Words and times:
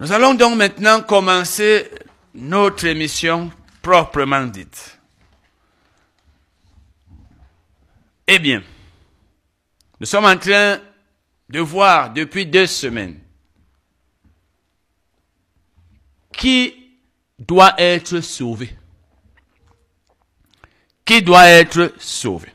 Nous 0.00 0.12
allons 0.12 0.34
donc 0.34 0.56
maintenant 0.56 1.02
commencer 1.02 1.90
notre 2.34 2.86
émission 2.86 3.50
proprement 3.82 4.44
dite. 4.46 4.98
Eh 8.26 8.38
bien, 8.38 8.62
nous 9.98 10.06
sommes 10.06 10.26
en 10.26 10.36
train 10.36 10.78
de 11.48 11.60
voir 11.60 12.12
depuis 12.12 12.46
deux 12.46 12.66
semaines 12.66 13.18
qui 16.32 16.74
doit 17.38 17.74
être 17.78 18.20
sauvé. 18.20 18.76
Qui 21.04 21.22
doit 21.22 21.48
être 21.48 21.94
sauvé? 21.98 22.52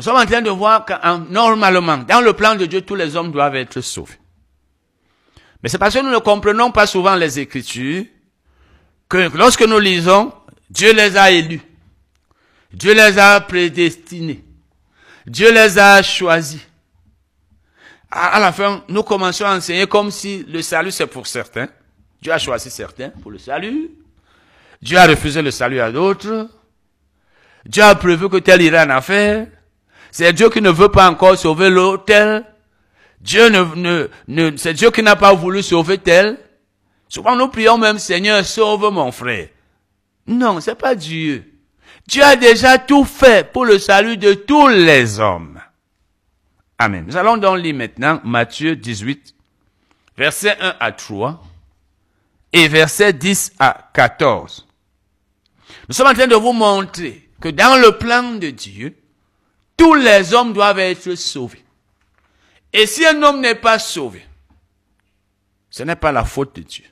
Nous 0.00 0.04
sommes 0.04 0.16
en 0.16 0.24
train 0.24 0.40
de 0.40 0.48
voir 0.48 0.86
que 0.86 0.94
normalement, 1.30 1.98
dans 1.98 2.22
le 2.22 2.32
plan 2.32 2.54
de 2.54 2.64
Dieu, 2.64 2.80
tous 2.80 2.94
les 2.94 3.16
hommes 3.16 3.30
doivent 3.30 3.56
être 3.56 3.82
sauvés. 3.82 4.18
Mais 5.62 5.68
c'est 5.68 5.76
parce 5.76 5.92
que 5.92 6.00
nous 6.00 6.08
ne 6.08 6.16
comprenons 6.16 6.70
pas 6.70 6.86
souvent 6.86 7.14
les 7.16 7.38
Écritures 7.38 8.06
que 9.10 9.30
lorsque 9.36 9.60
nous 9.60 9.78
lisons, 9.78 10.32
Dieu 10.70 10.94
les 10.94 11.18
a 11.18 11.30
élus. 11.30 11.60
Dieu 12.72 12.94
les 12.94 13.18
a 13.18 13.42
prédestinés. 13.42 14.42
Dieu 15.26 15.52
les 15.52 15.78
a 15.78 16.02
choisis. 16.02 16.66
À 18.10 18.40
la 18.40 18.52
fin, 18.52 18.82
nous 18.88 19.02
commençons 19.02 19.44
à 19.44 19.54
enseigner 19.54 19.86
comme 19.86 20.10
si 20.10 20.46
le 20.48 20.62
salut 20.62 20.92
c'est 20.92 21.08
pour 21.08 21.26
certains. 21.26 21.68
Dieu 22.22 22.32
a 22.32 22.38
choisi 22.38 22.70
certains 22.70 23.10
pour 23.10 23.32
le 23.32 23.38
salut. 23.38 23.90
Dieu 24.80 24.96
a 24.96 25.06
refusé 25.06 25.42
le 25.42 25.50
salut 25.50 25.78
à 25.80 25.92
d'autres. 25.92 26.48
Dieu 27.66 27.82
a 27.82 27.94
prévu 27.96 28.30
que 28.30 28.38
tel 28.38 28.62
irait 28.62 28.80
en 28.86 28.88
affaire. 28.88 29.46
C'est 30.10 30.32
Dieu 30.32 30.50
qui 30.50 30.60
ne 30.60 30.70
veut 30.70 30.90
pas 30.90 31.08
encore 31.10 31.38
sauver 31.38 31.70
l'autre. 31.70 32.44
Dieu 33.20 33.48
ne, 33.48 34.08
ne, 34.28 34.56
c'est 34.56 34.74
Dieu 34.74 34.90
qui 34.90 35.02
n'a 35.02 35.16
pas 35.16 35.34
voulu 35.34 35.62
sauver 35.62 35.98
tel. 35.98 36.38
Souvent 37.08 37.36
nous 37.36 37.48
prions 37.48 37.76
même 37.76 37.98
Seigneur, 37.98 38.44
sauve 38.44 38.90
mon 38.92 39.12
frère. 39.12 39.48
Non, 40.26 40.60
c'est 40.60 40.74
pas 40.76 40.94
Dieu. 40.94 41.44
Dieu 42.06 42.22
a 42.22 42.36
déjà 42.36 42.78
tout 42.78 43.04
fait 43.04 43.52
pour 43.52 43.64
le 43.64 43.78
salut 43.78 44.16
de 44.16 44.34
tous 44.34 44.68
les 44.68 45.20
hommes. 45.20 45.60
Amen. 46.78 47.04
Nous 47.06 47.16
allons 47.16 47.36
donc 47.36 47.58
lire 47.58 47.74
maintenant 47.74 48.20
Matthieu 48.24 48.74
18, 48.74 49.34
versets 50.16 50.56
1 50.60 50.76
à 50.80 50.92
3 50.92 51.42
et 52.52 52.68
versets 52.68 53.12
10 53.12 53.52
à 53.58 53.90
14. 53.92 54.66
Nous 55.88 55.94
sommes 55.94 56.06
en 56.06 56.14
train 56.14 56.26
de 56.26 56.34
vous 56.34 56.52
montrer 56.52 57.28
que 57.40 57.48
dans 57.48 57.80
le 57.80 57.98
plan 57.98 58.34
de 58.34 58.50
Dieu, 58.50 58.96
tous 59.80 59.94
les 59.94 60.34
hommes 60.34 60.52
doivent 60.52 60.78
être 60.78 61.14
sauvés. 61.14 61.64
Et 62.70 62.86
si 62.86 63.06
un 63.06 63.22
homme 63.22 63.40
n'est 63.40 63.54
pas 63.54 63.78
sauvé, 63.78 64.22
ce 65.70 65.82
n'est 65.84 65.96
pas 65.96 66.12
la 66.12 66.22
faute 66.22 66.54
de 66.54 66.60
Dieu. 66.60 66.84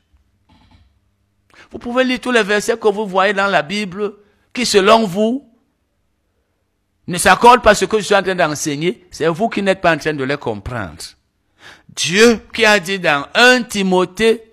Vous 1.70 1.78
pouvez 1.78 2.02
lire 2.02 2.18
tous 2.18 2.30
les 2.30 2.42
versets 2.42 2.78
que 2.78 2.88
vous 2.88 3.06
voyez 3.06 3.34
dans 3.34 3.46
la 3.46 3.60
Bible 3.60 4.14
qui, 4.54 4.64
selon 4.64 5.06
vous, 5.06 5.46
ne 7.06 7.18
s'accordent 7.18 7.62
pas 7.62 7.74
ce 7.74 7.84
que 7.84 7.98
je 7.98 8.04
suis 8.04 8.14
en 8.14 8.22
train 8.22 8.34
d'enseigner. 8.34 9.06
C'est 9.10 9.28
vous 9.28 9.50
qui 9.50 9.60
n'êtes 9.60 9.82
pas 9.82 9.94
en 9.94 9.98
train 9.98 10.14
de 10.14 10.24
les 10.24 10.38
comprendre. 10.38 10.96
Dieu 11.90 12.40
qui 12.54 12.64
a 12.64 12.80
dit 12.80 12.98
dans 12.98 13.26
1 13.34 13.64
Timothée 13.64 14.50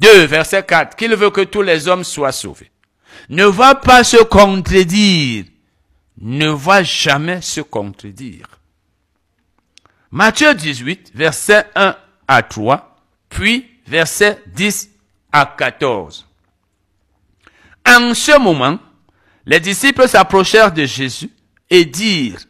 2, 0.00 0.24
verset 0.24 0.64
4, 0.64 0.96
qu'il 0.96 1.14
veut 1.14 1.30
que 1.30 1.42
tous 1.42 1.62
les 1.62 1.86
hommes 1.86 2.04
soient 2.04 2.32
sauvés, 2.32 2.70
ne 3.28 3.44
va 3.44 3.74
pas 3.74 4.04
se 4.04 4.22
contredire 4.22 5.44
ne 6.18 6.48
va 6.48 6.82
jamais 6.82 7.42
se 7.42 7.60
contredire. 7.60 8.46
Matthieu 10.10 10.54
18, 10.54 11.12
verset 11.14 11.66
1 11.74 11.96
à 12.28 12.42
3, 12.42 12.96
puis 13.28 13.68
verset 13.86 14.42
10 14.46 14.90
à 15.32 15.46
14. 15.46 16.26
En 17.86 18.14
ce 18.14 18.38
moment, 18.38 18.78
les 19.44 19.60
disciples 19.60 20.08
s'approchèrent 20.08 20.72
de 20.72 20.84
Jésus 20.84 21.30
et 21.70 21.84
dirent, 21.84 22.40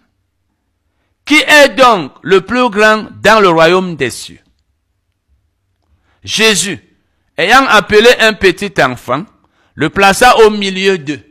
Qui 1.25 1.37
est 1.37 1.71
donc 1.71 2.13
le 2.23 2.41
plus 2.43 2.71
grand 2.71 3.09
dans 3.23 3.41
le 3.41 3.49
royaume 3.49 3.97
des 3.97 4.11
cieux? 4.11 4.41
Jésus, 6.23 6.79
ayant 7.37 7.67
appelé 7.67 8.11
un 8.21 8.33
petit 8.33 8.73
enfant, 8.83 9.25
le 9.75 9.91
plaça 9.91 10.37
au 10.39 10.51
milieu 10.51 10.99
d'eux 10.99 11.26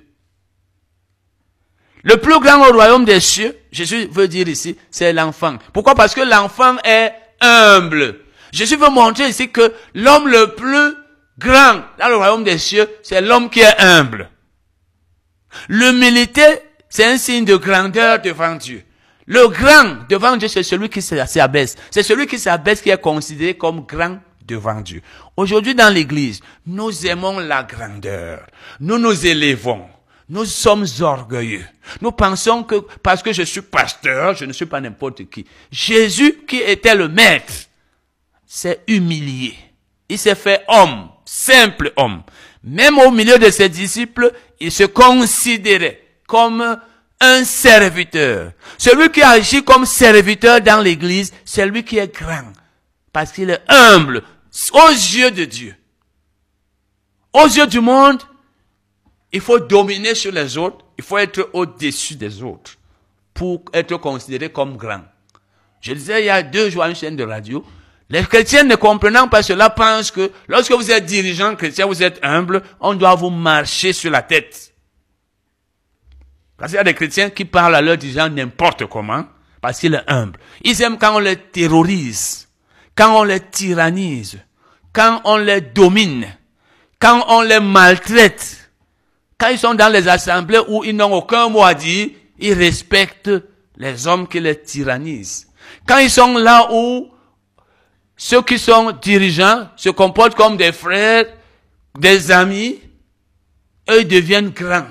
le 2.05 2.17
plus 2.17 2.39
grand 2.39 2.69
au 2.69 2.71
royaume 2.71 3.03
des 3.03 3.19
cieux, 3.19 3.57
Jésus 3.71 4.07
veut 4.11 4.27
dire 4.27 4.47
ici, 4.47 4.77
c'est 4.91 5.11
l'enfant. 5.11 5.57
Pourquoi? 5.73 5.95
Parce 5.95 6.13
que 6.13 6.21
l'enfant 6.21 6.75
est 6.83 7.11
humble. 7.41 8.19
Jésus 8.51 8.75
veut 8.75 8.89
montrer 8.89 9.27
ici 9.29 9.49
que 9.49 9.73
l'homme 9.95 10.27
le 10.27 10.53
plus 10.53 10.93
grand 11.39 11.81
dans 11.99 12.07
le 12.07 12.15
royaume 12.15 12.43
des 12.43 12.59
cieux, 12.59 12.87
c'est 13.01 13.21
l'homme 13.21 13.49
qui 13.49 13.61
est 13.61 13.79
humble. 13.79 14.29
L'humilité, 15.67 16.45
c'est 16.89 17.05
un 17.05 17.17
signe 17.17 17.43
de 17.43 17.55
grandeur 17.55 18.21
devant 18.21 18.53
Dieu. 18.53 18.83
Le 19.25 19.47
grand 19.47 20.07
devant 20.07 20.37
Dieu, 20.37 20.47
c'est 20.47 20.61
celui 20.61 20.89
qui 20.89 21.01
s'abaisse. 21.01 21.75
C'est 21.89 22.03
celui 22.03 22.27
qui 22.27 22.37
s'abaisse 22.37 22.81
qui 22.81 22.91
est 22.91 23.01
considéré 23.01 23.55
comme 23.55 23.83
grand 23.83 24.19
devant 24.45 24.79
Dieu. 24.79 25.01
Aujourd'hui 25.35 25.73
dans 25.73 25.91
l'église, 25.91 26.39
nous 26.67 27.07
aimons 27.07 27.39
la 27.39 27.63
grandeur. 27.63 28.45
Nous 28.79 28.99
nous 28.99 29.25
élevons. 29.25 29.87
Nous 30.27 30.45
sommes 30.45 30.85
orgueilleux. 31.01 31.65
Nous 32.01 32.11
pensons 32.11 32.63
que 32.63 32.75
parce 33.03 33.21
que 33.21 33.31
je 33.31 33.43
suis 33.43 33.61
pasteur, 33.61 34.35
je 34.35 34.45
ne 34.45 34.53
suis 34.53 34.65
pas 34.65 34.81
n'importe 34.81 35.29
qui. 35.29 35.45
Jésus, 35.71 36.45
qui 36.47 36.57
était 36.57 36.95
le 36.95 37.07
maître, 37.07 37.53
s'est 38.45 38.81
humilié. 38.87 39.55
Il 40.09 40.17
s'est 40.17 40.35
fait 40.35 40.63
homme, 40.67 41.09
simple 41.25 41.93
homme. 41.95 42.23
Même 42.63 42.97
au 42.97 43.11
milieu 43.11 43.37
de 43.37 43.49
ses 43.51 43.69
disciples, 43.69 44.31
il 44.59 44.71
se 44.71 44.83
considérait 44.83 46.01
comme 46.27 46.79
un 47.21 47.43
serviteur. 47.43 48.51
Celui 48.77 49.11
qui 49.11 49.21
agit 49.21 49.63
comme 49.63 49.85
serviteur 49.85 50.59
dans 50.61 50.81
l'église, 50.81 51.31
c'est 51.45 51.67
lui 51.67 51.83
qui 51.83 51.99
est 51.99 52.13
grand. 52.13 52.51
Parce 53.13 53.31
qu'il 53.31 53.51
est 53.51 53.61
humble 53.67 54.23
aux 54.73 54.89
yeux 54.89 55.31
de 55.31 55.45
Dieu. 55.45 55.75
Aux 57.33 57.47
yeux 57.47 57.67
du 57.67 57.79
monde, 57.79 58.21
il 59.35 59.41
faut 59.41 59.59
dominer 59.59 60.15
sur 60.15 60.31
les 60.31 60.57
autres, 60.57 60.77
il 60.97 61.03
faut 61.03 61.17
être 61.17 61.49
au-dessus 61.51 62.15
des 62.15 62.41
autres 62.41 62.77
pour 63.33 63.65
être 63.73 63.97
considéré 63.97 64.49
comme 64.49 64.77
grand. 64.77 65.01
Je 65.81 65.91
disais 65.91 66.21
il 66.21 66.27
y 66.27 66.29
a 66.29 66.41
deux 66.41 66.69
jours 66.69 66.83
à 66.83 66.89
une 66.89 66.95
chaîne 66.95 67.17
de 67.17 67.23
radio, 67.25 67.61
les 68.09 68.23
chrétiens 68.23 68.63
ne 68.63 68.75
comprenant 68.75 69.27
pas 69.27 69.43
cela 69.43 69.69
pensent 69.69 70.11
que 70.11 70.31
lorsque 70.47 70.71
vous 70.71 70.89
êtes 70.89 71.05
dirigeant 71.05 71.53
chrétien, 71.57 71.85
vous 71.85 72.01
êtes 72.01 72.17
humble, 72.23 72.63
on 72.79 72.93
doit 72.93 73.15
vous 73.15 73.29
marcher 73.29 73.91
sur 73.91 74.09
la 74.09 74.21
tête. 74.21 74.73
Parce 76.55 76.71
qu'il 76.71 76.77
y 76.77 76.79
a 76.79 76.85
des 76.85 76.93
chrétiens 76.93 77.29
qui 77.29 77.43
parlent 77.43 77.75
à 77.75 77.81
leurs 77.81 77.97
dirigeants 77.97 78.29
n'importe 78.29 78.85
comment, 78.85 79.25
parce 79.59 79.79
qu'il 79.79 79.95
est 79.95 80.03
humble. 80.09 80.39
Ils 80.63 80.81
aiment 80.81 80.97
quand 80.97 81.17
on 81.17 81.19
les 81.19 81.35
terrorise, 81.35 82.47
quand 82.95 83.19
on 83.19 83.23
les 83.25 83.41
tyrannise, 83.41 84.39
quand 84.93 85.19
on 85.25 85.35
les 85.35 85.59
domine, 85.59 86.25
quand 86.99 87.25
on 87.27 87.41
les 87.41 87.59
maltraite. 87.59 88.64
Quand 89.37 89.49
ils 89.49 89.59
sont 89.59 89.73
dans 89.73 89.91
les 89.91 90.07
assemblées 90.07 90.61
où 90.67 90.83
ils 90.83 90.95
n'ont 90.95 91.13
aucun 91.13 91.49
mot 91.49 91.63
à 91.63 91.73
dire, 91.73 92.09
ils 92.39 92.53
respectent 92.53 93.31
les 93.77 94.07
hommes 94.07 94.27
qui 94.27 94.39
les 94.39 94.61
tyrannisent. 94.61 95.47
Quand 95.85 95.97
ils 95.97 96.09
sont 96.09 96.37
là 96.37 96.69
où 96.71 97.09
ceux 98.15 98.41
qui 98.41 98.57
sont 98.57 98.91
dirigeants 99.01 99.69
se 99.75 99.89
comportent 99.89 100.35
comme 100.35 100.55
des 100.55 100.71
frères, 100.71 101.25
des 101.97 102.31
amis, 102.31 102.79
eux 103.89 104.05
deviennent 104.05 104.49
grands. 104.49 104.87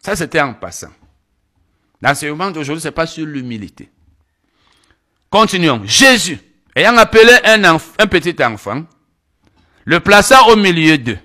Ça, 0.00 0.14
c'était 0.14 0.40
en 0.40 0.54
passant. 0.54 0.90
L'enseignement 2.00 2.50
d'aujourd'hui, 2.50 2.80
c'est 2.80 2.92
pas 2.92 3.06
sur 3.06 3.26
l'humilité. 3.26 3.90
Continuons. 5.28 5.82
Jésus, 5.84 6.38
ayant 6.74 6.96
appelé 6.96 7.32
un, 7.44 7.62
un 7.64 8.06
petit 8.06 8.36
enfant, 8.42 8.84
le 9.84 10.00
plaça 10.00 10.44
au 10.44 10.56
milieu 10.56 10.96
d'eux 10.96 11.18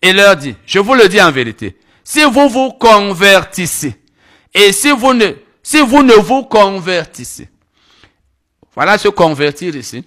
et 0.00 0.12
leur 0.12 0.36
dit, 0.36 0.54
je 0.66 0.78
vous 0.78 0.94
le 0.94 1.08
dis 1.08 1.20
en 1.20 1.30
vérité, 1.30 1.76
si 2.04 2.22
vous 2.24 2.48
vous 2.48 2.72
convertissez, 2.72 4.00
et 4.54 4.72
si 4.72 4.90
vous 4.90 5.12
ne, 5.12 5.32
si 5.62 5.80
vous 5.80 6.02
ne 6.02 6.14
vous 6.14 6.44
convertissez, 6.44 7.48
voilà 8.74 8.96
se 8.96 9.08
convertir 9.08 9.74
ici, 9.74 10.04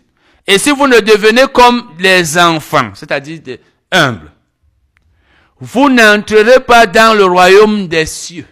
et 0.48 0.58
si 0.58 0.72
vous 0.72 0.88
ne 0.88 1.00
devenez 1.00 1.46
comme 1.54 1.92
les 2.00 2.38
enfants, 2.38 2.92
c'est-à-dire 2.96 3.58
humbles, 3.92 4.32
vous 5.60 5.90
n'entrerez 5.90 6.60
pas 6.62 6.88
dans 6.88 7.16
le 7.16 7.26
royaume 7.26 7.88
des 7.88 8.08
cieux. 8.08 8.48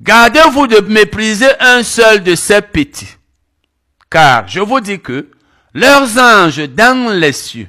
Gardez-vous 0.00 0.66
de 0.66 0.80
mépriser 0.80 1.48
un 1.60 1.82
seul 1.82 2.22
de 2.22 2.34
ces 2.34 2.60
petits, 2.62 3.16
car 4.10 4.48
je 4.48 4.60
vous 4.60 4.80
dis 4.80 5.00
que 5.00 5.30
leurs 5.74 6.18
anges 6.18 6.68
dans 6.68 7.12
les 7.12 7.32
cieux 7.32 7.68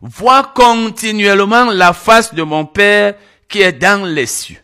vois 0.00 0.52
continuellement 0.54 1.70
la 1.70 1.92
face 1.92 2.34
de 2.34 2.42
mon 2.42 2.66
Père 2.66 3.14
qui 3.48 3.62
est 3.62 3.72
dans 3.72 4.04
les 4.06 4.26
cieux. 4.26 4.60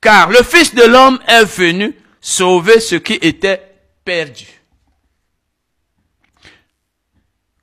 Car 0.00 0.30
le 0.30 0.42
Fils 0.42 0.74
de 0.74 0.84
l'homme 0.84 1.18
est 1.26 1.44
venu 1.44 1.94
sauver 2.20 2.80
ce 2.80 2.96
qui 2.96 3.14
était 3.14 3.62
perdue. 4.04 4.60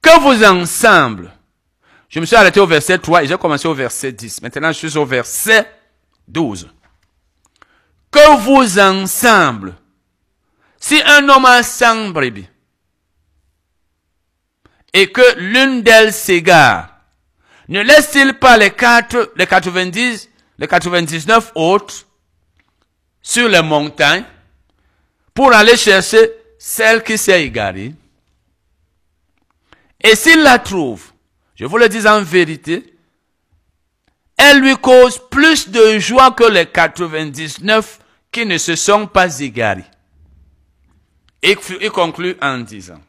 Que 0.02 0.20
vous 0.20 0.44
ensemble, 0.44 1.32
je 2.10 2.20
me 2.20 2.26
suis 2.26 2.36
arrêté 2.36 2.60
au 2.60 2.68
verset 2.68 2.98
3 2.98 3.24
et 3.24 3.28
j'ai 3.28 3.38
commencé 3.38 3.68
au 3.68 3.74
verset 3.74 4.12
10. 4.12 4.42
Maintenant, 4.42 4.72
je 4.72 4.88
suis 4.88 4.98
au 4.98 5.06
verset 5.06 5.66
12. 6.28 6.70
Que 8.12 8.38
vous 8.38 8.80
ensemble, 8.80 9.76
si 10.80 11.02
un 11.06 11.28
homme 11.30 11.46
a 11.46 11.64
100 11.64 12.10
brebis 12.10 12.48
et 14.94 15.12
que 15.12 15.40
l'une 15.40 15.82
d'elles 15.82 16.14
s'égare, 16.14 16.90
ne 17.68 17.82
laisse-t-il 17.82 18.36
pas 18.36 18.58
les 18.58 18.72
quatre, 18.72 19.34
les 19.36 19.48
90, 19.48 20.30
les 20.60 20.68
99 20.68 21.52
autres 21.56 22.06
sur 23.22 23.50
les 23.50 23.62
montagnes 23.62 24.26
pour 25.34 25.52
aller 25.52 25.76
chercher 25.78 26.30
celle 26.60 27.04
qui 27.04 27.18
s'est 27.18 27.44
égarée? 27.44 27.94
Et 30.02 30.16
s'il 30.16 30.42
la 30.42 30.60
trouve, 30.60 31.12
je 31.56 31.66
vous 31.66 31.78
le 31.78 31.90
dis 31.90 32.06
en 32.06 32.22
vérité, 32.22 32.94
elle 34.38 34.60
lui 34.60 34.76
cause 34.76 35.20
plus 35.32 35.70
de 35.70 35.98
joie 36.00 36.32
que 36.32 36.44
les 36.44 36.66
99 36.66 38.00
qui 38.32 38.46
ne 38.46 38.58
se 38.58 38.76
sont 38.76 39.08
pas 39.08 39.40
égarés. 39.40 39.86
Il 41.42 41.92
conclut 41.92 42.36
en 42.42 42.60
disant, 42.60 43.02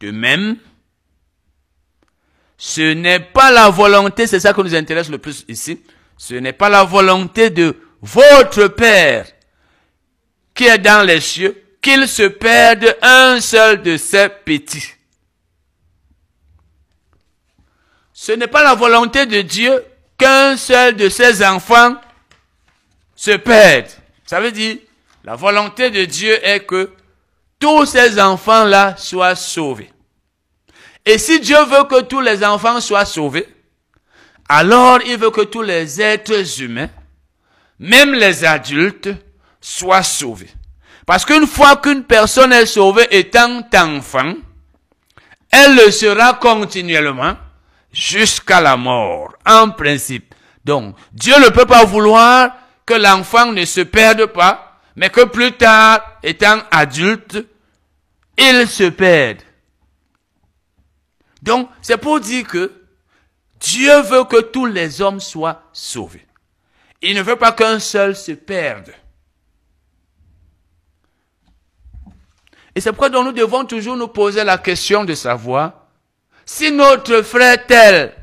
de 0.00 0.10
même, 0.10 0.56
ce 2.58 2.92
n'est 2.92 3.20
pas 3.20 3.52
la 3.52 3.70
volonté, 3.70 4.26
c'est 4.26 4.40
ça 4.40 4.52
qui 4.52 4.60
nous 4.60 4.74
intéresse 4.74 5.08
le 5.08 5.18
plus 5.18 5.44
ici, 5.48 5.80
ce 6.16 6.34
n'est 6.34 6.52
pas 6.52 6.68
la 6.68 6.82
volonté 6.82 7.50
de 7.50 7.76
votre 8.02 8.66
Père 8.66 9.26
qui 10.54 10.66
est 10.66 10.78
dans 10.78 11.06
les 11.06 11.20
cieux 11.20 11.62
qu'il 11.80 12.08
se 12.08 12.24
perde 12.24 12.96
un 13.00 13.40
seul 13.40 13.80
de 13.82 13.96
ses 13.96 14.28
petits. 14.28 14.92
Ce 18.12 18.32
n'est 18.32 18.48
pas 18.48 18.64
la 18.64 18.74
volonté 18.74 19.26
de 19.26 19.40
Dieu 19.42 19.84
qu'un 20.18 20.56
seul 20.56 20.96
de 20.96 21.08
ses 21.08 21.46
enfants 21.46 21.94
se 23.14 23.36
perde. 23.36 23.86
Ça 24.26 24.40
veut 24.40 24.50
dire, 24.50 24.78
la 25.22 25.36
volonté 25.36 25.90
de 25.90 26.04
Dieu 26.04 26.44
est 26.44 26.66
que 26.66 26.92
tous 27.60 27.86
ces 27.86 28.20
enfants-là 28.20 28.96
soient 28.96 29.36
sauvés. 29.36 29.92
Et 31.08 31.16
si 31.16 31.40
Dieu 31.40 31.56
veut 31.64 31.84
que 31.84 32.02
tous 32.02 32.20
les 32.20 32.44
enfants 32.44 32.82
soient 32.82 33.06
sauvés, 33.06 33.48
alors 34.46 34.98
il 35.06 35.16
veut 35.16 35.30
que 35.30 35.40
tous 35.40 35.62
les 35.62 36.02
êtres 36.02 36.60
humains, 36.60 36.90
même 37.78 38.12
les 38.12 38.44
adultes, 38.44 39.08
soient 39.58 40.02
sauvés. 40.02 40.50
Parce 41.06 41.24
qu'une 41.24 41.46
fois 41.46 41.76
qu'une 41.76 42.04
personne 42.04 42.52
est 42.52 42.66
sauvée 42.66 43.06
étant 43.10 43.62
enfant, 43.74 44.34
elle 45.50 45.76
le 45.76 45.90
sera 45.90 46.34
continuellement 46.34 47.38
jusqu'à 47.90 48.60
la 48.60 48.76
mort, 48.76 49.32
en 49.46 49.70
principe. 49.70 50.34
Donc, 50.62 50.94
Dieu 51.10 51.38
ne 51.42 51.48
peut 51.48 51.64
pas 51.64 51.86
vouloir 51.86 52.50
que 52.84 52.92
l'enfant 52.92 53.50
ne 53.50 53.64
se 53.64 53.80
perde 53.80 54.26
pas, 54.26 54.78
mais 54.94 55.08
que 55.08 55.24
plus 55.24 55.52
tard, 55.52 56.02
étant 56.22 56.58
adulte, 56.70 57.46
il 58.36 58.68
se 58.68 58.90
perde. 58.90 59.47
Donc, 61.42 61.68
c'est 61.82 61.96
pour 61.96 62.20
dire 62.20 62.46
que 62.46 62.72
Dieu 63.60 64.00
veut 64.02 64.24
que 64.24 64.40
tous 64.40 64.66
les 64.66 65.00
hommes 65.00 65.20
soient 65.20 65.62
sauvés. 65.72 66.26
Il 67.02 67.14
ne 67.16 67.22
veut 67.22 67.36
pas 67.36 67.52
qu'un 67.52 67.78
seul 67.78 68.16
se 68.16 68.32
perde. 68.32 68.92
Et 72.74 72.80
c'est 72.80 72.92
pourquoi 72.92 73.08
nous 73.08 73.32
devons 73.32 73.64
toujours 73.64 73.96
nous 73.96 74.08
poser 74.08 74.44
la 74.44 74.58
question 74.58 75.04
de 75.04 75.14
savoir 75.14 75.86
si 76.44 76.72
notre 76.72 77.22
frère 77.22 77.66
tel, 77.66 78.14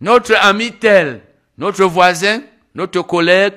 notre 0.00 0.34
ami 0.36 0.72
tel, 0.72 1.22
notre 1.58 1.84
voisin, 1.84 2.42
notre 2.74 3.00
collègue, 3.02 3.54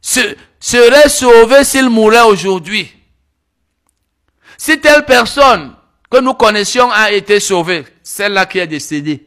serait 0.00 1.08
sauvé 1.08 1.64
s'il 1.64 1.90
mourait 1.90 2.22
aujourd'hui. 2.22 2.92
Si 4.56 4.80
telle 4.80 5.04
personne 5.04 5.74
que 6.10 6.20
nous 6.20 6.34
connaissions 6.34 6.90
a 6.90 7.12
été 7.12 7.40
sauvée, 7.40 7.84
celle-là 8.02 8.46
qui 8.46 8.58
est 8.58 8.66
décédée, 8.66 9.26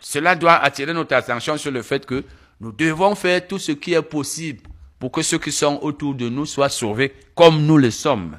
cela 0.00 0.34
doit 0.34 0.56
attirer 0.56 0.92
notre 0.92 1.14
attention 1.14 1.56
sur 1.56 1.70
le 1.70 1.82
fait 1.82 2.06
que 2.06 2.24
nous 2.60 2.72
devons 2.72 3.14
faire 3.14 3.46
tout 3.46 3.58
ce 3.58 3.72
qui 3.72 3.94
est 3.94 4.02
possible 4.02 4.60
pour 4.98 5.10
que 5.10 5.22
ceux 5.22 5.38
qui 5.38 5.52
sont 5.52 5.78
autour 5.82 6.14
de 6.14 6.28
nous 6.28 6.46
soient 6.46 6.68
sauvés 6.68 7.14
comme 7.34 7.64
nous 7.64 7.78
le 7.78 7.90
sommes. 7.90 8.38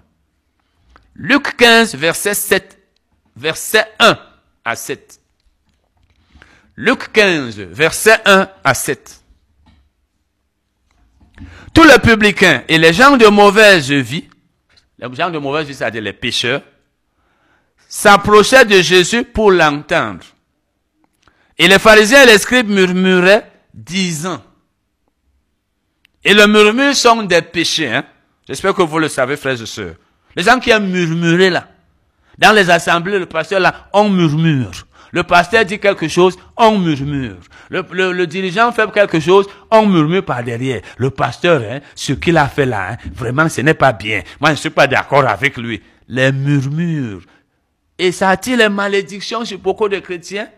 Luc 1.16 1.58
15, 1.58 1.96
verset 1.96 2.34
7 2.34 2.82
verset 3.36 3.86
1 4.00 4.18
à 4.66 4.76
7. 4.76 5.20
Luc 6.76 7.12
15, 7.12 7.60
verset 7.60 8.20
1 8.26 8.50
à 8.64 8.74
7. 8.74 9.24
Tous 11.74 11.84
les 11.84 12.00
publicains 12.00 12.64
et 12.68 12.78
les 12.78 12.94
gens 12.94 13.18
de 13.18 13.28
mauvaise 13.28 13.92
vie, 13.92 14.28
les 15.00 15.16
gens 15.16 15.30
de 15.30 15.38
mauvaise 15.38 15.68
vie, 15.68 15.74
c'est-à-dire 15.74 16.02
les 16.02 16.14
pécheurs, 16.14 16.62
s'approchaient 17.92 18.64
de 18.64 18.82
Jésus 18.82 19.26
pour 19.26 19.52
l'entendre. 19.52 20.24
Et 21.58 21.68
les 21.68 21.78
pharisiens 21.78 22.24
et 22.24 22.26
les 22.26 22.38
scribes 22.38 22.70
murmuraient, 22.70 23.52
disant, 23.74 24.42
et 26.24 26.34
le 26.34 26.48
murmure 26.48 26.96
sont 26.96 27.24
des 27.24 27.42
péchés, 27.42 27.94
hein? 27.94 28.06
J'espère 28.48 28.74
que 28.74 28.82
vous 28.82 28.98
le 28.98 29.10
savez, 29.10 29.36
frères 29.36 29.62
et 29.62 29.66
sœurs. 29.66 29.96
Les 30.36 30.44
gens 30.44 30.60
qui 30.60 30.74
ont 30.74 30.80
murmuré 30.80 31.50
là, 31.50 31.68
dans 32.38 32.54
les 32.54 32.70
assemblées, 32.70 33.20
le 33.20 33.26
pasteur 33.26 33.60
là, 33.60 33.90
on 33.92 34.10
murmure. 34.10 34.72
Le 35.12 35.24
pasteur 35.24 35.66
dit 35.66 35.78
quelque 35.78 36.08
chose, 36.08 36.38
on 36.56 36.80
murmure. 36.80 37.40
Le, 37.70 37.84
le, 38.14 38.26
dirigeant 38.26 38.72
fait 38.72 38.90
quelque 38.94 39.20
chose, 39.20 39.48
on 39.70 39.86
murmure 39.86 40.24
par 40.24 40.42
derrière. 40.44 40.82
Le 40.96 41.10
pasteur, 41.10 41.62
hein, 41.70 41.82
ce 41.94 42.14
qu'il 42.14 42.38
a 42.38 42.48
fait 42.48 42.66
là, 42.66 42.92
hein, 42.94 42.98
vraiment, 43.14 43.50
ce 43.50 43.60
n'est 43.60 43.74
pas 43.74 43.92
bien. 43.92 44.22
Moi, 44.40 44.52
je 44.52 44.54
ne 44.54 44.60
suis 44.60 44.70
pas 44.70 44.88
d'accord 44.88 45.28
avec 45.28 45.58
lui. 45.58 45.82
Les 46.08 46.32
murmures. 46.32 47.22
Et 48.04 48.12
ça 48.12 48.30
attire 48.32 48.58
les 48.58 48.68
malédictions 48.68 49.46
chez 49.46 49.58
beaucoup 49.58 49.88
de 49.88 50.00
chrétiens. 50.00 50.50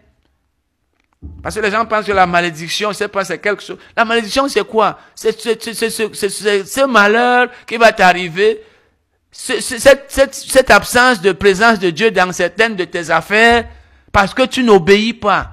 Parce 1.42 1.56
que 1.56 1.60
les 1.60 1.72
gens 1.72 1.86
pensent 1.86 2.06
que 2.06 2.14
la 2.14 2.26
malédiction, 2.26 2.94
c'est 2.94 3.10
pas 3.10 3.26
c'est 3.26 3.38
quelque 3.38 3.62
chose. 3.62 3.78
La 3.98 4.06
malédiction, 4.06 4.48
c'est 4.48 4.66
quoi? 4.66 4.98
C'est 5.14 5.38
ce 5.38 6.86
malheur 6.86 7.50
qui 7.68 7.76
va 7.76 7.92
t'arriver 7.92 8.62
cette, 9.30 9.60
cette, 10.08 10.34
cette, 10.34 10.72
absence 10.72 11.20
de 11.20 11.34
présence 11.34 11.80
de 11.80 11.90
Dieu 11.90 12.12
dans 12.12 12.32
certaines 12.32 12.78
de 12.78 12.86
tes 12.86 13.10
affaires 13.10 13.68
parce 14.14 14.34
que 14.34 14.44
tu 14.44 14.64
n'obéis 14.64 15.14
pas. 15.14 15.52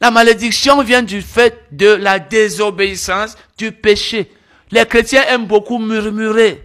La 0.00 0.12
malédiction 0.12 0.80
vient 0.84 1.02
du 1.02 1.22
fait 1.22 1.64
de 1.72 1.88
la 1.88 2.20
désobéissance, 2.20 3.36
du 3.58 3.72
péché. 3.72 4.30
Les 4.70 4.86
chrétiens 4.86 5.24
aiment 5.24 5.46
beaucoup 5.46 5.80
murmurer. 5.80 6.62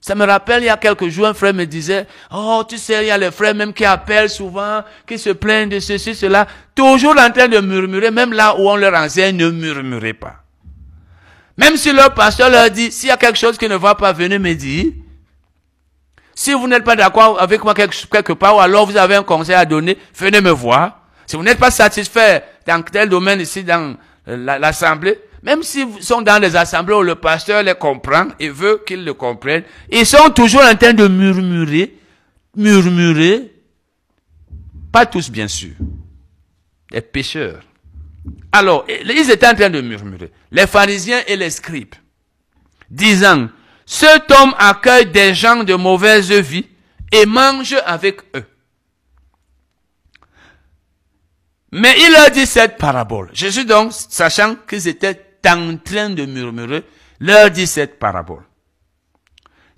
Ça 0.00 0.14
me 0.14 0.24
rappelle, 0.24 0.62
il 0.62 0.66
y 0.66 0.70
a 0.70 0.78
quelques 0.78 1.08
jours, 1.08 1.26
un 1.26 1.34
frère 1.34 1.52
me 1.52 1.66
disait, 1.66 2.06
oh, 2.32 2.64
tu 2.66 2.78
sais, 2.78 3.04
il 3.04 3.08
y 3.08 3.10
a 3.10 3.18
les 3.18 3.30
frères 3.30 3.54
même 3.54 3.74
qui 3.74 3.84
appellent 3.84 4.30
souvent, 4.30 4.82
qui 5.06 5.18
se 5.18 5.28
plaignent 5.30 5.68
de 5.68 5.78
ceci, 5.78 6.14
cela, 6.14 6.46
toujours 6.74 7.16
en 7.18 7.30
train 7.30 7.48
de 7.48 7.58
murmurer, 7.60 8.10
même 8.10 8.32
là 8.32 8.56
où 8.58 8.70
on 8.70 8.76
leur 8.76 8.94
enseigne, 8.94 9.36
ne 9.36 9.50
murmurez 9.50 10.14
pas. 10.14 10.36
Même 11.58 11.76
si 11.76 11.92
leur 11.92 12.14
pasteur 12.14 12.48
leur 12.48 12.70
dit, 12.70 12.90
s'il 12.90 13.10
y 13.10 13.12
a 13.12 13.18
quelque 13.18 13.38
chose 13.38 13.58
qui 13.58 13.68
ne 13.68 13.76
va 13.76 13.94
pas, 13.94 14.12
venez 14.14 14.38
me 14.38 14.54
dire, 14.54 14.86
si 16.34 16.54
vous 16.54 16.66
n'êtes 16.66 16.84
pas 16.84 16.96
d'accord 16.96 17.38
avec 17.38 17.62
moi 17.62 17.74
quelque, 17.74 18.32
part, 18.32 18.56
ou 18.56 18.60
alors 18.60 18.86
vous 18.86 18.96
avez 18.96 19.16
un 19.16 19.22
conseil 19.22 19.54
à 19.54 19.66
donner, 19.66 19.98
venez 20.16 20.40
me 20.40 20.50
voir. 20.50 21.02
Si 21.26 21.36
vous 21.36 21.42
n'êtes 21.42 21.58
pas 21.58 21.70
satisfait 21.70 22.42
dans 22.66 22.80
tel 22.82 23.10
domaine 23.10 23.42
ici 23.42 23.62
dans 23.62 23.94
euh, 24.26 24.58
l'assemblée, 24.58 25.20
même 25.42 25.62
s'ils 25.62 26.02
sont 26.02 26.22
dans 26.22 26.40
les 26.40 26.54
assemblées 26.56 26.94
où 26.94 27.02
le 27.02 27.14
pasteur 27.14 27.62
les 27.62 27.74
comprend 27.74 28.28
et 28.38 28.48
veut 28.48 28.82
qu'ils 28.86 29.04
le 29.04 29.14
comprennent, 29.14 29.64
ils 29.90 30.06
sont 30.06 30.30
toujours 30.30 30.62
en 30.62 30.74
train 30.74 30.92
de 30.92 31.08
murmurer, 31.08 31.96
murmurer, 32.56 33.52
pas 34.92 35.06
tous 35.06 35.30
bien 35.30 35.48
sûr, 35.48 35.74
les 36.90 37.00
pécheurs. 37.00 37.62
Alors, 38.52 38.84
ils 38.88 39.30
étaient 39.30 39.48
en 39.48 39.54
train 39.54 39.70
de 39.70 39.80
murmurer, 39.80 40.30
les 40.50 40.66
pharisiens 40.66 41.22
et 41.26 41.36
les 41.36 41.50
scribes, 41.50 41.94
disant, 42.90 43.48
cet 43.86 44.30
homme 44.30 44.54
accueille 44.58 45.06
des 45.06 45.34
gens 45.34 45.64
de 45.64 45.74
mauvaise 45.74 46.30
vie 46.30 46.66
et 47.12 47.26
mange 47.26 47.76
avec 47.86 48.20
eux. 48.36 48.44
Mais 51.72 51.94
il 51.98 52.12
leur 52.12 52.30
dit 52.30 52.46
cette 52.46 52.78
parabole. 52.78 53.30
Jésus 53.32 53.64
donc, 53.64 53.92
sachant 53.92 54.56
qu'ils 54.68 54.88
étaient 54.88 55.29
en 55.46 55.76
train 55.76 56.10
de 56.10 56.26
murmurer, 56.26 56.84
leur 57.20 57.50
dit 57.50 57.66
cette 57.66 57.98
parabole. 57.98 58.44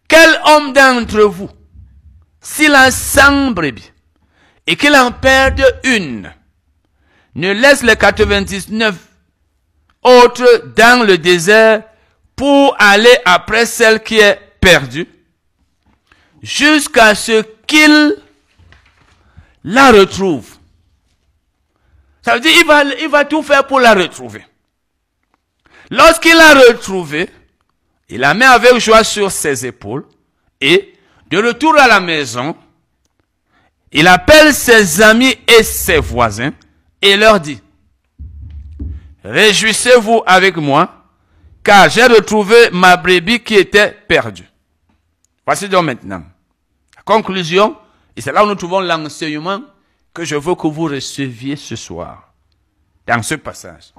Quel 0.09 0.39
homme 0.47 0.73
d'entre 0.73 1.23
vous, 1.23 1.51
s'il 2.41 2.75
a 2.75 2.91
cent 2.91 3.51
brebis 3.51 3.93
et 4.67 4.77
qu'il 4.77 4.95
en 4.95 5.11
perde 5.11 5.65
une, 5.85 6.33
ne 7.35 7.53
laisse 7.53 7.83
les 7.83 7.97
99 7.97 8.95
autres 10.03 10.67
dans 10.77 11.07
le 11.07 11.17
désert 11.19 11.83
pour 12.37 12.77
aller 12.79 13.17
après 13.25 13.67
celle 13.67 14.03
qui 14.03 14.19
est 14.19 14.39
perdue. 14.61 15.09
jusqu'à 16.43 17.15
ce 17.15 17.43
qu'il 17.67 18.17
la 19.65 19.93
retrouve? 19.93 20.57
Ça 22.21 22.35
veut 22.35 22.41
dire 22.41 22.53
il 22.57 22.67
va, 22.67 22.85
il 22.85 23.09
va 23.09 23.25
tout 23.25 23.43
faire 23.43 23.67
pour 23.67 23.81
la 23.81 23.95
retrouver. 23.95 24.45
Lorsqu'il 25.93 26.35
l'a 26.35 26.55
retrouvée, 26.55 27.29
il 28.09 28.21
la 28.21 28.33
met 28.33 28.47
avec 28.47 28.79
joie 28.79 29.05
sur 29.05 29.31
ses 29.31 29.67
épaules 29.67 30.07
et, 30.59 30.95
de 31.29 31.37
retour 31.37 31.79
à 31.79 31.87
la 31.87 32.01
maison, 32.01 32.57
il 33.93 34.07
appelle 34.07 34.55
ses 34.55 35.03
amis 35.03 35.37
et 35.47 35.63
ses 35.63 35.99
voisins 35.99 36.53
et 37.03 37.15
leur 37.15 37.39
dit, 37.39 37.61
Réjouissez-vous 39.23 40.23
avec 40.25 40.57
moi, 40.57 41.11
car 41.63 41.91
j'ai 41.91 42.07
retrouvé 42.07 42.71
ma 42.73 42.97
brebis 42.97 43.41
qui 43.41 43.57
était 43.57 43.93
perdue. 44.09 44.49
Voici 45.45 45.69
donc 45.69 45.85
maintenant. 45.85 46.25
La 46.97 47.03
conclusion, 47.03 47.77
et 48.17 48.23
c'est 48.23 48.33
là 48.33 48.43
où 48.43 48.49
nous 48.49 48.55
trouvons 48.55 48.81
l'enseignement 48.81 49.61
que 50.15 50.25
je 50.25 50.37
veux 50.37 50.55
que 50.55 50.69
vous 50.69 50.85
receviez 50.85 51.57
ce 51.57 51.77
soir, 51.77 52.33
dans 53.07 53.23
ce 53.23 53.35
passage. 53.35 53.93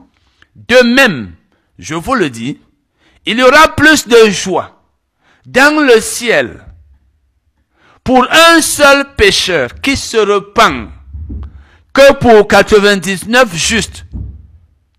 De 0.55 0.83
même, 0.95 1.35
je 1.79 1.95
vous 1.95 2.15
le 2.15 2.29
dis, 2.29 2.59
il 3.25 3.37
y 3.37 3.43
aura 3.43 3.75
plus 3.75 4.07
de 4.07 4.29
joie 4.29 4.83
dans 5.45 5.83
le 5.83 5.99
ciel 6.01 6.65
pour 8.03 8.25
un 8.29 8.61
seul 8.61 9.15
pécheur 9.15 9.81
qui 9.81 9.95
se 9.95 10.17
repent 10.17 10.91
que 11.93 12.13
pour 12.13 12.47
99 12.47 13.55
justes 13.55 14.05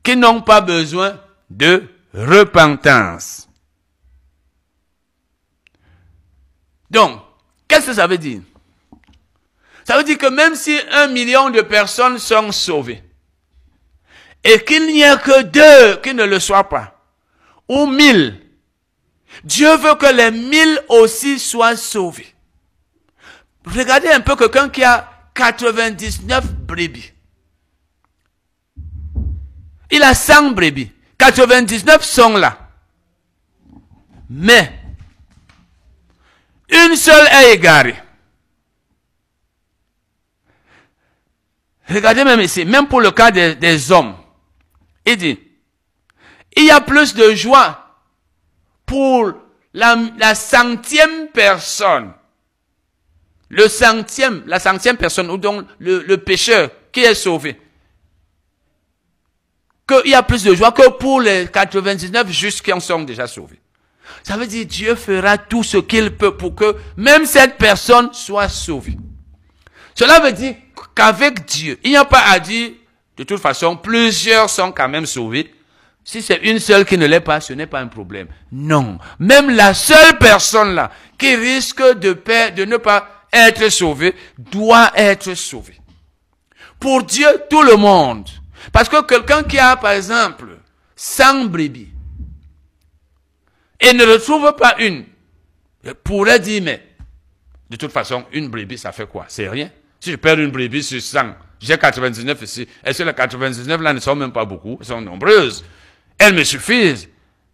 qui 0.03 0.17
n'ont 0.17 0.41
pas 0.41 0.61
besoin 0.61 1.19
de 1.51 1.85
repentance. 2.15 3.49
Donc, 6.91 7.21
qu'est-ce 7.67 7.87
que 7.87 7.95
ça 7.95 8.07
veut 8.07 8.19
dire? 8.19 8.41
Ça 9.85 9.99
veut 9.99 10.05
dire 10.05 10.17
que 10.17 10.29
même 10.29 10.55
si 10.55 10.79
un 10.93 11.09
million 11.09 11.51
de 11.51 11.61
personnes 11.61 12.19
sont 12.19 12.53
sauvées, 12.53 13.03
et 14.45 14.63
qu'il 14.65 14.87
n'y 14.87 15.01
ait 15.03 15.17
que 15.17 15.43
deux 15.43 16.01
qui 16.03 16.15
ne 16.15 16.25
le 16.25 16.39
soient 16.39 16.69
pas, 16.69 17.01
ou 17.69 17.87
mille, 17.87 18.41
Dieu 19.43 19.77
veut 19.77 19.95
que 19.97 20.15
les 20.15 20.31
mille 20.31 20.81
aussi 20.89 21.39
soient 21.39 21.77
sauvés. 21.77 22.35
Regardez 23.67 24.09
un 24.09 24.21
peu 24.21 24.37
quelqu'un 24.37 24.69
qui 24.69 24.85
a 24.85 25.11
99 25.35 26.53
brebis. 26.53 27.13
Il 29.91 30.03
a 30.03 30.15
100 30.15 30.51
brebis. 30.53 30.91
99 31.19 32.05
sont 32.05 32.37
là. 32.37 32.59
Mais, 34.29 34.73
une 36.69 36.97
seule 36.97 37.27
est 37.29 37.55
égarée. 37.55 37.97
Regardez 41.89 42.25
même 42.25 42.41
ici, 42.41 42.65
même 42.65 42.89
pour 42.89 43.01
le 43.01 43.11
cas 43.11 43.31
des, 43.31 43.93
hommes. 43.93 44.17
Il 45.07 45.17
dit, 45.17 45.39
il 46.57 46.65
y 46.65 46.71
a 46.71 46.81
plus 46.81 47.15
de 47.15 47.35
joie 47.35 47.99
pour 48.87 49.33
la, 49.73 50.35
centième 50.35 51.29
personne. 51.29 52.13
Le 53.49 53.69
centième, 53.69 54.43
la 54.47 54.59
centième 54.59 54.97
personne, 54.97 55.31
ou 55.31 55.37
donc 55.37 55.67
le, 55.79 56.03
le 56.03 56.19
pécheur 56.19 56.71
qui 56.93 57.01
est 57.01 57.15
sauvé 57.15 57.61
qu'il 59.87 60.11
y 60.11 60.15
a 60.15 60.23
plus 60.23 60.43
de 60.43 60.55
joie 60.55 60.73
que 60.73 60.89
pour 60.91 61.21
les 61.21 61.47
99 61.47 62.31
justes 62.31 62.63
qui 62.63 62.73
en 62.73 62.81
sont 62.81 63.03
déjà 63.03 63.27
sauvés. 63.27 63.61
Ça 64.23 64.37
veut 64.37 64.47
dire 64.47 64.67
Dieu 64.67 64.95
fera 64.95 65.39
tout 65.39 65.63
ce 65.63 65.79
qu'il 65.79 66.17
peut 66.17 66.37
pour 66.37 66.55
que 66.55 66.77
même 66.97 67.27
cette 67.27 67.57
personne 67.57 68.13
soit 68.13 68.49
sauvée. 68.49 68.97
Cela 69.95 70.21
veut 70.21 70.33
dire 70.33 70.55
qu'avec 70.95 71.45
Dieu, 71.45 71.79
il 71.85 71.91
n'y 71.91 71.97
a 71.97 72.05
pas 72.05 72.23
à 72.31 72.39
dire, 72.39 72.73
de 73.17 73.25
toute 73.25 73.41
façon, 73.41 73.77
plusieurs 73.77 74.51
sont 74.51 74.73
quand 74.73 74.89
même 74.89 75.07
sauvés. 75.07 75.55
Si 76.03 76.21
c'est 76.21 76.41
une 76.43 76.59
seule 76.59 76.85
qui 76.85 76.99
ne 76.99 77.07
l'est 77.07 77.21
pas, 77.21 77.41
ce 77.41 77.53
n'est 77.53 77.67
pas 77.67 77.81
un 77.81 77.87
problème. 77.87 78.29
Non. 78.53 78.99
Même 79.19 79.51
la 79.51 79.73
seule 79.73 80.19
personne 80.19 80.75
là, 80.75 80.91
qui 81.17 81.35
risque 81.35 81.83
de, 81.99 82.65
ne 82.65 82.77
pas 82.77 83.27
être 83.33 83.71
sauvée, 83.71 84.15
doit 84.37 84.93
être 84.95 85.35
sauvée. 85.35 85.81
Pour 86.79 87.05
Dieu, 87.05 87.29
tout 87.49 87.63
le 87.63 87.77
monde 87.77 88.29
parce 88.73 88.89
que 88.89 89.03
quelqu'un 89.03 89.43
qui 89.43 89.59
a, 89.59 89.77
par 89.77 89.93
exemple, 89.93 90.59
100 90.97 91.47
brebis 91.47 91.89
et 93.81 93.93
ne 93.93 94.05
retrouve 94.05 94.55
pas 94.57 94.77
une, 94.79 95.05
pourrait 96.03 96.41
dire, 96.41 96.63
mais 96.63 96.83
de 97.69 97.77
toute 97.77 97.93
façon, 97.93 98.25
une 98.33 98.49
brebis, 98.49 98.79
ça 98.79 98.93
fait 98.93 99.07
quoi? 99.07 99.27
C'est 99.29 99.49
rien. 99.49 99.71
Si 100.01 100.11
je 100.11 100.17
perds 100.17 100.41
une 100.41 100.51
brebis 100.51 100.83
sur 100.83 101.01
100, 101.01 101.35
j'ai 101.61 101.79
99 101.79 102.43
ici. 102.43 102.69
Est-ce 102.85 102.99
que 102.99 103.09
les 103.09 103.15
99 103.15 103.81
là 103.81 103.93
ne 103.93 104.01
sont 104.01 104.15
même 104.15 104.33
pas 104.33 104.45
beaucoup? 104.45 104.77
Elles 104.81 104.87
sont 104.87 105.01
nombreuses. 105.01 105.65
Elles 106.19 106.35
me 106.35 106.45
suffisent. 106.45 107.09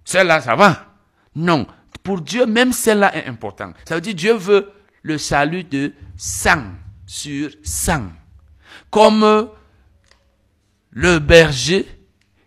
Celle-là, 0.05 0.41
ça 0.41 0.55
va. 0.57 0.87
Non. 1.35 1.67
Pour 2.03 2.21
Dieu, 2.21 2.47
même 2.47 2.73
celle-là 2.73 3.15
est 3.17 3.27
importante. 3.27 3.77
Ça 3.87 3.95
veut 3.95 4.01
dire 4.01 4.15
Dieu 4.15 4.35
veut 4.35 4.73
le 5.03 5.19
salut 5.19 5.65
de 5.65 5.93
100 6.17 6.51
sur 7.07 7.51
100. 7.63 8.03
Comme 8.91 9.51
le 10.91 11.19
berger 11.19 11.87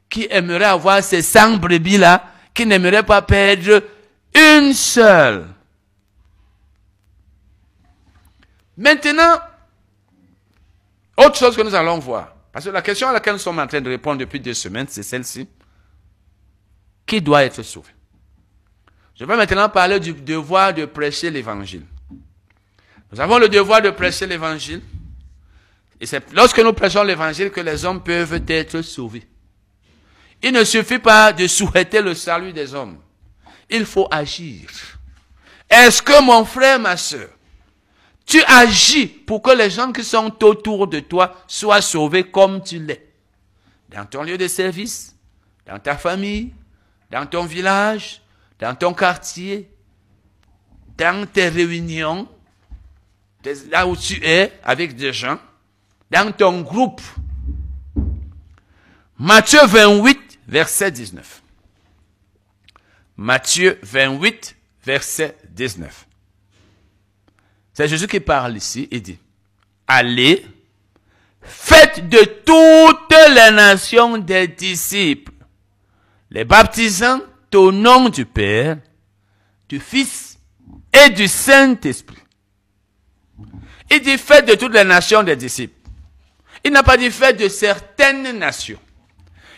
qui 0.09 0.27
aimerait 0.29 0.65
avoir 0.65 1.03
ces 1.03 1.21
100 1.21 1.57
brebis-là, 1.57 2.31
qui 2.53 2.65
n'aimerait 2.65 3.03
pas 3.03 3.21
perdre 3.21 3.81
une 4.35 4.73
seule. 4.73 5.47
Maintenant, 8.77 9.39
autre 11.25 11.37
chose 11.37 11.55
que 11.55 11.61
nous 11.61 11.75
allons 11.75 11.99
voir, 11.99 12.35
parce 12.51 12.65
que 12.65 12.69
la 12.69 12.81
question 12.81 13.09
à 13.09 13.13
laquelle 13.13 13.33
nous 13.33 13.39
sommes 13.39 13.59
en 13.59 13.67
train 13.67 13.81
de 13.81 13.89
répondre 13.89 14.19
depuis 14.19 14.39
deux 14.39 14.53
semaines, 14.53 14.87
c'est 14.89 15.03
celle-ci. 15.03 15.47
Qui 17.05 17.21
doit 17.21 17.43
être 17.43 17.61
sauvé? 17.63 17.89
Je 19.15 19.25
vais 19.25 19.35
maintenant 19.35 19.69
parler 19.69 19.99
du 19.99 20.13
devoir 20.13 20.73
de 20.73 20.85
prêcher 20.85 21.29
l'évangile. 21.29 21.85
Nous 23.11 23.19
avons 23.19 23.37
le 23.37 23.47
devoir 23.47 23.81
de 23.81 23.91
prêcher 23.91 24.25
l'évangile. 24.25 24.81
Et 25.99 26.05
c'est 26.05 26.33
lorsque 26.33 26.59
nous 26.59 26.73
prêchons 26.73 27.03
l'évangile 27.03 27.51
que 27.51 27.61
les 27.61 27.85
hommes 27.85 28.01
peuvent 28.01 28.41
être 28.47 28.81
sauvés. 28.81 29.27
Il 30.41 30.51
ne 30.51 30.63
suffit 30.63 30.99
pas 30.99 31.31
de 31.31 31.47
souhaiter 31.47 32.01
le 32.01 32.15
salut 32.15 32.51
des 32.51 32.73
hommes. 32.73 32.97
Il 33.69 33.85
faut 33.85 34.07
agir. 34.11 34.67
Est-ce 35.69 36.01
que 36.01 36.21
mon 36.21 36.43
frère, 36.43 36.79
ma 36.79 36.97
soeur, 36.97 37.29
tu 38.25 38.41
agis 38.47 39.07
pour 39.07 39.41
que 39.41 39.51
les 39.51 39.69
gens 39.69 39.91
qui 39.91 40.03
sont 40.03 40.33
autour 40.43 40.87
de 40.87 40.99
toi 40.99 41.35
soient 41.47 41.81
sauvés 41.81 42.23
comme 42.23 42.63
tu 42.63 42.79
l'es 42.79 43.09
Dans 43.89 44.05
ton 44.05 44.23
lieu 44.23 44.37
de 44.37 44.47
service, 44.47 45.15
dans 45.65 45.79
ta 45.79 45.97
famille, 45.97 46.53
dans 47.11 47.25
ton 47.25 47.45
village, 47.45 48.21
dans 48.59 48.75
ton 48.75 48.93
quartier, 48.93 49.69
dans 50.97 51.27
tes 51.27 51.49
réunions, 51.49 52.27
là 53.69 53.85
où 53.85 53.95
tu 53.95 54.23
es 54.23 54.53
avec 54.63 54.95
des 54.95 55.11
gens 55.11 55.37
dans 56.09 56.31
ton 56.31 56.61
groupe. 56.61 57.01
Matthieu 59.17 59.59
28, 59.65 60.39
verset 60.47 60.91
19. 60.91 61.41
Matthieu 63.17 63.79
28, 63.83 64.55
verset 64.85 65.37
19. 65.49 66.07
C'est 67.73 67.87
Jésus 67.87 68.07
qui 68.07 68.19
parle 68.19 68.55
ici 68.55 68.87
et 68.91 68.99
dit, 68.99 69.17
allez, 69.87 70.45
faites 71.41 72.07
de 72.07 72.23
toutes 72.45 73.15
les 73.29 73.51
nations 73.51 74.17
des 74.17 74.47
disciples, 74.47 75.33
les 76.29 76.45
baptisant 76.45 77.19
au 77.55 77.71
nom 77.71 78.09
du 78.09 78.25
Père, 78.25 78.77
du 79.69 79.79
Fils 79.79 80.39
et 80.91 81.09
du 81.09 81.27
Saint-Esprit. 81.27 82.17
Il 83.91 84.01
dit, 84.01 84.17
faites 84.17 84.47
de 84.47 84.55
toutes 84.55 84.73
les 84.73 84.83
nations 84.83 85.23
des 85.23 85.35
disciples. 85.35 85.83
Il 86.63 86.71
n'a 86.71 86.83
pas 86.83 86.97
dit 86.97 87.11
fait 87.11 87.33
de 87.33 87.49
certaines 87.49 88.37
nations. 88.37 88.79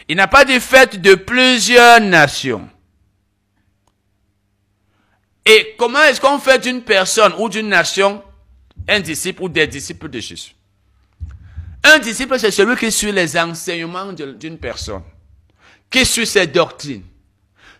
Il 0.07 0.17
n'a 0.17 0.27
pas 0.27 0.43
dit 0.43 0.59
fait 0.59 0.99
de 0.99 1.15
plusieurs 1.15 2.01
nations. 2.01 2.69
Et 5.45 5.75
comment 5.77 6.01
est-ce 6.03 6.19
qu'on 6.19 6.39
fait 6.39 6.59
d'une 6.59 6.81
personne 6.81 7.33
ou 7.37 7.49
d'une 7.49 7.69
nation 7.69 8.23
un 8.87 8.99
disciple 8.99 9.43
ou 9.43 9.49
des 9.49 9.67
disciples 9.67 10.09
de 10.09 10.19
Jésus? 10.19 10.55
Un 11.83 11.99
disciple, 11.99 12.39
c'est 12.39 12.51
celui 12.51 12.75
qui 12.77 12.91
suit 12.91 13.11
les 13.11 13.37
enseignements 13.37 14.11
d'une 14.11 14.57
personne, 14.57 15.03
qui 15.89 16.03
suit 16.03 16.25
ses 16.25 16.47
doctrines. 16.47 17.03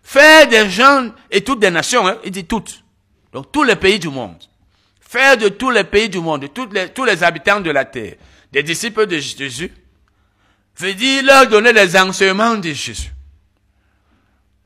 Faire 0.03 0.47
des 0.47 0.69
gens 0.69 1.09
et 1.31 1.41
toutes 1.41 1.59
des 1.59 1.71
nations, 1.71 2.07
hein, 2.07 2.17
il 2.23 2.29
dit 2.29 2.45
toutes. 2.45 2.83
Donc 3.33 3.51
tous 3.51 3.63
les 3.63 3.75
pays 3.75 3.97
du 3.97 4.09
monde. 4.09 4.37
Faire 5.01 5.37
de 5.37 5.49
tous 5.49 5.71
les 5.71 5.83
pays 5.83 6.07
du 6.07 6.19
monde, 6.19 6.41
de 6.41 6.49
les, 6.71 6.89
tous 6.89 7.03
les 7.03 7.23
habitants 7.23 7.61
de 7.61 7.71
la 7.71 7.85
terre 7.85 8.15
des 8.51 8.61
disciples 8.61 9.07
de 9.07 9.17
Jésus, 9.17 9.71
veut 10.77 10.93
dire 10.93 11.23
leur 11.23 11.47
donner 11.47 11.73
les 11.73 11.97
enseignements 11.97 12.55
de 12.55 12.71
Jésus 12.71 13.11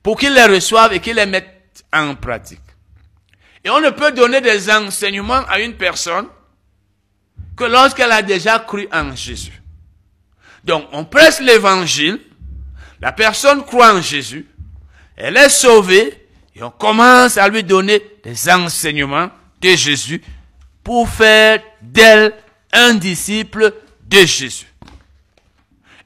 pour 0.03 0.19
qu'ils 0.19 0.33
les 0.33 0.45
reçoivent 0.45 0.93
et 0.93 0.99
qu'ils 0.99 1.15
les 1.15 1.25
mettent 1.25 1.85
en 1.93 2.13
pratique. 2.15 2.59
Et 3.63 3.69
on 3.69 3.79
ne 3.81 3.89
peut 3.89 4.11
donner 4.11 4.41
des 4.41 4.69
enseignements 4.71 5.43
à 5.47 5.59
une 5.59 5.75
personne 5.75 6.27
que 7.57 7.65
lorsqu'elle 7.65 8.11
a 8.11 8.21
déjà 8.21 8.59
cru 8.59 8.87
en 8.91 9.15
Jésus. 9.15 9.61
Donc, 10.63 10.87
on 10.91 11.05
presse 11.05 11.41
l'évangile, 11.41 12.19
la 13.01 13.11
personne 13.11 13.63
croit 13.65 13.93
en 13.93 14.01
Jésus, 14.01 14.47
elle 15.15 15.37
est 15.37 15.49
sauvée, 15.49 16.27
et 16.55 16.63
on 16.63 16.71
commence 16.71 17.37
à 17.37 17.47
lui 17.47 17.63
donner 17.63 18.01
des 18.23 18.49
enseignements 18.49 19.29
de 19.61 19.69
Jésus 19.69 20.21
pour 20.83 21.09
faire 21.09 21.61
d'elle 21.81 22.33
un 22.71 22.93
disciple 22.93 23.73
de 24.05 24.19
Jésus. 24.25 24.65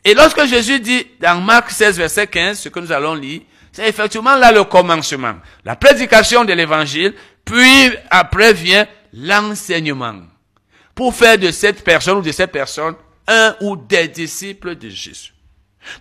Et 0.04 0.14
lorsque 0.14 0.46
Jésus 0.46 0.80
dit 0.80 1.08
dans 1.20 1.40
Marc 1.42 1.72
16, 1.72 1.98
verset 1.98 2.28
15, 2.28 2.60
ce 2.60 2.70
que 2.70 2.80
nous 2.80 2.92
allons 2.92 3.16
lire, 3.16 3.42
c'est 3.72 3.88
effectivement 3.88 4.36
là 4.36 4.52
le 4.52 4.64
commencement. 4.66 5.36
La 5.64 5.76
prédication 5.76 6.46
de 6.46 6.54
l'évangile, 6.54 7.14
puis 7.46 7.92
après 8.10 8.54
vient 8.54 8.88
l'enseignement. 9.14 10.22
Pour 10.96 11.14
faire 11.14 11.38
de 11.38 11.52
cette 11.52 11.84
personne 11.84 12.18
ou 12.18 12.22
de 12.22 12.32
cette 12.32 12.52
personne 12.52 12.96
un 13.28 13.56
ou 13.62 13.76
des 13.76 14.08
disciples 14.08 14.76
de 14.76 14.90
Jésus. 14.90 15.34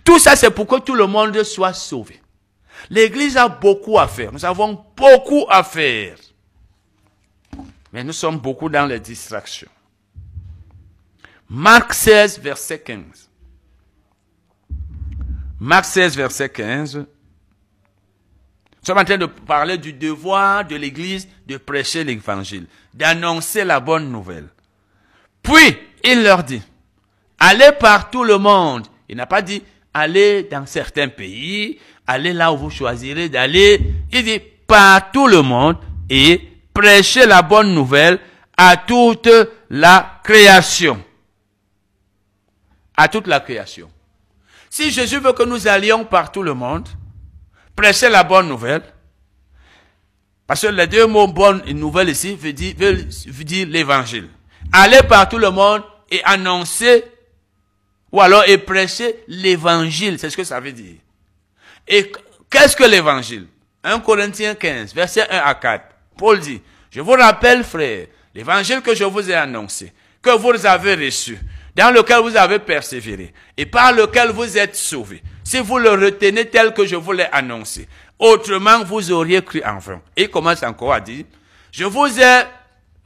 Tout 0.03 0.19
ça, 0.19 0.35
c'est 0.35 0.51
pour 0.51 0.67
que 0.67 0.79
tout 0.79 0.95
le 0.95 1.07
monde 1.07 1.41
soit 1.43 1.73
sauvé. 1.73 2.21
L'église 2.89 3.37
a 3.37 3.47
beaucoup 3.47 3.97
à 3.97 4.07
faire. 4.07 4.31
Nous 4.31 4.45
avons 4.45 4.85
beaucoup 4.95 5.45
à 5.49 5.63
faire. 5.63 6.17
Mais 7.91 8.03
nous 8.03 8.13
sommes 8.13 8.39
beaucoup 8.39 8.69
dans 8.69 8.85
les 8.85 8.99
distractions. 8.99 9.69
Marc 11.49 11.93
16, 11.93 12.39
verset 12.39 12.79
15. 12.79 13.29
Marc 15.59 15.85
16, 15.85 16.15
verset 16.15 16.49
15. 16.49 17.05
Nous 18.83 18.87
sommes 18.87 18.97
en 18.97 19.05
train 19.05 19.17
de 19.17 19.27
parler 19.27 19.77
du 19.77 19.93
devoir 19.93 20.65
de 20.65 20.75
l'Église 20.75 21.29
de 21.47 21.55
prêcher 21.55 22.03
l'Évangile, 22.03 22.65
d'annoncer 22.93 23.63
la 23.63 23.79
bonne 23.79 24.11
nouvelle. 24.11 24.49
Puis, 25.41 25.77
il 26.03 26.21
leur 26.21 26.43
dit, 26.43 26.61
allez 27.39 27.71
par 27.79 28.11
tout 28.11 28.25
le 28.25 28.37
monde. 28.37 28.85
Il 29.07 29.15
n'a 29.15 29.25
pas 29.25 29.41
dit, 29.41 29.63
allez 29.93 30.43
dans 30.43 30.65
certains 30.65 31.07
pays, 31.07 31.79
allez 32.05 32.33
là 32.33 32.51
où 32.51 32.57
vous 32.57 32.69
choisirez 32.69 33.29
d'aller. 33.29 33.79
Il 34.11 34.25
dit, 34.25 34.41
par 34.67 35.11
tout 35.11 35.27
le 35.27 35.41
monde 35.41 35.77
et 36.09 36.41
prêchez 36.73 37.25
la 37.25 37.41
bonne 37.41 37.73
nouvelle 37.73 38.19
à 38.57 38.75
toute 38.75 39.29
la 39.69 40.19
création. 40.25 41.01
À 42.97 43.07
toute 43.07 43.27
la 43.27 43.39
création. 43.39 43.89
Si 44.69 44.91
Jésus 44.91 45.19
veut 45.19 45.31
que 45.31 45.43
nous 45.43 45.69
allions 45.69 46.03
par 46.03 46.33
tout 46.33 46.43
le 46.43 46.53
monde, 46.53 46.89
prêcher 47.75 48.09
la 48.09 48.23
bonne 48.23 48.47
nouvelle, 48.47 48.83
parce 50.47 50.61
que 50.61 50.67
les 50.67 50.87
deux 50.87 51.07
mots 51.07 51.27
bonne 51.27 51.63
et 51.65 51.73
nouvelle 51.73 52.09
ici 52.09 52.35
veut 52.35 52.53
dire, 52.53 52.75
veut 52.77 53.43
dire 53.43 53.67
l'évangile. 53.67 54.29
Aller 54.71 55.01
par 55.03 55.27
tout 55.29 55.37
le 55.37 55.49
monde 55.49 55.83
et 56.11 56.21
annoncer, 56.23 57.03
ou 58.11 58.21
alors 58.21 58.43
et 58.47 58.57
prêcher 58.57 59.23
l'évangile, 59.27 60.19
c'est 60.19 60.29
ce 60.29 60.37
que 60.37 60.43
ça 60.43 60.59
veut 60.59 60.71
dire. 60.71 60.95
Et 61.87 62.11
qu'est-ce 62.49 62.75
que 62.75 62.83
l'évangile? 62.83 63.47
1 63.83 63.99
Corinthiens 63.99 64.55
15, 64.55 64.93
verset 64.93 65.29
1 65.29 65.37
à 65.37 65.55
4. 65.55 65.85
Paul 66.17 66.39
dit, 66.39 66.61
je 66.91 67.01
vous 67.01 67.11
rappelle, 67.13 67.63
frère, 67.63 68.07
l'évangile 68.35 68.81
que 68.81 68.95
je 68.95 69.03
vous 69.03 69.29
ai 69.29 69.33
annoncé, 69.33 69.91
que 70.21 70.29
vous 70.29 70.65
avez 70.65 70.95
reçu, 70.95 71.37
dans 71.75 71.91
lequel 71.91 72.21
vous 72.21 72.37
avez 72.37 72.59
persévéré 72.59 73.33
et 73.57 73.65
par 73.65 73.91
lequel 73.93 74.29
vous 74.29 74.57
êtes 74.57 74.75
sauvés, 74.75 75.23
si 75.43 75.59
vous 75.59 75.77
le 75.77 75.91
retenez 75.91 76.45
tel 76.49 76.73
que 76.73 76.85
je 76.85 76.95
vous 76.95 77.11
l'ai 77.11 77.27
annoncé, 77.31 77.87
autrement 78.19 78.83
vous 78.83 79.11
auriez 79.11 79.41
cru 79.41 79.61
en 79.63 79.79
vain. 79.79 80.01
Et 80.15 80.23
il 80.23 80.29
commence 80.29 80.63
encore 80.63 80.93
à 80.93 80.99
dire, 80.99 81.25
je 81.71 81.85
vous 81.85 82.19
ai, 82.19 82.43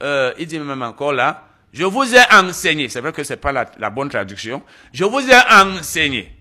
euh, 0.02 0.32
il 0.38 0.46
dit 0.46 0.58
même 0.58 0.82
encore 0.82 1.12
là, 1.12 1.48
je 1.72 1.84
vous 1.84 2.14
ai 2.14 2.22
enseigné, 2.32 2.88
c'est 2.88 3.00
vrai 3.00 3.12
que 3.12 3.24
c'est 3.24 3.36
pas 3.36 3.52
la, 3.52 3.90
bonne 3.90 4.08
traduction, 4.08 4.62
je 4.92 5.04
vous 5.04 5.20
ai 5.20 5.36
enseigné, 5.50 6.32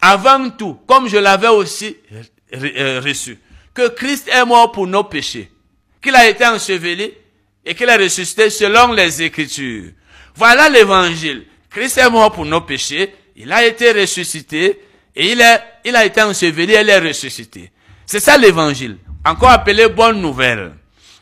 avant 0.00 0.50
tout, 0.50 0.80
comme 0.86 1.08
je 1.08 1.16
l'avais 1.16 1.48
aussi 1.48 1.96
euh, 2.54 3.00
reçu, 3.04 3.38
que 3.74 3.88
Christ 3.88 4.28
est 4.28 4.44
mort 4.44 4.72
pour 4.72 4.86
nos 4.86 5.04
péchés, 5.04 5.50
qu'il 6.02 6.14
a 6.14 6.28
été 6.28 6.44
enseveli 6.46 7.12
et 7.64 7.74
qu'il 7.74 7.88
a 7.88 7.96
ressuscité 7.96 8.50
selon 8.50 8.92
les 8.92 9.22
Écritures. 9.22 9.92
Voilà 10.34 10.68
l'évangile. 10.68 11.46
Christ 11.70 11.98
est 11.98 12.10
mort 12.10 12.32
pour 12.32 12.44
nos 12.44 12.60
péchés, 12.60 13.14
il 13.36 13.50
a 13.52 13.64
été 13.64 13.92
ressuscité, 13.92 14.80
et 15.14 15.32
il, 15.32 15.40
est, 15.40 15.62
il 15.84 15.94
a 15.94 16.04
été 16.04 16.22
enseveli, 16.22 16.74
il 16.74 16.88
est 16.88 16.98
ressuscité. 16.98 17.70
C'est 18.06 18.20
ça 18.20 18.36
l'évangile, 18.36 18.98
encore 19.24 19.50
appelé 19.50 19.88
bonne 19.88 20.20
nouvelle. 20.20 20.72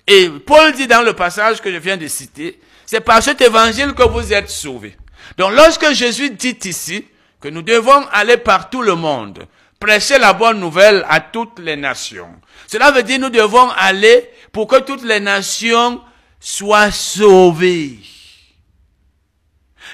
Et 0.07 0.29
Paul 0.29 0.73
dit 0.73 0.87
dans 0.87 1.03
le 1.03 1.13
passage 1.13 1.61
que 1.61 1.71
je 1.71 1.77
viens 1.79 1.97
de 1.97 2.07
citer, 2.09 2.61
c'est 2.87 3.01
par 3.01 3.23
cet 3.23 3.41
évangile 3.41 3.93
que 3.95 4.03
vous 4.03 4.33
êtes 4.33 4.51
sauvés. 4.51 4.97
Donc 5.37 5.53
lorsque 5.53 5.93
Jésus 5.93 6.31
dit 6.31 6.59
ici 6.65 7.05
que 7.41 7.49
nous 7.49 7.63
devons 7.63 8.07
aller 8.13 8.37
par 8.37 8.71
tout 8.71 8.83
le 8.83 8.95
monde, 8.95 9.47
prêcher 9.79 10.19
la 10.19 10.33
bonne 10.33 10.59
nouvelle 10.59 11.05
à 11.09 11.21
toutes 11.21 11.59
les 11.59 11.77
nations, 11.77 12.31
cela 12.67 12.91
veut 12.91 13.03
dire 13.03 13.21
nous 13.21 13.31
devons 13.31 13.71
aller 13.71 14.29
pour 14.53 14.67
que 14.67 14.81
toutes 14.81 15.05
les 15.05 15.21
nations 15.21 16.01
soient 16.41 16.91
sauvées. 16.91 17.99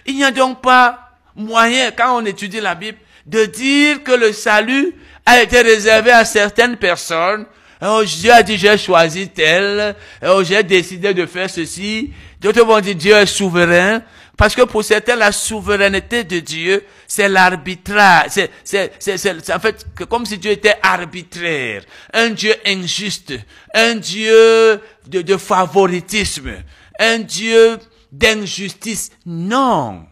Il 0.06 0.16
n'y 0.16 0.24
a 0.24 0.30
donc 0.30 0.62
pas 0.62 1.10
moyen, 1.34 1.90
quand 1.90 2.16
on 2.16 2.24
étudie 2.24 2.60
la 2.60 2.74
Bible, 2.74 2.98
de 3.26 3.44
dire 3.44 4.02
que 4.04 4.12
le 4.12 4.32
salut 4.32 4.94
a 5.24 5.42
été 5.42 5.60
réservé 5.60 6.12
à 6.12 6.24
certaines 6.24 6.76
personnes. 6.76 7.46
Oh, 7.82 8.02
Dieu 8.04 8.32
a 8.32 8.42
dit, 8.42 8.56
j'ai 8.56 8.78
choisi 8.78 9.28
tel. 9.28 9.94
Oh, 10.24 10.42
j'ai 10.42 10.62
décidé 10.62 11.12
de 11.12 11.26
faire 11.26 11.50
ceci. 11.50 12.12
D'autres 12.40 12.64
vont 12.64 12.80
dire, 12.80 12.94
Dieu 12.94 13.14
est 13.14 13.26
souverain. 13.26 14.02
Parce 14.36 14.54
que 14.54 14.62
pour 14.62 14.84
certains, 14.84 15.16
la 15.16 15.32
souveraineté 15.32 16.24
de 16.24 16.40
Dieu, 16.40 16.84
c'est 17.06 17.28
l'arbitrage. 17.28 18.28
C'est, 18.30 18.50
c'est, 18.64 18.92
c'est, 18.98 19.52
en 19.52 19.58
fait 19.58 19.86
comme 20.08 20.26
si 20.26 20.38
Dieu 20.38 20.52
était 20.52 20.76
arbitraire. 20.82 21.82
Un 22.12 22.30
Dieu 22.30 22.54
injuste. 22.66 23.32
Un 23.74 23.94
Dieu 23.96 24.80
de, 25.06 25.22
de 25.22 25.36
favoritisme. 25.36 26.52
Un 26.98 27.18
Dieu 27.18 27.78
d'injustice. 28.12 29.10
Non. 29.24 30.04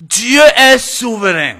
Dieu 0.00 0.42
est 0.56 0.78
souverain. 0.78 1.56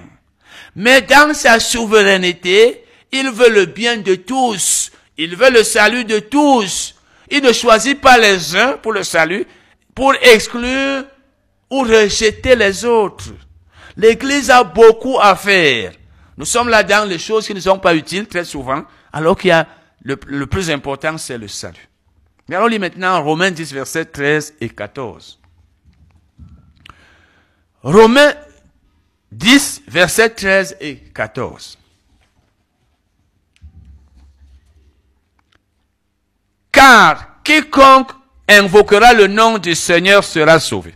Mais 0.75 1.03
dans 1.03 1.35
sa 1.35 1.61
souveraineté, 1.61 2.85
il 3.11 3.31
veut 3.31 3.51
le 3.51 3.67
bien 3.67 3.99
de 3.99 4.15
tous. 4.15 4.91
Il 5.19 5.37
veut 5.37 5.51
le 5.51 5.63
salut 5.63 6.05
de 6.05 6.19
tous. 6.19 6.95
Il 7.31 7.43
ne 7.43 7.53
choisit 7.53 8.01
pas 8.01 8.19
les 8.19 8.57
uns 8.57 8.75
pour 8.79 8.93
le 8.93 9.05
salut, 9.05 9.47
pour 9.95 10.15
exclure 10.15 11.05
ou 11.71 11.81
rejeter 11.81 12.57
les 12.57 12.85
autres. 12.85 13.25
L'Église 13.97 14.51
a 14.51 14.65
beaucoup 14.65 15.19
à 15.21 15.37
faire. 15.37 15.93
Nous 16.37 16.47
sommes 16.47 16.69
là 16.69 16.83
dans 16.83 17.09
les 17.09 17.19
choses 17.19 17.47
qui 17.47 17.55
ne 17.55 17.61
sont 17.61 17.79
pas 17.79 17.95
utiles 17.95 18.27
très 18.27 18.45
souvent, 18.45 18.85
alors 19.13 19.37
qu'il 19.37 19.49
y 19.49 19.53
a 19.53 19.67
le, 20.03 20.17
le 20.27 20.47
plus 20.47 20.71
important, 20.71 21.19
c'est 21.19 21.39
le 21.39 21.49
salut. 21.49 21.89
Mais 22.49 22.57
allons 22.57 22.67
lire 22.67 22.81
maintenant 22.81 23.23
Romains 23.23 23.51
10, 23.51 23.73
versets 23.73 24.07
13 24.07 24.55
et 24.61 24.71
14. 24.71 25.39
Romains 27.83 28.35
10, 29.33 29.83
versets 29.89 30.31
13 30.31 30.77
et 30.81 30.97
14. 30.97 31.79
Car 36.71 37.43
quiconque 37.43 38.13
invoquera 38.47 39.15
le 39.15 39.27
nom 39.27 39.59
du 39.59 39.75
Seigneur 39.75 40.23
sera 40.23 40.61
sauvé. 40.61 40.95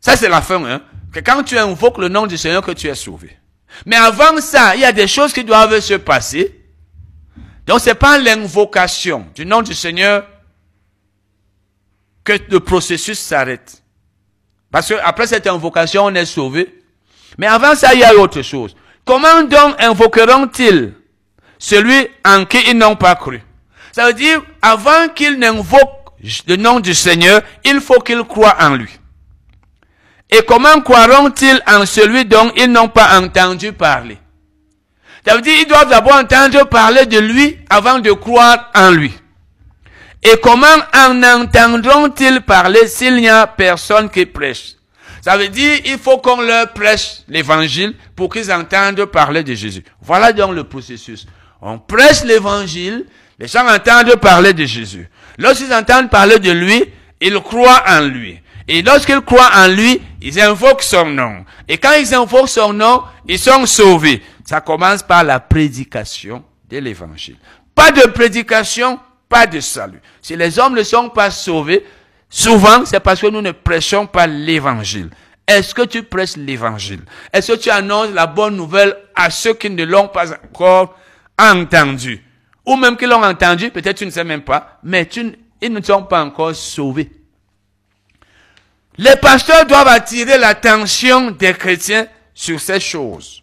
Ça, 0.00 0.16
c'est 0.16 0.28
la 0.28 0.42
fin, 0.42 0.64
hein. 0.64 0.82
Que 1.12 1.20
quand 1.20 1.42
tu 1.44 1.56
invoques 1.56 1.98
le 1.98 2.08
nom 2.08 2.26
du 2.26 2.36
Seigneur, 2.36 2.62
que 2.62 2.72
tu 2.72 2.88
es 2.88 2.94
sauvé. 2.94 3.36
Mais 3.84 3.96
avant 3.96 4.40
ça, 4.40 4.74
il 4.74 4.80
y 4.80 4.84
a 4.84 4.92
des 4.92 5.06
choses 5.06 5.32
qui 5.32 5.44
doivent 5.44 5.80
se 5.80 5.94
passer. 5.94 6.60
Donc, 7.66 7.80
c'est 7.80 7.94
pas 7.94 8.18
l'invocation 8.18 9.26
du 9.34 9.46
nom 9.46 9.62
du 9.62 9.74
Seigneur 9.74 10.28
que 12.24 12.32
le 12.50 12.60
processus 12.60 13.18
s'arrête. 13.18 13.82
Parce 14.70 14.88
que 14.88 14.94
après 15.02 15.26
cette 15.26 15.46
invocation, 15.46 16.04
on 16.04 16.14
est 16.14 16.26
sauvé. 16.26 16.82
Mais 17.38 17.46
avant 17.46 17.74
ça, 17.74 17.94
il 17.94 18.00
y 18.00 18.04
a 18.04 18.14
autre 18.14 18.42
chose. 18.42 18.76
Comment 19.04 19.42
donc 19.42 19.74
invoqueront-ils 19.78 20.94
celui 21.58 22.08
en 22.24 22.44
qui 22.44 22.58
ils 22.68 22.76
n'ont 22.76 22.96
pas 22.96 23.14
cru? 23.14 23.42
Ça 23.92 24.06
veut 24.06 24.12
dire, 24.12 24.42
avant 24.60 25.08
qu'ils 25.14 25.38
n'invoquent 25.38 26.10
le 26.46 26.56
nom 26.56 26.80
du 26.80 26.94
Seigneur, 26.94 27.40
il 27.64 27.80
faut 27.80 28.00
qu'ils 28.00 28.24
croient 28.24 28.56
en 28.60 28.74
lui. 28.74 28.90
Et 30.30 30.42
comment 30.46 30.80
croiront-ils 30.80 31.62
en 31.66 31.86
celui 31.86 32.24
dont 32.24 32.52
ils 32.56 32.70
n'ont 32.70 32.88
pas 32.88 33.18
entendu 33.18 33.72
parler? 33.72 34.18
Ça 35.26 35.34
veut 35.34 35.40
dire, 35.40 35.54
ils 35.60 35.66
doivent 35.66 35.88
d'abord 35.88 36.16
entendre 36.16 36.64
parler 36.68 37.06
de 37.06 37.18
lui 37.18 37.58
avant 37.70 38.00
de 38.00 38.12
croire 38.12 38.70
en 38.74 38.90
lui. 38.90 39.12
Et 40.28 40.40
comment 40.42 40.66
en 40.92 41.22
entendront-ils 41.22 42.40
parler 42.40 42.88
s'il 42.88 43.14
n'y 43.14 43.28
a 43.28 43.46
personne 43.46 44.10
qui 44.10 44.26
prêche? 44.26 44.72
Ça 45.22 45.36
veut 45.36 45.46
dire 45.46 45.78
il 45.84 45.98
faut 45.98 46.18
qu'on 46.18 46.40
leur 46.40 46.72
prêche 46.72 47.18
l'évangile 47.28 47.94
pour 48.16 48.32
qu'ils 48.32 48.50
entendent 48.50 49.04
parler 49.04 49.44
de 49.44 49.54
Jésus. 49.54 49.84
Voilà 50.02 50.32
donc 50.32 50.52
le 50.56 50.64
processus. 50.64 51.26
On 51.62 51.78
prêche 51.78 52.24
l'évangile, 52.24 53.06
les 53.38 53.46
gens 53.46 53.68
entendent 53.68 54.16
parler 54.16 54.52
de 54.52 54.64
Jésus. 54.64 55.08
Lorsqu'ils 55.38 55.72
entendent 55.72 56.10
parler 56.10 56.40
de 56.40 56.50
lui, 56.50 56.82
ils 57.20 57.38
croient 57.38 57.84
en 57.86 58.00
lui. 58.00 58.40
Et 58.66 58.82
lorsqu'ils 58.82 59.20
croient 59.20 59.52
en 59.54 59.68
lui, 59.68 60.02
ils 60.20 60.40
invoquent 60.40 60.82
son 60.82 61.06
nom. 61.06 61.44
Et 61.68 61.78
quand 61.78 61.92
ils 62.00 62.12
invoquent 62.12 62.48
son 62.48 62.72
nom, 62.72 63.04
ils 63.28 63.38
sont 63.38 63.64
sauvés. 63.64 64.24
Ça 64.44 64.60
commence 64.60 65.04
par 65.04 65.22
la 65.22 65.38
prédication 65.38 66.42
de 66.68 66.78
l'évangile. 66.78 67.36
Pas 67.76 67.92
de 67.92 68.08
prédication, 68.08 68.98
pas 69.28 69.46
de 69.46 69.60
salut. 69.60 70.00
Si 70.22 70.36
les 70.36 70.58
hommes 70.58 70.74
ne 70.74 70.82
sont 70.82 71.08
pas 71.08 71.30
sauvés, 71.30 71.84
souvent 72.28 72.84
c'est 72.84 73.00
parce 73.00 73.20
que 73.20 73.26
nous 73.26 73.42
ne 73.42 73.52
prêchons 73.52 74.06
pas 74.06 74.26
l'évangile. 74.26 75.10
Est-ce 75.46 75.74
que 75.74 75.82
tu 75.82 76.02
prêches 76.02 76.36
l'évangile? 76.36 77.02
Est-ce 77.32 77.52
que 77.52 77.58
tu 77.58 77.70
annonces 77.70 78.10
la 78.10 78.26
bonne 78.26 78.56
nouvelle 78.56 78.96
à 79.14 79.30
ceux 79.30 79.54
qui 79.54 79.70
ne 79.70 79.84
l'ont 79.84 80.08
pas 80.08 80.32
encore 80.32 80.98
entendu? 81.38 82.22
Ou 82.64 82.76
même 82.76 82.96
qui 82.96 83.06
l'ont 83.06 83.22
entendu, 83.22 83.70
peut-être 83.70 83.98
tu 83.98 84.06
ne 84.06 84.10
sais 84.10 84.24
même 84.24 84.42
pas, 84.42 84.78
mais 84.82 85.06
tu, 85.06 85.32
ils 85.60 85.72
ne 85.72 85.80
sont 85.80 86.02
pas 86.02 86.24
encore 86.24 86.54
sauvés. 86.54 87.10
Les 88.98 89.14
pasteurs 89.16 89.66
doivent 89.66 89.88
attirer 89.88 90.36
l'attention 90.38 91.30
des 91.30 91.52
chrétiens 91.54 92.08
sur 92.34 92.58
ces 92.58 92.80
choses. 92.80 93.42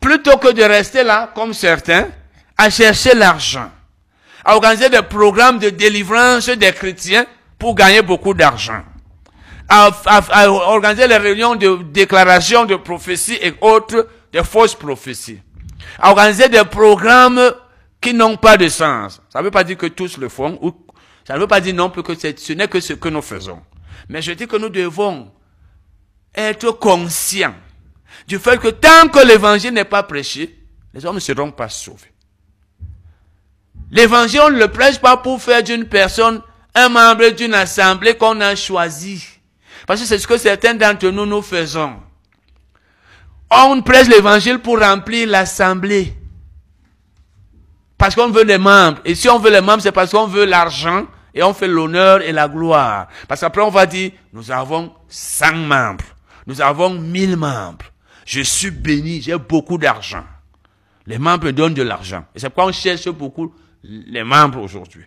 Plutôt 0.00 0.36
que 0.36 0.52
de 0.52 0.62
rester 0.62 1.02
là, 1.02 1.32
comme 1.34 1.52
certains, 1.52 2.08
à 2.56 2.70
chercher 2.70 3.14
l'argent, 3.14 3.70
à 4.44 4.54
organiser 4.54 4.88
des 4.88 5.02
programmes 5.02 5.58
de 5.58 5.70
délivrance 5.70 6.48
des 6.48 6.72
chrétiens 6.72 7.26
pour 7.58 7.74
gagner 7.74 8.02
beaucoup 8.02 8.34
d'argent 8.34 8.82
à, 9.68 10.48
organiser 10.50 11.06
les 11.08 11.16
réunions 11.16 11.54
de 11.56 11.82
déclaration 11.82 12.64
de 12.64 12.76
prophétie 12.76 13.38
et 13.40 13.54
autres, 13.60 14.08
des 14.32 14.44
fausses 14.44 14.74
prophéties. 14.74 15.40
À 15.98 16.10
organiser 16.10 16.48
des 16.48 16.64
programmes 16.64 17.52
qui 18.00 18.14
n'ont 18.14 18.36
pas 18.36 18.56
de 18.56 18.68
sens. 18.68 19.20
Ça 19.32 19.38
ne 19.38 19.44
veut 19.44 19.50
pas 19.50 19.64
dire 19.64 19.76
que 19.76 19.86
tous 19.86 20.18
le 20.18 20.28
font, 20.28 20.58
ou 20.62 20.72
ça 21.26 21.34
ne 21.34 21.40
veut 21.40 21.46
pas 21.46 21.60
dire 21.60 21.74
non 21.74 21.90
plus 21.90 22.02
que 22.02 22.14
ce 22.14 22.52
n'est 22.52 22.68
que 22.68 22.80
ce 22.80 22.94
que 22.94 23.08
nous 23.08 23.22
faisons. 23.22 23.60
Mais 24.08 24.22
je 24.22 24.32
dis 24.32 24.46
que 24.46 24.56
nous 24.56 24.68
devons 24.68 25.30
être 26.34 26.70
conscients 26.72 27.54
du 28.26 28.38
fait 28.38 28.58
que 28.60 28.68
tant 28.68 29.08
que 29.08 29.24
l'évangile 29.26 29.72
n'est 29.72 29.84
pas 29.84 30.02
prêché, 30.02 30.58
les 30.92 31.04
hommes 31.06 31.16
ne 31.16 31.20
seront 31.20 31.50
pas 31.50 31.68
sauvés. 31.68 32.12
L'évangile, 33.92 34.40
on 34.40 34.50
ne 34.50 34.58
le 34.58 34.68
prêche 34.68 34.98
pas 34.98 35.18
pour 35.18 35.40
faire 35.40 35.62
d'une 35.62 35.84
personne 35.84 36.40
un 36.74 36.88
membre 36.88 37.28
d'une 37.28 37.52
assemblée 37.52 38.16
qu'on 38.16 38.40
a 38.40 38.56
choisi. 38.56 39.22
Parce 39.86 40.00
que 40.00 40.06
c'est 40.06 40.18
ce 40.18 40.26
que 40.26 40.38
certains 40.38 40.74
d'entre 40.74 41.08
nous 41.08 41.26
nous 41.26 41.42
faisons. 41.42 41.96
On 43.50 43.82
prêche 43.82 44.08
l'évangile 44.08 44.60
pour 44.60 44.80
remplir 44.80 45.28
l'assemblée. 45.28 46.16
Parce 47.98 48.14
qu'on 48.14 48.30
veut 48.30 48.44
les 48.44 48.56
membres. 48.56 48.98
Et 49.04 49.14
si 49.14 49.28
on 49.28 49.38
veut 49.38 49.50
les 49.50 49.60
membres, 49.60 49.82
c'est 49.82 49.92
parce 49.92 50.10
qu'on 50.10 50.26
veut 50.26 50.46
l'argent 50.46 51.06
et 51.34 51.42
on 51.42 51.52
fait 51.52 51.68
l'honneur 51.68 52.22
et 52.22 52.32
la 52.32 52.48
gloire. 52.48 53.08
Parce 53.28 53.42
qu'après, 53.42 53.60
on 53.60 53.70
va 53.70 53.84
dire, 53.84 54.12
nous 54.32 54.50
avons 54.50 54.94
100 55.08 55.52
membres. 55.54 56.04
Nous 56.46 56.62
avons 56.62 56.90
1000 56.90 57.36
membres. 57.36 57.84
Je 58.24 58.40
suis 58.40 58.70
béni, 58.70 59.20
j'ai 59.20 59.36
beaucoup 59.36 59.76
d'argent. 59.76 60.24
Les 61.06 61.18
membres 61.18 61.50
donnent 61.50 61.74
de 61.74 61.82
l'argent. 61.82 62.24
Et 62.34 62.38
c'est 62.38 62.48
pourquoi 62.48 62.66
on 62.70 62.72
cherche 62.72 63.08
beaucoup 63.10 63.52
les 63.82 64.24
membres 64.24 64.60
aujourd'hui. 64.60 65.04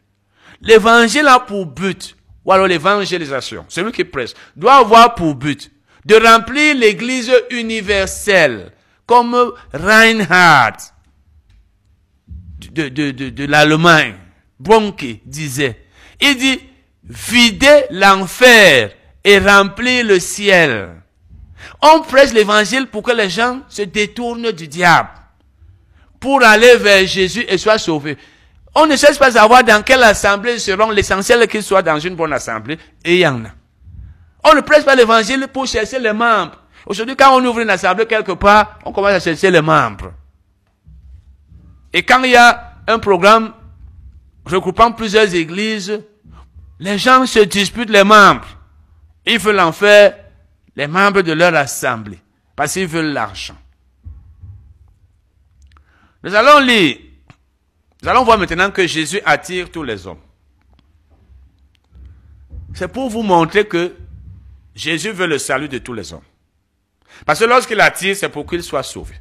L'évangile 0.61 1.27
a 1.27 1.39
pour 1.39 1.65
but 1.65 2.15
ou 2.45 2.51
alors 2.51 2.67
l'évangélisation, 2.67 3.65
celui 3.67 3.91
qui 3.91 4.03
prêche, 4.03 4.31
doit 4.55 4.75
avoir 4.75 5.15
pour 5.15 5.33
but 5.33 5.71
de 6.05 6.15
remplir 6.15 6.75
l'église 6.75 7.31
universelle, 7.49 8.71
comme 9.07 9.51
Reinhard 9.73 10.77
de, 12.71 12.89
de, 12.89 13.11
de, 13.11 13.29
de 13.29 13.45
l'Allemagne, 13.45 14.15
Bronke 14.59 15.21
disait. 15.25 15.79
Il 16.21 16.37
dit, 16.37 16.59
vider 17.03 17.85
l'enfer 17.89 18.91
et 19.23 19.39
remplir 19.39 20.05
le 20.05 20.19
ciel. 20.19 21.01
On 21.81 22.01
prêche 22.01 22.33
l'évangile 22.33 22.87
pour 22.87 23.03
que 23.03 23.11
les 23.11 23.29
gens 23.29 23.61
se 23.69 23.81
détournent 23.81 24.51
du 24.51 24.67
diable, 24.67 25.09
pour 26.19 26.43
aller 26.43 26.77
vers 26.77 27.05
Jésus 27.07 27.45
et 27.47 27.57
soient 27.57 27.79
sauvés. 27.79 28.17
On 28.77 28.85
ne 28.85 28.97
cherche 28.97 29.17
pas 29.17 29.27
à 29.27 29.31
savoir 29.31 29.63
dans 29.63 29.81
quelle 29.83 30.03
assemblée 30.03 30.59
seront 30.59 30.91
l'essentiel 30.91 31.47
qu'ils 31.47 31.63
soient 31.63 31.81
dans 31.81 31.97
une 31.97 32.15
bonne 32.15 32.33
assemblée, 32.33 32.77
et 33.05 33.15
il 33.15 33.19
y 33.19 33.27
en 33.27 33.45
a. 33.45 33.49
On 34.43 34.53
ne 34.53 34.59
prêche 34.59 34.83
pas 34.83 34.95
l'évangile 34.95 35.47
pour 35.51 35.65
chercher 35.65 35.97
les 35.97 36.11
membres. 36.11 36.61
Aujourd'hui, 36.85 37.15
quand 37.15 37.35
on 37.35 37.45
ouvre 37.45 37.61
une 37.61 37.69
assemblée 37.69 38.05
quelque 38.05 38.33
part, 38.33 38.79
on 38.83 38.91
commence 38.91 39.13
à 39.13 39.19
chercher 39.21 39.49
les 39.49 39.61
membres. 39.61 40.11
Et 41.93 42.03
quand 42.03 42.21
il 42.23 42.31
y 42.31 42.35
a 42.35 42.73
un 42.87 42.99
programme 42.99 43.53
regroupant 44.45 44.91
plusieurs 44.91 45.33
églises, 45.33 46.01
les 46.79 46.97
gens 46.97 47.25
se 47.25 47.39
disputent 47.39 47.89
les 47.89 48.03
membres. 48.03 48.45
Ils 49.25 49.39
veulent 49.39 49.61
en 49.61 49.71
faire 49.71 50.15
les 50.75 50.87
membres 50.87 51.21
de 51.21 51.31
leur 51.31 51.55
assemblée, 51.55 52.19
parce 52.57 52.73
qu'ils 52.73 52.87
veulent 52.87 53.13
l'argent. 53.13 53.55
Nous 56.23 56.35
allons 56.35 56.59
lire 56.59 56.97
nous 58.05 58.11
allons 58.11 58.23
voir 58.23 58.37
maintenant 58.37 58.69
que 58.69 58.85
Jésus 58.85 59.19
attire 59.25 59.71
tous 59.71 59.81
les 59.81 60.05
hommes. 60.05 60.19
C'est 62.75 62.87
pour 62.87 63.09
vous 63.09 63.23
montrer 63.23 63.65
que 63.65 63.95
Jésus 64.75 65.09
veut 65.09 65.25
le 65.25 65.39
salut 65.39 65.67
de 65.67 65.79
tous 65.79 65.93
les 65.93 66.13
hommes. 66.13 66.21
Parce 67.25 67.39
que 67.39 67.45
lorsqu'il 67.45 67.81
attire, 67.81 68.15
c'est 68.15 68.29
pour 68.29 68.45
qu'il 68.45 68.61
soit 68.61 68.83
sauvé. 68.83 69.15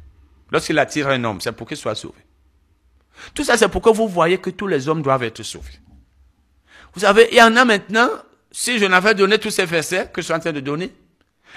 Lorsqu'il 0.51 0.77
attire 0.77 1.07
un 1.07 1.23
homme, 1.23 1.41
c'est 1.41 1.51
pour 1.51 1.67
qu'il 1.67 1.77
soit 1.77 1.95
sauvé. 1.95 2.19
Tout 3.33 3.43
ça, 3.43 3.57
c'est 3.57 3.69
pour 3.69 3.81
que 3.81 3.89
vous 3.89 4.07
voyez 4.07 4.37
que 4.37 4.51
tous 4.51 4.67
les 4.67 4.87
hommes 4.87 5.01
doivent 5.01 5.23
être 5.23 5.41
sauvés. 5.41 5.79
Vous 6.93 7.01
savez, 7.01 7.27
il 7.31 7.39
y 7.39 7.41
en 7.41 7.55
a 7.55 7.65
maintenant, 7.65 8.09
si 8.51 8.77
je 8.77 8.85
n'avais 8.85 9.15
donné 9.15 9.39
tous 9.39 9.49
ces 9.49 9.65
versets 9.65 10.11
que 10.13 10.21
je 10.21 10.25
suis 10.25 10.33
en 10.35 10.39
train 10.39 10.53
de 10.53 10.59
donner, 10.59 10.93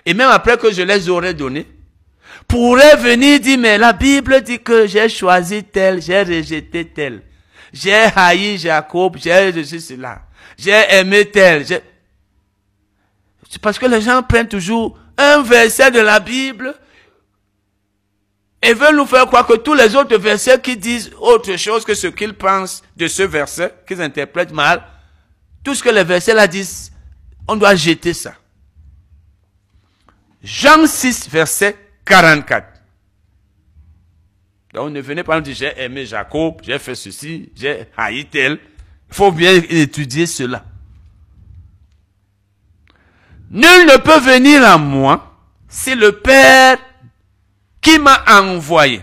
et 0.06 0.14
même 0.14 0.30
après 0.30 0.56
que 0.56 0.72
je 0.72 0.80
les 0.80 1.10
aurais 1.10 1.34
donnés, 1.34 1.66
pourrait 2.48 2.96
venir 2.96 3.38
dire, 3.38 3.58
mais 3.58 3.76
la 3.76 3.92
Bible 3.92 4.40
dit 4.40 4.58
que 4.58 4.86
j'ai 4.86 5.08
choisi 5.08 5.62
tel, 5.62 6.00
j'ai 6.00 6.22
rejeté 6.22 6.86
tel. 6.86 7.22
J'ai 7.72 7.92
haï 7.92 8.56
Jacob, 8.56 9.18
j'ai 9.18 9.50
rejeté 9.50 9.78
cela. 9.78 10.22
J'ai 10.56 10.82
aimé 10.90 11.26
tel. 11.26 11.66
C'est 11.66 11.82
parce 13.60 13.78
que 13.78 13.86
les 13.86 14.00
gens 14.00 14.22
prennent 14.22 14.48
toujours 14.48 14.98
un 15.16 15.42
verset 15.42 15.90
de 15.90 16.00
la 16.00 16.20
Bible 16.20 16.74
et 18.62 18.72
veulent 18.72 18.96
nous 18.96 19.06
faire 19.06 19.26
croire 19.26 19.46
que 19.46 19.56
tous 19.56 19.74
les 19.74 19.94
autres 19.94 20.16
versets 20.16 20.60
qui 20.60 20.76
disent 20.76 21.10
autre 21.20 21.54
chose 21.56 21.84
que 21.84 21.94
ce 21.94 22.06
qu'ils 22.08 22.34
pensent 22.34 22.82
de 22.96 23.06
ce 23.06 23.22
verset, 23.22 23.74
qu'ils 23.86 24.00
interprètent 24.00 24.52
mal, 24.52 24.82
tout 25.62 25.74
ce 25.74 25.82
que 25.82 25.90
les 25.90 26.02
versets 26.02 26.34
là 26.34 26.46
disent, 26.46 26.92
on 27.46 27.56
doit 27.56 27.74
jeter 27.74 28.14
ça. 28.14 28.34
Jean 30.42 30.86
6, 30.86 31.28
verset 31.28 31.76
44. 32.08 32.66
Donc 34.74 34.92
ne 34.92 35.00
venez 35.00 35.22
pas 35.22 35.36
nous 35.36 35.42
dire 35.42 35.54
j'ai 35.54 35.82
aimé 35.82 36.06
Jacob, 36.06 36.60
j'ai 36.62 36.78
fait 36.78 36.94
ceci, 36.94 37.50
j'ai 37.54 37.86
haï 37.96 38.26
tel. 38.26 38.58
Il 39.10 39.14
faut 39.14 39.32
bien 39.32 39.54
étudier 39.54 40.26
cela. 40.26 40.64
Nul 43.50 43.86
ne 43.86 43.96
peut 43.98 44.20
venir 44.20 44.62
à 44.64 44.76
moi 44.76 45.38
si 45.68 45.94
le 45.94 46.12
Père 46.20 46.78
qui 47.80 47.98
m'a 47.98 48.22
envoyé 48.40 49.02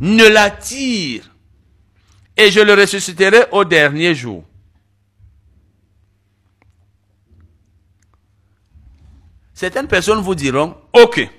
ne 0.00 0.26
l'attire 0.26 1.30
et 2.36 2.50
je 2.50 2.60
le 2.60 2.74
ressusciterai 2.74 3.46
au 3.52 3.64
dernier 3.64 4.14
jour. 4.14 4.44
Certaines 9.54 9.86
personnes 9.86 10.20
vous 10.20 10.34
diront, 10.34 10.76
ok, 10.92 11.30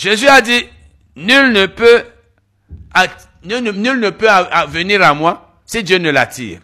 Jésus 0.00 0.28
a 0.28 0.40
dit, 0.40 0.66
nul 1.14 1.52
ne 1.52 1.66
peut, 1.66 2.04
nul, 3.44 4.00
ne 4.00 4.08
peut 4.08 4.28
venir 4.68 5.02
à 5.02 5.12
moi 5.12 5.60
si 5.66 5.84
Dieu 5.84 5.98
ne 5.98 6.08
l'attire. 6.08 6.60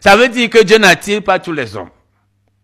Ça 0.00 0.16
veut 0.16 0.28
dire 0.28 0.48
que 0.48 0.62
Dieu 0.62 0.78
n'attire 0.78 1.24
pas 1.24 1.40
tous 1.40 1.50
les 1.50 1.74
hommes. 1.74 1.90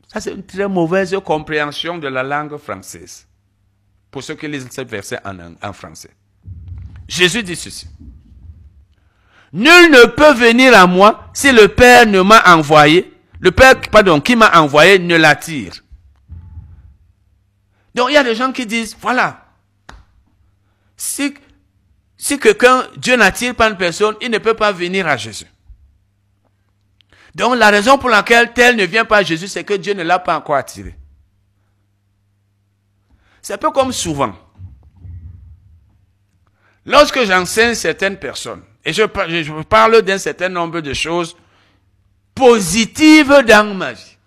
Ça, 0.07 0.21
c'est 0.21 0.35
une 0.35 0.47
très 0.47 0.69
mauvaise 0.69 1.17
compréhension 1.25 1.99
de 1.99 2.07
la 2.07 2.23
langue 2.23 2.57
française. 2.59 3.27
Pour 4.13 4.23
ceux 4.23 4.37
qui 4.37 4.47
lisent 4.47 4.69
ce 4.71 4.83
verset 4.83 5.19
en, 5.25 5.37
en 5.61 5.73
français. 5.73 6.11
Jésus 7.09 7.43
dit 7.43 7.57
ceci. 7.57 7.89
Nul 9.53 9.91
ne 9.91 10.07
peut 10.07 10.33
venir 10.35 10.79
à 10.79 10.87
moi 10.87 11.29
si 11.35 11.51
le 11.51 11.67
Père 11.67 12.07
ne 12.07 12.21
m'a 12.21 12.55
envoyé, 12.55 13.13
le 13.41 13.51
Père, 13.51 13.81
pardon, 13.91 14.21
qui 14.21 14.37
m'a 14.37 14.61
envoyé 14.61 15.01
ne 15.01 15.17
l'attire. 15.17 15.73
Donc 17.97 18.11
il 18.11 18.15
y 18.15 18.17
a 18.17 18.23
des 18.23 18.37
gens 18.37 18.53
qui 18.53 18.65
disent, 18.65 18.97
voilà, 19.01 19.42
si, 21.03 21.35
si 22.17 22.39
quelqu'un, 22.39 22.87
Dieu 22.97 23.17
n'attire 23.17 23.57
pas 23.57 23.69
une 23.69 23.77
personne, 23.77 24.15
il 24.21 24.31
ne 24.31 24.39
peut 24.39 24.55
pas 24.55 24.71
venir 24.71 25.09
à 25.09 25.17
Jésus. 25.17 25.47
Donc 27.35 27.57
la 27.57 27.71
raison 27.71 27.99
pour 27.99 28.09
laquelle 28.09 28.53
tel 28.53 28.77
ne 28.77 28.85
vient 28.85 29.05
pas 29.05 29.19
à 29.19 29.23
Jésus, 29.25 29.49
c'est 29.49 29.65
que 29.65 29.75
Dieu 29.75 29.95
ne 29.95 30.05
l'a 30.05 30.21
pas 30.21 30.37
encore 30.37 30.55
attiré. 30.55 30.95
C'est 33.41 33.55
un 33.55 33.59
peu 33.59 33.73
comme 33.73 33.93
souvent. 33.93 34.33
Lorsque 36.87 37.25
j'enseigne 37.25 37.75
certaines 37.75 38.17
personnes, 38.17 38.63
et 38.85 38.93
je, 38.93 39.03
je 39.03 39.63
parle 39.65 40.03
d'un 40.03 40.19
certain 40.19 40.49
nombre 40.49 40.81
de 40.81 40.95
choses 40.95 41.37
positives 42.33 43.43
dans 43.45 43.75
ma 43.75 43.93
vie, 43.93 44.19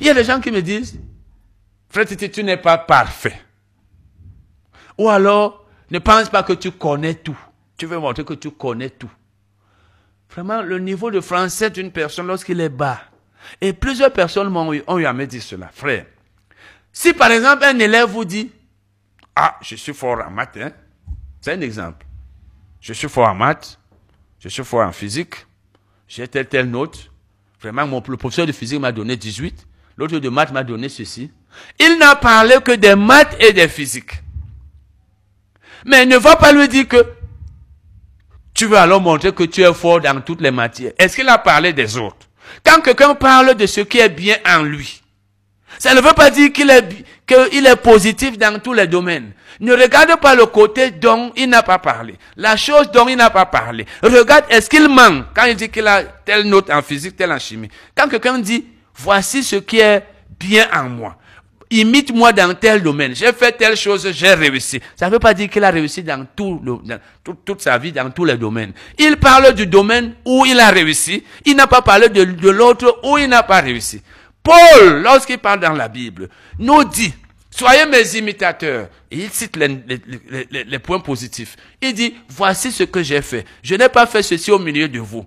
il 0.00 0.06
y 0.06 0.10
a 0.10 0.14
des 0.14 0.24
gens 0.24 0.40
qui 0.40 0.52
me 0.52 0.62
disent, 0.62 1.00
frère 1.88 2.06
Titi, 2.06 2.30
tu 2.30 2.44
n'es 2.44 2.56
pas 2.56 2.78
parfait. 2.78 3.47
Ou 4.98 5.08
alors, 5.08 5.64
ne 5.90 5.98
pense 6.00 6.28
pas 6.28 6.42
que 6.42 6.52
tu 6.52 6.72
connais 6.72 7.14
tout. 7.14 7.38
Tu 7.76 7.86
veux 7.86 7.98
montrer 7.98 8.24
que 8.24 8.34
tu 8.34 8.50
connais 8.50 8.90
tout. 8.90 9.10
Vraiment, 10.30 10.60
le 10.62 10.78
niveau 10.78 11.10
de 11.10 11.20
français 11.20 11.70
d'une 11.70 11.90
personne 11.90 12.26
lorsqu'il 12.26 12.60
est 12.60 12.68
bas. 12.68 13.00
Et 13.60 13.72
plusieurs 13.72 14.12
personnes 14.12 14.50
m'ont 14.50 14.72
eu, 14.74 14.82
ont 14.86 14.98
me 14.98 15.24
dire 15.24 15.42
cela. 15.42 15.70
Frère, 15.72 16.06
si 16.92 17.12
par 17.14 17.30
exemple 17.30 17.64
un 17.64 17.78
élève 17.78 18.08
vous 18.08 18.24
dit, 18.24 18.50
ah, 19.36 19.56
je 19.62 19.76
suis 19.76 19.94
fort 19.94 20.20
en 20.26 20.30
maths, 20.30 20.58
hein? 20.60 20.72
c'est 21.40 21.52
un 21.52 21.60
exemple. 21.60 22.04
Je 22.80 22.92
suis 22.92 23.08
fort 23.08 23.28
en 23.28 23.34
maths, 23.34 23.78
je 24.40 24.48
suis 24.48 24.64
fort 24.64 24.86
en 24.86 24.92
physique, 24.92 25.46
j'ai 26.08 26.26
telle 26.28 26.48
telle 26.48 26.68
note. 26.68 27.10
Vraiment, 27.60 27.86
mon, 27.86 28.02
le 28.06 28.16
professeur 28.16 28.46
de 28.46 28.52
physique 28.52 28.80
m'a 28.80 28.92
donné 28.92 29.16
18, 29.16 29.66
l'autre 29.96 30.18
de 30.18 30.28
maths 30.28 30.52
m'a 30.52 30.64
donné 30.64 30.88
ceci. 30.88 31.30
Il 31.78 31.98
n'a 31.98 32.16
parlé 32.16 32.56
que 32.64 32.72
des 32.72 32.94
maths 32.94 33.36
et 33.40 33.52
des 33.52 33.68
physiques. 33.68 34.22
Mais 35.84 36.06
ne 36.06 36.16
va 36.16 36.36
pas 36.36 36.52
lui 36.52 36.68
dire 36.68 36.88
que 36.88 37.04
tu 38.54 38.66
veux 38.66 38.76
alors 38.76 39.00
montrer 39.00 39.32
que 39.32 39.44
tu 39.44 39.62
es 39.62 39.72
fort 39.72 40.00
dans 40.00 40.20
toutes 40.20 40.40
les 40.40 40.50
matières. 40.50 40.92
Est-ce 40.98 41.16
qu'il 41.16 41.28
a 41.28 41.38
parlé 41.38 41.72
des 41.72 41.96
autres? 41.96 42.26
Quand 42.64 42.80
quelqu'un 42.80 43.14
parle 43.14 43.54
de 43.54 43.66
ce 43.66 43.82
qui 43.82 43.98
est 43.98 44.08
bien 44.08 44.36
en 44.44 44.62
lui, 44.62 45.02
ça 45.78 45.94
ne 45.94 46.00
veut 46.00 46.12
pas 46.12 46.30
dire 46.30 46.52
qu'il 46.52 46.70
est, 46.70 47.76
positif 47.76 48.36
dans 48.36 48.58
tous 48.58 48.72
les 48.72 48.86
domaines. 48.86 49.32
Ne 49.60 49.72
regarde 49.74 50.18
pas 50.20 50.34
le 50.34 50.46
côté 50.46 50.90
dont 50.90 51.32
il 51.36 51.48
n'a 51.48 51.62
pas 51.62 51.78
parlé. 51.78 52.16
La 52.36 52.56
chose 52.56 52.90
dont 52.90 53.06
il 53.08 53.16
n'a 53.16 53.30
pas 53.30 53.46
parlé. 53.46 53.86
Regarde, 54.02 54.44
est-ce 54.50 54.68
qu'il 54.68 54.88
manque? 54.88 55.26
Quand 55.34 55.44
il 55.44 55.56
dit 55.56 55.68
qu'il 55.68 55.86
a 55.86 56.02
telle 56.02 56.44
note 56.48 56.70
en 56.70 56.82
physique, 56.82 57.16
telle 57.16 57.32
en 57.32 57.38
chimie. 57.38 57.68
Quand 57.96 58.08
quelqu'un 58.08 58.38
dit, 58.38 58.64
voici 58.94 59.42
ce 59.42 59.56
qui 59.56 59.78
est 59.78 60.04
bien 60.38 60.66
en 60.74 60.88
moi 60.88 61.16
imite-moi 61.70 62.32
dans 62.32 62.54
tel 62.54 62.82
domaine. 62.82 63.14
J'ai 63.14 63.32
fait 63.32 63.52
telle 63.52 63.76
chose, 63.76 64.10
j'ai 64.12 64.34
réussi. 64.34 64.80
Ça 64.96 65.06
ne 65.06 65.12
veut 65.12 65.18
pas 65.18 65.34
dire 65.34 65.48
qu'il 65.48 65.64
a 65.64 65.70
réussi 65.70 66.02
dans, 66.02 66.26
tout 66.34 66.60
toute 67.44 67.60
sa 67.60 67.78
vie, 67.78 67.92
dans 67.92 68.10
tous 68.10 68.24
les 68.24 68.36
domaines. 68.36 68.72
Il 68.98 69.16
parle 69.16 69.54
du 69.54 69.66
domaine 69.66 70.14
où 70.24 70.44
il 70.46 70.58
a 70.60 70.70
réussi. 70.70 71.24
Il 71.44 71.56
n'a 71.56 71.66
pas 71.66 71.82
parlé 71.82 72.08
de, 72.08 72.24
de 72.24 72.50
l'autre 72.50 73.00
où 73.04 73.18
il 73.18 73.28
n'a 73.28 73.42
pas 73.42 73.60
réussi. 73.60 74.02
Paul, 74.42 75.02
lorsqu'il 75.02 75.38
parle 75.38 75.60
dans 75.60 75.72
la 75.72 75.88
Bible, 75.88 76.28
nous 76.58 76.84
dit, 76.84 77.12
soyez 77.50 77.86
mes 77.86 78.16
imitateurs. 78.16 78.88
Et 79.10 79.18
il 79.18 79.30
cite 79.30 79.56
les, 79.56 79.68
les, 80.50 80.64
les 80.64 80.78
points 80.78 81.00
positifs. 81.00 81.56
Il 81.82 81.92
dit, 81.92 82.14
voici 82.28 82.72
ce 82.72 82.84
que 82.84 83.02
j'ai 83.02 83.22
fait. 83.22 83.44
Je 83.62 83.74
n'ai 83.74 83.88
pas 83.88 84.06
fait 84.06 84.22
ceci 84.22 84.50
au 84.50 84.58
milieu 84.58 84.88
de 84.88 85.00
vous. 85.00 85.26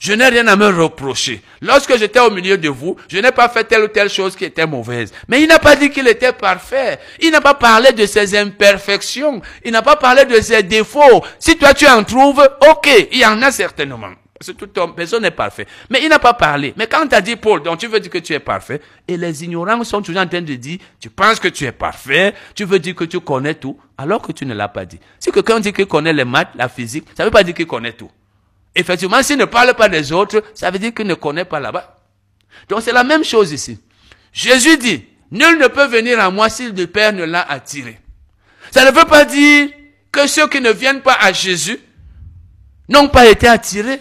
Je 0.00 0.14
n'ai 0.14 0.28
rien 0.28 0.46
à 0.48 0.56
me 0.56 0.66
reprocher. 0.66 1.42
Lorsque 1.60 1.94
j'étais 1.98 2.20
au 2.20 2.30
milieu 2.30 2.56
de 2.56 2.70
vous, 2.70 2.96
je 3.06 3.18
n'ai 3.18 3.32
pas 3.32 3.50
fait 3.50 3.64
telle 3.64 3.82
ou 3.82 3.88
telle 3.88 4.08
chose 4.08 4.34
qui 4.34 4.46
était 4.46 4.66
mauvaise. 4.66 5.12
Mais 5.28 5.42
il 5.42 5.46
n'a 5.46 5.58
pas 5.58 5.76
dit 5.76 5.90
qu'il 5.90 6.08
était 6.08 6.32
parfait. 6.32 6.98
Il 7.20 7.30
n'a 7.30 7.42
pas 7.42 7.52
parlé 7.52 7.92
de 7.92 8.06
ses 8.06 8.34
imperfections. 8.34 9.42
Il 9.62 9.72
n'a 9.72 9.82
pas 9.82 9.96
parlé 9.96 10.24
de 10.24 10.40
ses 10.40 10.62
défauts. 10.62 11.22
Si 11.38 11.58
toi 11.58 11.74
tu 11.74 11.86
en 11.86 12.02
trouves, 12.02 12.42
ok, 12.70 13.08
il 13.12 13.18
y 13.18 13.26
en 13.26 13.42
a 13.42 13.52
certainement. 13.52 13.98
Parce 14.38 14.52
que 14.52 14.64
toute 14.64 14.94
personne 14.96 15.22
n'est 15.22 15.30
parfait. 15.30 15.66
Mais 15.90 16.00
il 16.02 16.08
n'a 16.08 16.18
pas 16.18 16.32
parlé. 16.32 16.72
Mais 16.78 16.86
quand 16.86 17.06
tu 17.06 17.14
as 17.14 17.20
dit 17.20 17.36
Paul, 17.36 17.62
donc 17.62 17.76
tu 17.76 17.86
veux 17.86 18.00
dire 18.00 18.10
que 18.10 18.16
tu 18.16 18.32
es 18.32 18.38
parfait, 18.38 18.80
et 19.06 19.18
les 19.18 19.44
ignorants 19.44 19.84
sont 19.84 20.00
toujours 20.00 20.22
en 20.22 20.26
train 20.26 20.40
de 20.40 20.54
dire, 20.54 20.78
tu 20.98 21.10
penses 21.10 21.38
que 21.38 21.48
tu 21.48 21.66
es 21.66 21.72
parfait, 21.72 22.32
tu 22.54 22.64
veux 22.64 22.78
dire 22.78 22.94
que 22.94 23.04
tu 23.04 23.20
connais 23.20 23.52
tout, 23.52 23.78
alors 23.98 24.22
que 24.22 24.32
tu 24.32 24.46
ne 24.46 24.54
l'as 24.54 24.68
pas 24.68 24.86
dit. 24.86 24.98
Si 25.18 25.30
quelqu'un 25.30 25.60
dit 25.60 25.74
qu'il 25.74 25.84
connaît 25.84 26.14
les 26.14 26.24
maths, 26.24 26.52
la 26.54 26.70
physique, 26.70 27.04
ça 27.14 27.22
ne 27.22 27.28
veut 27.28 27.32
pas 27.32 27.42
dire 27.42 27.52
qu'il 27.52 27.66
connaît 27.66 27.92
tout. 27.92 28.10
Effectivement, 28.74 29.22
s'il 29.22 29.38
ne 29.38 29.44
parle 29.44 29.74
pas 29.74 29.88
des 29.88 30.12
autres, 30.12 30.42
ça 30.54 30.70
veut 30.70 30.78
dire 30.78 30.94
qu'il 30.94 31.06
ne 31.06 31.14
connaît 31.14 31.44
pas 31.44 31.60
là-bas. 31.60 31.96
Donc 32.68 32.82
c'est 32.82 32.92
la 32.92 33.04
même 33.04 33.24
chose 33.24 33.52
ici. 33.52 33.78
Jésus 34.32 34.76
dit, 34.76 35.04
nul 35.30 35.58
ne 35.58 35.66
peut 35.66 35.86
venir 35.86 36.20
à 36.20 36.30
moi 36.30 36.48
si 36.48 36.70
le 36.70 36.86
Père 36.86 37.12
ne 37.12 37.24
l'a 37.24 37.42
attiré. 37.42 37.98
Ça 38.70 38.84
ne 38.84 38.96
veut 38.96 39.06
pas 39.06 39.24
dire 39.24 39.70
que 40.12 40.26
ceux 40.26 40.48
qui 40.48 40.60
ne 40.60 40.70
viennent 40.70 41.02
pas 41.02 41.16
à 41.20 41.32
Jésus 41.32 41.80
n'ont 42.88 43.08
pas 43.08 43.26
été 43.26 43.48
attirés. 43.48 44.00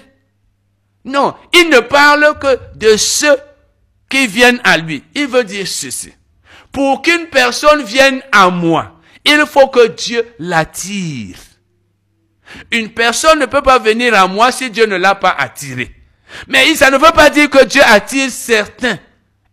Non, 1.06 1.36
il 1.54 1.70
ne 1.70 1.80
parle 1.80 2.38
que 2.40 2.60
de 2.76 2.96
ceux 2.98 3.38
qui 4.10 4.28
viennent 4.28 4.62
à 4.64 4.78
lui. 4.78 5.04
Il 5.16 5.28
veut 5.28 5.44
dire 5.44 5.68
ceci. 5.68 6.14
Pour 6.72 7.02
qu'une 7.02 7.28
personne 7.28 7.84
vienne 7.84 8.22
à 8.32 8.50
moi, 8.50 9.00
il 9.26 9.44
faut 9.48 9.68
que 9.68 9.88
Dieu 9.88 10.28
l'attire. 10.38 11.38
Une 12.72 12.90
personne 12.90 13.40
ne 13.40 13.46
peut 13.46 13.62
pas 13.62 13.80
venir 13.80 14.14
à 14.14 14.28
moi 14.28 14.52
si 14.52 14.70
Dieu 14.70 14.86
ne 14.86 14.96
l'a 14.96 15.16
pas 15.16 15.36
attiré. 15.38 15.96
Mais 16.48 16.76
ça 16.76 16.92
ne 16.92 16.98
veut 16.98 17.12
pas 17.12 17.30
dire 17.30 17.50
que 17.50 17.64
Dieu 17.66 17.82
attire 17.84 18.30
certains 18.30 19.00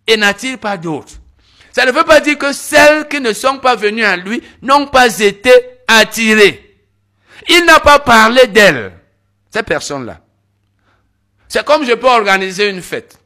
et 0.07 0.17
n'attire 0.17 0.59
pas 0.59 0.77
d'autres. 0.77 1.15
Ça 1.73 1.85
ne 1.85 1.93
veut 1.93 2.05
pas 2.05 2.21
dire 2.21 2.39
que 2.39 2.53
celles 2.53 3.07
qui 3.09 3.21
ne 3.21 3.33
sont 3.33 3.59
pas 3.59 3.77
venues 3.77 4.05
à 4.05 4.17
lui 4.17 4.43
n'ont 4.63 4.87
pas 4.87 5.19
été 5.19 5.53
attirées. 5.87 6.63
Il 7.49 7.65
n'a 7.67 7.81
pas 7.81 7.99
parlé 7.99 8.47
d'elles, 8.47 8.93
ces 9.51 9.63
personnes-là. 9.63 10.21
C'est 11.49 11.65
comme 11.65 11.85
je 11.85 11.93
peux 11.93 12.09
organiser 12.09 12.69
une 12.71 12.83
fête. 12.83 13.19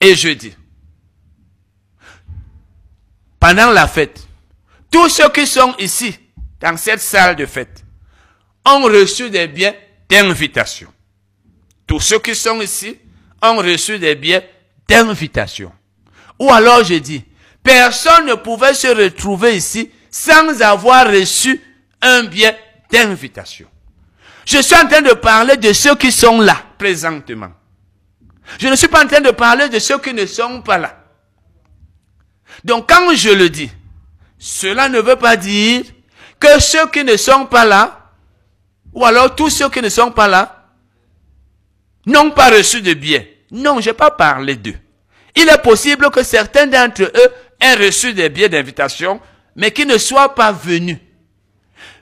Et 0.00 0.14
je 0.14 0.28
dis, 0.30 0.54
pendant 3.40 3.70
la 3.70 3.86
fête, 3.86 4.26
tous 4.90 5.08
ceux 5.08 5.28
qui 5.30 5.46
sont 5.46 5.74
ici, 5.78 6.18
dans 6.60 6.76
cette 6.76 7.00
salle 7.00 7.36
de 7.36 7.46
fête, 7.46 7.84
ont 8.66 8.82
reçu 8.82 9.30
des 9.30 9.46
biens 9.46 9.74
d'invitation. 10.08 10.92
Tous 11.86 12.00
ceux 12.00 12.18
qui 12.18 12.34
sont 12.34 12.60
ici 12.60 12.98
ont 13.42 13.56
reçu 13.56 13.98
des 13.98 14.14
biens 14.16 14.42
d'invitation. 14.88 15.72
Ou 16.38 16.50
alors 16.50 16.84
je 16.84 16.94
dis, 16.94 17.24
personne 17.62 18.26
ne 18.26 18.34
pouvait 18.34 18.74
se 18.74 18.88
retrouver 18.88 19.56
ici 19.56 19.90
sans 20.10 20.60
avoir 20.60 21.06
reçu 21.06 21.60
un 22.02 22.24
bien 22.24 22.54
d'invitation. 22.90 23.66
Je 24.44 24.58
suis 24.62 24.76
en 24.76 24.86
train 24.86 25.02
de 25.02 25.12
parler 25.12 25.56
de 25.56 25.72
ceux 25.72 25.96
qui 25.96 26.12
sont 26.12 26.40
là 26.40 26.56
présentement. 26.78 27.52
Je 28.60 28.68
ne 28.68 28.76
suis 28.76 28.88
pas 28.88 29.04
en 29.04 29.08
train 29.08 29.20
de 29.20 29.30
parler 29.30 29.68
de 29.68 29.78
ceux 29.78 29.98
qui 29.98 30.14
ne 30.14 30.24
sont 30.26 30.62
pas 30.62 30.78
là. 30.78 31.04
Donc 32.64 32.88
quand 32.88 33.14
je 33.14 33.30
le 33.30 33.48
dis, 33.48 33.70
cela 34.38 34.88
ne 34.88 35.00
veut 35.00 35.16
pas 35.16 35.36
dire 35.36 35.84
que 36.38 36.60
ceux 36.60 36.88
qui 36.90 37.02
ne 37.04 37.16
sont 37.16 37.46
pas 37.46 37.64
là 37.64 37.95
ou 38.96 39.04
alors 39.04 39.36
tous 39.36 39.50
ceux 39.50 39.68
qui 39.68 39.82
ne 39.82 39.90
sont 39.90 40.10
pas 40.10 40.26
là 40.26 40.70
n'ont 42.06 42.30
pas 42.30 42.50
reçu 42.50 42.80
de 42.80 42.94
bien. 42.94 43.22
Non, 43.50 43.78
je 43.80 43.90
n'ai 43.90 43.94
pas 43.94 44.10
parlé 44.10 44.56
d'eux. 44.56 44.74
Il 45.36 45.48
est 45.48 45.62
possible 45.62 46.10
que 46.10 46.22
certains 46.22 46.66
d'entre 46.66 47.02
eux 47.02 47.32
aient 47.60 47.74
reçu 47.74 48.14
des 48.14 48.30
billets 48.30 48.48
d'invitation, 48.48 49.20
mais 49.54 49.70
qui 49.70 49.84
ne 49.84 49.98
soient 49.98 50.34
pas 50.34 50.50
venus. 50.50 50.96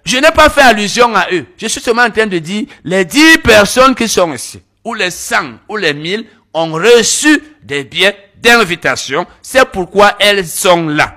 Je 0.05 0.19
n'ai 0.19 0.31
pas 0.31 0.49
fait 0.49 0.61
allusion 0.61 1.15
à 1.17 1.27
eux. 1.33 1.45
Je 1.57 1.67
suis 1.67 1.81
seulement 1.81 2.03
en 2.03 2.11
train 2.11 2.27
de 2.27 2.39
dire, 2.39 2.67
les 2.85 3.05
dix 3.05 3.39
personnes 3.39 3.97
qui 3.97 4.09
sont 4.09 4.33
ici, 4.33 4.63
ou 4.85 4.95
les 4.95 5.11
cent, 5.11 5.59
ou 5.69 5.77
les 5.77 5.95
mille, 5.95 6.27
ont 6.53 6.73
reçu 6.73 7.43
des 7.63 7.83
billets 7.83 8.17
d'invitation. 8.37 9.27
C'est 9.43 9.65
pourquoi 9.65 10.15
elles 10.21 10.47
sont 10.47 10.87
là. 10.87 11.17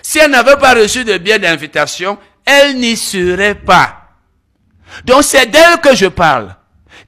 Si 0.00 0.18
elles 0.18 0.30
n'avaient 0.30 0.56
pas 0.56 0.72
reçu 0.72 1.04
de 1.04 1.18
billets 1.18 1.38
d'invitation, 1.38 2.16
elles 2.46 2.78
n'y 2.78 2.96
seraient 2.96 3.54
pas. 3.54 3.97
Donc 5.04 5.24
c'est 5.24 5.46
d'elles 5.46 5.80
que 5.82 5.94
je 5.94 6.06
parle. 6.06 6.54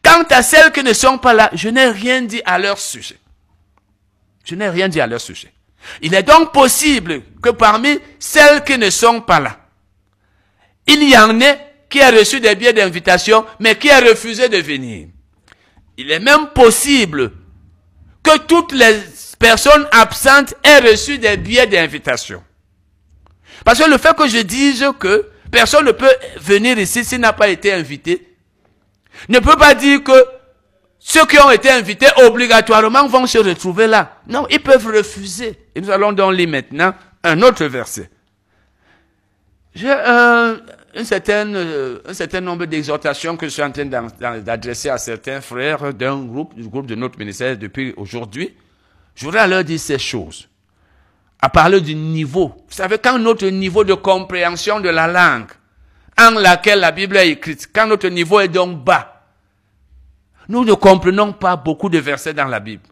Quant 0.02 0.22
à 0.30 0.42
celles 0.42 0.72
qui 0.72 0.82
ne 0.82 0.92
sont 0.92 1.18
pas 1.18 1.34
là, 1.34 1.50
je 1.52 1.68
n'ai 1.68 1.88
rien 1.88 2.22
dit 2.22 2.42
à 2.44 2.58
leur 2.58 2.78
sujet. 2.78 3.18
Je 4.44 4.54
n'ai 4.54 4.68
rien 4.68 4.88
dit 4.88 5.00
à 5.00 5.06
leur 5.06 5.20
sujet. 5.20 5.52
Il 6.02 6.14
est 6.14 6.22
donc 6.22 6.52
possible 6.52 7.22
que 7.42 7.50
parmi 7.50 7.98
celles 8.18 8.64
qui 8.64 8.78
ne 8.78 8.90
sont 8.90 9.20
pas 9.20 9.40
là, 9.40 9.58
il 10.86 11.02
y 11.08 11.16
en 11.16 11.40
ait 11.40 11.58
qui 11.88 12.00
a 12.00 12.10
reçu 12.10 12.40
des 12.40 12.54
billets 12.54 12.72
d'invitation, 12.72 13.44
mais 13.58 13.76
qui 13.76 13.90
a 13.90 14.00
refusé 14.00 14.48
de 14.48 14.58
venir. 14.58 15.08
Il 15.96 16.10
est 16.10 16.20
même 16.20 16.48
possible 16.54 17.32
que 18.22 18.38
toutes 18.38 18.72
les 18.72 18.96
personnes 19.38 19.86
absentes 19.90 20.54
aient 20.62 20.78
reçu 20.78 21.18
des 21.18 21.36
billets 21.36 21.66
d'invitation. 21.66 22.42
Parce 23.64 23.78
que 23.80 23.90
le 23.90 23.98
fait 23.98 24.16
que 24.16 24.28
je 24.28 24.38
dise 24.38 24.86
que 24.98 25.29
Personne 25.50 25.86
ne 25.86 25.92
peut 25.92 26.14
venir 26.40 26.78
ici 26.78 27.04
s'il 27.04 27.20
n'a 27.20 27.32
pas 27.32 27.48
été 27.48 27.72
invité. 27.72 28.26
Ne 29.28 29.38
peut 29.40 29.56
pas 29.56 29.74
dire 29.74 30.02
que 30.02 30.24
ceux 30.98 31.26
qui 31.26 31.38
ont 31.38 31.50
été 31.50 31.70
invités 31.70 32.06
obligatoirement 32.24 33.06
vont 33.08 33.26
se 33.26 33.38
retrouver 33.38 33.86
là. 33.86 34.20
Non, 34.28 34.46
ils 34.50 34.60
peuvent 34.60 34.86
refuser. 34.86 35.58
Et 35.74 35.80
nous 35.80 35.90
allons 35.90 36.12
donc 36.12 36.34
lire 36.34 36.48
maintenant 36.48 36.94
un 37.24 37.40
autre 37.42 37.64
verset. 37.64 38.10
J'ai 39.74 39.90
un, 39.90 40.58
certain, 41.04 41.54
un 42.06 42.12
certain 42.12 42.40
nombre 42.40 42.66
d'exhortations 42.66 43.36
que 43.36 43.46
je 43.46 43.52
suis 43.52 43.62
en 43.62 43.70
train 43.70 43.86
d'adresser 43.86 44.90
à 44.90 44.98
certains 44.98 45.40
frères 45.40 45.94
d'un 45.94 46.22
groupe, 46.22 46.54
du 46.54 46.68
groupe 46.68 46.86
de 46.86 46.94
notre 46.94 47.18
ministère 47.18 47.56
depuis 47.56 47.94
aujourd'hui. 47.96 48.54
Je 49.14 49.24
voudrais 49.24 49.48
leur 49.48 49.64
dire 49.64 49.80
ces 49.80 49.98
choses 49.98 50.49
à 51.42 51.48
parler 51.48 51.80
du 51.80 51.94
niveau. 51.94 52.54
Vous 52.68 52.74
savez, 52.74 52.98
quand 52.98 53.18
notre 53.18 53.46
niveau 53.46 53.84
de 53.84 53.94
compréhension 53.94 54.80
de 54.80 54.88
la 54.88 55.06
langue 55.06 55.50
en 56.18 56.32
laquelle 56.32 56.80
la 56.80 56.92
Bible 56.92 57.16
est 57.16 57.30
écrite, 57.30 57.68
quand 57.72 57.86
notre 57.86 58.08
niveau 58.08 58.40
est 58.40 58.48
donc 58.48 58.84
bas, 58.84 59.24
nous 60.48 60.64
ne 60.64 60.74
comprenons 60.74 61.32
pas 61.32 61.56
beaucoup 61.56 61.88
de 61.88 61.98
versets 61.98 62.34
dans 62.34 62.46
la 62.46 62.60
Bible. 62.60 62.82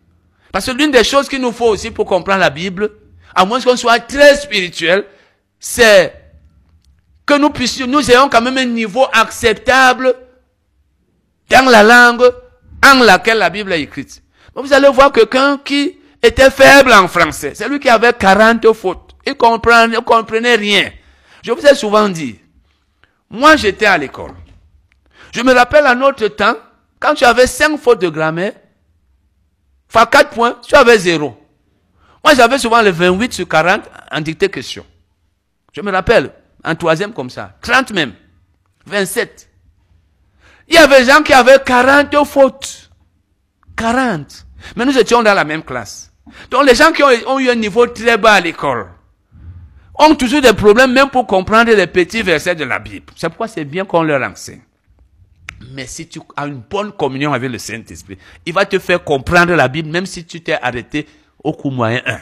Parce 0.53 0.67
que 0.67 0.71
l'une 0.71 0.91
des 0.91 1.05
choses 1.05 1.29
qu'il 1.29 1.41
nous 1.41 1.53
faut 1.53 1.67
aussi 1.67 1.91
pour 1.91 2.07
comprendre 2.07 2.41
la 2.41 2.51
Bible, 2.51 2.91
à 3.35 3.45
moins 3.45 3.61
qu'on 3.61 3.77
soit 3.77 4.01
très 4.01 4.37
spirituel, 4.37 5.05
c'est 5.61 6.15
que 7.27 7.39
nous 7.39 7.51
puissions, 7.51 7.87
nous 7.87 8.11
ayons 8.11 8.31
quand 8.31 8.41
même 8.41 8.57
un 8.57 8.65
niveau 8.65 9.05
acceptable 9.13 10.15
dans 11.51 11.69
la 11.69 11.83
langue 11.83 12.31
en 12.87 13.03
laquelle 13.05 13.39
la 13.39 13.51
Bible 13.51 13.73
est 13.73 13.83
écrite. 13.83 14.23
Vous 14.55 14.73
allez 14.73 14.89
voir 14.89 15.13
quelqu'un 15.13 15.59
qui 15.63 15.98
était 16.23 16.51
faible 16.51 16.93
en 16.93 17.09
français. 17.09 17.53
C'est 17.55 17.69
lui 17.69 17.79
qui 17.79 17.89
avait 17.89 18.13
40 18.13 18.73
fautes. 18.73 19.17
Il 19.27 19.37
comprenait, 19.37 19.97
il 19.97 20.05
comprenait 20.05 20.57
rien. 20.57 20.91
Je 21.43 21.53
vous 21.53 21.65
ai 21.65 21.75
souvent 21.75 22.09
dit, 22.09 22.39
moi 23.31 23.57
j'étais 23.57 23.87
à 23.87 23.99
l'école. 23.99 24.33
Je 25.33 25.43
me 25.43 25.53
rappelle 25.53 25.87
à 25.87 25.95
notre 25.95 26.27
temps, 26.29 26.57
quand 26.99 27.15
tu 27.15 27.25
avais 27.25 27.47
5 27.47 27.79
fautes 27.79 28.01
de 28.01 28.09
grammaire, 28.09 28.55
enfin 29.89 30.07
4 30.07 30.31
points, 30.31 30.59
tu 30.67 30.75
avais 30.75 30.99
0. 30.99 31.37
Moi 32.25 32.35
j'avais 32.35 32.59
souvent 32.59 32.83
le 32.83 32.91
28 32.91 33.33
sur 33.33 33.49
40 33.49 33.83
en 34.11 34.21
dictée 34.21 34.49
question. 34.49 34.85
Je 35.73 35.81
me 35.81 35.93
rappelle, 35.93 36.33
en 36.65 36.75
troisième 36.75 37.13
comme 37.13 37.31
ça, 37.31 37.57
30 37.63 37.93
même, 37.93 38.15
27. 38.87 39.49
Il 40.69 40.75
y 40.75 40.79
avait 40.79 41.01
des 41.01 41.11
gens 41.11 41.23
qui 41.23 41.33
avaient 41.33 41.61
40 41.65 42.25
fautes. 42.27 42.91
40. 43.77 44.48
Mais 44.77 44.85
nous 44.85 44.97
étions 44.97 45.23
dans 45.23 45.35
la 45.35 45.45
même 45.45 45.63
classe. 45.63 46.13
Donc 46.51 46.67
les 46.67 46.75
gens 46.75 46.93
qui 46.93 47.03
ont, 47.03 47.39
eu 47.39 47.49
un 47.49 47.55
niveau 47.55 47.87
très 47.87 48.19
bas 48.19 48.35
à 48.35 48.41
l'école 48.41 48.89
ont 49.99 50.15
toujours 50.15 50.41
des 50.41 50.53
problèmes 50.53 50.93
même 50.93 51.11
pour 51.11 51.27
comprendre 51.27 51.73
les 51.73 51.87
petits 51.87 52.23
versets 52.23 52.55
de 52.55 52.65
la 52.65 52.79
Bible. 52.79 53.07
C'est 53.17 53.29
pourquoi 53.29 53.49
c'est 53.49 53.65
bien 53.65 53.85
qu'on 53.85 54.03
leur 54.03 54.23
enseigne. 54.23 54.63
Mais 55.73 55.87
si 55.87 56.07
tu 56.07 56.21
as 56.37 56.47
une 56.47 56.63
bonne 56.71 56.93
communion 56.93 57.33
avec 57.33 57.51
le 57.51 57.59
Saint-Esprit, 57.59 58.17
il 58.47 58.53
va 58.53 58.65
te 58.65 58.79
faire 58.79 59.03
comprendre 59.03 59.55
la 59.55 59.69
Bible 59.69 59.91
même 59.91 60.07
si 60.07 60.25
tu 60.25 60.41
t'es 60.41 60.59
arrêté 60.61 61.07
au 61.43 61.53
cours 61.53 61.73
moyen 61.73 62.01
1. 62.07 62.19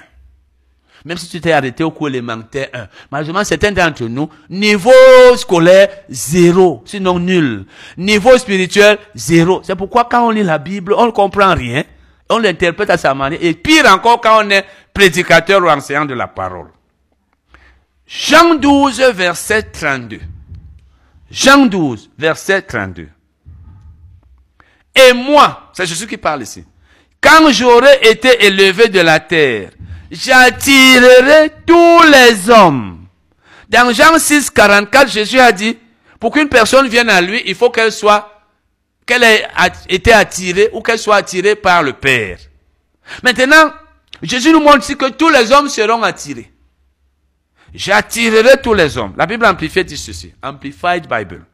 Même 1.05 1.18
si 1.18 1.29
tu 1.29 1.40
t'es 1.40 1.53
arrêté 1.53 1.85
au 1.85 1.90
cours 1.90 2.09
élémentaire 2.09 2.68
1. 2.72 2.88
Malheureusement, 3.12 3.44
certains 3.44 3.72
d'entre 3.72 4.05
nous, 4.05 4.29
niveau 4.49 4.90
scolaire, 5.37 5.88
zéro, 6.09 6.83
sinon 6.87 7.18
nul. 7.18 7.66
Niveau 7.99 8.37
spirituel, 8.38 8.99
zéro. 9.14 9.61
C'est 9.62 9.77
pourquoi 9.77 10.09
quand 10.11 10.27
on 10.27 10.31
lit 10.31 10.42
la 10.42 10.59
Bible, 10.59 10.94
on 10.94 11.07
ne 11.07 11.11
comprend 11.11 11.55
rien. 11.55 11.85
On 12.29 12.39
l'interprète 12.39 12.91
à 12.91 12.97
sa 12.99 13.15
manière. 13.15 13.39
Et 13.43 13.55
pire 13.55 13.87
encore 13.87 14.21
quand 14.21 14.45
on 14.45 14.51
est 14.51 14.65
prédicateur 14.93 15.62
ou 15.62 15.69
enseignant 15.69 16.05
de 16.05 16.15
la 16.15 16.27
parole. 16.27 16.69
Jean 18.07 18.55
12, 18.55 19.01
verset 19.12 19.62
32. 19.62 20.21
Jean 21.31 21.67
12, 21.67 22.11
verset 22.19 22.62
32. 22.62 23.09
Et 24.95 25.12
moi, 25.12 25.71
c'est 25.73 25.87
Jésus 25.87 26.07
qui 26.07 26.17
parle 26.17 26.43
ici. 26.43 26.65
Quand 27.21 27.51
j'aurai 27.51 27.99
été 28.03 28.47
élevé 28.47 28.89
de 28.89 29.01
la 29.01 29.21
terre, 29.21 29.71
j'attirerai 30.11 31.53
tous 31.67 32.03
les 32.05 32.49
hommes. 32.51 33.07
Dans 33.69 33.93
Jean 33.93 34.19
6, 34.19 34.51
44, 34.51 35.11
Jésus 35.11 35.41
a 35.41 35.51
dit, 35.51 35.77
pour 36.21 36.33
qu'une 36.33 36.49
personne 36.49 36.89
vienne 36.89 37.11
à 37.11 37.21
lui, 37.21 37.43
il 37.47 37.55
faut 37.55 37.71
qu'elle 37.71 37.93
soit, 37.93 38.36
qu'elle 39.07 39.23
ait 39.23 39.47
été 39.88 40.12
attirée 40.12 40.69
ou 40.73 40.83
qu'elle 40.83 40.99
soit 40.99 41.16
attirée 41.16 41.55
par 41.55 41.83
le 41.83 41.92
Père. 41.92 42.38
Maintenant, 43.23 43.73
Jésus 44.23 44.53
nous 44.53 44.61
montre 44.61 44.79
ici 44.79 44.97
que 44.97 45.11
tous 45.11 45.29
les 45.29 45.53
hommes 45.53 45.69
seront 45.69 46.03
attirés. 46.03 46.53
J'attirerai 47.73 48.61
tous 48.62 48.75
les 48.75 48.99
hommes. 48.99 49.14
La 49.16 49.27
Bible 49.27 49.47
amplifiée 49.47 49.85
dit 49.85 49.97
ceci. 49.97 50.35
Amplified 50.42 51.07
Bible. 51.09 51.45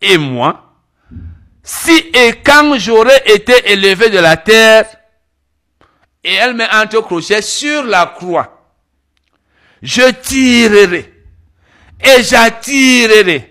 Et 0.00 0.16
moi, 0.16 0.74
si 1.62 1.92
et 2.14 2.40
quand 2.44 2.78
j'aurai 2.78 3.22
été 3.26 3.72
élevé 3.72 4.08
de 4.08 4.18
la 4.18 4.36
terre, 4.36 4.86
et 6.24 6.34
elle 6.34 6.54
met 6.54 6.68
entre 6.72 7.00
crochets 7.00 7.42
sur 7.42 7.84
la 7.84 8.06
croix, 8.06 8.72
je 9.82 10.10
tirerai 10.10 11.12
et 12.00 12.22
j'attirerai 12.22 13.48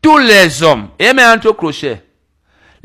tous 0.00 0.18
les 0.18 0.62
hommes, 0.62 0.90
et 0.98 1.04
elle 1.04 1.16
met 1.16 1.26
entre 1.26 1.52
crochets, 1.52 2.05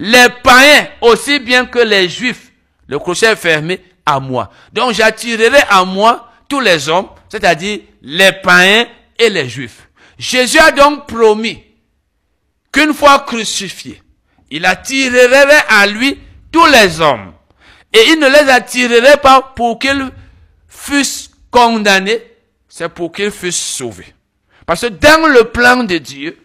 les 0.04 0.30
païens 0.44 0.88
aussi 1.02 1.38
bien 1.40 1.68
que 1.68 1.78
les 1.78 2.10
juifs, 2.10 2.52
le 2.88 2.98
crochet 2.98 3.28
est 3.28 3.36
fermé 3.36 3.80
à 4.04 4.20
moi. 4.20 4.52
Donc 4.74 4.94
j'attirerai 4.94 5.60
à 5.70 5.86
moi 5.86 6.32
tous 6.50 6.60
les 6.60 6.90
hommes, 6.90 7.08
c'est-à-dire 7.30 7.82
les 8.02 8.32
païens 8.32 8.88
et 9.20 9.30
les 9.30 9.48
juifs. 9.48 9.88
Jésus 10.18 10.58
a 10.58 10.72
donc 10.72 11.06
promis 11.06 11.64
qu'une 12.72 12.96
fois 12.96 13.20
crucifié, 13.20 14.02
il 14.50 14.66
attirerait 14.66 15.64
à 15.70 15.86
lui 15.86 16.18
tous 16.52 16.66
les 16.66 17.00
hommes. 17.00 17.34
Et 17.94 18.02
il 18.08 18.20
ne 18.20 18.28
les 18.28 18.50
attirerait 18.50 19.18
pas 19.18 19.54
pour 19.56 19.78
qu'ils 19.78 20.10
fussent 20.68 21.30
condamnés, 21.52 22.24
c'est 22.68 22.90
pour 22.90 23.12
qu'ils 23.12 23.30
fussent 23.30 23.76
sauvés. 23.76 24.16
Parce 24.66 24.82
que 24.82 24.88
dans 24.88 25.28
le 25.32 25.44
plan 25.44 25.84
de 25.84 26.00
Dieu, 26.00 26.40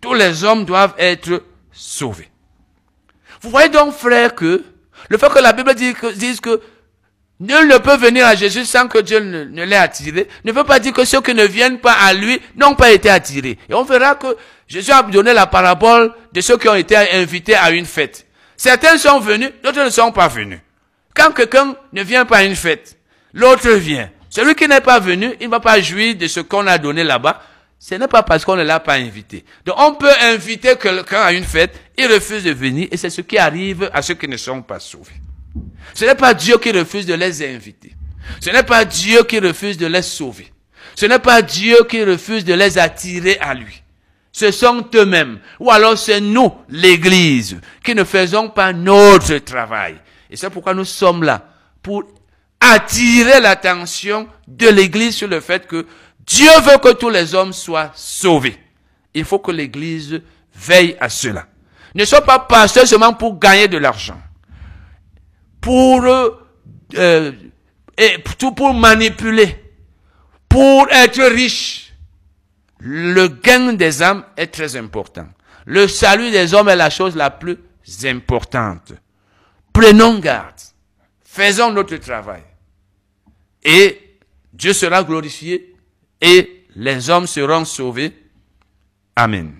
tous 0.00 0.14
les 0.14 0.44
hommes 0.44 0.64
doivent 0.64 0.94
être 0.96 1.42
sauvés. 1.72 2.28
Vous 3.44 3.50
voyez 3.50 3.68
donc, 3.68 3.92
frère, 3.92 4.34
que 4.34 4.64
le 5.10 5.18
fait 5.18 5.28
que 5.28 5.38
la 5.38 5.52
Bible 5.52 5.74
dise 5.74 6.40
que, 6.40 6.60
Nul 7.40 7.68
ne 7.68 7.76
peut 7.76 7.96
venir 7.96 8.26
à 8.26 8.34
Jésus 8.34 8.64
sans 8.64 8.88
que 8.88 8.98
Dieu 8.98 9.20
ne, 9.20 9.64
l'ait 9.64 9.76
attiré. 9.76 10.28
Ne 10.44 10.52
veut 10.52 10.64
pas 10.64 10.78
dire 10.78 10.94
que 10.94 11.04
ceux 11.04 11.20
qui 11.20 11.34
ne 11.34 11.44
viennent 11.44 11.78
pas 11.78 11.92
à 11.92 12.14
lui 12.14 12.40
n'ont 12.56 12.74
pas 12.74 12.90
été 12.90 13.10
attirés. 13.10 13.58
Et 13.68 13.74
on 13.74 13.82
verra 13.82 14.14
que 14.14 14.34
Jésus 14.66 14.92
a 14.92 15.02
donné 15.02 15.34
la 15.34 15.46
parabole 15.46 16.14
de 16.32 16.40
ceux 16.40 16.56
qui 16.56 16.68
ont 16.68 16.74
été 16.74 16.96
invités 16.96 17.54
à 17.54 17.70
une 17.70 17.84
fête. 17.84 18.24
Certains 18.56 18.96
sont 18.96 19.20
venus, 19.20 19.50
d'autres 19.62 19.84
ne 19.84 19.90
sont 19.90 20.10
pas 20.10 20.28
venus. 20.28 20.60
Quand 21.14 21.32
quelqu'un 21.32 21.74
ne 21.92 22.02
vient 22.02 22.24
pas 22.24 22.38
à 22.38 22.42
une 22.44 22.56
fête, 22.56 22.96
l'autre 23.34 23.68
vient. 23.72 24.08
Celui 24.30 24.54
qui 24.54 24.66
n'est 24.66 24.80
pas 24.80 25.00
venu, 25.00 25.34
il 25.38 25.46
ne 25.46 25.50
va 25.50 25.60
pas 25.60 25.78
jouir 25.82 26.14
de 26.14 26.26
ce 26.28 26.40
qu'on 26.40 26.66
a 26.66 26.78
donné 26.78 27.04
là-bas. 27.04 27.42
Ce 27.86 27.94
n'est 27.96 28.08
pas 28.08 28.22
parce 28.22 28.46
qu'on 28.46 28.56
ne 28.56 28.62
l'a 28.62 28.80
pas 28.80 28.94
invité. 28.94 29.44
Donc 29.66 29.74
on 29.78 29.94
peut 29.96 30.12
inviter 30.22 30.76
quelqu'un 30.76 31.20
à 31.20 31.32
une 31.32 31.44
fête, 31.44 31.78
il 31.96 32.06
refuse 32.06 32.44
de 32.44 32.52
venir 32.52 32.88
et 32.90 32.96
c'est 32.96 33.10
ce 33.10 33.20
qui 33.20 33.38
arrive 33.38 33.90
à 33.92 34.02
ceux 34.02 34.14
qui 34.14 34.28
ne 34.28 34.36
sont 34.36 34.62
pas 34.62 34.80
sauvés. 34.80 35.20
Ce 35.92 36.04
n'est 36.04 36.14
pas 36.14 36.34
Dieu 36.34 36.58
qui 36.58 36.72
refuse 36.72 37.06
de 37.06 37.14
les 37.14 37.42
inviter. 37.44 37.94
Ce 38.40 38.50
n'est 38.50 38.62
pas 38.62 38.84
Dieu 38.84 39.22
qui 39.24 39.38
refuse 39.38 39.76
de 39.76 39.86
les 39.86 40.02
sauver. 40.02 40.52
Ce 40.96 41.06
n'est 41.06 41.18
pas 41.18 41.42
Dieu 41.42 41.76
qui 41.88 42.02
refuse 42.04 42.44
de 42.44 42.54
les 42.54 42.78
attirer 42.78 43.38
à 43.40 43.54
lui. 43.54 43.82
Ce 44.32 44.50
sont 44.50 44.84
eux-mêmes. 44.94 45.38
Ou 45.60 45.70
alors 45.70 45.96
c'est 45.96 46.20
nous, 46.20 46.52
l'Église, 46.68 47.60
qui 47.84 47.94
ne 47.94 48.04
faisons 48.04 48.48
pas 48.48 48.72
notre 48.72 49.38
travail. 49.38 49.96
Et 50.30 50.36
c'est 50.36 50.50
pourquoi 50.50 50.74
nous 50.74 50.84
sommes 50.84 51.22
là. 51.22 51.48
Pour 51.82 52.04
attirer 52.60 53.40
l'attention 53.40 54.28
de 54.48 54.68
l'Église 54.68 55.16
sur 55.16 55.28
le 55.28 55.40
fait 55.40 55.66
que 55.66 55.86
Dieu 56.26 56.50
veut 56.62 56.78
que 56.78 56.94
tous 56.94 57.10
les 57.10 57.34
hommes 57.34 57.52
soient 57.52 57.92
sauvés. 57.94 58.58
Il 59.12 59.24
faut 59.24 59.38
que 59.38 59.52
l'Église 59.52 60.22
veille 60.54 60.96
à 60.98 61.08
cela. 61.08 61.46
Ne 61.94 62.04
sois 62.04 62.22
pas 62.22 62.40
pasteur 62.40 62.86
seulement 62.86 63.12
pour 63.14 63.38
gagner 63.38 63.68
de 63.68 63.78
l'argent 63.78 64.20
pour 65.64 66.04
euh, 66.04 67.32
et 67.96 68.22
tout 68.38 68.52
pour 68.52 68.74
manipuler, 68.74 69.56
pour 70.46 70.86
être 70.90 71.22
riche. 71.22 71.94
Le 72.80 73.28
gain 73.28 73.72
des 73.72 74.02
âmes 74.02 74.24
est 74.36 74.48
très 74.48 74.76
important. 74.76 75.26
Le 75.64 75.88
salut 75.88 76.30
des 76.30 76.52
hommes 76.52 76.68
est 76.68 76.76
la 76.76 76.90
chose 76.90 77.16
la 77.16 77.30
plus 77.30 77.56
importante. 78.04 78.92
Prenons 79.72 80.18
garde. 80.18 80.60
Faisons 81.24 81.72
notre 81.72 81.96
travail. 81.96 82.42
Et 83.62 84.18
Dieu 84.52 84.74
sera 84.74 85.02
glorifié 85.02 85.74
et 86.20 86.66
les 86.76 87.08
hommes 87.08 87.26
seront 87.26 87.64
sauvés. 87.64 88.12
Amen. 89.16 89.54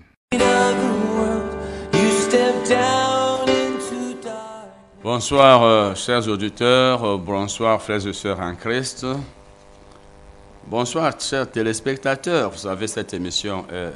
Bonsoir, 5.05 5.61
euh, 5.61 5.93
chers 5.93 6.27
auditeurs, 6.27 7.03
euh, 7.03 7.17
bonsoir, 7.17 7.79
frères 7.79 8.07
et 8.07 8.11
sœurs 8.11 8.39
en 8.39 8.55
Christ. 8.55 9.05
Bonsoir, 10.65 11.13
chers 11.19 11.47
téléspectateurs. 11.51 12.49
Vous 12.49 12.57
savez, 12.57 12.87
cette 12.87 13.13
émission 13.13 13.67
est 13.71 13.93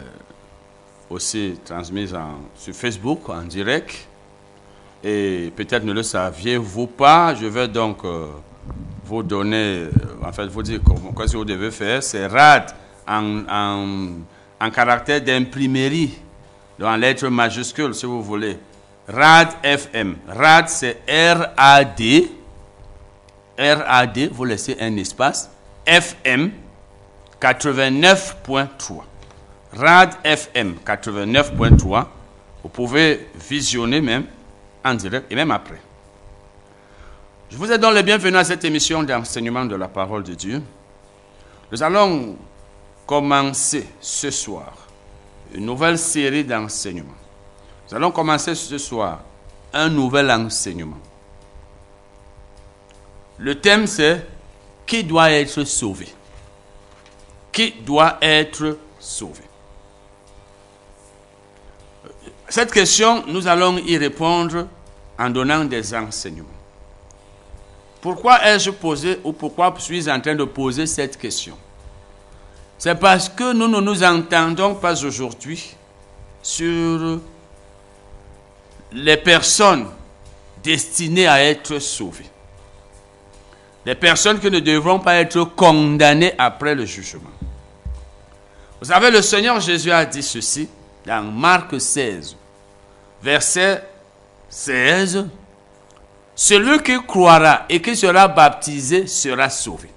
aussi 1.09 1.59
transmise 1.65 2.15
sur 2.55 2.75
Facebook 2.75 3.27
en 3.27 3.41
direct. 3.41 4.07
Et 5.03 5.51
peut-être 5.55 5.83
ne 5.83 5.93
le 5.93 6.03
saviez-vous 6.03 6.85
pas. 6.85 7.33
Je 7.33 7.47
vais 7.47 7.67
donc 7.67 8.05
euh, 8.05 8.27
vous 9.03 9.23
donner, 9.23 9.87
en 10.23 10.31
fait, 10.31 10.45
vous 10.45 10.61
dire 10.61 10.79
quoi 11.15 11.25
ce 11.25 11.31
que 11.31 11.37
vous 11.37 11.43
devez 11.43 11.71
faire. 11.71 12.03
C'est 12.03 12.27
RAD 12.27 12.75
en, 13.07 13.47
en, 13.49 14.09
en 14.61 14.69
caractère 14.69 15.21
d'imprimerie, 15.21 16.19
en 16.79 16.95
lettres 16.97 17.29
majuscules, 17.29 17.95
si 17.95 18.05
vous 18.05 18.21
voulez. 18.21 18.59
RAD 19.09 19.57
FM. 19.63 20.17
RAD, 20.27 20.69
c'est 20.69 21.01
R-A-D. 21.07 22.31
R-A-D, 23.57 24.29
vous 24.31 24.45
laissez 24.45 24.77
un 24.79 24.95
espace. 24.97 25.49
FM 25.85 26.51
89.3. 27.41 29.01
RAD 29.75 30.13
FM 30.23 30.75
89.3. 30.85 32.05
Vous 32.61 32.69
pouvez 32.69 33.27
visionner 33.49 33.99
même 33.99 34.25
en 34.85 34.93
direct 34.93 35.25
et 35.31 35.35
même 35.35 35.51
après. 35.51 35.81
Je 37.49 37.57
vous 37.57 37.71
ai 37.71 37.79
donc 37.79 37.95
le 37.95 38.03
bienvenu 38.03 38.37
à 38.37 38.43
cette 38.43 38.63
émission 38.63 39.01
d'enseignement 39.01 39.65
de 39.65 39.75
la 39.75 39.87
parole 39.87 40.23
de 40.23 40.35
Dieu. 40.35 40.61
Nous 41.71 41.81
allons 41.81 42.37
commencer 43.07 43.87
ce 43.99 44.29
soir 44.29 44.71
une 45.55 45.65
nouvelle 45.65 45.97
série 45.97 46.43
d'enseignements. 46.43 47.18
Nous 47.89 47.97
allons 47.97 48.11
commencer 48.11 48.53
ce 48.53 48.77
soir 48.77 49.19
un 49.73 49.89
nouvel 49.89 50.29
enseignement. 50.29 50.97
Le 53.39 53.59
thème 53.59 53.87
c'est 53.87 54.27
qui 54.85 55.03
doit 55.03 55.31
être 55.31 55.63
sauvé 55.63 56.07
Qui 57.51 57.71
doit 57.71 58.17
être 58.21 58.77
sauvé 58.99 59.41
Cette 62.47 62.71
question, 62.71 63.23
nous 63.27 63.47
allons 63.47 63.77
y 63.77 63.97
répondre 63.97 64.67
en 65.17 65.29
donnant 65.29 65.63
des 65.65 65.93
enseignements. 65.93 66.47
Pourquoi 68.01 68.45
ai-je 68.45 68.71
posé 68.71 69.19
ou 69.23 69.33
pourquoi 69.33 69.73
suis-je 69.77 70.09
en 70.09 70.19
train 70.19 70.35
de 70.35 70.43
poser 70.43 70.85
cette 70.85 71.17
question? 71.17 71.57
C'est 72.77 72.95
parce 72.95 73.29
que 73.29 73.53
nous 73.53 73.67
ne 73.67 73.81
nous 73.81 74.03
entendons 74.03 74.75
pas 74.75 75.03
aujourd'hui 75.03 75.75
sur 76.41 77.19
les 78.91 79.17
personnes 79.17 79.87
destinées 80.63 81.27
à 81.27 81.43
être 81.43 81.79
sauvées. 81.79 82.29
Les 83.85 83.95
personnes 83.95 84.39
qui 84.39 84.51
ne 84.51 84.59
devront 84.59 84.99
pas 84.99 85.15
être 85.15 85.43
condamnées 85.43 86.33
après 86.37 86.75
le 86.75 86.85
jugement. 86.85 87.29
Vous 88.81 88.87
savez, 88.87 89.11
le 89.11 89.21
Seigneur 89.21 89.59
Jésus 89.59 89.91
a 89.91 90.05
dit 90.05 90.23
ceci 90.23 90.69
dans 91.05 91.23
Marc 91.23 91.79
16, 91.79 92.35
verset 93.21 93.83
16. 94.49 95.27
Celui 96.35 96.81
qui 96.81 96.97
croira 97.05 97.65
et 97.67 97.81
qui 97.81 97.95
sera 97.95 98.27
baptisé 98.27 99.07
sera 99.07 99.49
sauvé. 99.49 99.89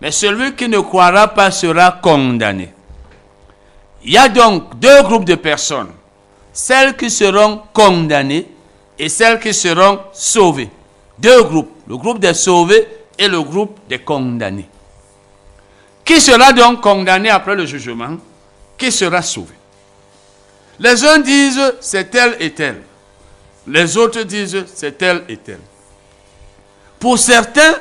Mais 0.00 0.10
celui 0.10 0.54
qui 0.54 0.68
ne 0.68 0.78
croira 0.80 1.28
pas 1.28 1.50
sera 1.50 1.92
condamné. 1.92 2.72
Il 4.04 4.12
y 4.12 4.18
a 4.18 4.28
donc 4.28 4.78
deux 4.78 5.02
groupes 5.02 5.24
de 5.24 5.34
personnes. 5.34 5.90
Celles 6.60 6.96
qui 6.96 7.08
seront 7.08 7.62
condamnées 7.72 8.44
et 8.98 9.08
celles 9.08 9.38
qui 9.38 9.54
seront 9.54 10.00
sauvées. 10.12 10.68
Deux 11.16 11.44
groupes. 11.44 11.70
Le 11.86 11.96
groupe 11.96 12.18
des 12.18 12.34
sauvés 12.34 12.84
et 13.16 13.28
le 13.28 13.40
groupe 13.42 13.78
des 13.88 14.00
condamnés. 14.00 14.68
Qui 16.04 16.20
sera 16.20 16.52
donc 16.52 16.80
condamné 16.80 17.30
après 17.30 17.54
le 17.54 17.64
jugement? 17.64 18.16
Qui 18.76 18.90
sera 18.90 19.22
sauvé? 19.22 19.54
Les 20.80 21.04
uns 21.04 21.20
disent 21.20 21.74
c'est 21.80 22.10
tel 22.10 22.36
et 22.40 22.50
tel. 22.50 22.82
Les 23.68 23.96
autres 23.96 24.24
disent 24.24 24.64
c'est 24.74 24.98
tel 24.98 25.22
et 25.28 25.36
tel. 25.36 25.60
Pour 26.98 27.20
certains, 27.20 27.76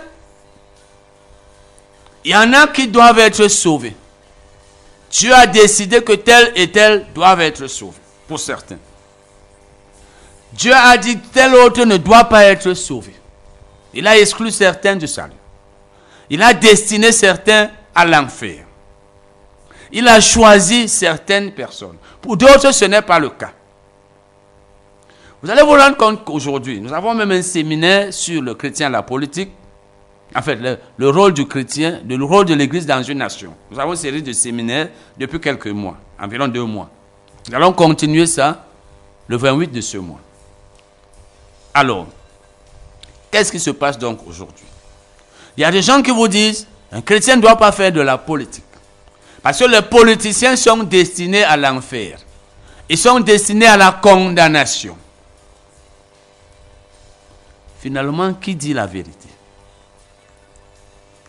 il 2.23 2.29
y 2.29 2.35
en 2.35 2.53
a 2.53 2.67
qui 2.67 2.87
doivent 2.87 3.17
être 3.17 3.47
sauvés. 3.47 3.95
Dieu 5.09 5.33
a 5.33 5.47
décidé 5.47 6.03
que 6.03 6.13
tel 6.13 6.51
et 6.55 6.71
tel 6.71 7.07
doivent 7.15 7.41
être 7.41 7.65
sauvés. 7.65 7.97
Pour 8.27 8.39
certains. 8.39 8.77
Dieu 10.53 10.73
a 10.73 10.97
dit 10.97 11.17
tel 11.19 11.53
autre 11.55 11.83
ne 11.85 11.97
doit 11.97 12.25
pas 12.25 12.43
être 12.45 12.73
sauvé. 12.73 13.13
Il 13.93 14.07
a 14.07 14.17
exclu 14.17 14.51
certains 14.51 14.95
du 14.95 15.07
salut. 15.07 15.33
Il 16.29 16.41
a 16.41 16.53
destiné 16.53 17.11
certains 17.11 17.69
à 17.95 18.05
l'enfer. 18.05 18.65
Il 19.91 20.07
a 20.07 20.19
choisi 20.19 20.89
certaines 20.89 21.51
personnes. 21.51 21.97
Pour 22.21 22.35
d'autres, 22.37 22.73
ce 22.73 22.85
n'est 22.85 23.01
pas 23.01 23.19
le 23.19 23.29
cas. 23.29 23.53
Vous 25.41 25.49
allez 25.49 25.61
vous 25.61 25.71
rendre 25.71 25.95
compte 25.95 26.25
qu'aujourd'hui, 26.25 26.81
nous 26.81 26.91
avons 26.91 27.13
même 27.13 27.31
un 27.31 27.41
séminaire 27.41 28.13
sur 28.13 28.41
le 28.41 28.53
chrétien 28.55 28.89
la 28.89 29.03
politique. 29.03 29.51
En 30.35 30.41
fait, 30.41 30.59
le, 30.97 31.09
rôle 31.09 31.33
du 31.33 31.45
chrétien, 31.47 32.01
le 32.07 32.21
rôle 32.23 32.45
de 32.45 32.53
l'Église 32.53 32.85
dans 32.85 33.01
une 33.01 33.19
nation. 33.19 33.53
Nous 33.71 33.79
avons 33.79 33.91
une 33.91 33.97
série 33.97 34.21
de 34.21 34.33
séminaires 34.33 34.89
depuis 35.17 35.39
quelques 35.39 35.67
mois, 35.67 35.97
environ 36.19 36.47
deux 36.47 36.65
mois. 36.65 36.89
Nous 37.47 37.55
allons 37.55 37.73
continuer 37.73 38.25
ça 38.25 38.65
le 39.27 39.37
28 39.37 39.67
de 39.71 39.81
ce 39.81 39.97
mois. 39.97 40.19
Alors, 41.73 42.07
qu'est-ce 43.31 43.51
qui 43.51 43.59
se 43.59 43.69
passe 43.69 43.97
donc 43.97 44.19
aujourd'hui? 44.27 44.65
Il 45.55 45.61
y 45.61 45.63
a 45.63 45.71
des 45.71 45.81
gens 45.81 46.01
qui 46.01 46.11
vous 46.11 46.27
disent, 46.27 46.67
un 46.91 47.01
chrétien 47.01 47.35
ne 47.35 47.41
doit 47.41 47.55
pas 47.57 47.71
faire 47.71 47.91
de 47.91 48.01
la 48.01 48.17
politique. 48.17 48.63
Parce 49.41 49.59
que 49.59 49.65
les 49.65 49.81
politiciens 49.81 50.55
sont 50.55 50.83
destinés 50.83 51.43
à 51.43 51.55
l'enfer. 51.55 52.19
Ils 52.89 52.97
sont 52.97 53.19
destinés 53.19 53.67
à 53.67 53.77
la 53.77 53.91
condamnation. 53.91 54.97
Finalement, 57.79 58.33
qui 58.33 58.55
dit 58.55 58.73
la 58.73 58.85
vérité? 58.85 59.27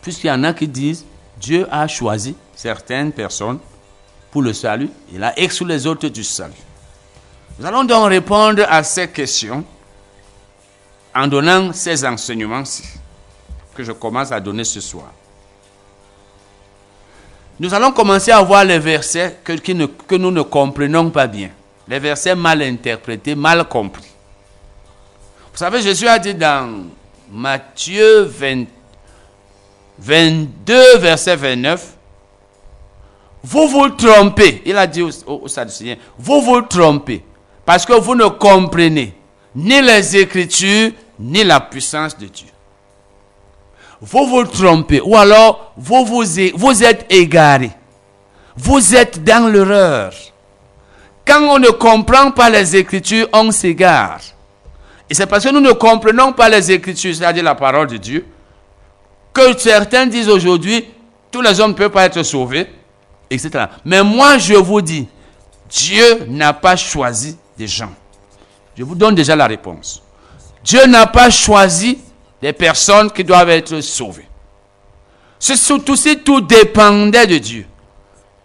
Puisqu'il 0.02 0.28
y 0.28 0.30
en 0.30 0.42
a 0.44 0.52
qui 0.52 0.66
disent, 0.66 1.04
Dieu 1.38 1.66
a 1.70 1.86
choisi 1.86 2.34
certaines 2.54 3.12
personnes 3.12 3.58
pour 4.30 4.42
le 4.42 4.52
salut, 4.52 4.90
il 5.12 5.22
a 5.22 5.38
exclu 5.38 5.66
les 5.66 5.86
autres 5.86 6.08
du 6.08 6.22
salut. 6.24 6.52
Nous 7.58 7.66
allons 7.66 7.84
donc 7.84 8.08
répondre 8.08 8.64
à 8.68 8.82
ces 8.82 9.08
questions 9.08 9.64
en 11.14 11.26
donnant 11.26 11.72
ces 11.72 12.04
enseignements-ci 12.04 12.84
que 13.74 13.82
je 13.82 13.92
commence 13.92 14.30
à 14.32 14.40
donner 14.40 14.64
ce 14.64 14.80
soir. 14.80 15.12
Nous 17.60 17.74
allons 17.74 17.90
commencer 17.90 18.30
à 18.30 18.40
voir 18.42 18.64
les 18.64 18.78
versets 18.78 19.38
que, 19.42 19.52
que 19.54 20.14
nous 20.16 20.30
ne 20.30 20.42
comprenons 20.42 21.10
pas 21.10 21.26
bien. 21.26 21.50
Les 21.88 21.98
versets 21.98 22.36
mal 22.36 22.62
interprétés, 22.62 23.34
mal 23.34 23.64
compris. 23.66 24.04
Vous 25.52 25.58
savez, 25.58 25.82
Jésus 25.82 26.06
a 26.06 26.18
dit 26.20 26.34
dans 26.34 26.84
Matthieu 27.32 28.22
22, 29.98 30.98
verset 30.98 31.34
29, 31.34 31.97
vous 33.42 33.68
vous 33.68 33.88
trompez. 33.90 34.62
Il 34.66 34.76
a 34.76 34.86
dit 34.86 35.02
au, 35.02 35.10
au, 35.26 35.46
vous 36.18 36.40
vous 36.40 36.62
trompez. 36.62 37.24
Parce 37.64 37.84
que 37.86 37.92
vous 37.92 38.14
ne 38.14 38.26
comprenez 38.26 39.14
ni 39.54 39.80
les 39.80 40.16
Écritures, 40.16 40.92
ni 41.18 41.44
la 41.44 41.60
puissance 41.60 42.16
de 42.16 42.26
Dieu 42.26 42.48
vous 44.00 44.26
vous 44.26 44.44
trompez 44.44 45.00
ou 45.00 45.16
alors 45.16 45.72
vous 45.76 46.84
êtes 46.84 47.06
égaré. 47.10 47.70
Vous 48.56 48.94
êtes 48.94 49.22
dans 49.22 49.48
l'erreur. 49.50 50.12
Quand 51.24 51.42
on 51.42 51.58
ne 51.58 51.68
comprend 51.70 52.30
pas 52.30 52.50
les 52.50 52.76
Écritures, 52.76 53.28
on 53.32 53.50
s'égare. 53.50 54.20
Et 55.10 55.14
c'est 55.14 55.26
parce 55.26 55.44
que 55.44 55.50
nous 55.50 55.60
ne 55.60 55.72
comprenons 55.72 56.32
pas 56.32 56.48
les 56.48 56.72
Écritures, 56.72 57.14
c'est-à-dire 57.14 57.44
la 57.44 57.54
parole 57.54 57.86
de 57.86 57.96
Dieu, 57.96 58.26
que 59.32 59.56
certains 59.58 60.06
disent 60.06 60.28
aujourd'hui, 60.28 60.86
tous 61.30 61.40
les 61.40 61.60
hommes 61.60 61.72
ne 61.72 61.76
peuvent 61.76 61.90
pas 61.90 62.04
être 62.04 62.22
sauvés, 62.22 62.66
etc. 63.30 63.66
Mais 63.84 64.02
moi, 64.02 64.38
je 64.38 64.54
vous 64.54 64.80
dis, 64.80 65.06
Dieu 65.68 66.24
n'a 66.28 66.52
pas 66.52 66.76
choisi 66.76 67.36
des 67.56 67.66
gens. 67.66 67.92
Je 68.76 68.84
vous 68.84 68.94
donne 68.94 69.14
déjà 69.14 69.34
la 69.36 69.46
réponse. 69.46 70.02
Dieu 70.64 70.86
n'a 70.86 71.06
pas 71.06 71.30
choisi 71.30 71.98
des 72.40 72.52
personnes 72.52 73.10
qui 73.10 73.24
doivent 73.24 73.50
être 73.50 73.80
sauvées. 73.80 74.28
C'est 75.38 75.56
surtout 75.56 75.96
si 75.96 76.18
tout 76.18 76.40
dépendait 76.40 77.26
de 77.26 77.38
Dieu. 77.38 77.66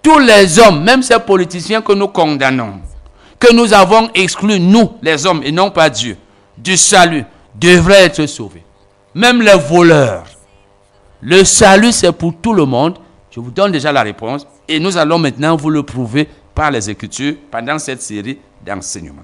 Tous 0.01 0.19
les 0.19 0.59
hommes, 0.59 0.83
même 0.83 1.01
ces 1.01 1.19
politiciens 1.19 1.81
que 1.81 1.93
nous 1.93 2.07
condamnons, 2.07 2.81
que 3.39 3.53
nous 3.53 3.73
avons 3.73 4.09
exclus, 4.13 4.59
nous, 4.59 4.93
les 5.01 5.25
hommes, 5.25 5.41
et 5.43 5.51
non 5.51 5.71
pas 5.71 5.89
Dieu, 5.89 6.17
du 6.57 6.77
salut, 6.77 7.25
devraient 7.55 8.05
être 8.05 8.25
sauvés. 8.25 8.63
Même 9.13 9.41
les 9.41 9.55
voleurs. 9.55 10.25
Le 11.21 11.43
salut, 11.43 11.91
c'est 11.91 12.11
pour 12.11 12.33
tout 12.41 12.53
le 12.53 12.65
monde. 12.65 12.97
Je 13.31 13.39
vous 13.39 13.51
donne 13.51 13.71
déjà 13.71 13.91
la 13.91 14.03
réponse. 14.03 14.45
Et 14.73 14.79
nous 14.79 14.97
allons 14.97 15.19
maintenant 15.19 15.55
vous 15.55 15.69
le 15.69 15.83
prouver 15.83 16.27
par 16.55 16.71
les 16.71 16.89
Écritures 16.89 17.35
pendant 17.51 17.77
cette 17.77 18.01
série 18.01 18.39
d'enseignements. 18.65 19.21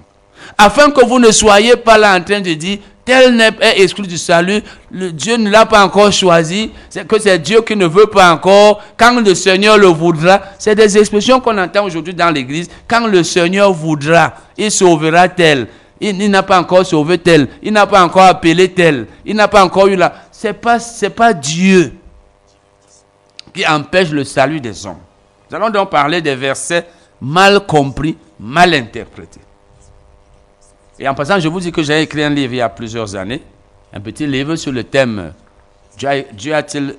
Afin 0.56 0.92
que 0.92 1.04
vous 1.04 1.18
ne 1.18 1.32
soyez 1.32 1.74
pas 1.74 1.98
là 1.98 2.16
en 2.16 2.22
train 2.22 2.40
de 2.40 2.54
dire, 2.54 2.78
tel 3.04 3.34
n'est 3.34 3.50
est 3.60 3.82
exclu 3.82 4.06
du 4.06 4.16
salut, 4.16 4.62
Dieu 4.92 5.38
ne 5.38 5.50
l'a 5.50 5.66
pas 5.66 5.84
encore 5.84 6.12
choisi, 6.12 6.70
c'est 6.88 7.04
que 7.04 7.18
c'est 7.18 7.36
Dieu 7.40 7.62
qui 7.62 7.74
ne 7.74 7.86
veut 7.86 8.06
pas 8.06 8.32
encore, 8.32 8.80
quand 8.96 9.20
le 9.20 9.34
Seigneur 9.34 9.76
le 9.76 9.88
voudra. 9.88 10.40
C'est 10.56 10.76
des 10.76 10.96
expressions 10.96 11.40
qu'on 11.40 11.58
entend 11.58 11.84
aujourd'hui 11.84 12.14
dans 12.14 12.30
l'église. 12.30 12.68
Quand 12.86 13.08
le 13.08 13.24
Seigneur 13.24 13.72
voudra, 13.72 14.34
il 14.56 14.70
sauvera 14.70 15.28
tel. 15.28 15.66
Il, 16.00 16.30
n'a 16.30 16.44
pas 16.44 16.60
encore 16.60 16.86
sauvé 16.86 17.18
tel. 17.18 17.48
Il 17.60 17.72
n'a 17.72 17.88
pas 17.88 18.04
encore 18.04 18.22
appelé 18.22 18.68
tel. 18.68 19.08
Il 19.26 19.34
n'a 19.34 19.48
pas 19.48 19.64
encore 19.64 19.88
eu 19.88 19.96
la. 19.96 20.14
Pas, 20.62 20.78
c'est 20.78 21.10
pas 21.10 21.32
Dieu 21.32 21.92
qui 23.52 23.66
empêche 23.66 24.10
le 24.10 24.22
salut 24.22 24.60
des 24.60 24.86
hommes. 24.86 24.94
Nous 25.50 25.56
allons 25.56 25.70
donc 25.70 25.90
parler 25.90 26.22
des 26.22 26.36
versets 26.36 26.86
mal 27.20 27.66
compris, 27.66 28.16
mal 28.38 28.72
interprétés. 28.72 29.40
Et 30.98 31.08
en 31.08 31.14
passant, 31.14 31.40
je 31.40 31.48
vous 31.48 31.60
dis 31.60 31.72
que 31.72 31.82
j'ai 31.82 32.02
écrit 32.02 32.22
un 32.22 32.30
livre 32.30 32.52
il 32.52 32.58
y 32.58 32.60
a 32.60 32.68
plusieurs 32.68 33.16
années, 33.16 33.42
un 33.92 34.00
petit 34.00 34.26
livre 34.26 34.54
sur 34.56 34.70
le 34.70 34.84
thème 34.84 35.32
Dieu 36.32 36.54
a-t-il 36.54 36.96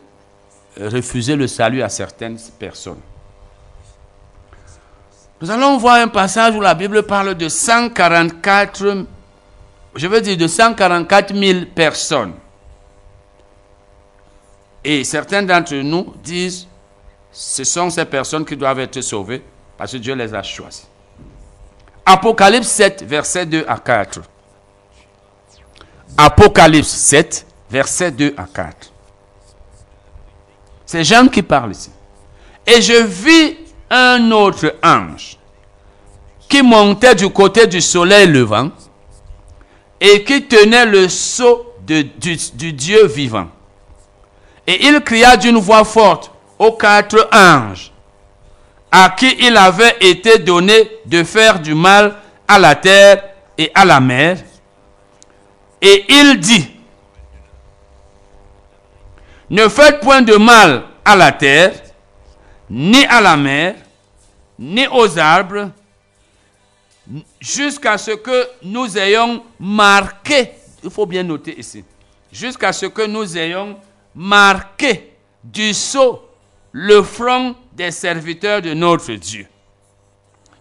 refusé 0.79 1.35
le 1.35 1.47
salut 1.47 1.81
à 1.81 1.89
certaines 1.89 2.37
personnes? 2.59 2.99
Nous 5.41 5.49
allons 5.49 5.77
voir 5.77 5.95
un 5.95 6.07
passage 6.07 6.55
où 6.55 6.61
la 6.61 6.75
Bible 6.75 7.01
parle 7.03 7.33
de 7.33 7.49
144, 7.49 9.05
je 9.95 10.07
veux 10.07 10.21
dire 10.21 10.37
de 10.37 10.47
144 10.47 11.33
000 11.33 11.65
personnes. 11.73 12.33
Et 14.83 15.03
certains 15.03 15.41
d'entre 15.41 15.75
nous 15.75 16.13
disent, 16.23 16.67
ce 17.31 17.63
sont 17.63 17.89
ces 17.89 18.05
personnes 18.05 18.45
qui 18.45 18.57
doivent 18.57 18.79
être 18.79 19.01
sauvées 19.01 19.41
parce 19.77 19.93
que 19.93 19.97
Dieu 19.97 20.13
les 20.15 20.33
a 20.33 20.43
choisies. 20.43 20.87
Apocalypse 22.05 22.67
7, 22.67 23.03
versets 23.03 23.45
2 23.45 23.65
à 23.67 23.77
4. 23.77 24.21
Apocalypse 26.17 26.89
7, 26.89 27.45
versets 27.69 28.11
2 28.11 28.33
à 28.37 28.45
4. 28.45 28.91
C'est 30.85 31.03
Jean 31.03 31.27
qui 31.27 31.41
parle 31.41 31.71
ici. 31.71 31.89
Et 32.67 32.81
je 32.81 33.03
vis 33.03 33.57
un 33.89 34.29
autre 34.31 34.75
ange 34.83 35.37
qui 36.49 36.61
montait 36.61 37.15
du 37.15 37.29
côté 37.29 37.65
du 37.65 37.79
soleil 37.79 38.27
levant 38.27 38.71
et 39.99 40.23
qui 40.23 40.43
tenait 40.47 40.85
le 40.85 41.07
sceau 41.07 41.73
du, 41.85 42.03
du 42.03 42.73
Dieu 42.73 43.05
vivant. 43.07 43.47
Et 44.67 44.85
il 44.87 45.01
cria 45.01 45.37
d'une 45.37 45.57
voix 45.57 45.83
forte 45.83 46.30
aux 46.61 46.73
quatre 46.73 47.27
anges 47.33 47.91
à 48.91 49.09
qui 49.17 49.35
il 49.39 49.57
avait 49.57 49.97
été 49.99 50.37
donné 50.37 50.91
de 51.07 51.23
faire 51.23 51.59
du 51.59 51.73
mal 51.73 52.15
à 52.47 52.59
la 52.59 52.75
terre 52.75 53.23
et 53.57 53.71
à 53.73 53.83
la 53.83 53.99
mer. 53.99 54.37
Et 55.81 56.05
il 56.07 56.39
dit, 56.39 56.69
ne 59.49 59.67
faites 59.69 60.01
point 60.01 60.21
de 60.21 60.35
mal 60.35 60.83
à 61.03 61.15
la 61.15 61.31
terre, 61.31 61.73
ni 62.69 63.05
à 63.05 63.21
la 63.21 63.35
mer, 63.35 63.75
ni 64.59 64.85
aux 64.87 65.17
arbres, 65.17 65.71
jusqu'à 67.39 67.97
ce 67.97 68.11
que 68.11 68.47
nous 68.61 68.99
ayons 68.99 69.43
marqué, 69.59 70.51
il 70.83 70.91
faut 70.91 71.07
bien 71.07 71.23
noter 71.23 71.57
ici, 71.57 71.83
jusqu'à 72.31 72.71
ce 72.71 72.85
que 72.85 73.07
nous 73.07 73.35
ayons 73.35 73.79
marqué 74.13 75.11
du 75.43 75.73
sceau 75.73 76.27
le 76.71 77.01
front 77.03 77.55
des 77.73 77.91
serviteurs 77.91 78.61
de 78.61 78.73
notre 78.73 79.13
Dieu. 79.13 79.47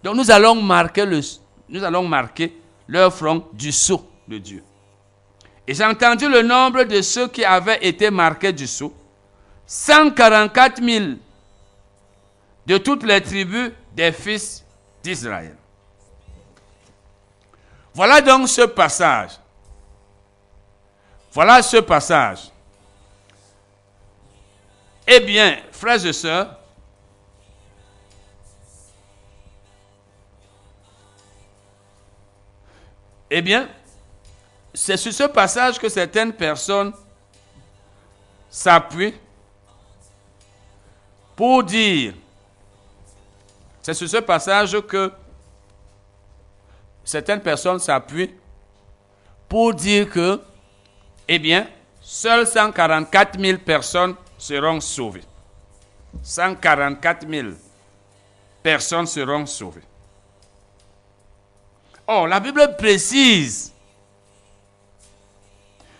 Donc 0.03 0.15
nous 0.15 0.31
allons 0.31 0.55
marquer, 0.61 1.05
le, 1.05 1.21
leur 2.87 3.13
front 3.13 3.45
du 3.53 3.71
sceau 3.71 4.09
de 4.27 4.37
Dieu. 4.37 4.63
Et 5.67 5.73
j'ai 5.73 5.85
entendu 5.85 6.27
le 6.27 6.41
nombre 6.41 6.83
de 6.83 7.01
ceux 7.01 7.27
qui 7.27 7.45
avaient 7.45 7.85
été 7.85 8.09
marqués 8.09 8.51
du 8.51 8.67
sceau. 8.67 8.93
144 9.67 10.83
000 10.83 11.05
de 12.65 12.77
toutes 12.77 13.03
les 13.03 13.21
tribus 13.21 13.71
des 13.95 14.11
fils 14.11 14.65
d'Israël. 15.03 15.55
Voilà 17.93 18.21
donc 18.21 18.49
ce 18.49 18.63
passage. 18.63 19.31
Voilà 21.33 21.61
ce 21.61 21.77
passage. 21.77 22.51
Eh 25.07 25.19
bien, 25.21 25.57
frères 25.81 26.05
et 26.05 26.13
sœurs, 26.13 26.55
eh 33.31 33.41
bien, 33.41 33.67
c'est 34.75 34.95
sur 34.95 35.11
ce 35.11 35.23
passage 35.23 35.79
que 35.79 35.89
certaines 35.89 36.33
personnes 36.33 36.93
s'appuient 38.47 39.15
pour 41.35 41.63
dire, 41.63 42.13
c'est 43.81 43.95
sur 43.95 44.07
ce 44.07 44.17
passage 44.17 44.79
que 44.81 45.11
certaines 47.03 47.41
personnes 47.41 47.79
s'appuient 47.79 48.35
pour 49.49 49.73
dire 49.73 50.07
que, 50.07 50.39
eh 51.27 51.39
bien, 51.39 51.67
seules 52.01 52.45
144 52.45 53.39
000 53.39 53.57
personnes 53.57 54.13
seront 54.37 54.79
sauvées. 54.79 55.23
144 56.23 57.27
000 57.29 57.47
personnes 58.61 59.07
seront 59.07 59.45
sauvées. 59.45 59.81
Or, 62.07 62.27
la 62.27 62.39
Bible 62.39 62.75
précise 62.77 63.71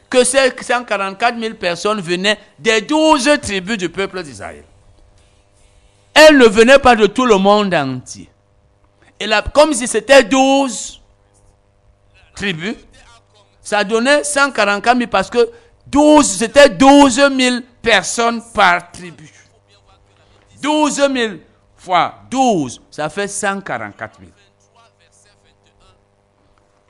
que 0.09 0.24
ces 0.24 0.51
144 0.62 1.39
000 1.39 1.53
personnes 1.55 2.01
venaient 2.01 2.38
des 2.59 2.82
12 2.82 3.39
tribus 3.41 3.78
du 3.78 3.89
peuple 3.89 4.22
d'Israël. 4.22 4.66
Elles 6.14 6.38
ne 6.38 6.45
venaient 6.45 6.80
pas 6.80 6.95
de 6.95 7.07
tout 7.07 7.26
le 7.26 7.38
monde 7.38 7.74
entier. 7.74 8.30
Et 9.20 9.26
là, 9.26 9.41
comme 9.41 9.74
si 9.74 9.88
c'était 9.88 10.24
12 10.24 11.01
tribus, 12.36 12.76
ça 13.62 13.84
donnait 13.84 14.24
144 14.24 14.97
000 14.97 15.09
parce 15.09 15.30
que 15.30 15.49
12, 15.88 16.38
c'était 16.38 16.70
12 16.70 17.16
000 17.16 17.57
personnes 17.82 18.41
par 18.53 18.91
tribu. 18.91 19.30
12 20.62 20.95
000 20.95 21.34
fois 21.76 22.16
12, 22.30 22.82
ça 22.91 23.09
fait 23.09 23.28
144 23.28 24.20
000. 24.20 24.32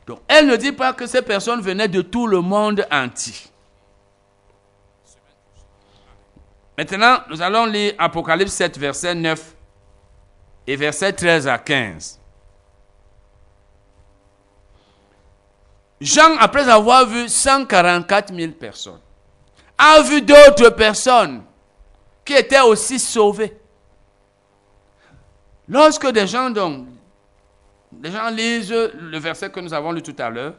Donc, 0.05 0.19
elle 0.27 0.47
ne 0.47 0.55
dit 0.55 0.71
pas 0.71 0.93
que 0.93 1.05
ces 1.05 1.21
personnes 1.21 1.61
venaient 1.61 1.87
de 1.87 2.01
tout 2.01 2.27
le 2.27 2.41
monde 2.41 2.85
entier. 2.91 3.35
Maintenant, 6.77 7.19
nous 7.29 7.41
allons 7.41 7.65
lire 7.65 7.93
Apocalypse 7.97 8.53
7, 8.53 8.77
verset 8.77 9.15
9 9.15 9.55
et 10.67 10.75
verset 10.75 11.13
13 11.13 11.47
à 11.47 11.57
15. 11.57 12.19
Jean, 16.01 16.35
après 16.39 16.67
avoir 16.67 17.05
vu 17.05 17.29
144 17.29 18.33
000 18.33 18.53
personnes, 18.53 18.99
a 19.77 20.01
vu 20.01 20.21
d'autres 20.21 20.69
personnes 20.69 21.43
qui 22.25 22.33
étaient 22.33 22.61
aussi 22.61 22.97
sauvées. 22.97 23.60
Lorsque 25.71 26.11
des 26.11 26.27
gens, 26.27 26.49
donc, 26.49 26.85
gens 28.03 28.29
lisent 28.29 28.69
le 28.71 29.17
verset 29.17 29.49
que 29.49 29.61
nous 29.61 29.73
avons 29.73 29.93
lu 29.93 30.01
tout 30.01 30.15
à 30.19 30.29
l'heure, 30.29 30.55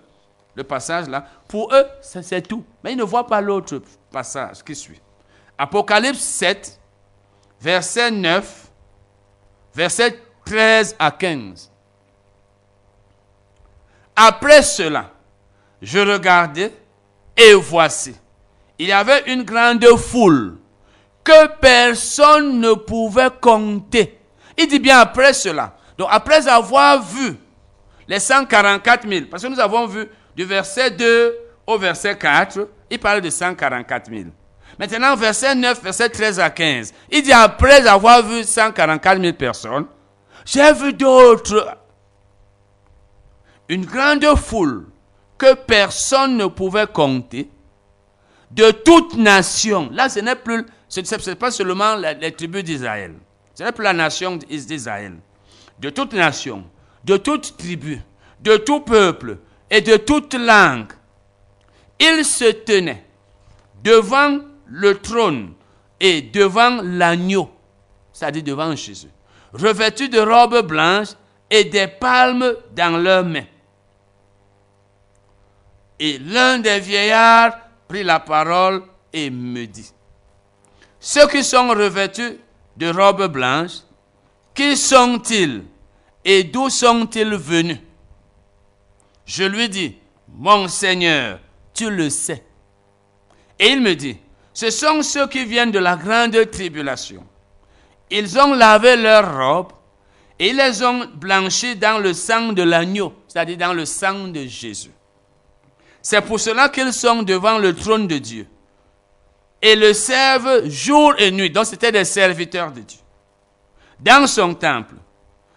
le 0.54 0.64
passage 0.64 1.06
là, 1.06 1.26
pour 1.46 1.70
eux, 1.74 1.84
c'est 2.00 2.40
tout. 2.48 2.64
Mais 2.82 2.92
ils 2.92 2.96
ne 2.96 3.02
voient 3.02 3.26
pas 3.26 3.42
l'autre 3.42 3.82
passage 4.10 4.64
qui 4.64 4.74
suit. 4.74 5.02
Apocalypse 5.58 6.18
7, 6.18 6.80
verset 7.60 8.10
9, 8.10 8.70
verset 9.74 10.18
13 10.46 10.96
à 10.98 11.10
15. 11.10 11.70
Après 14.16 14.62
cela, 14.62 15.10
je 15.82 15.98
regardais 15.98 16.72
et 17.36 17.52
voici, 17.52 18.16
il 18.78 18.88
y 18.88 18.92
avait 18.92 19.30
une 19.30 19.42
grande 19.42 19.84
foule 19.98 20.56
que 21.22 21.48
personne 21.60 22.60
ne 22.60 22.72
pouvait 22.72 23.30
compter. 23.38 24.21
Il 24.56 24.66
dit 24.68 24.78
bien 24.78 24.98
après 24.98 25.32
cela. 25.32 25.74
Donc 25.98 26.08
après 26.10 26.48
avoir 26.48 27.02
vu 27.02 27.36
les 28.08 28.18
144 28.18 29.08
000, 29.08 29.26
parce 29.30 29.42
que 29.42 29.48
nous 29.48 29.60
avons 29.60 29.86
vu 29.86 30.06
du 30.34 30.44
verset 30.44 30.90
2 30.90 31.36
au 31.66 31.78
verset 31.78 32.16
4, 32.16 32.68
il 32.90 32.98
parle 32.98 33.20
de 33.20 33.30
144 33.30 34.10
000. 34.10 34.24
Maintenant, 34.78 35.14
verset 35.16 35.54
9, 35.54 35.82
verset 35.82 36.08
13 36.08 36.40
à 36.40 36.50
15, 36.50 36.92
il 37.10 37.22
dit 37.22 37.32
après 37.32 37.86
avoir 37.86 38.22
vu 38.22 38.42
144 38.42 39.20
000 39.20 39.32
personnes, 39.34 39.86
j'ai 40.44 40.72
vu 40.72 40.92
d'autres, 40.92 41.76
une 43.68 43.84
grande 43.84 44.24
foule 44.36 44.86
que 45.38 45.54
personne 45.54 46.36
ne 46.36 46.46
pouvait 46.46 46.86
compter, 46.86 47.50
de 48.50 48.70
toute 48.70 49.16
nation. 49.16 49.88
Là, 49.92 50.08
ce 50.08 50.20
n'est 50.20 50.36
plus, 50.36 50.64
ce 50.88 51.00
n'est 51.00 51.36
pas 51.36 51.50
seulement 51.50 51.96
les, 51.96 52.32
tribus 52.32 52.64
d'Israël. 52.64 53.14
Ce 53.54 53.62
n'est 53.62 53.72
plus 53.72 53.84
la 53.84 53.92
nation 53.92 54.36
d'Israël. 54.36 55.16
De 55.78 55.90
toute 55.90 56.12
nation, 56.12 56.64
de 57.04 57.16
toute 57.16 57.56
tribu, 57.56 58.00
de 58.40 58.56
tout 58.56 58.80
peuple 58.80 59.38
et 59.70 59.80
de 59.80 59.96
toute 59.96 60.34
langue. 60.34 60.92
Ils 61.98 62.24
se 62.24 62.50
tenaient 62.52 63.04
devant 63.82 64.38
le 64.66 64.98
trône 64.98 65.52
et 66.00 66.22
devant 66.22 66.80
l'agneau, 66.82 67.50
c'est-à-dire 68.12 68.42
devant 68.42 68.74
Jésus, 68.74 69.08
revêtus 69.52 70.08
de 70.08 70.20
robes 70.20 70.66
blanches 70.66 71.14
et 71.50 71.64
des 71.64 71.86
palmes 71.86 72.54
dans 72.74 72.96
leurs 72.96 73.24
mains. 73.24 73.44
Et 75.98 76.18
l'un 76.18 76.58
des 76.58 76.80
vieillards 76.80 77.56
prit 77.86 78.02
la 78.02 78.18
parole 78.18 78.82
et 79.12 79.30
me 79.30 79.66
dit, 79.66 79.92
ceux 80.98 81.28
qui 81.28 81.44
sont 81.44 81.68
revêtus 81.68 82.38
de 82.76 82.88
robes 82.88 83.26
blanches, 83.26 83.82
qui 84.54 84.76
sont-ils 84.76 85.62
et 86.24 86.44
d'où 86.44 86.70
sont-ils 86.70 87.34
venus? 87.34 87.78
Je 89.24 89.44
lui 89.44 89.68
dis, 89.68 89.96
mon 90.28 90.68
Seigneur, 90.68 91.38
tu 91.74 91.90
le 91.90 92.10
sais. 92.10 92.44
Et 93.58 93.68
il 93.68 93.80
me 93.80 93.94
dit, 93.94 94.16
ce 94.52 94.70
sont 94.70 95.02
ceux 95.02 95.26
qui 95.28 95.44
viennent 95.44 95.70
de 95.70 95.78
la 95.78 95.96
grande 95.96 96.50
tribulation. 96.50 97.24
Ils 98.10 98.38
ont 98.38 98.54
lavé 98.54 98.96
leurs 98.96 99.36
robes 99.36 99.72
Et 100.38 100.52
les 100.52 100.82
ont 100.82 101.06
blanchis 101.14 101.76
dans 101.76 101.98
le 101.98 102.12
sang 102.12 102.52
de 102.52 102.62
l'agneau, 102.62 103.14
c'est-à-dire 103.28 103.58
dans 103.58 103.72
le 103.72 103.84
sang 103.86 104.26
de 104.26 104.44
Jésus. 104.44 104.90
C'est 106.02 106.20
pour 106.20 106.40
cela 106.40 106.68
qu'ils 106.68 106.92
sont 106.92 107.22
devant 107.22 107.58
le 107.58 107.74
trône 107.74 108.08
de 108.08 108.18
Dieu. 108.18 108.48
Et 109.62 109.76
le 109.76 109.92
servent 109.92 110.68
jour 110.68 111.14
et 111.18 111.30
nuit. 111.30 111.50
Donc 111.50 111.66
c'était 111.66 111.92
des 111.92 112.04
serviteurs 112.04 112.72
de 112.72 112.80
Dieu. 112.80 112.98
Dans 114.00 114.26
son 114.26 114.54
temple. 114.54 114.96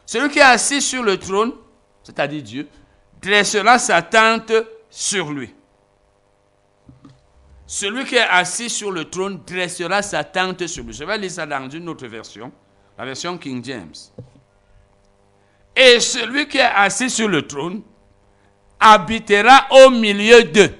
Celui 0.05 0.29
qui 0.29 0.37
est 0.37 0.43
assis 0.43 0.81
sur 0.81 1.01
le 1.01 1.17
trône, 1.17 1.53
c'est-à-dire 2.03 2.43
Dieu, 2.43 2.67
dressera 3.19 3.79
sa 3.79 4.03
tente 4.03 4.53
sur 4.89 5.31
lui. 5.31 5.53
Celui 7.65 8.05
qui 8.05 8.15
est 8.15 8.19
assis 8.29 8.69
sur 8.69 8.91
le 8.91 9.05
trône 9.05 9.41
dressera 9.45 10.03
sa 10.03 10.23
tente 10.23 10.67
sur 10.67 10.83
lui. 10.83 10.93
Je 10.93 11.03
vais 11.03 11.17
lire 11.17 11.31
ça 11.31 11.47
dans 11.47 11.67
une 11.67 11.89
autre 11.89 12.05
version, 12.05 12.51
la 12.97 13.05
version 13.05 13.39
King 13.39 13.63
James. 13.65 13.95
Et 15.75 15.99
celui 15.99 16.47
qui 16.47 16.59
est 16.59 16.61
assis 16.61 17.09
sur 17.09 17.27
le 17.27 17.41
trône 17.41 17.81
habitera 18.79 19.67
au 19.71 19.89
milieu 19.89 20.43
d'eux. 20.43 20.73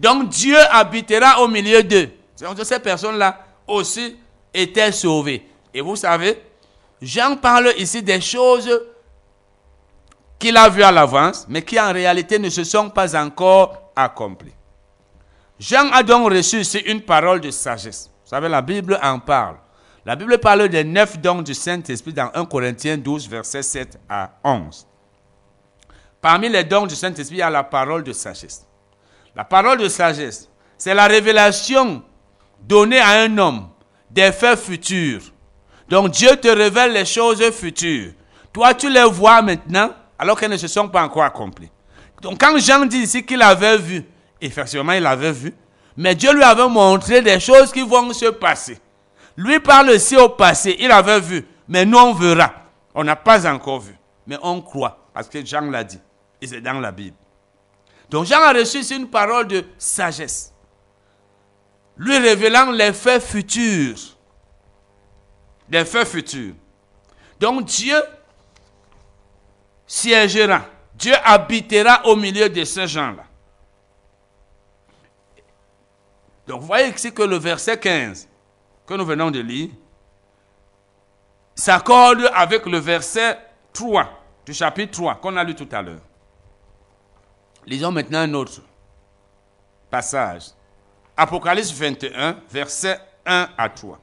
Donc 0.00 0.30
Dieu 0.30 0.56
habitera 0.70 1.42
au 1.42 1.48
milieu 1.48 1.82
d'eux. 1.82 2.08
Donc 2.40 2.58
ces 2.62 2.78
personnes-là 2.78 3.38
aussi 3.66 4.16
étaient 4.52 4.92
sauvées. 4.92 5.46
Et 5.74 5.82
vous 5.82 5.94
savez, 5.94 6.42
Jean 7.02 7.36
parle 7.36 7.74
ici 7.76 8.02
des 8.02 8.20
choses 8.20 8.70
qu'il 10.38 10.56
a 10.56 10.70
vues 10.70 10.82
à 10.82 10.90
l'avance, 10.90 11.44
mais 11.50 11.60
qui 11.60 11.78
en 11.78 11.92
réalité 11.92 12.38
ne 12.38 12.48
se 12.48 12.64
sont 12.64 12.88
pas 12.88 13.14
encore 13.14 13.92
accomplies. 13.94 14.54
Jean 15.58 15.90
a 15.92 16.02
donc 16.02 16.32
reçu 16.32 16.60
ici 16.60 16.78
une 16.78 17.02
parole 17.02 17.42
de 17.42 17.50
sagesse. 17.50 18.10
Vous 18.24 18.30
savez, 18.30 18.48
la 18.48 18.62
Bible 18.62 18.98
en 19.02 19.18
parle. 19.18 19.56
La 20.06 20.16
Bible 20.16 20.38
parle 20.38 20.70
des 20.70 20.82
neuf 20.82 21.18
dons 21.18 21.42
du 21.42 21.52
Saint-Esprit 21.52 22.14
dans 22.14 22.30
1 22.32 22.46
Corinthiens 22.46 22.96
12, 22.96 23.28
versets 23.28 23.62
7 23.62 24.00
à 24.08 24.30
11. 24.42 24.86
Parmi 26.22 26.48
les 26.48 26.64
dons 26.64 26.86
du 26.86 26.94
Saint-Esprit, 26.94 27.36
il 27.36 27.40
y 27.40 27.42
a 27.42 27.50
la 27.50 27.64
parole 27.64 28.02
de 28.02 28.14
sagesse. 28.14 28.66
La 29.34 29.44
parole 29.44 29.78
de 29.78 29.88
sagesse, 29.88 30.48
c'est 30.76 30.94
la 30.94 31.06
révélation 31.06 32.02
donnée 32.60 32.98
à 32.98 33.20
un 33.22 33.38
homme 33.38 33.68
des 34.10 34.32
faits 34.32 34.58
futurs. 34.58 35.22
Donc 35.88 36.10
Dieu 36.10 36.36
te 36.36 36.48
révèle 36.48 36.92
les 36.92 37.04
choses 37.04 37.42
futures. 37.50 38.12
Toi, 38.52 38.74
tu 38.74 38.90
les 38.90 39.04
vois 39.04 39.42
maintenant 39.42 39.90
alors 40.18 40.38
qu'elles 40.38 40.50
ne 40.50 40.56
se 40.56 40.68
sont 40.68 40.88
pas 40.88 41.02
encore 41.02 41.22
accomplies. 41.22 41.70
Donc 42.20 42.40
quand 42.40 42.58
Jean 42.58 42.84
dit 42.84 42.98
ici 42.98 43.24
qu'il 43.24 43.40
avait 43.42 43.78
vu, 43.78 44.04
effectivement 44.40 44.92
il 44.92 45.06
avait 45.06 45.32
vu, 45.32 45.54
mais 45.96 46.14
Dieu 46.14 46.32
lui 46.34 46.42
avait 46.42 46.68
montré 46.68 47.22
des 47.22 47.40
choses 47.40 47.72
qui 47.72 47.82
vont 47.82 48.12
se 48.12 48.26
passer. 48.26 48.78
Lui 49.36 49.60
parle 49.60 49.90
aussi 49.90 50.16
au 50.16 50.28
passé, 50.28 50.76
il 50.78 50.90
avait 50.90 51.20
vu, 51.20 51.46
mais 51.68 51.86
nous 51.86 51.98
on 51.98 52.12
verra. 52.12 52.52
On 52.94 53.04
n'a 53.04 53.16
pas 53.16 53.50
encore 53.50 53.80
vu, 53.80 53.94
mais 54.26 54.36
on 54.42 54.60
croit, 54.60 55.08
parce 55.14 55.28
que 55.28 55.44
Jean 55.44 55.70
l'a 55.70 55.84
dit, 55.84 56.00
et 56.42 56.46
c'est 56.46 56.60
dans 56.60 56.80
la 56.80 56.92
Bible. 56.92 57.16
Donc 58.10 58.26
Jean 58.26 58.42
a 58.42 58.52
reçu 58.52 58.82
une 58.92 59.08
parole 59.08 59.46
de 59.46 59.64
sagesse, 59.78 60.52
lui 61.96 62.18
révélant 62.18 62.72
les 62.72 62.92
faits 62.92 63.22
futurs. 63.22 64.16
Des 65.68 65.84
faits 65.84 66.08
futurs. 66.08 66.54
Donc 67.38 67.64
Dieu 67.66 68.02
siégera, 69.86 70.64
Dieu 70.94 71.14
habitera 71.24 72.04
au 72.06 72.16
milieu 72.16 72.48
de 72.48 72.64
ces 72.64 72.88
gens-là. 72.88 73.24
Donc 76.48 76.62
vous 76.62 76.66
voyez 76.66 76.92
ici 76.92 77.14
que 77.14 77.22
le 77.22 77.36
verset 77.36 77.78
15 77.78 78.28
que 78.84 78.94
nous 78.94 79.04
venons 79.04 79.30
de 79.30 79.38
lire 79.38 79.70
s'accorde 81.54 82.28
avec 82.34 82.66
le 82.66 82.78
verset 82.78 83.38
3 83.72 84.08
du 84.44 84.52
chapitre 84.52 84.92
3 84.98 85.14
qu'on 85.20 85.36
a 85.36 85.44
lu 85.44 85.54
tout 85.54 85.68
à 85.70 85.80
l'heure. 85.80 86.00
Lisons 87.66 87.92
maintenant 87.92 88.20
un 88.20 88.34
autre 88.34 88.62
passage. 89.90 90.44
Apocalypse 91.16 91.72
21, 91.72 92.40
verset 92.50 92.98
1 93.26 93.50
à 93.56 93.68
3. 93.68 93.98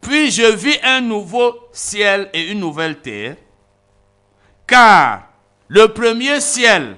Puis 0.00 0.30
je 0.30 0.54
vis 0.54 0.78
un 0.82 1.00
nouveau 1.00 1.68
ciel 1.72 2.30
et 2.32 2.50
une 2.50 2.60
nouvelle 2.60 3.00
terre, 3.00 3.36
car 4.66 5.28
le 5.68 5.88
premier 5.92 6.40
ciel 6.40 6.96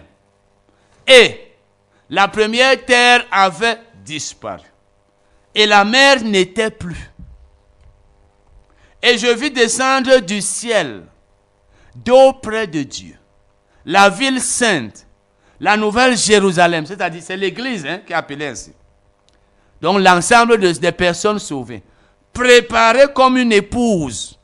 et 1.07 1.55
la 2.09 2.29
première 2.29 2.85
terre 2.85 3.27
avaient 3.31 3.81
disparu, 4.05 4.67
et 5.55 5.67
la 5.67 5.85
mer 5.85 6.23
n'était 6.23 6.71
plus. 6.71 7.11
Et 9.03 9.17
je 9.17 9.29
vis 9.29 9.51
descendre 9.51 10.19
du 10.21 10.41
ciel, 10.41 11.07
d'eau 11.95 12.35
près 12.35 12.67
de 12.67 12.83
Dieu, 12.83 13.17
la 13.85 14.11
ville 14.11 14.41
sainte, 14.41 15.07
la 15.61 15.77
nouvelle 15.77 16.17
Jérusalem, 16.17 16.87
c'est-à-dire 16.87 17.23
c'est 17.23 17.37
l'église 17.37 17.85
hein, 17.87 18.01
qui 18.05 18.13
est 18.13 18.17
appelée 18.17 18.47
ainsi. 18.47 18.73
Donc 19.81 20.01
l'ensemble 20.01 20.59
des 20.59 20.93
personnes 20.93 21.39
sauvées, 21.39 21.83
préparées 22.33 23.13
comme 23.15 23.37
une 23.37 23.53
épouse 23.53 24.39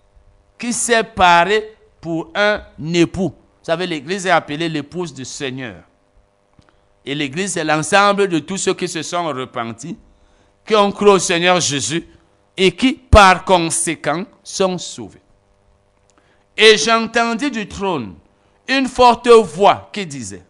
qui 0.58 0.72
s'est 0.72 1.04
parée 1.04 1.74
pour 2.00 2.30
un 2.34 2.60
époux. 2.94 3.30
Vous 3.30 3.64
savez, 3.64 3.86
l'église 3.86 4.26
est 4.26 4.30
appelée 4.30 4.68
l'épouse 4.68 5.12
du 5.12 5.24
Seigneur. 5.24 5.82
Et 7.04 7.14
l'église, 7.14 7.52
c'est 7.52 7.64
l'ensemble 7.64 8.28
de 8.28 8.38
tous 8.38 8.56
ceux 8.58 8.74
qui 8.74 8.88
se 8.88 9.02
sont 9.02 9.26
repentis, 9.26 9.96
qui 10.66 10.74
ont 10.74 10.90
cru 10.90 11.10
au 11.10 11.18
Seigneur 11.18 11.60
Jésus 11.60 12.06
et 12.56 12.72
qui, 12.72 12.94
par 12.94 13.44
conséquent, 13.44 14.24
sont 14.42 14.78
sauvés. 14.78 15.22
Et 16.56 16.76
j'entendis 16.76 17.50
du 17.50 17.68
trône 17.68 18.14
une 18.68 18.88
forte 18.88 19.28
voix 19.28 19.90
qui 19.92 20.06
disait, 20.06 20.42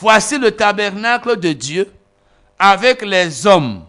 Voici 0.00 0.38
le 0.38 0.50
tabernacle 0.50 1.38
de 1.38 1.52
Dieu 1.52 1.90
avec 2.58 3.02
les 3.02 3.46
hommes. 3.46 3.84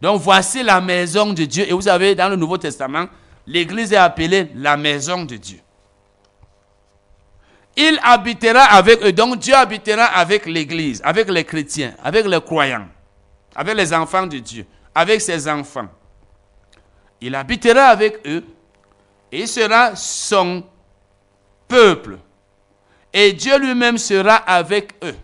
Donc 0.00 0.20
voici 0.20 0.62
la 0.62 0.80
maison 0.80 1.32
de 1.32 1.44
Dieu. 1.44 1.68
Et 1.68 1.72
vous 1.72 1.82
savez, 1.82 2.14
dans 2.14 2.28
le 2.28 2.36
Nouveau 2.36 2.56
Testament, 2.58 3.06
l'Église 3.46 3.92
est 3.92 3.96
appelée 3.96 4.50
la 4.54 4.76
maison 4.76 5.24
de 5.24 5.36
Dieu. 5.36 5.60
Il 7.76 7.98
habitera 8.02 8.62
avec 8.64 9.02
eux. 9.04 9.12
Donc 9.12 9.38
Dieu 9.38 9.54
habitera 9.54 10.04
avec 10.04 10.46
l'Église, 10.46 11.00
avec 11.04 11.28
les 11.30 11.44
chrétiens, 11.44 11.94
avec 12.02 12.26
les 12.26 12.40
croyants, 12.40 12.88
avec 13.54 13.74
les 13.76 13.92
enfants 13.92 14.26
de 14.26 14.38
Dieu, 14.38 14.66
avec 14.94 15.20
ses 15.20 15.48
enfants. 15.48 15.88
Il 17.20 17.34
habitera 17.34 17.84
avec 17.84 18.26
eux 18.26 18.44
et 19.30 19.42
il 19.42 19.48
sera 19.48 19.94
son 19.94 20.64
peuple 21.68 22.18
et 23.12 23.32
Dieu 23.32 23.58
lui-même 23.58 23.98
sera 23.98 24.36
avec 24.36 24.94
eux. 25.04 25.16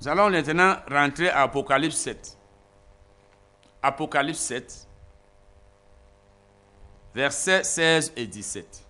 Nous 0.00 0.08
allons 0.08 0.30
maintenant 0.30 0.76
rentrer 0.90 1.30
à 1.30 1.42
Apocalypse 1.42 1.96
7. 1.96 2.38
Apocalypse 3.82 4.38
7, 4.38 4.88
versets 7.14 7.64
16 7.64 8.12
et 8.16 8.26
17. 8.26 8.82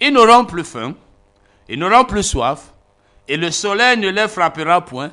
Ils 0.00 0.12
n'auront 0.12 0.44
plus 0.44 0.64
faim, 0.64 0.94
ils 1.68 1.78
n'auront 1.78 2.04
plus 2.04 2.24
soif, 2.24 2.72
et 3.28 3.36
le 3.36 3.50
soleil 3.52 3.96
ne 3.96 4.08
les 4.08 4.26
frappera 4.26 4.84
point, 4.84 5.12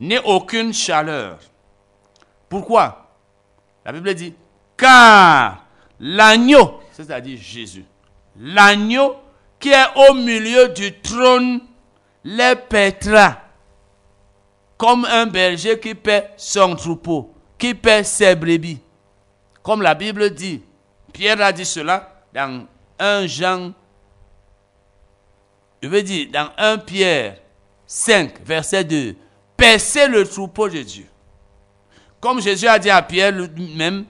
ni 0.00 0.18
aucune 0.18 0.72
chaleur. 0.74 1.38
Pourquoi? 2.48 3.06
La 3.84 3.92
Bible 3.92 4.14
dit, 4.14 4.34
car 4.76 5.64
l'agneau, 6.00 6.80
c'est-à-dire 6.92 7.38
Jésus, 7.40 7.84
l'agneau 8.38 9.16
qui 9.58 9.70
est 9.70 10.10
au 10.10 10.14
milieu 10.14 10.68
du 10.68 11.00
trône 11.00 11.60
les 12.24 12.54
paîtra 12.56 13.42
comme 14.76 15.04
un 15.04 15.26
berger 15.26 15.78
qui 15.80 15.94
paie 15.94 16.30
son 16.36 16.76
troupeau, 16.76 17.34
qui 17.58 17.74
paie 17.74 18.04
ses 18.04 18.36
brebis. 18.36 18.80
Comme 19.62 19.82
la 19.82 19.94
Bible 19.94 20.30
dit, 20.30 20.62
Pierre 21.12 21.40
a 21.42 21.52
dit 21.52 21.64
cela 21.64 22.22
dans 22.32 22.66
1 22.98 23.26
Jean, 23.26 23.72
je 25.82 25.88
veux 25.88 26.02
dire, 26.02 26.28
dans 26.32 26.50
1 26.56 26.78
Pierre 26.78 27.38
5, 27.86 28.44
verset 28.44 28.84
2, 28.84 29.16
paissez 29.56 30.06
le 30.06 30.24
troupeau 30.26 30.68
de 30.68 30.82
Dieu. 30.82 31.06
Comme 32.20 32.40
Jésus 32.40 32.68
a 32.68 32.78
dit 32.78 32.90
à 32.90 33.02
Pierre 33.02 33.32
lui-même, 33.32 34.04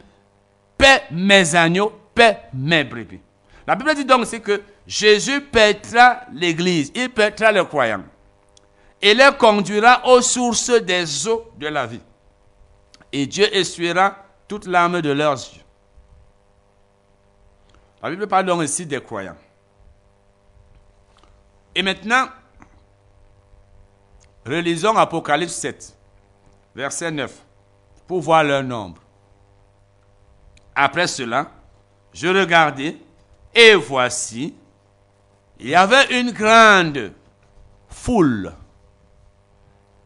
paie 0.78 1.02
mes 1.10 1.54
agneaux, 1.54 1.92
paie 2.14 2.38
mes 2.54 2.84
brebis. 2.84 3.20
La 3.66 3.74
Bible 3.74 3.94
dit 3.94 4.04
donc 4.04 4.24
c'est 4.24 4.40
que 4.40 4.62
Jésus 4.86 5.42
paîtra 5.42 6.22
l'Église, 6.32 6.90
il 6.94 7.10
paîtra 7.10 7.52
les 7.52 7.64
croyants. 7.66 8.04
Et 9.02 9.12
les 9.12 9.30
conduira 9.38 10.06
aux 10.08 10.22
sources 10.22 10.70
des 10.70 11.28
eaux 11.28 11.52
de 11.58 11.68
la 11.68 11.86
vie. 11.86 12.00
Et 13.12 13.26
Dieu 13.26 13.54
essuiera 13.54 14.16
toute 14.48 14.66
l'âme 14.66 15.00
de 15.00 15.10
leurs 15.10 15.34
yeux. 15.34 15.62
La 18.02 18.10
Bible 18.10 18.26
parle 18.26 18.46
donc 18.46 18.62
ici 18.62 18.86
des 18.86 19.02
croyants. 19.02 19.36
Et 21.74 21.82
maintenant, 21.82 22.26
relisons 24.46 24.96
Apocalypse 24.96 25.52
7, 25.54 25.96
verset 26.74 27.10
9. 27.10 27.44
pour 28.06 28.20
voir 28.20 28.42
leur 28.42 28.62
nombre. 28.64 29.00
Après 30.80 31.08
cela, 31.08 31.50
je 32.12 32.28
regardais 32.28 32.96
et 33.52 33.74
voici, 33.74 34.54
il 35.58 35.70
y 35.70 35.74
avait 35.74 36.20
une 36.20 36.30
grande 36.30 37.12
foule 37.88 38.52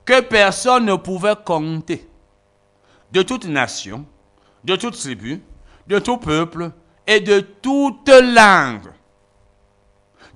que 0.06 0.22
personne 0.22 0.86
ne 0.86 0.94
pouvait 0.94 1.36
compter, 1.44 2.08
de 3.12 3.20
toute 3.20 3.44
nation, 3.44 4.06
de 4.64 4.74
toute 4.76 4.98
tribu, 4.98 5.42
de 5.88 5.98
tout 5.98 6.16
peuple 6.16 6.70
et 7.06 7.20
de 7.20 7.40
toute 7.40 8.08
langue. 8.08 8.94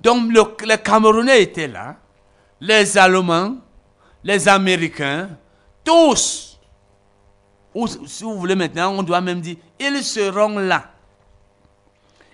Donc 0.01 0.61
les 0.63 0.77
Camerounais 0.77 1.41
étaient 1.41 1.67
là, 1.67 1.95
les 2.61 2.95
Allemands, 2.95 3.55
les 4.23 4.47
Américains, 4.47 5.31
tous. 5.83 6.56
Ou 7.77 7.85
si 7.87 8.23
vous 8.23 8.39
voulez 8.39 8.55
maintenant, 8.55 8.91
on 8.97 9.03
doit 9.03 9.21
même 9.21 9.39
dire, 9.39 9.57
ils 9.79 10.03
seront 10.03 10.57
là. 10.57 10.89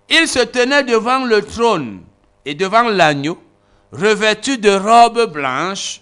Ils 0.09 0.25
se 0.25 0.39
tenaient 0.39 0.85
devant 0.85 1.25
le 1.25 1.41
trône 1.41 2.01
et 2.45 2.55
devant 2.55 2.83
l'agneau, 2.83 3.37
revêtus 3.91 4.57
de 4.57 4.69
robes 4.69 5.33
blanches 5.33 6.01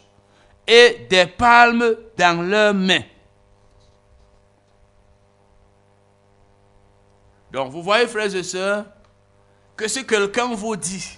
et 0.67 1.07
des 1.09 1.25
palmes 1.25 1.95
dans 2.15 2.39
leurs 2.47 2.75
mains. 2.75 3.01
Donc 7.51 7.71
vous 7.71 7.81
voyez, 7.81 8.05
frères 8.05 8.35
et 8.35 8.43
sœurs, 8.43 8.85
que 9.75 9.87
si 9.87 10.05
quelqu'un 10.05 10.53
vous 10.53 10.75
dit 10.75 11.17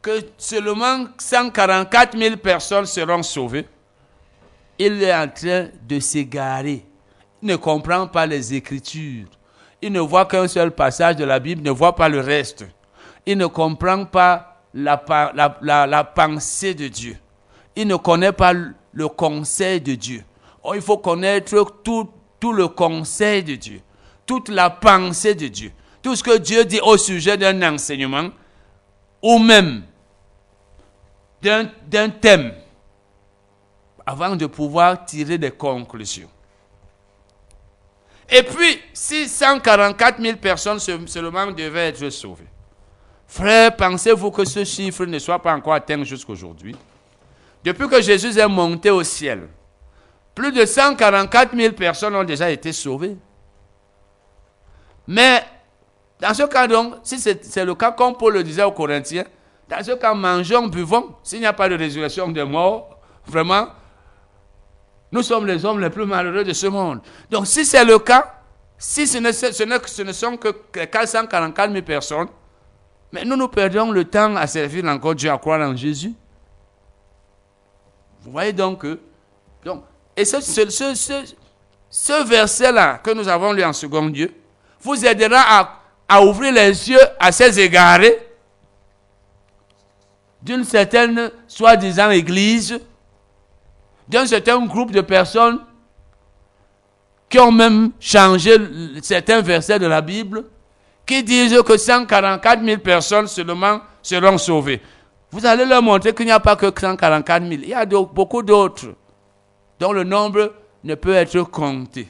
que 0.00 0.20
seulement 0.38 1.04
144 1.18 2.16
000 2.16 2.36
personnes 2.38 2.86
seront 2.86 3.22
sauvées, 3.22 3.68
il 4.78 5.02
est 5.02 5.14
en 5.14 5.28
train 5.28 5.68
de 5.82 6.00
s'égarer. 6.00 6.86
Ne 7.42 7.56
comprend 7.56 8.06
pas 8.06 8.26
les 8.26 8.54
Écritures. 8.54 9.26
Il 9.80 9.92
ne 9.92 10.00
voit 10.00 10.26
qu'un 10.26 10.46
seul 10.46 10.70
passage 10.70 11.16
de 11.16 11.24
la 11.24 11.40
Bible, 11.40 11.62
ne 11.62 11.70
voit 11.70 11.96
pas 11.96 12.08
le 12.08 12.20
reste. 12.20 12.64
Il 13.26 13.36
ne 13.36 13.46
comprend 13.46 14.04
pas 14.04 14.62
la, 14.72 15.02
la, 15.62 16.04
pensée 16.04 16.74
de 16.74 16.88
Dieu. 16.88 17.16
Il 17.74 17.88
ne 17.88 17.96
connaît 17.96 18.32
pas 18.32 18.52
le 18.52 19.08
conseil 19.08 19.80
de 19.80 19.94
Dieu. 19.94 20.24
Oh, 20.62 20.74
il 20.74 20.80
faut 20.80 20.98
connaître 20.98 21.80
tout, 21.82 22.08
tout 22.38 22.52
le 22.52 22.68
conseil 22.68 23.42
de 23.42 23.56
Dieu, 23.56 23.80
toute 24.24 24.48
la 24.48 24.70
pensée 24.70 25.34
de 25.34 25.48
Dieu, 25.48 25.72
tout 26.00 26.14
ce 26.14 26.22
que 26.22 26.38
Dieu 26.38 26.64
dit 26.64 26.80
au 26.80 26.96
sujet 26.96 27.36
d'un 27.36 27.74
enseignement 27.74 28.30
ou 29.20 29.38
même 29.38 29.82
d'un 31.40 32.08
thème 32.20 32.52
avant 34.06 34.36
de 34.36 34.46
pouvoir 34.46 35.04
tirer 35.04 35.38
des 35.38 35.50
conclusions. 35.50 36.28
Et 38.34 38.42
puis, 38.42 38.80
si 38.94 39.28
144 39.28 40.18
000 40.18 40.38
personnes 40.38 40.78
seulement 40.78 41.50
devaient 41.50 41.88
être 41.88 42.08
sauvées, 42.08 42.48
frère, 43.26 43.76
pensez-vous 43.76 44.30
que 44.30 44.46
ce 44.46 44.64
chiffre 44.64 45.04
ne 45.04 45.18
soit 45.18 45.38
pas 45.38 45.54
encore 45.54 45.74
atteint 45.74 46.02
jusqu'aujourd'hui? 46.02 46.74
Depuis 47.62 47.86
que 47.88 48.00
Jésus 48.00 48.38
est 48.38 48.48
monté 48.48 48.88
au 48.88 49.02
ciel, 49.02 49.48
plus 50.34 50.50
de 50.50 50.64
144 50.64 51.54
000 51.54 51.74
personnes 51.74 52.16
ont 52.16 52.24
déjà 52.24 52.50
été 52.50 52.72
sauvées. 52.72 53.18
Mais, 55.06 55.44
dans 56.18 56.32
ce 56.32 56.44
cas 56.44 56.66
donc, 56.66 56.94
si 57.02 57.18
c'est 57.18 57.64
le 57.66 57.74
cas 57.74 57.92
comme 57.92 58.16
Paul 58.16 58.32
le 58.32 58.42
disait 58.42 58.62
aux 58.62 58.72
Corinthiens, 58.72 59.24
dans 59.68 59.84
ce 59.84 59.92
cas, 59.92 60.14
mangeons, 60.14 60.68
buvons. 60.68 61.14
S'il 61.22 61.40
n'y 61.40 61.46
a 61.46 61.52
pas 61.52 61.68
de 61.68 61.74
résurrection 61.76 62.28
des 62.28 62.44
morts, 62.44 62.98
vraiment, 63.26 63.68
nous 65.12 65.22
sommes 65.22 65.46
les 65.46 65.64
hommes 65.64 65.78
les 65.78 65.90
plus 65.90 66.06
malheureux 66.06 66.42
de 66.42 66.54
ce 66.54 66.66
monde. 66.66 67.00
Donc, 67.30 67.46
si 67.46 67.64
c'est 67.66 67.84
le 67.84 67.98
cas, 67.98 68.34
si 68.78 69.06
ce 69.06 69.18
ne, 69.18 69.30
ce 69.30 70.12
sont 70.12 70.36
que 70.38 70.48
444 70.48 71.70
000 71.70 71.84
personnes, 71.84 72.28
mais 73.12 73.24
nous 73.24 73.36
nous 73.36 73.48
perdons 73.48 73.90
le 73.92 74.04
temps 74.04 74.34
à 74.36 74.46
servir 74.46 74.86
encore 74.86 75.14
Dieu, 75.14 75.30
à 75.30 75.36
croire 75.36 75.60
en 75.60 75.76
Jésus. 75.76 76.14
Vous 78.22 78.32
voyez 78.32 78.52
donc 78.54 78.80
que. 78.80 78.98
Donc, 79.64 79.84
et 80.16 80.24
ce, 80.24 80.40
ce, 80.40 80.94
ce, 81.90 82.28
verset-là 82.28 82.98
que 82.98 83.10
nous 83.10 83.28
avons 83.28 83.52
lu 83.52 83.62
en 83.62 83.72
second 83.72 84.06
Dieu 84.06 84.34
vous 84.80 85.04
aidera 85.04 85.40
à, 85.60 85.80
à 86.08 86.22
ouvrir 86.22 86.52
les 86.52 86.90
yeux 86.90 86.98
à 87.20 87.30
ces 87.32 87.60
égarés 87.60 88.18
d'une 90.42 90.64
certaine 90.64 91.30
soi-disant 91.46 92.10
église, 92.10 92.80
d'un 94.12 94.26
certain 94.26 94.64
groupe 94.66 94.92
de 94.92 95.00
personnes 95.00 95.58
qui 97.30 97.38
ont 97.38 97.50
même 97.50 97.92
changé 97.98 98.56
certains 99.02 99.40
versets 99.40 99.78
de 99.78 99.86
la 99.86 100.02
Bible, 100.02 100.44
qui 101.06 101.24
disent 101.24 101.62
que 101.62 101.78
144 101.78 102.62
000 102.62 102.78
personnes 102.82 103.26
seulement 103.26 103.80
seront 104.02 104.36
sauvées. 104.36 104.82
Vous 105.30 105.46
allez 105.46 105.64
leur 105.64 105.82
montrer 105.82 106.14
qu'il 106.14 106.26
n'y 106.26 106.30
a 106.32 106.40
pas 106.40 106.56
que 106.56 106.66
144 106.78 107.42
000. 107.42 107.62
Il 107.62 107.68
y 107.70 107.74
a 107.74 107.86
beaucoup 107.86 108.42
d'autres 108.42 108.94
dont 109.80 109.92
le 109.92 110.04
nombre 110.04 110.52
ne 110.84 110.94
peut 110.94 111.14
être 111.14 111.40
compté. 111.44 112.06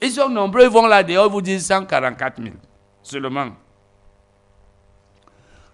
Ils 0.00 0.12
sont 0.12 0.30
nombreux, 0.30 0.62
ils 0.64 0.70
vont 0.70 0.86
là-dehors, 0.86 1.28
vous 1.30 1.42
disent 1.42 1.66
144 1.66 2.42
000 2.42 2.54
seulement. 3.02 3.48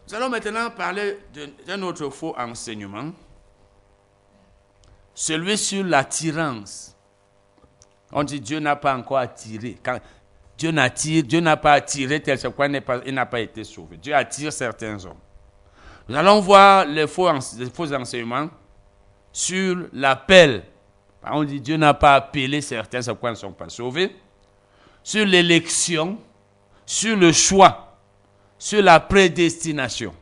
Nous 0.08 0.14
allons 0.14 0.28
maintenant 0.28 0.70
parler 0.76 1.18
d'un 1.64 1.80
autre 1.82 2.08
faux 2.10 2.34
enseignement, 2.36 3.12
celui 5.22 5.56
sur 5.56 5.84
l'attirance. 5.84 6.96
On 8.10 8.24
dit 8.24 8.40
Dieu 8.40 8.58
n'a 8.58 8.74
pas 8.74 8.96
encore 8.96 9.18
attiré. 9.18 9.76
Quand 9.80 10.00
Dieu 10.58 10.72
n'attire, 10.72 11.22
Dieu 11.22 11.38
n'a 11.38 11.56
pas 11.56 11.74
attiré 11.74 12.20
tel 12.20 12.36
ce 12.36 12.48
quoi 12.48 12.66
il 12.66 13.14
n'a 13.14 13.26
pas 13.26 13.38
été 13.40 13.62
sauvé. 13.62 13.98
Dieu 13.98 14.12
attire 14.16 14.52
certains 14.52 15.04
hommes. 15.04 15.20
Nous 16.08 16.16
allons 16.16 16.40
voir 16.40 16.86
les 16.86 17.06
faux, 17.06 17.30
faux 17.72 17.94
enseignements 17.94 18.50
sur 19.30 19.86
l'appel. 19.92 20.64
On 21.22 21.44
dit 21.44 21.60
Dieu 21.60 21.76
n'a 21.76 21.94
pas 21.94 22.16
appelé 22.16 22.60
certains, 22.60 23.00
ce 23.00 23.12
quoi 23.12 23.30
ne 23.30 23.36
sont 23.36 23.52
pas 23.52 23.68
sauvés. 23.68 24.16
Sur 25.04 25.24
l'élection, 25.24 26.18
sur 26.84 27.16
le 27.16 27.30
choix 27.30 27.96
sur 28.58 28.82
la 28.82 28.98
prédestination. 28.98 30.12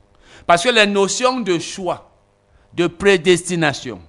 Parce 0.46 0.62
que 0.62 0.68
les 0.68 0.86
notions 0.86 1.40
de 1.40 1.58
choix, 1.58 2.10
de 2.74 2.86
prédestination, 2.86 4.00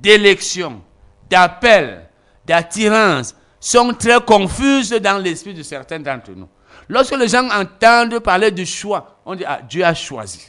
d'élection, 0.00 0.82
d'appel, 1.28 2.08
d'attirance 2.46 3.34
sont 3.60 3.92
très 3.92 4.20
confuses 4.20 4.90
dans 4.90 5.18
l'esprit 5.18 5.54
de 5.54 5.62
certains 5.62 5.98
d'entre 5.98 6.30
nous. 6.30 6.48
Lorsque 6.88 7.16
les 7.16 7.28
gens 7.28 7.48
entendent 7.50 8.18
parler 8.20 8.50
du 8.50 8.64
choix, 8.64 9.18
on 9.26 9.34
dit 9.34 9.44
ah, 9.46 9.60
Dieu 9.68 9.84
a 9.84 9.94
choisi. 9.94 10.48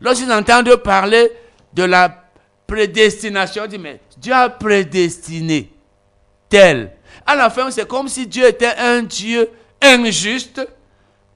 Lorsqu'ils 0.00 0.30
entendent 0.32 0.76
parler 0.76 1.32
de 1.72 1.82
la 1.84 2.24
prédestination, 2.66 3.64
on 3.64 3.66
dit 3.66 3.78
mais 3.78 4.00
Dieu 4.18 4.32
a 4.32 4.48
prédestiné 4.48 5.72
tel. 6.48 6.92
À 7.26 7.34
la 7.34 7.50
fin, 7.50 7.70
c'est 7.70 7.88
comme 7.88 8.08
si 8.08 8.26
Dieu 8.26 8.46
était 8.46 8.74
un 8.78 9.02
Dieu 9.02 9.50
injuste, 9.82 10.66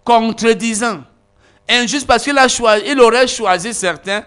contredisant. 0.04 1.02
Injuste 1.68 2.06
parce 2.06 2.24
qu'il 2.24 2.36
a 2.38 2.48
choisi, 2.48 2.84
il 2.86 3.00
aurait 3.00 3.26
choisi 3.26 3.72
certains 3.72 4.24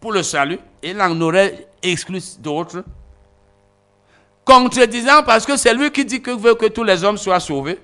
pour 0.00 0.12
le 0.12 0.22
salut 0.22 0.58
et 0.82 0.90
il 0.90 1.00
en 1.00 1.18
aurait 1.20 1.67
exclu 1.82 2.20
d'autres. 2.40 2.84
Contredisant 4.44 5.22
parce 5.24 5.44
que 5.44 5.56
c'est 5.56 5.74
lui 5.74 5.90
qui 5.90 6.04
dit 6.04 6.22
qu'il 6.22 6.38
veut 6.38 6.54
que 6.54 6.66
tous 6.66 6.84
les 6.84 7.04
hommes 7.04 7.18
soient 7.18 7.40
sauvés 7.40 7.78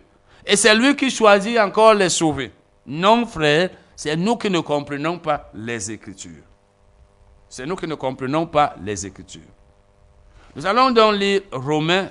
et 0.47 0.57
c'est 0.57 0.75
lui 0.75 0.97
qui 0.97 1.11
choisit 1.11 1.59
encore 1.59 1.95
les 1.95 2.09
sauver. 2.09 2.53
Non, 2.87 3.27
frère, 3.27 3.71
c'est 3.97 4.17
nous 4.17 4.37
qui 4.37 4.51
ne 4.51 4.61
comprenons 4.61 5.19
pas 5.19 5.51
les 5.55 5.91
Écritures. 5.91 6.45
C'est 7.49 7.67
nous 7.67 7.77
qui 7.77 7.87
ne 7.87 7.95
comprenons 7.95 8.47
pas 8.47 8.75
les 8.83 9.07
Écritures. 9.07 9.43
Nous 10.57 10.67
allons 10.67 10.91
donc 10.91 11.15
lire 11.15 11.43
Romains 11.53 12.11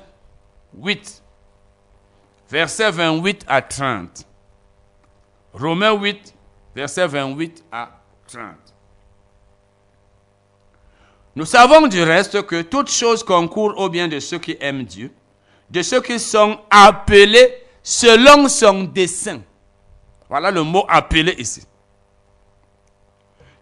8, 0.77 1.23
versets 2.49 2.91
28 2.91 3.45
à 3.47 3.61
30. 3.61 4.27
Romains 5.53 5.93
8, 5.93 6.35
versets 6.75 7.07
28 7.07 7.63
à 7.71 7.89
30. 8.27 8.72
Nous 11.35 11.45
savons 11.45 11.87
du 11.87 12.03
reste 12.03 12.43
que 12.45 12.61
toute 12.61 12.91
chose 12.91 13.23
concourt 13.23 13.73
au 13.77 13.89
bien 13.89 14.07
de 14.07 14.19
ceux 14.19 14.37
qui 14.37 14.55
aiment 14.59 14.83
Dieu, 14.83 15.11
de 15.69 15.81
ceux 15.81 16.01
qui 16.01 16.19
sont 16.19 16.59
appelés 16.69 17.63
selon 17.81 18.47
son 18.47 18.83
dessein. 18.83 19.41
Voilà 20.29 20.51
le 20.51 20.63
mot 20.63 20.85
appelé 20.87 21.35
ici. 21.39 21.63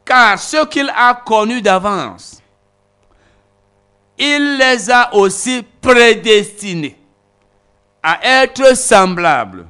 Car 0.03 0.37
ceux 0.37 0.65
qu'il 0.65 0.91
a 0.93 1.13
connus 1.13 1.61
d'avance, 1.61 2.41
il 4.17 4.57
les 4.57 4.89
a 4.89 5.13
aussi 5.15 5.63
prédestinés 5.81 6.97
à 8.03 8.43
être 8.43 8.75
semblables 8.75 9.67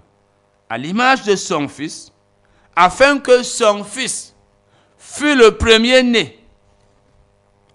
à 0.69 0.77
l'image 0.77 1.23
de 1.23 1.35
son 1.35 1.67
Fils, 1.67 2.11
afin 2.75 3.19
que 3.19 3.43
son 3.43 3.83
fils 3.83 4.33
fût 4.97 5.35
le 5.35 5.57
premier-né 5.57 6.40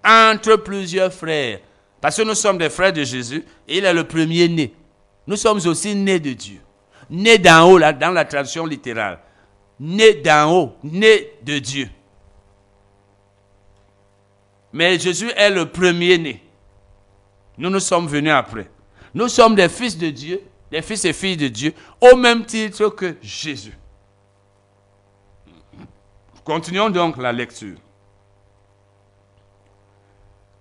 entre 0.06 0.56
plusieurs 0.56 1.12
frères. 1.12 1.60
Parce 2.00 2.16
que 2.16 2.22
nous 2.22 2.34
sommes 2.34 2.58
des 2.58 2.70
frères 2.70 2.92
de 2.92 3.02
Jésus 3.02 3.44
et 3.66 3.78
il 3.78 3.84
est 3.84 3.92
le 3.92 4.04
premier-né. 4.04 4.72
nous 5.26 5.36
sommes 5.36 5.60
aussi 5.66 5.94
nés 5.94 6.20
de 6.20 6.32
Dieu. 6.32 6.60
Nés 7.10 7.38
d'en 7.38 7.68
haut, 7.70 7.78
là, 7.78 7.92
dans 7.92 8.10
la 8.10 8.24
traduction 8.24 8.66
littérale. 8.66 9.18
Nés 9.80 10.14
d'en 10.14 10.52
haut, 10.52 10.76
nés 10.82 11.32
de 11.42 11.58
Dieu. 11.58 11.88
Mais 14.72 14.98
Jésus 14.98 15.30
est 15.36 15.50
le 15.50 15.66
premier-né. 15.66 16.42
Nous 17.58 17.70
nous 17.70 17.80
sommes 17.80 18.06
venus 18.06 18.32
après. 18.32 18.68
Nous 19.14 19.28
sommes 19.28 19.54
des 19.54 19.68
fils 19.68 19.96
de 19.96 20.10
Dieu, 20.10 20.40
des 20.70 20.82
fils 20.82 21.04
et 21.04 21.12
filles 21.12 21.36
de 21.36 21.48
Dieu, 21.48 21.72
au 22.00 22.16
même 22.16 22.44
titre 22.44 22.88
que 22.90 23.16
Jésus. 23.22 23.76
Continuons 26.44 26.90
donc 26.90 27.16
la 27.16 27.32
lecture. 27.32 27.76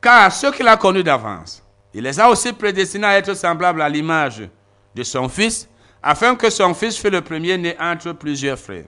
Car 0.06 0.32
ceux 0.32 0.52
qu'il 0.52 0.68
a 0.68 0.78
connus 0.78 1.02
d'avance, 1.02 1.64
il 1.92 2.04
les 2.04 2.20
a 2.20 2.30
aussi 2.30 2.54
prédestinés 2.54 3.08
à 3.08 3.18
être 3.18 3.34
semblables 3.34 3.82
à 3.82 3.90
l'image 3.90 4.48
de 4.94 5.02
son 5.02 5.28
Fils, 5.28 5.68
afin 6.04 6.36
que 6.36 6.48
son 6.52 6.76
Fils 6.76 6.96
fût 6.96 7.10
le 7.10 7.22
premier-né 7.22 7.76
entre 7.80 8.12
plusieurs 8.12 8.60
frères. 8.60 8.86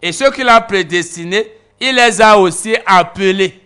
Et 0.00 0.10
ceux 0.10 0.30
qu'il 0.30 0.48
a 0.48 0.58
prédestinés, 0.62 1.52
il 1.78 1.94
les 1.96 2.22
a 2.22 2.38
aussi 2.38 2.74
appelés. 2.86 3.60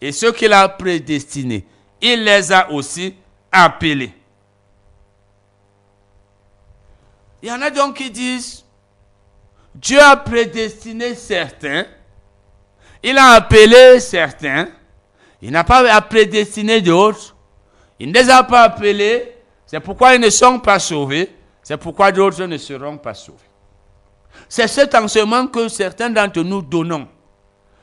Et 0.00 0.12
ceux 0.12 0.30
qu'il 0.30 0.52
a 0.52 0.68
prédestinés, 0.68 1.66
il 2.00 2.22
les 2.22 2.52
a 2.52 2.70
aussi 2.70 3.16
appelés. 3.50 4.14
Il 7.42 7.48
y 7.48 7.52
en 7.52 7.60
a 7.60 7.70
donc 7.70 7.96
qui 7.96 8.08
disent, 8.08 8.64
Dieu 9.74 10.00
a 10.00 10.16
prédestiné 10.16 11.16
certains, 11.16 11.86
il 13.02 13.18
a 13.18 13.30
appelé 13.32 13.98
certains, 13.98 14.68
il 15.44 15.50
n'a 15.50 15.62
pas 15.62 16.00
prédestiné 16.00 16.80
d'autres, 16.80 17.36
il 18.00 18.08
ne 18.08 18.14
les 18.14 18.30
a 18.30 18.42
pas 18.44 18.62
appelés, 18.62 19.36
c'est 19.66 19.78
pourquoi 19.78 20.14
ils 20.14 20.20
ne 20.20 20.30
sont 20.30 20.58
pas 20.58 20.78
sauvés, 20.78 21.36
c'est 21.62 21.76
pourquoi 21.76 22.10
d'autres 22.10 22.46
ne 22.46 22.56
seront 22.56 22.96
pas 22.96 23.12
sauvés. 23.12 23.38
C'est 24.48 24.66
cet 24.66 24.94
enseignement 24.94 25.46
que 25.46 25.68
certains 25.68 26.08
d'entre 26.08 26.40
nous 26.40 26.62
donnons. 26.62 27.06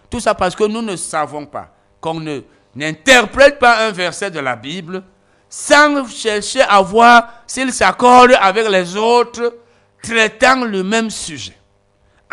Tout 0.09 0.19
ça 0.19 0.33
parce 0.33 0.55
que 0.55 0.63
nous 0.63 0.81
ne 0.81 0.95
savons 0.95 1.45
pas 1.45 1.69
qu'on 1.99 2.15
ne 2.15 2.41
n'interprète 2.73 3.59
pas 3.59 3.85
un 3.85 3.91
verset 3.91 4.31
de 4.31 4.39
la 4.39 4.55
Bible 4.55 5.03
sans 5.47 6.07
chercher 6.09 6.61
à 6.61 6.81
voir 6.81 7.43
s'il 7.45 7.71
s'accorde 7.71 8.35
avec 8.41 8.67
les 8.69 8.97
autres 8.97 9.55
traitant 10.01 10.65
le 10.65 10.81
même 10.81 11.11
sujet, 11.11 11.55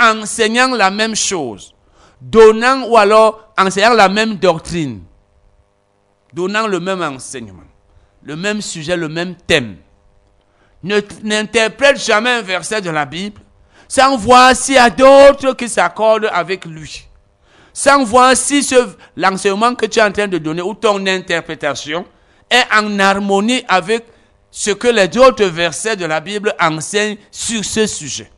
enseignant 0.00 0.74
la 0.74 0.90
même 0.90 1.14
chose, 1.14 1.74
donnant 2.18 2.84
ou 2.88 2.96
alors 2.96 3.52
enseignant 3.58 3.92
la 3.92 4.08
même 4.08 4.36
doctrine, 4.36 5.02
donnant 6.32 6.66
le 6.66 6.80
même 6.80 7.02
enseignement, 7.02 7.62
le 8.22 8.36
même 8.36 8.60
sujet, 8.60 8.96
le 8.96 9.08
même 9.08 9.34
thème. 9.34 9.76
N'interprète 10.82 12.00
jamais 12.00 12.30
un 12.30 12.42
verset 12.42 12.80
de 12.80 12.90
la 12.90 13.04
Bible 13.04 13.40
sans 13.88 14.16
voir 14.16 14.54
s'il 14.54 14.74
y 14.74 14.78
a 14.78 14.90
d'autres 14.90 15.54
qui 15.54 15.68
s'accordent 15.68 16.28
avec 16.32 16.64
lui 16.64 17.08
sans 17.78 18.02
voir 18.02 18.36
si 18.36 18.68
l'enseignement 19.16 19.72
que 19.76 19.86
tu 19.86 20.00
es 20.00 20.02
en 20.02 20.10
train 20.10 20.26
de 20.26 20.38
donner 20.38 20.62
ou 20.62 20.74
ton 20.74 21.06
interprétation 21.06 22.04
est 22.50 22.64
en 22.74 22.98
harmonie 22.98 23.62
avec 23.68 24.04
ce 24.50 24.72
que 24.72 24.88
les 24.88 25.16
autres 25.16 25.44
versets 25.44 25.94
de 25.94 26.04
la 26.04 26.18
Bible 26.18 26.56
enseignent 26.60 27.18
sur 27.30 27.64
ce 27.64 27.86
sujet. 27.86 28.32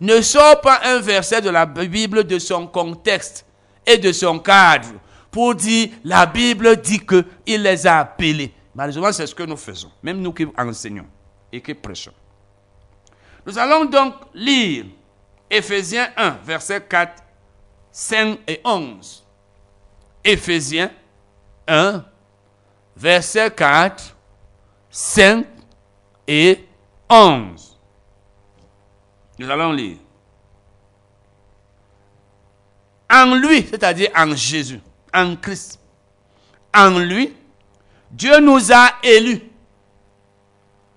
Ne 0.00 0.22
sors 0.22 0.62
pas 0.62 0.80
un 0.84 1.00
verset 1.00 1.42
de 1.42 1.50
la 1.50 1.66
Bible 1.66 2.24
de 2.24 2.38
son 2.38 2.66
contexte 2.66 3.44
et 3.84 3.98
de 3.98 4.10
son 4.10 4.38
cadre 4.38 4.88
pour 5.30 5.54
dire 5.54 5.90
la 6.04 6.26
Bible 6.26 6.76
dit 6.80 7.00
qu'il 7.00 7.62
les 7.62 7.86
a 7.86 8.00
appelés. 8.00 8.52
Malheureusement, 8.74 9.12
c'est 9.12 9.26
ce 9.26 9.34
que 9.34 9.42
nous 9.42 9.56
faisons, 9.56 9.90
même 10.02 10.20
nous 10.20 10.32
qui 10.32 10.46
enseignons 10.56 11.06
et 11.52 11.60
qui 11.60 11.74
prêchons. 11.74 12.12
Nous 13.44 13.58
allons 13.58 13.84
donc 13.86 14.14
lire 14.34 14.84
Ephésiens 15.50 16.08
1, 16.16 16.38
verset 16.44 16.80
4 16.82 17.22
5 17.98 18.38
et 18.46 18.60
11. 18.64 19.24
Éphésiens 20.22 20.90
1, 21.66 22.04
verset 22.96 23.50
4, 23.50 24.16
5 24.88 25.46
et 26.26 26.64
11. 27.10 27.76
Nous 29.38 29.50
allons 29.50 29.72
lire. 29.72 29.96
En 33.10 33.34
lui, 33.34 33.66
c'est-à-dire 33.66 34.10
en 34.14 34.34
Jésus, 34.36 34.80
en 35.14 35.36
Christ, 35.36 35.80
en 36.74 36.98
lui, 36.98 37.34
Dieu 38.10 38.40
nous 38.40 38.72
a 38.72 38.92
élus. 39.02 39.42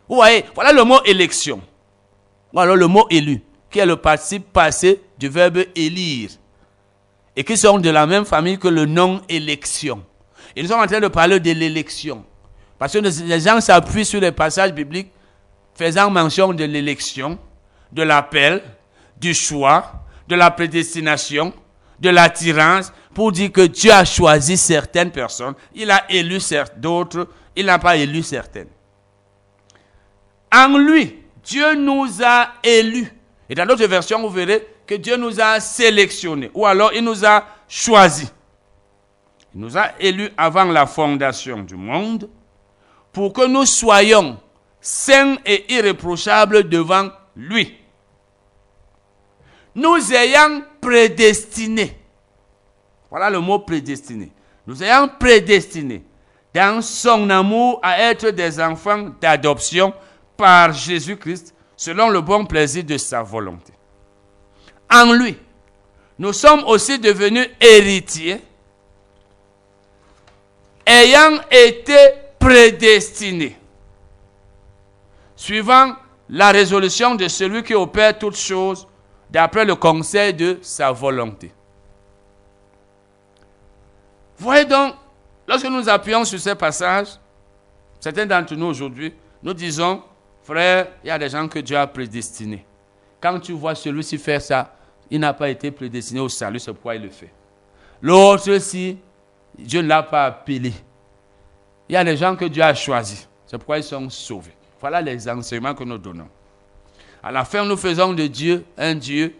Vous 0.07 0.15
voyez, 0.15 0.45
voilà 0.55 0.71
le 0.71 0.83
mot 0.83 1.01
élection. 1.03 1.61
Voilà 2.53 2.75
le 2.75 2.87
mot 2.87 3.07
élu, 3.09 3.41
qui 3.69 3.79
est 3.79 3.85
le 3.85 3.95
participe 3.95 4.51
passé 4.51 5.01
du 5.17 5.29
verbe 5.29 5.63
élire 5.75 6.31
et 7.35 7.43
qui 7.43 7.55
sont 7.55 7.79
de 7.79 7.89
la 7.89 8.05
même 8.05 8.25
famille 8.25 8.59
que 8.59 8.67
le 8.67 8.85
non-élection. 8.85 10.03
Et 10.55 10.61
nous 10.61 10.67
sommes 10.67 10.81
en 10.81 10.87
train 10.87 10.99
de 10.99 11.07
parler 11.07 11.39
de 11.39 11.51
l'élection. 11.51 12.25
Parce 12.77 12.93
que 12.93 12.99
les 12.99 13.39
gens 13.39 13.61
s'appuient 13.61 14.05
sur 14.05 14.19
les 14.19 14.31
passages 14.31 14.73
bibliques 14.73 15.11
faisant 15.75 16.09
mention 16.09 16.53
de 16.53 16.65
l'élection, 16.65 17.39
de 17.91 18.03
l'appel, 18.03 18.61
du 19.17 19.33
choix, 19.33 20.03
de 20.27 20.35
la 20.35 20.51
prédestination, 20.51 21.53
de 21.99 22.09
l'attirance, 22.09 22.91
pour 23.13 23.31
dire 23.31 23.51
que 23.51 23.61
Dieu 23.61 23.91
a 23.91 24.05
choisi 24.05 24.57
certaines 24.57 25.11
personnes, 25.11 25.55
il 25.75 25.91
a 25.91 26.09
élu 26.09 26.39
d'autres, 26.77 27.27
il 27.55 27.65
n'a 27.65 27.79
pas 27.79 27.97
élu 27.97 28.23
certaines. 28.23 28.69
En 30.53 30.77
lui, 30.77 31.17
Dieu 31.43 31.75
nous 31.75 32.07
a 32.23 32.53
élus. 32.63 33.11
Et 33.49 33.55
dans 33.55 33.65
d'autres 33.65 33.85
versions, 33.85 34.21
vous 34.21 34.29
verrez, 34.29 34.65
que 34.87 34.95
Dieu 34.95 35.15
nous 35.15 35.39
a 35.39 35.59
sélectionnés, 35.59 36.51
ou 36.53 36.65
alors 36.65 36.91
il 36.93 37.03
nous 37.03 37.25
a 37.25 37.45
choisis. 37.67 38.33
Il 39.53 39.61
nous 39.61 39.77
a 39.77 39.91
élus 39.99 40.29
avant 40.37 40.65
la 40.65 40.85
fondation 40.85 41.63
du 41.63 41.75
monde 41.75 42.29
pour 43.11 43.33
que 43.33 43.45
nous 43.45 43.65
soyons 43.65 44.37
saints 44.79 45.37
et 45.45 45.73
irréprochables 45.73 46.67
devant 46.67 47.09
lui. 47.35 47.77
Nous 49.75 50.13
ayant 50.13 50.61
prédestinés. 50.81 52.00
Voilà 53.11 53.29
le 53.29 53.39
mot 53.39 53.59
prédestiné. 53.59 54.31
Nous 54.65 54.81
ayant 54.81 55.07
prédestinés 55.07 56.03
dans 56.53 56.81
son 56.81 57.29
amour 57.29 57.79
à 57.83 58.01
être 58.01 58.29
des 58.29 58.59
enfants 58.59 59.11
d'adoption 59.21 59.93
par 60.35 60.73
Jésus-Christ 60.73 61.53
selon 61.75 62.09
le 62.09 62.21
bon 62.21 62.45
plaisir 62.45 62.83
de 62.83 62.97
sa 62.97 63.21
volonté 63.21 63.73
en 64.91 65.13
lui. 65.13 65.37
Nous 66.19 66.33
sommes 66.33 66.63
aussi 66.65 66.99
devenus 66.99 67.49
héritiers, 67.59 68.41
ayant 70.85 71.39
été 71.49 71.97
prédestinés, 72.37 73.57
suivant 75.35 75.95
la 76.29 76.51
résolution 76.51 77.15
de 77.15 77.27
celui 77.27 77.63
qui 77.63 77.73
opère 77.73 78.17
toutes 78.19 78.37
choses 78.37 78.87
d'après 79.29 79.65
le 79.65 79.75
conseil 79.75 80.33
de 80.33 80.59
sa 80.61 80.91
volonté. 80.91 81.51
Voyez 84.41 84.65
donc, 84.65 84.95
lorsque 85.47 85.67
nous 85.67 85.87
appuyons 85.87 86.25
sur 86.25 86.39
ces 86.39 86.55
passages, 86.55 87.09
certains 87.99 88.25
d'entre 88.25 88.55
nous 88.55 88.65
aujourd'hui, 88.65 89.13
nous 89.43 89.53
disons, 89.53 90.01
frère, 90.41 90.87
il 91.03 91.09
y 91.09 91.11
a 91.11 91.19
des 91.19 91.29
gens 91.29 91.47
que 91.47 91.59
Dieu 91.59 91.77
a 91.77 91.85
prédestinés. 91.85 92.65
Quand 93.21 93.39
tu 93.39 93.51
vois 93.51 93.75
celui-ci 93.75 94.17
faire 94.17 94.41
ça, 94.41 94.75
il 95.11 95.19
n'a 95.19 95.31
pas 95.31 95.47
été 95.47 95.69
prédestiné 95.69 96.19
au 96.21 96.27
salut, 96.27 96.57
c'est 96.57 96.73
pourquoi 96.73 96.95
il 96.95 97.03
le 97.03 97.09
fait. 97.11 97.31
L'autre, 98.01 98.57
si 98.57 98.97
Dieu 99.59 99.83
ne 99.83 99.87
l'a 99.87 100.01
pas 100.01 100.25
appelé, 100.25 100.73
il 101.87 101.93
y 101.93 101.95
a 101.95 102.03
des 102.03 102.17
gens 102.17 102.35
que 102.35 102.45
Dieu 102.45 102.63
a 102.63 102.73
choisis, 102.73 103.29
c'est 103.45 103.59
pourquoi 103.59 103.77
ils 103.77 103.83
sont 103.83 104.09
sauvés. 104.09 104.55
Voilà 104.79 105.01
les 105.01 105.29
enseignements 105.29 105.75
que 105.75 105.83
nous 105.83 105.99
donnons. 105.99 106.29
À 107.21 107.31
la 107.31 107.45
fin, 107.45 107.63
nous 107.63 107.77
faisons 107.77 108.11
de 108.13 108.25
Dieu 108.25 108.65
un 108.75 108.95
Dieu 108.95 109.35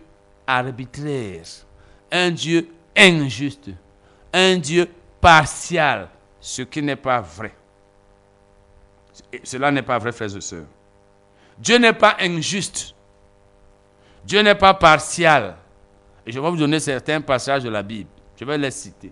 arbitraire, 0.45 1.41
un 2.11 2.29
Dieu 2.29 2.67
injuste, 2.95 3.71
un 4.33 4.57
Dieu 4.57 4.87
partial, 5.19 6.09
ce 6.39 6.61
qui 6.63 6.81
n'est 6.81 6.95
pas 6.95 7.21
vrai. 7.21 7.53
cela 9.43 9.71
n'est 9.71 9.81
pas 9.81 9.97
vrai, 9.97 10.11
frères 10.11 10.35
et 10.35 10.41
sœurs. 10.41 10.65
Dieu 11.57 11.77
n'est 11.77 11.93
pas 11.93 12.17
injuste. 12.19 12.95
Dieu 14.23 14.41
n'est 14.41 14.55
pas 14.55 14.73
partial. 14.73 15.55
Et 16.25 16.31
je 16.31 16.39
vais 16.39 16.49
vous 16.49 16.57
donner 16.57 16.79
certains 16.79 17.21
passages 17.21 17.63
de 17.63 17.69
la 17.69 17.83
Bible. 17.83 18.09
Je 18.39 18.45
vais 18.45 18.57
les 18.57 18.71
citer. 18.71 19.11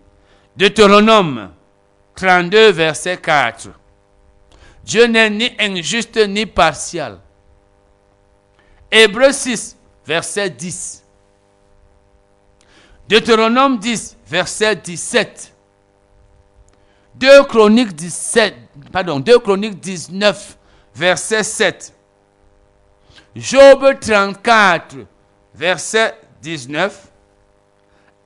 Deutéronome 0.55 1.51
32, 2.15 2.71
verset 2.71 3.17
4. 3.17 3.69
Dieu 4.83 5.05
n'est 5.05 5.29
ni 5.29 5.51
injuste 5.59 6.17
ni 6.27 6.45
partial. 6.45 7.19
Hébreu 8.91 9.31
6, 9.31 9.77
verset 10.05 10.49
10. 10.49 11.03
Deutéronome 13.07 13.77
10, 13.77 14.17
verset 14.29 14.75
17. 14.75 15.53
2 17.15 17.43
Chroniques 17.45 17.95
17, 17.95 18.55
pardon, 18.91 19.19
2 19.19 19.39
Chroniques 19.39 19.79
19, 19.79 20.57
verset 20.93 21.43
7. 21.43 21.93
Job 23.35 23.99
34, 23.99 24.95
verset 25.53 26.15
19. 26.41 27.07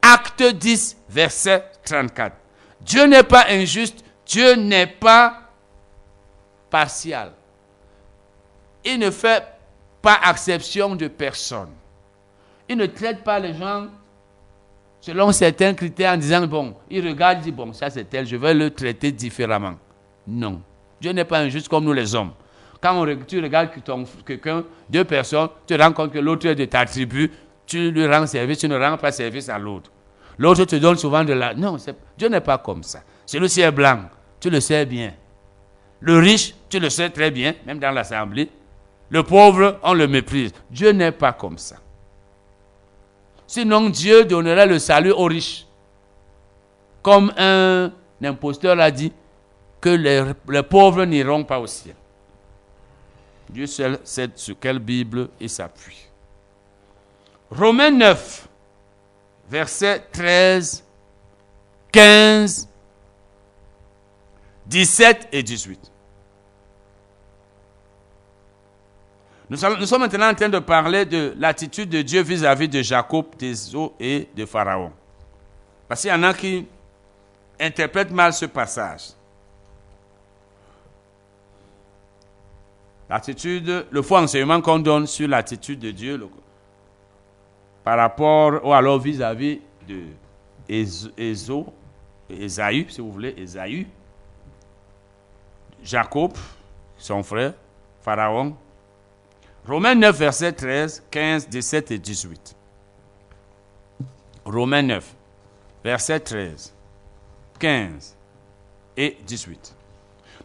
Acte 0.01 0.43
10, 0.43 0.97
verset 1.09 1.63
34. 1.85 2.35
Dieu 2.81 3.05
n'est 3.05 3.23
pas 3.23 3.45
injuste, 3.49 4.03
Dieu 4.25 4.55
n'est 4.55 4.87
pas 4.87 5.49
partial. 6.69 7.31
Il 8.83 8.99
ne 8.99 9.09
fait 9.09 9.43
pas 10.01 10.19
exception 10.29 10.95
de 10.95 11.07
personne. 11.07 11.71
Il 12.67 12.75
ne 12.75 12.85
traite 12.85 13.23
pas 13.23 13.39
les 13.39 13.53
gens 13.53 13.87
selon 15.03 15.33
certains 15.33 15.73
critères 15.73 16.13
en 16.13 16.17
disant, 16.17 16.47
bon, 16.47 16.75
il 16.89 17.05
regarde, 17.05 17.39
il 17.39 17.43
dit, 17.43 17.51
bon, 17.51 17.73
ça 17.73 17.89
c'est 17.89 18.05
tel, 18.05 18.25
je 18.25 18.37
vais 18.37 18.53
le 18.53 18.69
traiter 18.69 19.11
différemment. 19.11 19.73
Non. 20.25 20.61
Dieu 21.01 21.11
n'est 21.11 21.25
pas 21.25 21.39
injuste 21.39 21.67
comme 21.67 21.83
nous 21.83 21.91
les 21.91 22.15
hommes. 22.15 22.31
Quand 22.79 23.05
tu 23.27 23.41
regardes 23.41 23.71
quelqu'un, 24.25 24.63
deux 24.89 25.03
personnes, 25.03 25.49
tu 25.67 25.75
te 25.75 25.81
rends 25.81 25.91
compte 25.91 26.13
que 26.13 26.19
l'autre 26.19 26.47
est 26.47 26.55
de 26.55 26.63
ta 26.63 26.85
tribu, 26.85 27.29
tu 27.65 27.91
lui 27.91 28.07
rends 28.07 28.25
service, 28.25 28.59
tu 28.59 28.69
ne 28.69 28.79
rends 28.79 28.95
pas 28.95 29.11
service 29.11 29.49
à 29.49 29.59
l'autre. 29.59 29.91
L'autre 30.37 30.63
te 30.63 30.77
donne 30.77 30.95
souvent 30.95 31.25
de 31.25 31.33
la... 31.33 31.53
Non, 31.53 31.75
Dieu 32.17 32.29
n'est 32.29 32.39
pas 32.39 32.57
comme 32.59 32.83
ça. 32.83 33.01
Celui-ci 33.25 33.59
est 33.59 33.71
blanc, 33.71 34.03
tu 34.39 34.49
le 34.49 34.61
sais 34.61 34.85
bien. 34.85 35.11
Le 35.99 36.17
riche, 36.17 36.55
tu 36.69 36.79
le 36.79 36.89
sais 36.89 37.09
très 37.09 37.29
bien, 37.29 37.55
même 37.65 37.79
dans 37.79 37.91
l'assemblée. 37.91 38.49
Le 39.09 39.21
pauvre, 39.21 39.79
on 39.83 39.93
le 39.93 40.07
méprise. 40.07 40.53
Dieu 40.71 40.91
n'est 40.91 41.11
pas 41.11 41.33
comme 41.33 41.57
ça. 41.57 41.75
Sinon, 43.47 43.89
Dieu 43.89 44.25
donnerait 44.25 44.65
le 44.65 44.79
salut 44.79 45.11
aux 45.11 45.25
riches. 45.25 45.65
Comme 47.01 47.33
un 47.37 47.91
imposteur 48.23 48.79
a 48.79 48.89
dit 48.89 49.11
que 49.81 49.89
les, 49.89 50.63
pauvres 50.63 51.03
n'iront 51.03 51.43
pas 51.43 51.59
au 51.59 51.67
ciel. 51.67 51.95
Dieu 53.49 53.67
seul 53.67 53.99
sait 54.03 54.29
sur 54.35 54.57
quelle 54.59 54.79
Bible 54.79 55.29
il 55.39 55.49
s'appuie. 55.49 56.07
Romains 57.51 57.91
9, 57.91 58.47
versets 59.49 59.99
13, 60.11 60.83
15, 61.91 62.69
17 64.65 65.27
et 65.31 65.43
18. 65.43 65.92
Nous 69.53 69.85
sommes, 69.85 70.01
maintenant 70.01 70.31
en 70.31 70.33
train 70.33 70.49
de 70.49 70.57
parler 70.57 71.05
de 71.05 71.35
l'attitude 71.37 71.87
de 71.87 72.01
Dieu 72.01 72.23
vis-à-vis 72.23 72.67
de 72.67 72.81
Jacob, 72.81 73.35
des 73.37 73.53
et 73.99 74.27
de 74.35 74.47
Pharaon. 74.47 74.91
Parce 75.87 76.01
qu'il 76.01 76.09
y 76.09 76.13
en 76.13 76.23
a 76.23 76.33
qui 76.33 76.65
interprètent 77.59 78.09
mal 78.09 78.33
ce 78.33 78.47
passage. 78.47 79.09
L'attitude, 83.07 83.85
le 83.91 84.01
faux 84.01 84.17
enseignement 84.17 84.59
qu'on 84.59 84.79
donne 84.79 85.05
sur 85.05 85.27
l'attitude 85.27 85.77
de 85.77 85.91
Dieu 85.91 86.19
par 87.83 87.99
rapport 87.99 88.65
ou 88.65 88.73
alors 88.73 88.97
vis-à-vis 88.97 89.61
de 89.87 90.01
Ésaü, 90.67 92.87
si 92.89 93.01
vous 93.01 93.11
voulez, 93.11 93.35
Ésaü, 93.37 93.85
Jacob, 95.83 96.31
son 96.97 97.21
frère, 97.21 97.53
Pharaon, 98.01 98.55
Romains 99.65 99.95
9, 99.95 100.17
verset 100.17 100.51
13, 100.51 101.03
15, 101.09 101.47
17 101.47 101.91
et 101.91 101.99
18. 101.99 102.55
Romains 104.43 104.81
9, 104.81 105.15
verset 105.83 106.19
13, 106.19 106.73
15 107.59 108.17
et 108.97 109.17
18. 109.25 109.75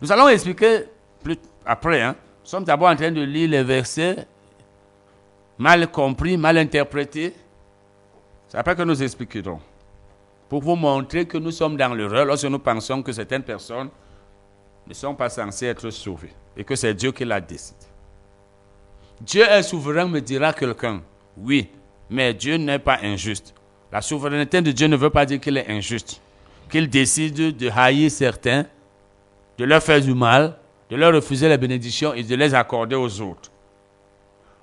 Nous 0.01 0.13
allons 0.13 0.29
expliquer 0.29 0.85
plus 1.25 1.37
après. 1.67 2.01
Hein. 2.01 2.15
Nous 2.45 2.49
sommes 2.49 2.65
d'abord 2.65 2.89
en 2.89 2.95
train 2.95 3.11
de 3.11 3.23
lire 3.23 3.51
les 3.51 3.65
versets 3.65 4.25
mal 5.59 5.91
compris, 5.91 6.37
mal 6.37 6.57
interprétés. 6.57 7.35
C'est 8.47 8.57
après 8.57 8.77
que 8.77 8.83
nous 8.83 9.03
expliquerons. 9.03 9.61
Pour 10.49 10.63
vous 10.63 10.77
montrer 10.77 11.27
que 11.27 11.39
nous 11.39 11.51
sommes 11.51 11.77
dans 11.77 11.93
l'erreur 11.93 12.25
lorsque 12.25 12.47
nous 12.47 12.61
pensons 12.61 13.03
que 13.03 13.11
certaines 13.13 13.43
personnes 13.43 13.91
ne 14.87 14.95
sont 14.95 15.15
pas 15.17 15.29
censées 15.29 15.67
être 15.67 15.91
sauvées 15.91 16.33
et 16.57 16.63
que 16.63 16.77
c'est 16.77 16.95
Dieu 16.95 17.11
qui 17.11 17.25
l'a 17.25 17.41
décidé. 17.41 17.88
Dieu 19.21 19.43
est 19.43 19.63
souverain, 19.63 20.07
me 20.07 20.21
dira 20.21 20.53
quelqu'un. 20.53 21.03
Oui, 21.37 21.69
mais 22.11 22.35
Dieu 22.35 22.57
n'est 22.57 22.79
pas 22.79 22.99
injuste. 23.03 23.55
La 23.91 24.01
souveraineté 24.03 24.61
de 24.61 24.71
Dieu 24.71 24.87
ne 24.87 24.97
veut 24.97 25.11
pas 25.11 25.27
dire 25.27 25.41
qu'il 25.41 25.57
est 25.57 25.69
injuste. 25.69 26.21
Qu'il 26.71 26.89
décide 26.89 27.57
de 27.57 27.71
haïr 27.75 28.11
certains, 28.11 28.67
de 29.57 29.65
leur 29.65 29.83
faire 29.83 30.01
du 30.01 30.15
mal, 30.15 30.57
de 30.91 30.97
leur 30.97 31.15
refuser 31.15 31.49
les 31.49 31.59
bénédictions 31.59 32.15
et 32.15 32.23
de 32.23 32.35
les 32.35 32.55
accorder 32.55 32.97
aux 32.97 33.21
autres. 33.21 33.51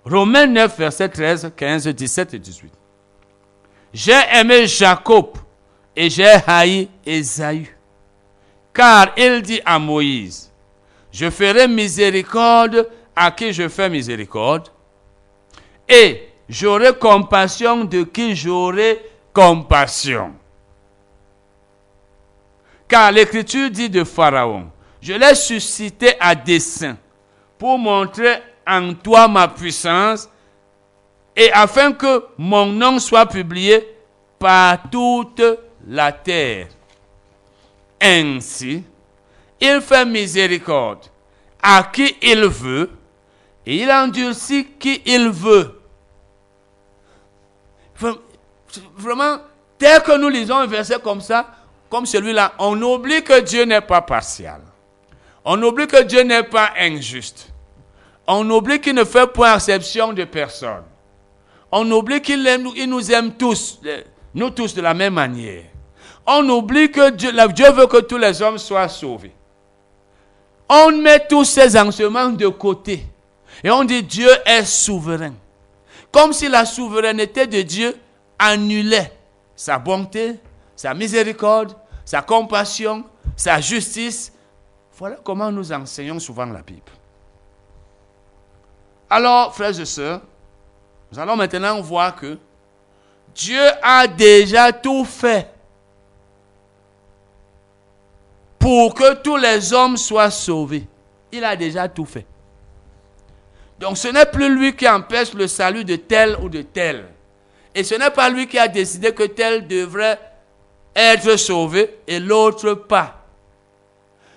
Romains 0.05 0.45
9, 0.45 0.77
versets 0.77 1.09
13, 1.09 1.51
15, 1.55 1.87
17 1.87 2.33
et 2.35 2.39
18. 2.39 2.71
J'ai 3.93 4.21
aimé 4.33 4.67
Jacob 4.67 5.29
et 5.95 6.09
j'ai 6.09 6.35
haï 6.45 6.89
Esaü. 7.05 7.75
Car 8.73 9.13
il 9.17 9.41
dit 9.41 9.61
à 9.65 9.79
Moïse, 9.79 10.51
je 11.11 11.29
ferai 11.29 11.67
miséricorde 11.67 12.87
à 13.15 13.31
qui 13.31 13.53
je 13.53 13.69
fais 13.69 13.89
miséricorde, 13.89 14.69
et 15.87 16.29
j'aurai 16.49 16.93
compassion 16.97 17.83
de 17.85 18.03
qui 18.03 18.35
j'aurai 18.35 19.01
compassion. 19.33 20.33
Car 22.87 23.11
l'Écriture 23.11 23.69
dit 23.69 23.89
de 23.89 24.03
Pharaon, 24.03 24.69
je 25.01 25.13
l'ai 25.13 25.35
suscité 25.35 26.13
à 26.19 26.35
dessein 26.35 26.97
pour 27.57 27.77
montrer 27.77 28.37
en 28.67 28.93
toi 28.93 29.27
ma 29.27 29.47
puissance 29.47 30.29
et 31.35 31.51
afin 31.51 31.91
que 31.91 32.25
mon 32.37 32.67
nom 32.67 32.99
soit 32.99 33.25
publié 33.25 33.87
par 34.39 34.89
toute 34.89 35.41
la 35.87 36.11
terre. 36.11 36.67
Ainsi, 38.01 38.83
il 39.59 39.81
fait 39.81 40.05
miséricorde 40.05 41.05
à 41.61 41.83
qui 41.91 42.15
il 42.21 42.45
veut 42.45 42.89
et 43.65 43.77
il 43.77 43.91
endurcit 43.91 44.65
qui 44.79 45.01
il 45.05 45.29
veut. 45.29 45.81
Vraiment, 48.97 49.37
dès 49.79 50.01
que 50.01 50.17
nous 50.17 50.29
lisons 50.29 50.57
un 50.57 50.67
verset 50.67 50.99
comme 50.99 51.21
ça, 51.21 51.47
comme 51.89 52.05
celui-là, 52.05 52.53
on 52.59 52.79
oublie 52.81 53.23
que 53.23 53.39
Dieu 53.41 53.63
n'est 53.63 53.81
pas 53.81 54.01
partial. 54.01 54.61
On 55.43 55.61
oublie 55.61 55.87
que 55.87 56.03
Dieu 56.03 56.23
n'est 56.23 56.43
pas 56.43 56.71
injuste. 56.79 57.49
On 58.27 58.49
oublie 58.49 58.81
qu'il 58.81 58.95
ne 58.95 59.03
fait 59.03 59.27
point 59.27 59.55
exception 59.55 60.11
de 60.11 60.23
personne. 60.25 60.83
On 61.71 61.89
oublie 61.91 62.21
qu'il 62.21 62.43
nous 62.87 63.11
aime 63.11 63.33
tous, 63.33 63.79
nous 64.33 64.49
tous 64.49 64.73
de 64.73 64.81
la 64.81 64.93
même 64.93 65.13
manière. 65.13 65.63
On 66.25 66.47
oublie 66.49 66.91
que 66.91 67.11
Dieu, 67.11 67.31
Dieu 67.53 67.71
veut 67.71 67.87
que 67.87 68.01
tous 68.01 68.17
les 68.17 68.41
hommes 68.41 68.57
soient 68.57 68.89
sauvés. 68.89 69.33
On 70.67 70.91
met 70.91 71.27
tous 71.27 71.43
ces 71.45 71.77
enseignements 71.77 72.29
de 72.29 72.47
côté. 72.47 73.05
Et 73.63 73.71
on 73.71 73.83
dit 73.83 74.03
Dieu 74.03 74.29
est 74.45 74.65
souverain. 74.65 75.33
Comme 76.11 76.33
si 76.33 76.47
la 76.47 76.65
souveraineté 76.65 77.47
de 77.47 77.61
Dieu 77.61 77.95
annulait 78.39 79.11
sa 79.55 79.79
bonté, 79.79 80.39
sa 80.75 80.93
miséricorde, 80.93 81.75
sa 82.03 82.21
compassion, 82.21 83.03
sa 83.35 83.59
justice. 83.59 84.31
Voilà 84.97 85.17
comment 85.23 85.51
nous 85.51 85.71
enseignons 85.71 86.19
souvent 86.19 86.45
la 86.45 86.61
Bible. 86.61 86.81
Alors, 89.09 89.53
frères 89.53 89.77
et 89.79 89.85
sœurs, 89.85 90.21
nous 91.11 91.19
allons 91.19 91.35
maintenant 91.35 91.79
voir 91.81 92.15
que 92.15 92.37
Dieu 93.33 93.61
a 93.81 94.07
déjà 94.07 94.71
tout 94.71 95.05
fait 95.05 95.51
pour 98.57 98.93
que 98.93 99.15
tous 99.15 99.37
les 99.37 99.73
hommes 99.73 99.97
soient 99.97 100.31
sauvés. 100.31 100.87
Il 101.31 101.43
a 101.43 101.55
déjà 101.55 101.87
tout 101.87 102.05
fait. 102.05 102.25
Donc 103.79 103.97
ce 103.97 104.07
n'est 104.07 104.25
plus 104.25 104.53
lui 104.53 104.75
qui 104.75 104.87
empêche 104.87 105.33
le 105.33 105.47
salut 105.47 105.83
de 105.83 105.95
tel 105.97 106.37
ou 106.41 106.49
de 106.49 106.61
tel. 106.61 107.05
Et 107.73 107.83
ce 107.83 107.95
n'est 107.95 108.11
pas 108.11 108.29
lui 108.29 108.47
qui 108.47 108.57
a 108.57 108.67
décidé 108.67 109.13
que 109.13 109.23
tel 109.23 109.67
devrait 109.67 110.19
être 110.95 111.35
sauvé 111.35 111.97
et 112.07 112.19
l'autre 112.19 112.73
pas. 112.73 113.25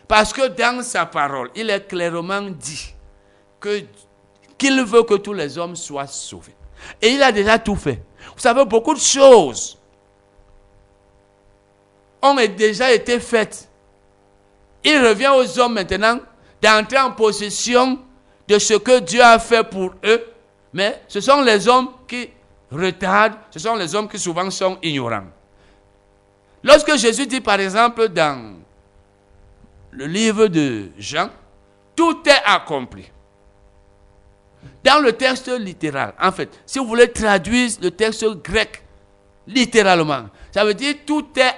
Parce 0.08 0.32
que 0.32 0.48
dans 0.48 0.82
sa 0.82 1.06
parole, 1.06 1.50
il 1.54 1.70
est 1.70 1.86
clairement 1.86 2.42
dit 2.42 2.94
qu'il 3.60 4.82
veut 4.84 5.04
que 5.04 5.14
tous 5.14 5.34
les 5.34 5.56
hommes 5.56 5.76
soient 5.76 6.06
sauvés. 6.06 6.54
Et 7.00 7.10
il 7.10 7.22
a 7.22 7.30
déjà 7.30 7.58
tout 7.58 7.76
fait. 7.76 8.02
Vous 8.34 8.40
savez, 8.40 8.64
beaucoup 8.64 8.94
de 8.94 9.00
choses 9.00 9.78
ont 12.20 12.34
déjà 12.34 12.92
été 12.92 13.20
faites. 13.20 13.68
Il 14.82 14.98
revient 15.06 15.30
aux 15.36 15.58
hommes 15.60 15.74
maintenant 15.74 16.18
d'entrer 16.60 16.98
en 16.98 17.12
possession 17.12 17.98
de 18.48 18.58
ce 18.58 18.74
que 18.74 19.00
Dieu 19.00 19.22
a 19.22 19.38
fait 19.38 19.62
pour 19.62 19.92
eux, 20.04 20.24
mais 20.72 21.02
ce 21.06 21.20
sont 21.20 21.42
les 21.42 21.68
hommes 21.68 21.90
qui 22.08 22.30
retardent, 22.72 23.36
ce 23.50 23.58
sont 23.58 23.76
les 23.76 23.94
hommes 23.94 24.08
qui 24.08 24.18
souvent 24.18 24.50
sont 24.50 24.78
ignorants. 24.82 25.26
Lorsque 26.64 26.96
Jésus 26.96 27.26
dit 27.26 27.42
par 27.42 27.60
exemple 27.60 28.08
dans 28.08 28.56
le 29.92 30.06
livre 30.06 30.46
de 30.46 30.88
Jean, 30.98 31.28
tout 31.94 32.22
est 32.26 32.42
accompli. 32.44 33.04
Dans 34.82 35.00
le 35.00 35.12
texte 35.12 35.48
littéral, 35.48 36.14
en 36.20 36.32
fait, 36.32 36.48
si 36.64 36.78
vous 36.78 36.86
voulez 36.86 37.12
traduire 37.12 37.70
le 37.82 37.90
texte 37.90 38.24
grec 38.42 38.82
littéralement, 39.46 40.26
ça 40.50 40.64
veut 40.64 40.74
dire 40.74 40.94
tout 41.06 41.26
est. 41.36 41.54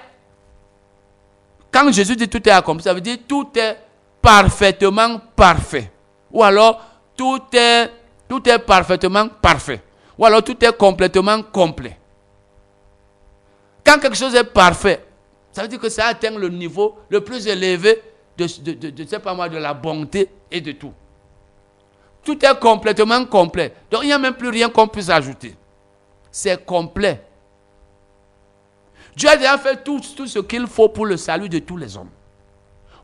Quand 1.70 1.90
Jésus 1.92 2.16
dit 2.16 2.28
tout 2.28 2.46
est 2.48 2.52
accompli, 2.52 2.82
ça 2.82 2.92
veut 2.92 3.00
dire 3.00 3.18
tout 3.28 3.48
est 3.54 3.76
parfaitement 4.20 5.20
parfait. 5.36 5.90
Ou 6.32 6.42
alors 6.42 6.80
tout 7.16 7.40
est, 7.52 7.90
tout 8.28 8.48
est 8.48 8.58
parfaitement 8.58 9.28
parfait. 9.28 9.82
Ou 10.16 10.24
alors 10.26 10.42
tout 10.42 10.56
est 10.64 10.76
complètement 10.76 11.42
complet. 11.42 11.96
Quand 13.84 13.98
quelque 13.98 14.16
chose 14.16 14.34
est 14.34 14.44
parfait, 14.44 15.04
ça 15.52 15.62
veut 15.62 15.68
dire 15.68 15.80
que 15.80 15.88
ça 15.88 16.06
atteint 16.06 16.36
le 16.38 16.48
niveau 16.48 16.98
le 17.08 17.22
plus 17.22 17.46
élevé 17.46 18.02
de, 18.36 18.46
de, 18.90 19.16
pas 19.18 19.48
de 19.48 19.56
la 19.56 19.74
bonté 19.74 20.28
et 20.50 20.60
de 20.60 20.72
tout. 20.72 20.92
Tout 22.24 22.44
est 22.44 22.58
complètement 22.60 23.24
complet. 23.24 23.74
Donc 23.90 24.02
il 24.02 24.06
n'y 24.06 24.12
a 24.12 24.18
même 24.18 24.34
plus 24.34 24.48
rien 24.48 24.68
qu'on 24.68 24.86
puisse 24.86 25.08
ajouter. 25.08 25.56
C'est 26.30 26.64
complet. 26.64 27.22
Dieu 29.16 29.28
a 29.28 29.36
déjà 29.36 29.58
fait 29.58 29.82
tout 29.82 30.00
ce 30.02 30.38
qu'il 30.38 30.66
faut 30.66 30.88
pour 30.88 31.06
le 31.06 31.16
salut 31.16 31.48
de 31.48 31.58
tous 31.58 31.76
les 31.76 31.96
hommes. 31.96 32.10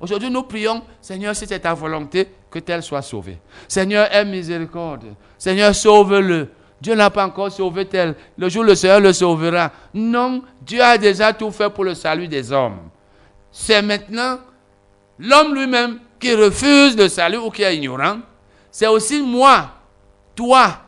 Aujourd'hui, 0.01 0.31
nous 0.31 0.43
prions, 0.43 0.83
Seigneur, 1.01 1.35
si 1.35 1.47
c'est 1.47 1.61
ta 1.61 1.75
volonté, 1.75 2.29
que 2.51 2.59
tel 2.59 2.83
soit 2.83 3.03
sauvé. 3.03 3.39
Seigneur, 3.67 4.09
aie 4.13 4.25
miséricorde. 4.25 5.15
Seigneur, 5.39 5.75
sauve-le. 5.75 6.49
Dieu 6.81 6.95
n'a 6.95 7.11
pas 7.11 7.25
encore 7.25 7.51
sauvé 7.51 7.87
tel. 7.87 8.15
Le 8.37 8.49
jour 8.49 8.63
le 8.63 8.75
Seigneur 8.75 9.01
le 9.01 9.13
sauvera. 9.13 9.73
Non, 9.95 10.43
Dieu 10.61 10.83
a 10.83 10.99
déjà 10.99 11.33
tout 11.33 11.51
fait 11.51 11.71
pour 11.71 11.85
le 11.85 11.95
salut 11.95 12.29
des 12.29 12.53
hommes. 12.53 12.79
C'est 13.51 13.81
maintenant 13.81 14.39
l'homme 15.19 15.55
lui-même 15.55 15.99
qui 16.21 16.35
refuse 16.35 16.97
le 16.97 17.09
salut 17.09 17.39
ou 17.39 17.51
qui 17.51 17.63
est 17.63 17.77
ignorant. 17.77 18.19
C'est 18.71 18.87
aussi 18.87 19.23
moi, 19.23 19.71
toi, 20.35 20.81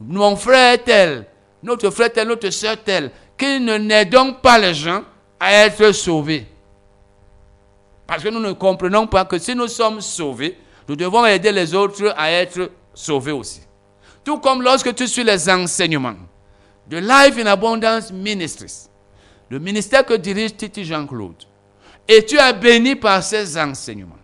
mon 0.00 0.34
frère 0.34 0.82
tel, 0.82 1.26
notre 1.62 1.90
frère 1.90 2.12
tel, 2.12 2.26
notre 2.26 2.50
soeur 2.50 2.76
tel, 2.82 3.12
qui 3.36 3.60
ne 3.60 3.76
n'aidons 3.78 4.32
pas 4.34 4.58
les 4.58 4.74
gens 4.74 5.02
à 5.38 5.52
être 5.52 5.92
sauvés. 5.92 6.46
Parce 8.08 8.22
que 8.22 8.30
nous 8.30 8.40
ne 8.40 8.52
comprenons 8.52 9.06
pas 9.06 9.26
que 9.26 9.38
si 9.38 9.54
nous 9.54 9.68
sommes 9.68 10.00
sauvés, 10.00 10.56
nous 10.88 10.96
devons 10.96 11.26
aider 11.26 11.52
les 11.52 11.74
autres 11.74 12.14
à 12.16 12.32
être 12.32 12.70
sauvés 12.94 13.32
aussi. 13.32 13.60
Tout 14.24 14.38
comme 14.38 14.62
lorsque 14.62 14.94
tu 14.94 15.06
suis 15.06 15.22
les 15.22 15.48
enseignements. 15.50 16.16
De 16.86 16.96
Life 16.96 17.36
in 17.38 17.44
Abundance 17.44 18.10
Ministries, 18.10 18.88
le 19.50 19.58
ministère 19.58 20.06
que 20.06 20.14
dirige 20.14 20.56
Titi 20.56 20.86
Jean-Claude, 20.86 21.44
et 22.08 22.24
tu 22.24 22.38
es 22.38 22.52
béni 22.54 22.96
par 22.96 23.22
ces 23.22 23.58
enseignements, 23.58 24.16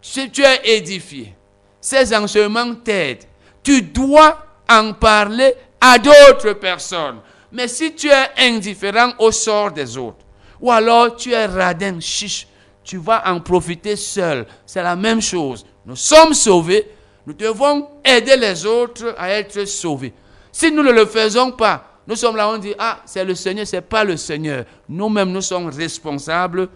si 0.00 0.30
tu 0.30 0.40
es 0.42 0.78
édifié, 0.78 1.34
ces 1.82 2.16
enseignements 2.16 2.74
t'aident, 2.76 3.24
tu 3.62 3.82
dois 3.82 4.38
en 4.70 4.94
parler 4.94 5.52
à 5.78 5.98
d'autres 5.98 6.54
personnes. 6.54 7.20
Mais 7.52 7.68
si 7.68 7.94
tu 7.94 8.08
es 8.08 8.30
indifférent 8.38 9.12
au 9.18 9.30
sort 9.30 9.70
des 9.70 9.98
autres, 9.98 10.24
ou 10.62 10.72
alors 10.72 11.14
tu 11.14 11.32
es 11.32 11.44
radin, 11.44 12.00
chiche, 12.00 12.46
tu 12.88 12.96
vas 12.96 13.22
en 13.30 13.38
profiter 13.38 13.96
seul. 13.96 14.46
C'est 14.64 14.82
la 14.82 14.96
même 14.96 15.20
chose. 15.20 15.66
Nous 15.84 15.94
sommes 15.94 16.32
sauvés, 16.32 16.90
nous 17.26 17.34
devons 17.34 17.86
aider 18.02 18.34
les 18.34 18.64
autres 18.64 19.14
à 19.18 19.28
être 19.28 19.66
sauvés. 19.66 20.14
Si 20.50 20.72
nous 20.72 20.82
ne 20.82 20.90
le 20.90 21.04
faisons 21.04 21.52
pas, 21.52 22.00
nous 22.06 22.16
sommes 22.16 22.36
là, 22.36 22.48
on 22.48 22.56
dit, 22.56 22.72
ah, 22.78 23.00
c'est 23.04 23.26
le 23.26 23.34
Seigneur, 23.34 23.66
c'est 23.66 23.82
pas 23.82 24.04
le 24.04 24.16
Seigneur. 24.16 24.64
Nous-mêmes, 24.88 25.30
nous 25.30 25.42
sommes 25.42 25.66
responsables 25.66 26.70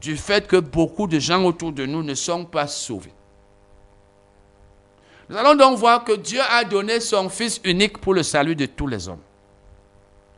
du 0.00 0.16
fait 0.16 0.44
que 0.48 0.56
beaucoup 0.56 1.06
de 1.06 1.20
gens 1.20 1.44
autour 1.44 1.70
de 1.70 1.86
nous 1.86 2.02
ne 2.02 2.14
sont 2.14 2.44
pas 2.44 2.66
sauvés. 2.66 3.12
Nous 5.28 5.36
allons 5.36 5.54
donc 5.54 5.78
voir 5.78 6.02
que 6.02 6.16
Dieu 6.16 6.40
a 6.50 6.64
donné 6.64 6.98
son 6.98 7.28
Fils 7.28 7.60
unique 7.62 7.98
pour 7.98 8.14
le 8.14 8.24
salut 8.24 8.56
de 8.56 8.66
tous 8.66 8.88
les 8.88 9.08
hommes. 9.08 9.22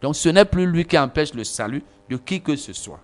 Donc 0.03 0.15
ce 0.15 0.29
n'est 0.29 0.45
plus 0.45 0.67
lui 0.67 0.85
qui 0.85 0.99
empêche 0.99 1.33
le 1.33 1.43
salut 1.43 1.83
de 2.11 2.19
qui 2.19 2.43
que 2.43 2.55
ce 2.55 2.75
soit. 2.75 3.01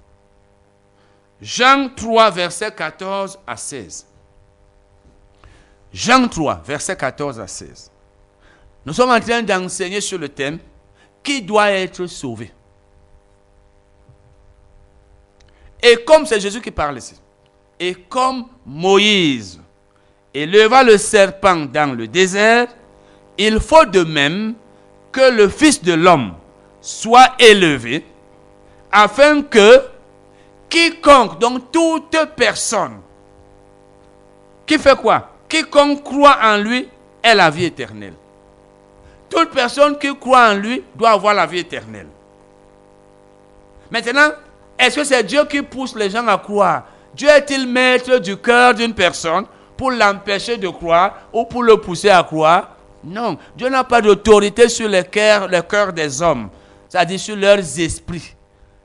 Jean 1.42 1.88
3, 1.88 2.30
verset 2.30 2.70
14 2.70 3.36
à 3.44 3.56
16. 3.56 4.06
Jean 5.92 6.28
3, 6.28 6.62
verset 6.64 6.96
14 6.96 7.40
à 7.40 7.48
16. 7.48 7.90
Nous 8.86 8.92
sommes 8.92 9.10
en 9.10 9.18
train 9.18 9.42
d'enseigner 9.42 10.00
sur 10.00 10.18
le 10.18 10.28
thème 10.28 10.60
qui 11.20 11.42
doit 11.42 11.72
être 11.72 12.06
sauvé? 12.06 12.52
Et 15.82 15.96
comme 16.04 16.24
c'est 16.26 16.38
Jésus 16.38 16.60
qui 16.60 16.70
parle 16.70 16.98
ici, 16.98 17.16
et 17.78 17.94
comme 17.94 18.46
Moïse 18.64 19.60
éleva 20.32 20.84
le 20.84 20.96
serpent 20.96 21.66
dans 21.66 21.92
le 21.96 22.06
désert, 22.06 22.68
il 23.36 23.58
faut 23.58 23.84
de 23.84 24.04
même 24.04 24.54
que 25.10 25.28
le 25.32 25.48
Fils 25.48 25.82
de 25.82 25.94
l'homme 25.94 26.34
soit 26.80 27.34
élevé, 27.40 28.06
afin 28.92 29.42
que 29.42 29.91
quiconque, 30.72 31.38
donc 31.38 31.70
toute 31.70 32.16
personne, 32.34 33.00
qui 34.64 34.78
fait 34.78 34.96
quoi? 34.96 35.28
Quiconque 35.46 36.02
croit 36.02 36.38
en 36.42 36.56
lui 36.56 36.88
ait 37.22 37.34
la 37.34 37.50
vie 37.50 37.66
éternelle. 37.66 38.14
Toute 39.28 39.50
personne 39.50 39.98
qui 39.98 40.16
croit 40.16 40.48
en 40.48 40.54
lui 40.54 40.82
doit 40.94 41.10
avoir 41.10 41.34
la 41.34 41.44
vie 41.44 41.58
éternelle. 41.58 42.06
Maintenant, 43.90 44.30
est-ce 44.78 44.96
que 44.96 45.04
c'est 45.04 45.22
Dieu 45.24 45.44
qui 45.44 45.60
pousse 45.60 45.94
les 45.94 46.08
gens 46.08 46.26
à 46.26 46.38
croire? 46.38 46.84
Dieu 47.14 47.28
est-il 47.28 47.68
maître 47.68 48.16
du 48.16 48.38
cœur 48.38 48.72
d'une 48.72 48.94
personne 48.94 49.44
pour 49.76 49.90
l'empêcher 49.90 50.56
de 50.56 50.68
croire 50.68 51.18
ou 51.34 51.44
pour 51.44 51.62
le 51.62 51.76
pousser 51.76 52.08
à 52.08 52.22
croire? 52.22 52.76
Non. 53.04 53.36
Dieu 53.54 53.68
n'a 53.68 53.84
pas 53.84 54.00
d'autorité 54.00 54.70
sur 54.70 54.88
le 54.88 55.02
cœur 55.02 55.92
des 55.92 56.22
hommes, 56.22 56.48
c'est-à-dire 56.88 57.20
sur 57.20 57.36
leurs 57.36 57.78
esprits. 57.78 58.34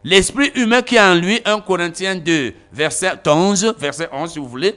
L'esprit 0.10 0.54
humain 0.56 0.84
qui 0.84 0.96
est 0.96 1.02
en 1.02 1.16
lui, 1.16 1.42
1 1.44 1.60
Corinthiens 1.60 2.16
2, 2.16 2.54
verset 2.72 3.20
11, 3.28 3.76
verset 3.78 4.08
11 4.10 4.32
si 4.32 4.40
vous 4.40 4.48
voulez, 4.48 4.74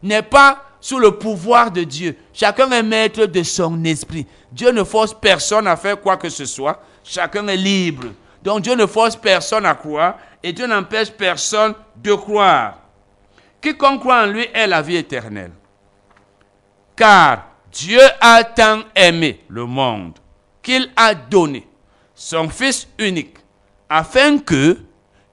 n'est 0.00 0.22
pas 0.22 0.62
sous 0.80 1.00
le 1.00 1.18
pouvoir 1.18 1.72
de 1.72 1.82
Dieu. 1.82 2.16
Chacun 2.32 2.70
est 2.70 2.82
maître 2.84 3.26
de 3.26 3.42
son 3.42 3.82
esprit. 3.82 4.24
Dieu 4.52 4.70
ne 4.70 4.84
force 4.84 5.14
personne 5.14 5.66
à 5.66 5.76
faire 5.76 6.00
quoi 6.00 6.16
que 6.16 6.28
ce 6.28 6.44
soit. 6.44 6.80
Chacun 7.02 7.48
est 7.48 7.56
libre. 7.56 8.04
Donc 8.40 8.60
Dieu 8.60 8.76
ne 8.76 8.86
force 8.86 9.16
personne 9.16 9.66
à 9.66 9.74
croire 9.74 10.18
et 10.40 10.52
Dieu 10.52 10.68
n'empêche 10.68 11.10
personne 11.10 11.74
de 11.96 12.14
croire. 12.14 12.78
Quiconque 13.60 13.98
croit 13.98 14.22
en 14.22 14.26
lui 14.26 14.46
est 14.54 14.68
la 14.68 14.80
vie 14.80 14.94
éternelle. 14.94 15.50
Car 16.94 17.48
Dieu 17.72 18.00
a 18.20 18.44
tant 18.44 18.82
aimé 18.94 19.40
le 19.48 19.66
monde 19.66 20.12
qu'il 20.62 20.88
a 20.94 21.16
donné 21.16 21.66
son 22.14 22.48
Fils 22.48 22.86
unique 22.96 23.41
afin 23.94 24.38
que 24.38 24.78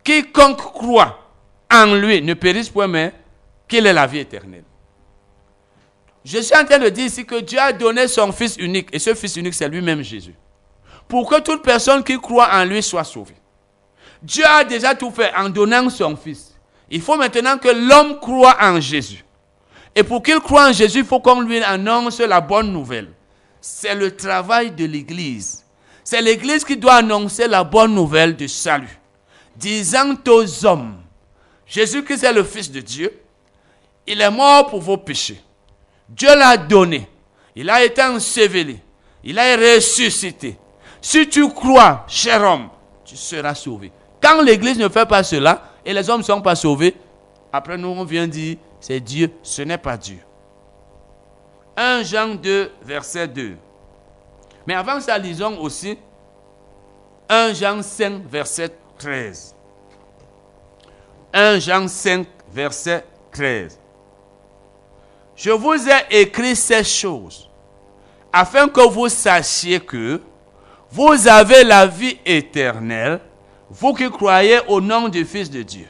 quiconque 0.03 0.57
croit 0.57 1.17
en 1.71 1.95
lui 1.95 2.21
ne 2.21 2.33
périsse 2.33 2.69
point, 2.69 2.87
mais 2.87 3.13
qu'il 3.69 3.87
ait 3.87 3.93
la 3.93 4.05
vie 4.05 4.19
éternelle. 4.19 4.65
Je 6.25 6.39
suis 6.39 6.55
en 6.57 6.65
train 6.65 6.77
de 6.77 6.89
dire 6.89 7.05
ici 7.05 7.25
que 7.25 7.39
Dieu 7.39 7.57
a 7.57 7.71
donné 7.71 8.09
son 8.09 8.33
Fils 8.33 8.57
unique, 8.57 8.89
et 8.91 8.99
ce 8.99 9.13
Fils 9.13 9.37
unique, 9.37 9.53
c'est 9.53 9.69
lui-même 9.69 10.01
Jésus, 10.01 10.35
pour 11.07 11.29
que 11.29 11.39
toute 11.39 11.63
personne 11.63 12.03
qui 12.03 12.19
croit 12.19 12.49
en 12.51 12.65
lui 12.65 12.83
soit 12.83 13.05
sauvée. 13.05 13.37
Dieu 14.21 14.43
a 14.45 14.65
déjà 14.65 14.93
tout 14.93 15.11
fait 15.11 15.33
en 15.37 15.47
donnant 15.47 15.89
son 15.89 16.17
Fils. 16.17 16.53
Il 16.91 17.01
faut 17.01 17.15
maintenant 17.15 17.57
que 17.57 17.69
l'homme 17.69 18.19
croit 18.19 18.57
en 18.59 18.81
Jésus. 18.81 19.23
Et 19.95 20.03
pour 20.03 20.21
qu'il 20.21 20.39
croit 20.41 20.67
en 20.67 20.73
Jésus, 20.73 20.99
il 20.99 21.05
faut 21.05 21.21
qu'on 21.21 21.39
lui 21.39 21.63
annonce 21.63 22.19
la 22.19 22.41
bonne 22.41 22.73
nouvelle. 22.73 23.07
C'est 23.61 23.95
le 23.95 24.13
travail 24.13 24.71
de 24.71 24.83
l'Église. 24.83 25.63
C'est 26.09 26.23
l'Église 26.23 26.65
qui 26.65 26.75
doit 26.75 26.95
annoncer 26.95 27.47
la 27.47 27.63
bonne 27.63 27.93
nouvelle 27.93 28.35
du 28.35 28.47
salut, 28.47 28.99
disant 29.55 30.15
aux 30.27 30.65
hommes, 30.65 30.95
Jésus-Christ 31.67 32.23
est 32.23 32.33
le 32.33 32.43
Fils 32.43 32.71
de 32.71 32.79
Dieu, 32.79 33.21
il 34.07 34.19
est 34.19 34.31
mort 34.31 34.65
pour 34.65 34.81
vos 34.81 34.97
péchés. 34.97 35.39
Dieu 36.09 36.35
l'a 36.35 36.57
donné, 36.57 37.07
il 37.55 37.69
a 37.69 37.83
été 37.83 38.01
enseveli, 38.01 38.79
il 39.23 39.37
a 39.37 39.55
ressuscité. 39.55 40.57
Si 40.99 41.29
tu 41.29 41.47
crois, 41.53 42.05
cher 42.07 42.41
homme, 42.41 42.69
tu 43.05 43.15
seras 43.15 43.53
sauvé. 43.53 43.91
Quand 44.19 44.41
l'Église 44.41 44.79
ne 44.79 44.89
fait 44.89 45.05
pas 45.05 45.21
cela 45.21 45.73
et 45.85 45.93
les 45.93 46.09
hommes 46.09 46.21
ne 46.21 46.25
sont 46.25 46.41
pas 46.41 46.55
sauvés, 46.55 46.95
après 47.53 47.77
nous 47.77 47.89
on 47.89 48.03
vient 48.03 48.25
dire, 48.25 48.57
c'est 48.79 48.99
Dieu, 48.99 49.31
ce 49.43 49.61
n'est 49.61 49.77
pas 49.77 49.95
Dieu. 49.95 50.17
1 51.77 52.01
Jean 52.01 52.33
2, 52.33 52.71
verset 52.81 53.27
2. 53.27 53.57
Mais 54.65 54.73
avant 54.73 54.99
ça, 54.99 55.17
lisons 55.17 55.57
aussi 55.59 55.97
1 57.29 57.53
Jean 57.53 57.81
5, 57.81 58.23
verset 58.29 58.71
13. 58.97 59.55
1 61.33 61.59
Jean 61.59 61.87
5, 61.87 62.27
verset 62.51 63.05
13. 63.31 63.79
Je 65.35 65.51
vous 65.51 65.87
ai 65.87 66.21
écrit 66.21 66.55
ces 66.55 66.83
choses 66.83 67.49
afin 68.33 68.67
que 68.67 68.81
vous 68.81 69.09
sachiez 69.09 69.79
que 69.79 70.21
vous 70.91 71.27
avez 71.27 71.63
la 71.63 71.85
vie 71.85 72.17
éternelle, 72.25 73.19
vous 73.69 73.93
qui 73.93 74.09
croyez 74.09 74.59
au 74.67 74.81
nom 74.81 75.07
du 75.07 75.23
Fils 75.23 75.49
de 75.49 75.61
Dieu. 75.61 75.87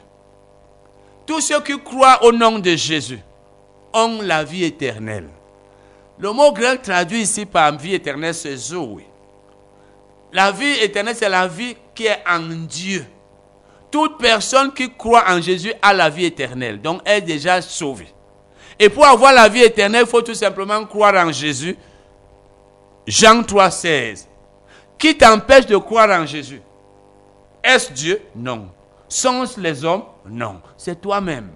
Tous 1.26 1.40
ceux 1.40 1.60
qui 1.62 1.78
croient 1.80 2.22
au 2.24 2.32
nom 2.32 2.58
de 2.58 2.76
Jésus 2.76 3.20
ont 3.94 4.20
la 4.22 4.44
vie 4.44 4.64
éternelle. 4.64 5.28
Le 6.20 6.32
mot 6.32 6.52
grec 6.52 6.82
traduit 6.82 7.22
ici 7.22 7.46
par 7.46 7.76
vie 7.78 7.94
éternelle, 7.94 8.34
c'est 8.34 8.54
Zoé. 8.54 9.06
La 10.32 10.52
vie 10.52 10.78
éternelle, 10.82 11.16
c'est 11.16 11.28
la 11.30 11.48
vie 11.48 11.74
qui 11.94 12.06
est 12.06 12.22
en 12.28 12.40
Dieu. 12.40 13.06
Toute 13.90 14.18
personne 14.18 14.72
qui 14.72 14.94
croit 14.94 15.24
en 15.28 15.40
Jésus 15.40 15.72
a 15.80 15.94
la 15.94 16.10
vie 16.10 16.26
éternelle, 16.26 16.80
donc 16.80 17.00
est 17.06 17.22
déjà 17.22 17.62
sauvée. 17.62 18.12
Et 18.78 18.88
pour 18.88 19.06
avoir 19.06 19.32
la 19.32 19.48
vie 19.48 19.62
éternelle, 19.62 20.04
il 20.06 20.10
faut 20.10 20.22
tout 20.22 20.34
simplement 20.34 20.84
croire 20.84 21.14
en 21.14 21.32
Jésus. 21.32 21.76
Jean 23.06 23.42
3, 23.42 23.70
16. 23.70 24.28
Qui 24.98 25.16
t'empêche 25.16 25.66
de 25.66 25.76
croire 25.78 26.10
en 26.20 26.26
Jésus? 26.26 26.60
Est-ce 27.64 27.92
Dieu? 27.92 28.22
Non. 28.36 28.68
Sont-ce 29.08 29.58
les 29.58 29.84
hommes? 29.84 30.04
Non. 30.26 30.60
C'est 30.76 31.00
toi-même. 31.00 31.50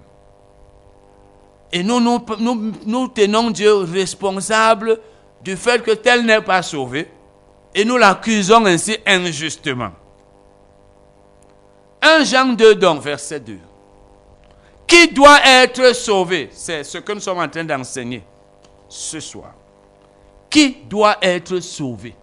Et 1.76 1.82
nous 1.82 3.08
tenons 3.08 3.50
Dieu 3.50 3.74
responsable 3.74 5.00
du 5.42 5.56
fait 5.56 5.82
que 5.82 5.90
tel 5.90 6.24
n'est 6.24 6.40
pas 6.40 6.62
sauvé. 6.62 7.10
Et 7.74 7.84
nous 7.84 7.96
l'accusons 7.96 8.64
ainsi 8.64 8.96
injustement. 9.04 9.90
1 12.00 12.22
Jean 12.22 12.52
2, 12.52 12.76
donc, 12.76 13.02
verset 13.02 13.40
2. 13.40 13.58
Qui 14.86 15.08
doit 15.08 15.40
être 15.44 15.92
sauvé? 15.96 16.48
C'est 16.52 16.84
ce 16.84 16.98
que 16.98 17.12
nous 17.12 17.18
sommes 17.18 17.40
en 17.40 17.48
train 17.48 17.64
d'enseigner 17.64 18.22
ce 18.88 19.18
soir. 19.18 19.52
Qui 20.48 20.76
doit 20.88 21.16
être 21.20 21.58
sauvé? 21.58 22.14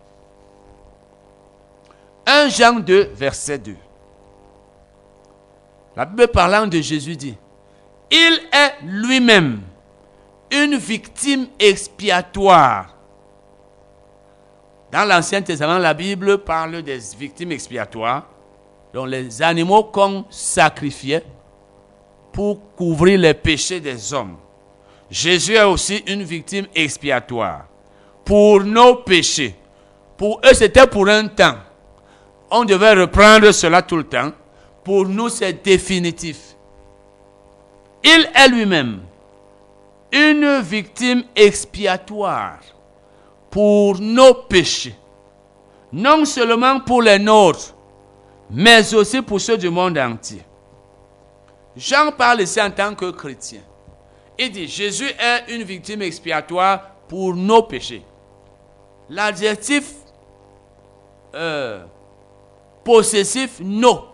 1 2.25 2.47
Jean 2.47 2.79
2, 2.79 3.11
verset 3.15 3.57
2. 3.57 3.75
La 5.97 6.05
Bible 6.05 6.29
parlant 6.29 6.67
de 6.67 6.79
Jésus 6.79 7.17
dit, 7.17 7.35
il 8.11 8.39
est 8.51 8.73
lui-même 8.83 9.61
une 10.51 10.75
victime 10.75 11.47
expiatoire. 11.57 12.95
Dans 14.91 15.05
l'Ancien 15.05 15.41
Testament, 15.41 15.77
la 15.77 15.93
Bible 15.93 16.39
parle 16.39 16.81
des 16.81 16.99
victimes 17.17 17.53
expiatoires, 17.53 18.27
dont 18.93 19.05
les 19.05 19.41
animaux 19.41 19.85
qu'on 19.85 20.25
sacrifiait 20.29 21.23
pour 22.33 22.75
couvrir 22.75 23.17
les 23.19 23.33
péchés 23.33 23.79
des 23.79 24.13
hommes. 24.13 24.35
Jésus 25.09 25.55
est 25.55 25.63
aussi 25.63 26.03
une 26.07 26.23
victime 26.23 26.67
expiatoire 26.75 27.65
pour 28.25 28.63
nos 28.63 28.95
péchés. 28.95 29.55
Pour 30.17 30.41
eux, 30.45 30.53
c'était 30.53 30.87
pour 30.87 31.07
un 31.07 31.27
temps. 31.27 31.55
On 32.49 32.65
devait 32.65 32.93
reprendre 32.93 33.51
cela 33.51 33.81
tout 33.81 33.97
le 33.97 34.03
temps. 34.03 34.31
Pour 34.83 35.05
nous, 35.05 35.29
c'est 35.29 35.63
définitif. 35.63 36.55
Il 38.03 38.29
est 38.33 38.47
lui-même 38.47 39.01
une 40.11 40.59
victime 40.59 41.23
expiatoire 41.35 42.59
pour 43.49 43.99
nos 43.99 44.33
péchés. 44.33 44.95
Non 45.93 46.25
seulement 46.25 46.79
pour 46.79 47.01
les 47.01 47.19
nôtres, 47.19 47.75
mais 48.49 48.93
aussi 48.93 49.21
pour 49.21 49.39
ceux 49.39 49.57
du 49.57 49.69
monde 49.69 49.97
entier. 49.97 50.41
Jean 51.75 52.11
parle 52.11 52.41
ici 52.41 52.61
en 52.61 52.71
tant 52.71 52.93
que 52.95 53.11
chrétien. 53.11 53.61
Il 54.37 54.51
dit, 54.51 54.67
Jésus 54.67 55.07
est 55.07 55.53
une 55.53 55.63
victime 55.63 56.01
expiatoire 56.01 56.81
pour 57.07 57.35
nos 57.35 57.63
péchés. 57.63 58.03
L'adjectif 59.09 59.93
euh, 61.35 61.83
possessif 62.83 63.59
no 63.61 64.05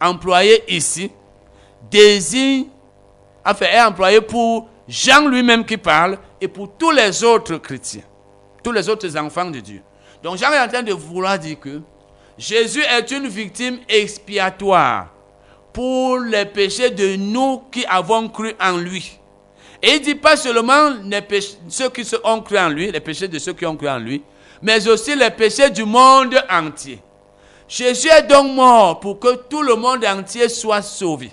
employé 0.00 0.62
ici 0.74 1.10
désigne 1.90 2.66
enfin, 3.46 3.66
est 3.66 3.80
employé 3.80 4.20
pour 4.20 4.68
Jean 4.88 5.28
lui-même 5.28 5.64
qui 5.64 5.76
parle 5.76 6.18
et 6.40 6.48
pour 6.48 6.76
tous 6.76 6.90
les 6.90 7.22
autres 7.24 7.56
chrétiens, 7.56 8.02
tous 8.62 8.72
les 8.72 8.88
autres 8.88 9.16
enfants 9.16 9.50
de 9.50 9.60
Dieu. 9.60 9.82
Donc 10.22 10.36
Jean 10.36 10.52
est 10.52 10.60
en 10.60 10.68
train 10.68 10.82
de 10.82 10.92
vouloir 10.92 11.38
dire 11.38 11.58
que 11.60 11.80
Jésus 12.38 12.82
est 12.82 13.10
une 13.10 13.28
victime 13.28 13.78
expiatoire 13.88 15.08
pour 15.72 16.18
les 16.18 16.44
péchés 16.44 16.90
de 16.90 17.16
nous 17.16 17.62
qui 17.70 17.84
avons 17.86 18.28
cru 18.28 18.54
en 18.60 18.76
lui. 18.76 19.18
Et 19.82 19.94
il 19.94 20.00
dit 20.00 20.14
pas 20.14 20.36
seulement 20.36 20.90
les 21.04 21.22
ceux 21.68 21.90
qui 21.90 22.02
ont 22.24 22.40
cru 22.40 22.58
en 22.58 22.68
lui, 22.68 22.90
les 22.90 23.00
péchés 23.00 23.28
de 23.28 23.38
ceux 23.38 23.52
qui 23.52 23.66
ont 23.66 23.76
cru 23.76 23.88
en 23.88 23.98
lui, 23.98 24.22
mais 24.62 24.86
aussi 24.88 25.14
les 25.14 25.30
péchés 25.30 25.70
du 25.70 25.84
monde 25.84 26.34
entier. 26.50 27.00
Jésus 27.68 28.08
est 28.08 28.22
donc 28.22 28.54
mort 28.54 29.00
pour 29.00 29.18
que 29.18 29.34
tout 29.48 29.62
le 29.62 29.74
monde 29.74 30.04
entier 30.04 30.48
soit 30.48 30.82
sauvé. 30.82 31.30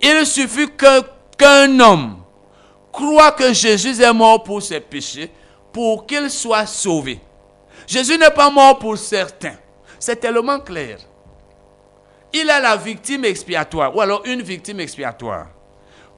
Il 0.00 0.24
suffit 0.24 0.68
que 0.76 1.02
qu'un 1.38 1.80
homme 1.80 2.16
croit 2.92 3.32
que 3.32 3.52
Jésus 3.52 4.02
est 4.02 4.12
mort 4.12 4.42
pour 4.42 4.60
ses 4.60 4.80
péchés, 4.80 5.30
pour 5.72 6.06
qu'il 6.06 6.28
soit 6.30 6.66
sauvé. 6.66 7.20
Jésus 7.86 8.18
n'est 8.18 8.30
pas 8.30 8.50
mort 8.50 8.78
pour 8.78 8.98
certains. 8.98 9.56
C'est 9.98 10.16
tellement 10.16 10.60
clair. 10.60 10.98
Il 12.32 12.50
est 12.50 12.60
la 12.60 12.76
victime 12.76 13.24
expiatoire, 13.24 13.94
ou 13.96 14.00
alors 14.00 14.22
une 14.26 14.42
victime 14.42 14.80
expiatoire, 14.80 15.46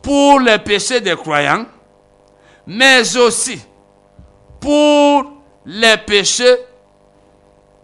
pour 0.02 0.40
les 0.40 0.58
péchés 0.58 1.00
des 1.00 1.14
croyants, 1.14 1.66
mais 2.66 3.16
aussi 3.16 3.60
pour 4.58 5.32
les 5.64 5.96
péchés 5.98 6.56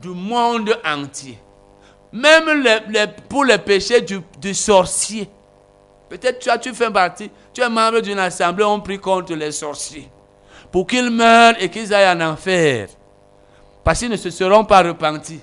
du 0.00 0.08
monde 0.08 0.76
entier. 0.84 1.38
Même 2.12 2.64
pour 3.28 3.44
les 3.44 3.58
péchés 3.58 4.00
du, 4.00 4.20
du 4.40 4.54
sorcier. 4.54 5.28
Peut-être 6.08 6.38
tu, 6.38 6.50
tu 6.60 6.74
fais 6.74 6.90
partie, 6.90 7.30
tu 7.52 7.60
es 7.60 7.68
membre 7.68 8.00
d'une 8.00 8.18
assemblée, 8.18 8.64
on 8.64 8.80
prie 8.80 8.98
contre 8.98 9.34
les 9.34 9.52
sorciers. 9.52 10.08
Pour 10.70 10.86
qu'ils 10.86 11.10
meurent 11.10 11.54
et 11.60 11.68
qu'ils 11.68 11.92
aillent 11.92 12.16
en 12.16 12.32
enfer. 12.32 12.88
Parce 13.82 13.98
qu'ils 13.98 14.10
ne 14.10 14.16
se 14.16 14.30
seront 14.30 14.64
pas 14.64 14.82
repentis. 14.82 15.40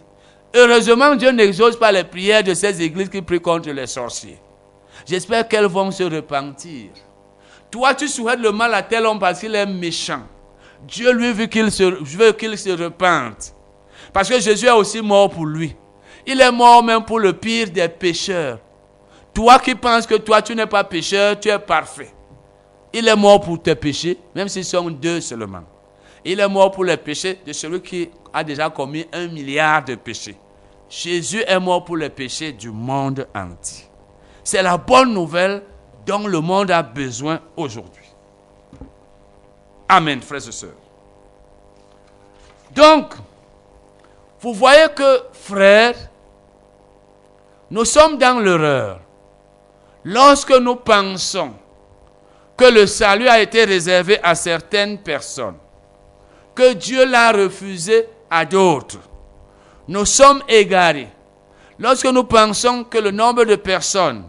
Heureusement, 0.53 1.15
Dieu 1.15 1.31
n'exauce 1.31 1.76
pas 1.76 1.91
les 1.91 2.03
prières 2.03 2.44
de 2.44 2.53
ces 2.53 2.81
églises 2.81 3.10
qui 3.10 3.22
prient 3.22 3.41
contre 3.41 3.69
les 3.72 3.88
sorciers. 3.88 4.40
J'espère 5.06 5.48
qu'elles 5.48 5.65
vont 5.65 5.91
se 5.91 6.03
repentir. 6.03 6.91
Toi, 7.72 7.95
tu 7.95 8.07
souhaites 8.07 8.40
le 8.40 8.52
mal 8.52 8.73
à 8.73 8.84
tel 8.84 9.06
homme 9.06 9.19
parce 9.19 9.40
qu'il 9.40 9.56
est 9.56 9.65
méchant. 9.65 10.22
Dieu 10.88 11.11
lui 11.11 11.31
veut 11.31 11.48
qu'il 11.48 11.72
se, 11.72 11.84
veut 11.84 12.34
qu'il 12.34 12.57
se 12.57 12.69
repente. 12.69 13.56
Parce 14.11 14.30
que 14.30 14.40
Jésus 14.40 14.68
est 14.68 14.72
aussi 14.72 15.02
mort 15.02 15.30
pour 15.30 15.45
lui. 15.45 15.76
Il 16.27 16.40
est 16.40 16.52
mort 16.52 16.84
même 16.84 17.03
pour 17.03 17.19
le 17.19 17.34
pire 17.34 17.69
des 17.69 17.88
pécheurs. 17.88 18.60
Toi 19.34 19.60
qui 19.60 19.73
penses 19.76 20.05
que 20.05 20.15
toi 20.15 20.41
tu 20.41 20.55
n'es 20.55 20.68
pas 20.68 20.84
pécheur, 20.84 21.39
tu 21.39 21.49
es 21.49 21.60
parfait. 21.60 22.14
Il 22.93 23.07
est 23.07 23.15
mort 23.15 23.41
pour 23.41 23.61
tes 23.61 23.76
péchés, 23.76 24.19
même 24.35 24.47
s'ils 24.47 24.65
sont 24.65 24.89
deux 24.91 25.19
seulement. 25.19 25.64
Il 26.23 26.39
est 26.39 26.47
mort 26.47 26.72
pour 26.72 26.85
les 26.85 26.97
péchés 26.97 27.39
de 27.45 27.51
celui 27.51 27.81
qui 27.81 28.10
a 28.31 28.43
déjà 28.43 28.69
commis 28.69 29.05
un 29.11 29.27
milliard 29.27 29.84
de 29.84 29.95
péchés. 29.95 30.38
Jésus 30.88 31.43
est 31.47 31.60
mort 31.60 31.84
pour 31.84 31.97
les 31.97 32.10
péchés 32.10 32.51
du 32.51 32.69
monde 32.69 33.27
entier. 33.34 33.85
C'est 34.43 34.61
la 34.61 34.77
bonne 34.77 35.14
nouvelle 35.14 35.64
dont 36.05 36.27
le 36.27 36.39
monde 36.39 36.69
a 36.69 36.84
besoin 36.84 37.39
aujourd'hui. 37.57 38.03
Amen, 39.89 40.22
frères 40.22 40.47
et 40.47 40.51
sœurs. 40.51 40.69
Donc, 42.76 43.14
vous 44.39 44.53
voyez 44.53 44.88
que, 44.95 45.23
frères, 45.34 45.95
nous 47.72 47.85
sommes 47.85 48.18
dans 48.18 48.39
l'erreur 48.39 48.99
Lorsque 50.05 50.51
nous 50.51 50.75
pensons 50.75 51.53
que 52.57 52.65
le 52.65 52.85
salut 52.88 53.27
a 53.27 53.41
été 53.41 53.63
réservé 53.63 54.19
à 54.21 54.35
certaines 54.35 54.97
personnes, 54.97 55.57
que 56.53 56.73
Dieu 56.73 57.05
l'a 57.05 57.31
refusé 57.31 58.07
à 58.30 58.45
d'autres, 58.45 58.99
nous 59.88 60.05
sommes 60.05 60.43
égarés. 60.47 61.09
Lorsque 61.80 62.05
nous 62.05 62.23
pensons 62.25 62.84
que 62.84 62.97
le 62.97 63.11
nombre 63.11 63.45
de 63.45 63.55
personnes 63.55 64.23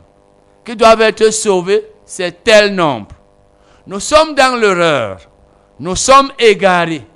qui 0.65 0.75
doivent 0.75 1.03
être 1.03 1.31
sauvées, 1.31 1.85
c'est 2.07 2.43
tel 2.43 2.75
nombre, 2.75 3.15
nous 3.87 4.01
sommes 4.01 4.35
dans 4.35 4.59
l'erreur, 4.59 5.19
nous 5.79 5.97
sommes 5.97 6.33
égarés, 6.39 7.07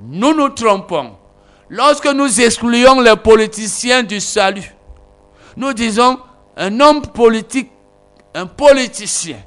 nous 0.00 0.34
nous 0.34 0.50
trompons. 0.50 1.16
Lorsque 1.70 2.06
nous 2.06 2.40
excluons 2.40 3.00
les 3.00 3.16
politiciens 3.16 4.02
du 4.02 4.20
salut, 4.20 4.74
nous 5.56 5.72
disons 5.72 6.18
un 6.56 6.80
homme 6.80 7.00
politique 7.00 7.71
un 8.34 8.46
politicien 8.46 9.38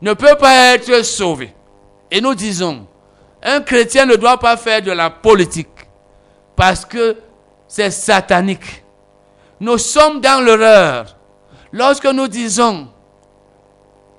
ne 0.00 0.12
peut 0.14 0.36
pas 0.38 0.74
être 0.74 1.02
sauvé. 1.04 1.52
Et 2.10 2.20
nous 2.20 2.34
disons, 2.34 2.86
un 3.42 3.60
chrétien 3.60 4.06
ne 4.06 4.16
doit 4.16 4.38
pas 4.38 4.56
faire 4.56 4.82
de 4.82 4.92
la 4.92 5.10
politique 5.10 5.68
parce 6.56 6.84
que 6.84 7.16
c'est 7.66 7.90
satanique. 7.90 8.84
Nous 9.60 9.78
sommes 9.78 10.20
dans 10.20 10.44
l'erreur 10.44 11.16
lorsque 11.72 12.06
nous 12.06 12.28
disons 12.28 12.88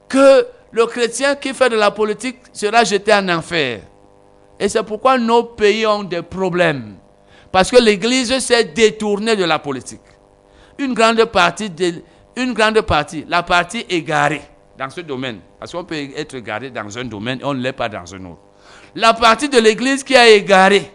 que 0.07 0.47
le 0.71 0.85
chrétien 0.85 1.35
qui 1.35 1.53
fait 1.53 1.69
de 1.69 1.75
la 1.75 1.91
politique 1.91 2.37
sera 2.53 2.83
jeté 2.83 3.13
en 3.13 3.27
enfer. 3.29 3.81
Et 4.59 4.67
c'est 4.69 4.83
pourquoi 4.83 5.17
nos 5.17 5.43
pays 5.43 5.85
ont 5.87 6.03
des 6.03 6.21
problèmes. 6.21 6.95
Parce 7.51 7.71
que 7.71 7.77
l'Église 7.77 8.37
s'est 8.39 8.65
détournée 8.65 9.35
de 9.35 9.45
la 9.45 9.57
politique. 9.57 10.01
Une 10.77 10.93
grande 10.93 11.23
partie 11.25 11.69
de, 11.69 11.95
une 12.39 12.53
grande 12.53 12.81
partie, 12.81 13.25
la 13.27 13.43
partie 13.43 13.85
égarée 13.89 14.41
dans 14.77 14.89
ce 14.89 15.01
domaine, 15.01 15.39
parce 15.59 15.71
qu'on 15.71 15.83
peut 15.83 16.09
être 16.15 16.35
égaré 16.35 16.69
dans 16.69 16.97
un 16.97 17.03
domaine 17.03 17.39
et 17.41 17.45
on 17.45 17.53
ne 17.53 17.61
l'est 17.61 17.73
pas 17.73 17.89
dans 17.89 18.13
un 18.15 18.25
autre. 18.25 18.39
la 18.95 19.13
partie 19.13 19.49
de 19.49 19.59
l'Église 19.59 20.03
qui 20.03 20.15
a 20.15 20.27
égaré 20.29 20.91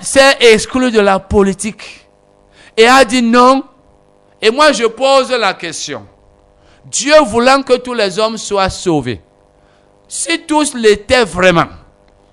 s'est 0.00 0.36
exclue 0.40 0.90
de 0.90 1.00
la 1.00 1.18
politique 1.18 2.08
et 2.76 2.86
a 2.86 3.04
dit 3.04 3.22
non. 3.22 3.64
Et 4.40 4.50
moi, 4.50 4.72
je 4.72 4.84
pose 4.84 5.30
la 5.30 5.54
question. 5.54 6.06
Dieu 6.84 7.14
voulant 7.26 7.62
que 7.62 7.74
tous 7.74 7.94
les 7.94 8.18
hommes 8.18 8.36
soient 8.36 8.70
sauvés, 8.70 9.20
si 10.08 10.40
tous 10.46 10.74
l'étaient 10.74 11.24
vraiment, 11.24 11.68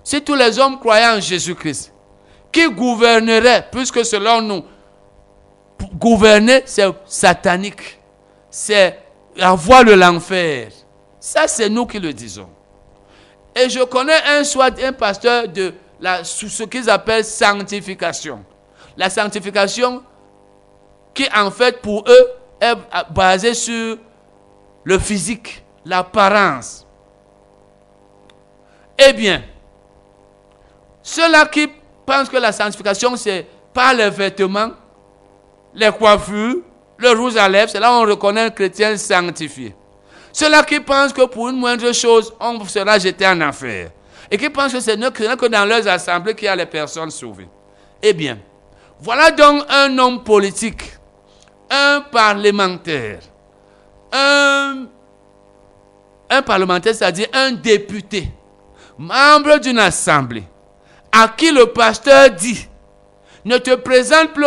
si 0.04 0.22
tous 0.22 0.34
les 0.36 0.58
hommes 0.58 0.80
croyaient 0.80 1.18
en 1.18 1.22
Jésus-Christ, 1.22 1.94
qui 2.52 2.68
gouvernerait, 2.72 3.68
puisque 3.72 4.04
selon 4.04 4.42
nous, 4.42 4.64
gouverner, 5.94 6.64
c'est 6.66 6.88
satanique, 7.06 8.00
c'est 8.50 9.00
la 9.36 9.54
voie 9.54 9.84
de 9.84 9.94
l'enfer. 9.94 10.72
Ça, 11.20 11.48
c'est 11.48 11.70
nous 11.70 11.86
qui 11.86 12.00
le 12.00 12.14
disons. 12.14 12.50
Et 13.56 13.70
je 13.70 13.84
connais 13.84 14.22
un 14.28 14.44
soit 14.44 14.80
un 14.82 14.94
pasteur 14.94 15.48
de 15.48 15.74
la, 16.00 16.24
ce 16.24 16.64
qu'ils 16.64 16.90
appellent 16.90 17.26
sanctification. 17.26 18.44
La 18.96 19.10
sanctification 19.10 20.04
qui 21.14 21.28
en 21.36 21.52
fait 21.52 21.82
pour 21.82 22.06
eux 22.08 22.32
est 22.62 22.76
basée 23.12 23.54
sur 23.54 23.98
le 24.84 25.00
physique, 25.00 25.64
l'apparence. 25.86 26.86
Eh 28.98 29.14
bien, 29.14 29.44
ceux-là 31.02 31.46
qui 31.46 31.70
pensent 32.06 32.30
que 32.30 32.38
la 32.38 32.52
sanctification 32.52 33.16
c'est 33.16 33.48
par 33.74 33.94
les 33.94 34.10
vêtements, 34.10 34.72
les 35.74 35.92
coiffures, 35.92 36.58
le 36.98 37.10
rouge 37.12 37.38
à 37.38 37.48
lèvres, 37.48 37.70
c'est 37.72 37.80
là 37.80 37.92
où 37.92 38.04
on 38.04 38.06
reconnaît 38.06 38.42
un 38.42 38.50
chrétien 38.50 38.96
sanctifié. 38.98 39.76
Ceux-là 40.32 40.64
qui 40.64 40.80
pensent 40.80 41.14
que 41.14 41.26
pour 41.26 41.50
une 41.50 41.58
moindre 41.58 41.92
chose, 41.92 42.34
on 42.40 42.64
sera 42.66 43.00
jeté 43.00 43.26
en 43.26 43.42
enfer. 43.42 43.90
Et 44.30 44.38
qui 44.38 44.50
pensent 44.50 44.74
que 44.74 44.80
ce 44.80 44.92
n'est 44.92 45.10
que 45.12 45.48
dans 45.48 45.66
leurs 45.66 45.88
assemblées 45.88 46.36
qu'il 46.36 46.46
y 46.46 46.50
a 46.50 46.56
les 46.56 46.68
personnes 46.68 47.10
sauvées. 47.10 47.50
Eh 48.02 48.14
bien, 48.14 48.38
voilà 49.00 49.32
donc 49.32 49.64
un 49.70 49.98
homme 49.98 50.24
politique, 50.24 50.84
un 51.70 52.02
parlementaire, 52.12 53.22
un 54.12 54.86
parlementaire, 56.46 56.94
c'est-à-dire 56.94 57.28
un 57.34 57.54
député, 57.54 58.32
membre 58.98 59.58
d'une 59.58 59.80
assemblée, 59.80 60.44
à 61.12 61.28
qui 61.30 61.52
le 61.52 61.66
pasteur 61.66 62.30
dit, 62.30 62.68
ne 63.46 63.58
te 63.58 63.76
présente 63.76 64.34
plus 64.34 64.46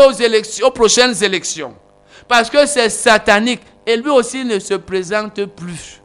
aux, 0.63 0.71
prochaines 0.71 1.23
élections, 1.23 1.75
parce 2.29 2.51
que 2.51 2.67
c'est 2.67 2.89
satanique, 2.89 3.63
et 3.87 3.97
lui 3.97 4.11
aussi 4.11 4.45
ne 4.45 4.59
se 4.59 4.75
présente 4.75 5.45
plus. 5.47 6.01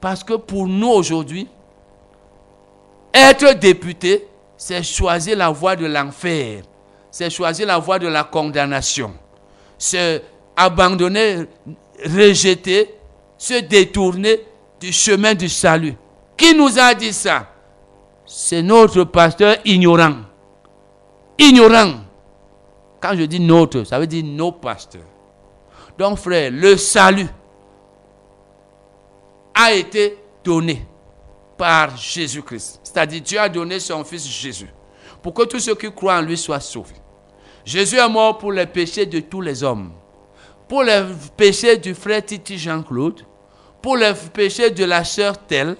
Parce 0.00 0.24
que 0.24 0.34
pour 0.34 0.66
nous 0.66 0.88
aujourd'hui, 0.88 1.46
être 3.12 3.52
député, 3.58 4.26
c'est 4.56 4.82
choisir 4.82 5.36
la 5.36 5.50
voie 5.50 5.76
de 5.76 5.86
l'enfer. 5.86 6.62
C'est 7.10 7.28
choisir 7.28 7.66
la 7.66 7.78
voie 7.78 7.98
de 7.98 8.06
la 8.06 8.24
condamnation. 8.24 9.12
C'est 9.76 10.22
abandonner, 10.56 11.46
rejeter, 12.04 12.94
se 13.36 13.60
détourner 13.60 14.40
du 14.80 14.92
chemin 14.92 15.34
du 15.34 15.48
salut. 15.48 15.94
Qui 16.36 16.54
nous 16.54 16.78
a 16.78 16.94
dit 16.94 17.12
ça? 17.12 17.48
C'est 18.24 18.62
notre 18.62 19.04
pasteur 19.04 19.56
ignorant. 19.64 20.16
Ignorant. 21.40 21.94
Quand 23.00 23.14
je 23.16 23.22
dis 23.22 23.40
notre, 23.40 23.84
ça 23.84 23.98
veut 23.98 24.06
dire 24.06 24.22
nos 24.24 24.52
pasteurs. 24.52 25.00
Donc 25.98 26.18
frère, 26.18 26.50
le 26.52 26.76
salut 26.76 27.28
a 29.54 29.72
été 29.72 30.18
donné 30.44 30.86
par 31.56 31.96
Jésus-Christ. 31.96 32.80
C'est-à-dire 32.82 33.22
Dieu 33.22 33.40
a 33.40 33.48
donné 33.48 33.80
son 33.80 34.04
Fils 34.04 34.28
Jésus 34.28 34.68
pour 35.22 35.32
que 35.32 35.44
tous 35.44 35.60
ceux 35.60 35.74
qui 35.74 35.90
croient 35.90 36.18
en 36.18 36.22
lui 36.22 36.36
soient 36.36 36.60
sauvés. 36.60 36.94
Jésus 37.64 37.96
est 37.96 38.08
mort 38.08 38.38
pour 38.38 38.52
les 38.52 38.66
péchés 38.66 39.06
de 39.06 39.20
tous 39.20 39.40
les 39.40 39.62
hommes. 39.62 39.92
Pour 40.68 40.82
les 40.82 41.02
péchés 41.36 41.76
du 41.78 41.94
frère 41.94 42.24
Titi 42.24 42.58
Jean-Claude, 42.58 43.22
pour 43.82 43.96
les 43.96 44.12
péchés 44.32 44.70
de 44.70 44.84
la 44.84 45.04
sœur 45.04 45.46
Tel, 45.46 45.76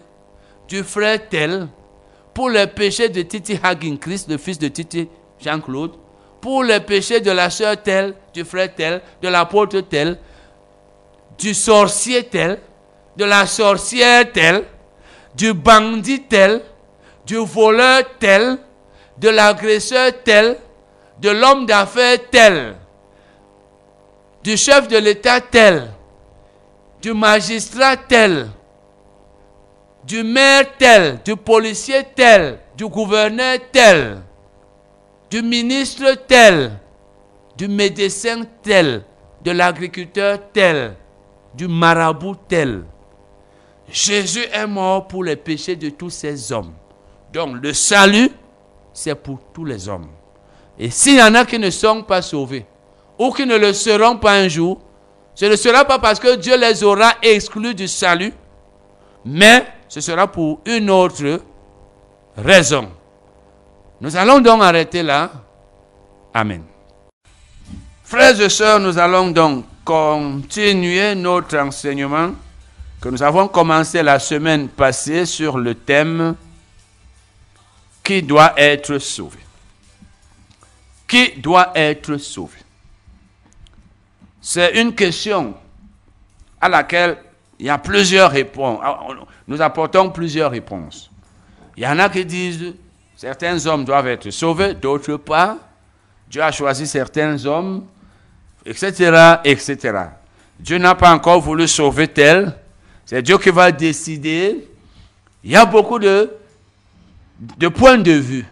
du 0.69 0.83
frère 0.83 1.29
Tel, 1.29 1.69
pour 2.35 2.49
les 2.49 2.67
péchés 2.67 3.09
de 3.09 3.23
Titi 3.23 3.59
Hagin 3.63 3.97
Christ, 3.97 4.29
le 4.29 4.39
fils 4.39 4.59
de 4.59 4.69
Titi 4.69 5.09
Jean-Claude, 5.43 5.93
pour 6.41 6.63
les 6.65 6.81
péchés 6.81 7.21
de 7.21 7.31
la 7.31 7.51
sœur 7.51 7.83
Tel, 7.83 8.15
du 8.33 8.45
frère 8.45 8.75
Tel, 8.75 9.03
de 9.23 9.29
l'apôtre 9.29 9.81
Tel, 9.81 10.19
du 11.39 11.55
sorcier 11.55 12.25
Tel, 12.25 12.59
de 13.17 13.25
la 13.25 13.47
sorcière 13.47 14.31
Tel, 14.33 14.65
du 15.35 15.53
bandit 15.53 16.23
tel, 16.23 16.63
du 17.27 17.37
voleur 17.37 18.03
tel, 18.19 18.59
de 19.19 19.29
l'agresseur 19.29 20.13
tel, 20.25 20.57
de 21.19 21.31
l'homme 21.31 21.67
d'affaires 21.67 22.19
tel, 22.31 22.77
du 24.43 24.57
chef 24.57 24.89
de 24.89 24.97
l'État 24.99 25.41
tel, 25.41 25.91
du 27.01 27.13
magistrat 27.13 27.97
tel, 27.97 28.49
du 30.05 30.23
maire 30.23 30.65
tel, 30.79 31.21
du 31.25 31.37
policier 31.37 32.05
tel, 32.15 32.59
du 32.77 32.89
gouverneur 32.89 33.59
tel, 33.71 34.23
du 35.31 35.43
ministre 35.43 36.15
tel, 36.27 36.73
du 37.57 37.69
médecin 37.69 38.43
tel, 38.63 39.05
de 39.45 39.53
l'agriculteur 39.53 40.39
tel, 40.53 40.97
du 41.55 41.69
marabout 41.69 42.37
tel. 42.49 42.85
Jésus 43.89 44.45
est 44.53 44.67
mort 44.67 45.07
pour 45.07 45.25
les 45.25 45.37
péchés 45.37 45.77
de 45.77 45.91
tous 45.91 46.11
ces 46.11 46.53
hommes. 46.53 46.73
Donc 47.33 47.57
le 47.63 47.73
salut, 47.73 48.31
c'est 48.93 49.15
pour 49.15 49.39
tous 49.53 49.65
les 49.65 49.89
hommes. 49.89 50.09
Et 50.79 50.91
s'il 50.91 51.17
y 51.17 51.23
en 51.23 51.35
a 51.35 51.45
qui 51.45 51.59
ne 51.59 51.71
sont 51.71 52.03
pas 52.03 52.23
sauvés, 52.23 52.67
ou 53.19 53.31
qui 53.33 53.47
ne 53.47 53.57
le 53.57 53.73
seront 53.73 54.17
pas 54.17 54.33
un 54.33 54.49
jour, 54.49 54.81
ce 55.35 55.45
ne 55.45 55.57
sera 55.57 55.85
pas 55.85 55.99
parce 55.99 56.19
que 56.19 56.37
Dieu 56.37 56.59
les 56.59 56.83
aura 56.83 57.15
exclus 57.23 57.75
du 57.75 57.87
salut, 57.87 58.33
mais 59.25 59.67
ce 59.89 60.01
sera 60.01 60.27
pour 60.27 60.61
une 60.65 60.91
autre 60.91 61.41
raison. 62.37 62.91
Nous 64.01 64.17
allons 64.17 64.41
donc 64.41 64.63
arrêter 64.63 65.03
là. 65.03 65.31
Amen. 66.33 66.63
Frères 68.03 68.41
et 68.41 68.49
sœurs, 68.49 68.81
nous 68.81 68.99
allons 68.99 69.31
donc 69.31 69.67
continuer 69.85 71.15
notre 71.15 71.59
enseignement 71.59 72.33
que 73.01 73.09
nous 73.09 73.23
avons 73.23 73.49
commencé 73.49 74.03
la 74.03 74.19
semaine 74.19 74.69
passée 74.69 75.27
sur 75.27 75.59
le 75.59 75.75
thème 75.75 76.35
qui 78.03 78.23
doit 78.23 78.55
être 78.57 78.99
sauvé? 78.99 79.39
Qui 81.07 81.33
doit 81.41 81.73
être 81.75 82.17
sauvé? 82.17 82.59
C'est 84.41 84.81
une 84.81 84.95
question 84.95 85.55
à 86.61 86.69
laquelle 86.69 87.19
il 87.59 87.67
y 87.67 87.71
a 87.71 87.79
plusieurs 87.79 88.31
réponses. 88.31 88.81
Ah, 88.83 88.99
nous 89.47 89.61
apportons 89.61 90.11
plusieurs 90.11 90.51
réponses. 90.51 91.11
Il 91.77 91.83
y 91.83 91.87
en 91.87 91.99
a 91.99 92.09
qui 92.09 92.25
disent 92.25 92.75
certains 93.21 93.67
hommes 93.67 93.85
doivent 93.85 94.07
être 94.09 94.31
sauvés, 94.31 94.73
d'autres 94.73 95.17
pas. 95.17 95.59
Dieu 96.31 96.43
a 96.43 96.51
choisi 96.51 96.87
certains 96.87 97.45
hommes, 97.45 97.85
etc., 98.65 99.35
etc. 99.45 99.77
Dieu 100.59 100.79
n'a 100.79 100.95
pas 100.95 101.13
encore 101.13 101.39
voulu 101.39 101.69
sauver 101.69 102.09
tel, 102.09 102.57
c'est 103.05 103.21
Dieu 103.21 103.37
qui 103.37 103.51
va 103.51 103.71
décider. 103.73 104.67
Il 105.45 105.51
y 105.51 105.57
a 105.57 105.67
beaucoup 105.67 105.99
de, 105.99 106.33
de 107.59 107.69
points 107.69 107.99
de 107.99 108.13
vue. 108.13 108.47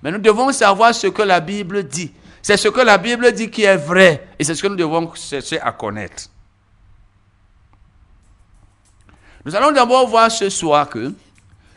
Mais 0.00 0.12
nous 0.12 0.18
devons 0.18 0.52
savoir 0.52 0.94
ce 0.94 1.08
que 1.08 1.22
la 1.22 1.40
Bible 1.40 1.82
dit. 1.82 2.12
C'est 2.40 2.56
ce 2.56 2.68
que 2.68 2.82
la 2.82 2.98
Bible 2.98 3.32
dit 3.32 3.50
qui 3.50 3.64
est 3.64 3.76
vrai. 3.76 4.28
Et 4.38 4.44
c'est 4.44 4.54
ce 4.54 4.62
que 4.62 4.68
nous 4.68 4.76
devons 4.76 5.12
chercher 5.16 5.60
à 5.60 5.72
connaître. 5.72 6.28
Nous 9.44 9.56
allons 9.56 9.72
d'abord 9.72 10.06
voir 10.06 10.30
ce 10.30 10.48
soir 10.50 10.88
que 10.88 11.12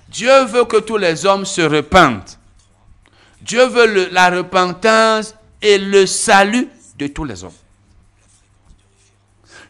Dieu 0.10 0.46
veut 0.46 0.66
que 0.66 0.78
tous 0.78 0.98
les 0.98 1.26
hommes 1.26 1.46
se 1.46 1.62
repentent. 1.62 2.40
Dieu 3.42 3.66
veut 3.66 4.10
la 4.12 4.30
repentance 4.30 5.36
et 5.62 5.78
le 5.78 6.06
salut 6.06 6.68
de 6.98 7.08
tous 7.08 7.24
les 7.24 7.44
hommes. 7.44 7.52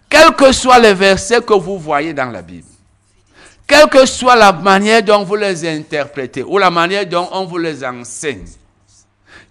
Quels 0.09 0.33
que 0.35 0.51
soient 0.51 0.79
les 0.79 0.93
versets 0.93 1.41
que 1.41 1.53
vous 1.53 1.77
voyez 1.77 2.13
dans 2.13 2.31
la 2.31 2.41
Bible, 2.41 2.67
quelle 3.67 3.89
que 3.89 4.05
soit 4.05 4.37
la 4.37 4.53
manière 4.53 5.03
dont 5.03 5.23
vous 5.23 5.35
les 5.35 5.67
interprétez 5.67 6.43
ou 6.43 6.57
la 6.57 6.69
manière 6.69 7.05
dont 7.05 7.27
on 7.33 7.45
vous 7.45 7.57
les 7.57 7.83
enseigne, 7.83 8.45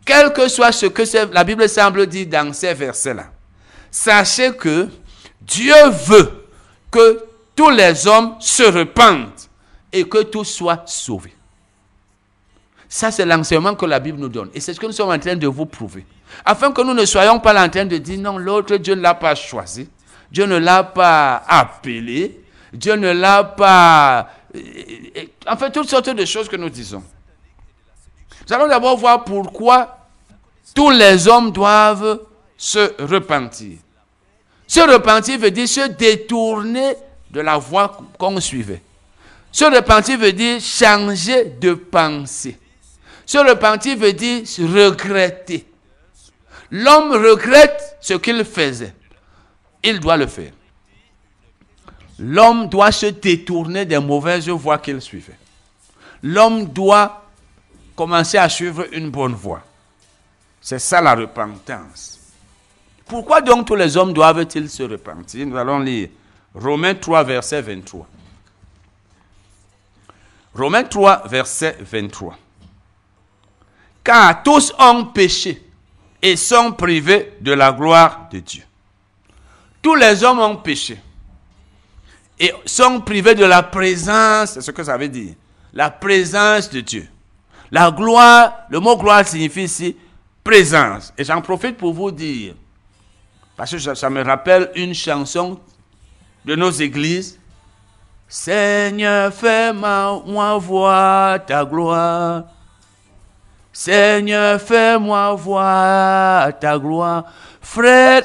quel 0.05 0.33
que 0.33 0.49
soit 0.49 0.73
ce 0.73 0.87
que 0.87 1.03
la 1.33 1.45
Bible 1.45 1.69
semble 1.69 2.07
dire 2.07 2.27
dans 2.27 2.53
ces 2.55 2.73
versets-là, 2.73 3.27
sachez 3.91 4.57
que 4.57 4.89
Dieu 5.43 5.75
veut 6.07 6.47
que 6.91 7.23
tous 7.55 7.71
les 7.71 8.07
hommes 8.07 8.37
se 8.41 8.63
repentent 8.63 9.46
et 9.93 10.05
que 10.05 10.23
tous 10.23 10.45
soient 10.45 10.83
sauvés. 10.87 11.35
Ça, 12.89 13.11
c'est 13.11 13.27
l'enseignement 13.27 13.75
que 13.75 13.87
la 13.87 13.99
Bible 13.99 14.19
nous 14.19 14.29
donne. 14.29 14.51
Et 14.55 14.61
c'est 14.61 14.73
ce 14.73 14.81
que 14.81 14.87
nous 14.87 14.93
sommes 14.93 15.11
en 15.11 15.19
train 15.19 15.35
de 15.37 15.47
vous 15.47 15.67
prouver. 15.67 16.07
Afin 16.45 16.73
que 16.73 16.83
nous 16.83 16.95
ne 16.95 17.05
soyons 17.05 17.41
pas 17.41 17.65
en 17.65 17.69
train 17.69 17.85
de 17.85 17.97
dire 17.99 18.19
non, 18.21 18.39
l'autre 18.39 18.77
Dieu 18.77 18.95
ne 18.95 19.01
l'a 19.01 19.15
pas 19.15 19.35
choisi. 19.35 19.89
Dieu 20.31 20.47
ne 20.47 20.57
l'a 20.57 20.83
pas 20.83 21.43
appelé, 21.49 22.41
Dieu 22.73 22.95
ne 22.95 23.13
l'a 23.13 23.45
pas 23.45 24.29
En 25.47 25.57
fait, 25.57 25.71
toutes 25.71 25.89
sortes 25.89 26.11
de 26.11 26.25
choses 26.25 26.49
que 26.49 26.57
nous 26.57 26.71
disons. 26.71 27.03
Nous 28.49 28.55
allons 28.55 28.69
d'abord 28.69 28.97
voir 28.97 29.25
pourquoi 29.25 29.99
tous 30.75 30.91
les 30.91 31.27
hommes 31.29 31.51
doivent 31.51 32.21
se 32.57 33.03
repentir. 33.03 33.79
Se 34.67 34.81
repentir 34.81 35.39
veut 35.39 35.51
dire 35.51 35.69
se 35.69 35.89
détourner 35.89 36.95
de 37.31 37.41
la 37.41 37.57
voie 37.57 37.97
qu'on 38.19 38.41
suivait. 38.41 38.83
Se 39.57 39.65
repentir 39.65 40.19
veut 40.19 40.35
dire 40.35 40.61
changer 40.61 41.47
de 41.47 41.73
pensée. 41.73 42.59
Se 43.25 43.39
repentir 43.39 43.97
veut 43.97 44.13
dire 44.13 44.43
regretter. 44.59 45.67
L'homme 46.71 47.13
regrette 47.13 47.97
ce 48.03 48.13
qu'il 48.13 48.45
faisait. 48.45 48.93
Il 49.83 49.99
doit 49.99 50.19
le 50.19 50.27
faire. 50.27 50.53
L'homme 52.19 52.69
doit 52.69 52.93
se 52.93 53.07
détourner 53.07 53.87
des 53.87 53.99
mauvaises 53.99 54.47
voies 54.47 54.77
qu'il 54.77 55.01
suivait. 55.01 55.39
L'homme 56.23 56.67
doit 56.67 57.25
commencer 57.97 58.37
à 58.37 58.51
suivre 58.51 58.85
une 58.93 59.09
bonne 59.09 59.33
voie. 59.33 59.63
C'est 60.61 60.81
ça 60.81 61.01
la 61.01 61.15
repentance. 61.15 62.19
Pourquoi 63.07 63.41
donc 63.41 63.67
tous 63.67 63.75
les 63.75 63.97
hommes 63.97 64.13
doivent-ils 64.13 64.69
se 64.69 64.83
repentir? 64.83 65.47
Nous 65.47 65.57
allons 65.57 65.79
lire 65.79 66.11
Romains 66.55 66.95
3, 66.95 67.25
verset 67.25 67.63
23. 67.63 68.07
Romains 70.57 70.85
3, 70.85 71.23
verset 71.27 71.77
23. 71.81 72.37
Car 74.03 74.43
tous 74.43 74.73
ont 74.79 75.07
péché 75.07 75.63
et 76.23 76.37
sont 76.37 76.73
privés 76.73 77.35
de 77.41 77.53
la 77.53 77.73
gloire 77.73 78.29
de 78.31 78.39
Dieu. 78.39 78.63
Tous 79.83 79.95
les 79.95 80.25
hommes 80.25 80.41
ont 80.41 80.57
péché 80.57 80.99
et 82.39 82.53
sont 82.65 83.01
privés 83.01 83.35
de 83.35 83.45
la 83.45 83.63
présence, 83.63 84.53
c'est 84.53 84.61
ce 84.61 84.71
que 84.71 84.83
ça 84.85 84.97
veut 84.97 85.09
dire, 85.09 85.35
la 85.73 85.91
présence 85.91 86.71
de 86.71 86.81
Dieu. 86.81 87.09
La 87.71 87.91
gloire, 87.91 88.67
le 88.71 88.81
mot 88.81 88.97
gloire 88.97 89.27
signifie 89.27 89.65
ici 89.65 89.97
présence. 90.43 91.13
Et 91.19 91.25
j'en 91.25 91.43
profite 91.43 91.77
pour 91.77 91.93
vous 91.93 92.11
dire, 92.11 92.55
parce 93.57 93.73
que 93.73 93.95
ça, 93.95 94.11
me 94.11 94.23
rappelle 94.23 94.71
une 94.77 94.95
chanson 94.95 95.59
de 96.45 96.55
nos 96.55 96.71
églises. 96.71 97.39
Seigneur, 98.29 99.33
fais-moi 99.33 100.59
voir 100.59 101.45
ta 101.45 101.65
gloire. 101.65 102.45
Seigneur, 103.73 104.61
fais-moi 104.61 105.35
voir 105.35 106.59
ta 106.59 106.79
gloire. 106.79 107.25
Frère, 107.61 108.23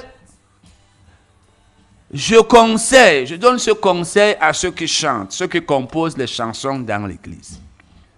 je 2.12 2.38
conseille, 2.42 3.28
je 3.28 3.36
donne 3.36 3.60
ce 3.60 3.72
conseil 3.72 4.36
à 4.40 4.54
ceux 4.54 4.72
qui 4.72 4.88
chantent, 4.88 5.32
ceux 5.32 5.48
qui 5.48 5.62
composent 5.62 6.18
les 6.18 6.28
chansons 6.28 6.80
dans 6.80 7.06
l'église. 7.06 7.60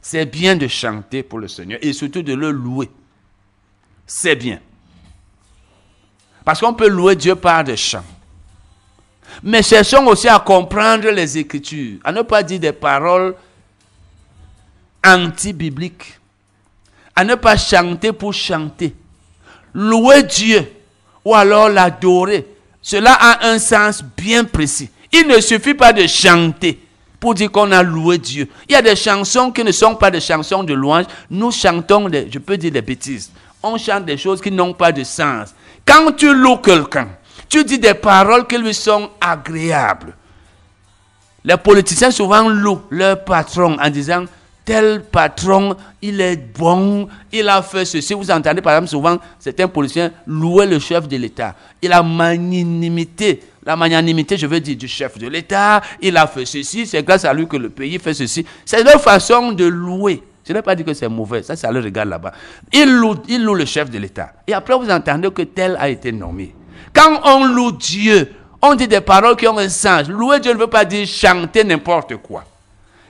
C'est 0.01 0.25
bien 0.25 0.55
de 0.55 0.67
chanter 0.67 1.21
pour 1.21 1.39
le 1.39 1.47
Seigneur 1.47 1.79
et 1.81 1.93
surtout 1.93 2.21
de 2.21 2.33
le 2.33 2.51
louer. 2.51 2.89
C'est 4.05 4.35
bien. 4.35 4.59
Parce 6.43 6.59
qu'on 6.59 6.73
peut 6.73 6.89
louer 6.89 7.15
Dieu 7.15 7.35
par 7.35 7.63
des 7.63 7.77
chants. 7.77 8.03
Mais 9.41 9.63
cherchons 9.63 10.05
aussi 10.07 10.27
à 10.27 10.39
comprendre 10.39 11.09
les 11.09 11.37
Écritures, 11.37 11.99
à 12.03 12.11
ne 12.11 12.21
pas 12.21 12.43
dire 12.43 12.59
des 12.59 12.71
paroles 12.71 13.35
anti-bibliques, 15.05 16.19
à 17.15 17.23
ne 17.23 17.35
pas 17.35 17.57
chanter 17.57 18.11
pour 18.11 18.33
chanter. 18.33 18.93
Louer 19.73 20.23
Dieu 20.23 20.71
ou 21.25 21.33
alors 21.33 21.69
l'adorer, 21.69 22.45
cela 22.81 23.13
a 23.13 23.47
un 23.47 23.59
sens 23.59 24.03
bien 24.17 24.43
précis. 24.43 24.89
Il 25.11 25.27
ne 25.27 25.39
suffit 25.39 25.73
pas 25.73 25.93
de 25.93 26.05
chanter 26.05 26.79
pour 27.19 27.33
dire 27.33 27.51
qu'on 27.51 27.71
a 27.71 27.81
loué 27.81 28.17
Dieu. 28.17 28.49
Il 28.67 28.73
y 28.73 28.75
a 28.75 28.81
des 28.81 28.95
chansons 28.95 29.51
qui 29.51 29.63
ne 29.63 29.71
sont 29.71 29.95
pas 29.95 30.11
des 30.11 30.19
chansons 30.19 30.63
de 30.63 30.73
louange. 30.73 31.05
Nous 31.29 31.51
chantons, 31.51 32.09
je 32.11 32.39
peux 32.39 32.57
dire 32.57 32.71
des 32.71 32.81
bêtises. 32.81 33.31
On 33.61 33.77
chante 33.77 34.05
des 34.05 34.17
choses 34.17 34.41
qui 34.41 34.51
n'ont 34.51 34.73
pas 34.73 34.91
de 34.91 35.03
sens. 35.05 35.53
Quand 35.85 36.11
tu 36.11 36.33
loues 36.33 36.57
quelqu'un, 36.57 37.07
tu 37.53 37.63
dis 37.63 37.77
des 37.77 37.93
paroles 37.93 38.47
qui 38.47 38.57
lui 38.57 38.73
sont 38.73 39.11
agréables. 39.21 40.15
Les 41.45 41.55
politiciens 41.55 42.09
souvent 42.09 42.49
louent 42.49 42.81
leur 42.89 43.23
patron 43.23 43.77
en 43.79 43.89
disant 43.91 44.25
tel 44.65 45.03
patron, 45.03 45.75
il 46.01 46.19
est 46.19 46.35
bon, 46.35 47.07
il 47.31 47.47
a 47.47 47.61
fait 47.61 47.85
ceci. 47.85 48.15
Vous 48.15 48.31
entendez 48.31 48.59
par 48.61 48.73
exemple 48.73 48.89
souvent 48.89 49.19
certains 49.37 49.67
policiers 49.67 50.07
louer 50.25 50.65
le 50.65 50.79
chef 50.79 51.07
de 51.07 51.15
l'État. 51.15 51.53
Il 51.79 51.93
a 51.93 52.01
magnanimité 52.01 53.41
la 53.63 53.75
magnanimité, 53.75 54.35
je 54.35 54.47
veux 54.47 54.59
dire, 54.59 54.75
du 54.75 54.87
chef 54.87 55.19
de 55.19 55.27
l'État, 55.27 55.81
il 56.01 56.17
a 56.17 56.25
fait 56.25 56.45
ceci, 56.45 56.87
c'est 56.87 57.03
grâce 57.03 57.23
à 57.23 57.33
lui 57.33 57.47
que 57.47 57.55
le 57.55 57.69
pays 57.69 57.99
fait 57.99 58.15
ceci. 58.15 58.43
C'est 58.65 58.83
leur 58.83 58.99
façon 58.99 59.51
de 59.51 59.63
louer. 59.65 60.23
Je 60.45 60.51
n'ai 60.51 60.61
pas 60.61 60.75
dit 60.75 60.83
que 60.83 60.93
c'est 60.93 61.07
mauvais, 61.07 61.43
ça, 61.43 61.55
ça 61.55 61.71
le 61.71 61.79
regarde 61.79 62.09
là-bas. 62.09 62.33
Il 62.73 62.91
loue, 62.91 63.15
il 63.29 63.43
loue 63.43 63.53
le 63.53 63.63
chef 63.63 63.89
de 63.89 63.99
l'État. 63.99 64.33
Et 64.47 64.53
après, 64.53 64.75
vous 64.77 64.89
entendez 64.89 65.29
que 65.31 65.43
tel 65.43 65.77
a 65.79 65.87
été 65.87 66.11
nommé. 66.11 66.53
Quand 66.93 67.21
on 67.23 67.45
loue 67.45 67.71
Dieu, 67.71 68.31
on 68.61 68.75
dit 68.75 68.87
des 68.87 69.01
paroles 69.01 69.35
qui 69.35 69.47
ont 69.47 69.57
un 69.57 69.69
sens. 69.69 70.07
Louer 70.07 70.39
Dieu 70.39 70.53
ne 70.53 70.59
veut 70.59 70.67
pas 70.67 70.85
dire 70.85 71.05
chanter 71.07 71.63
n'importe 71.63 72.17
quoi. 72.17 72.45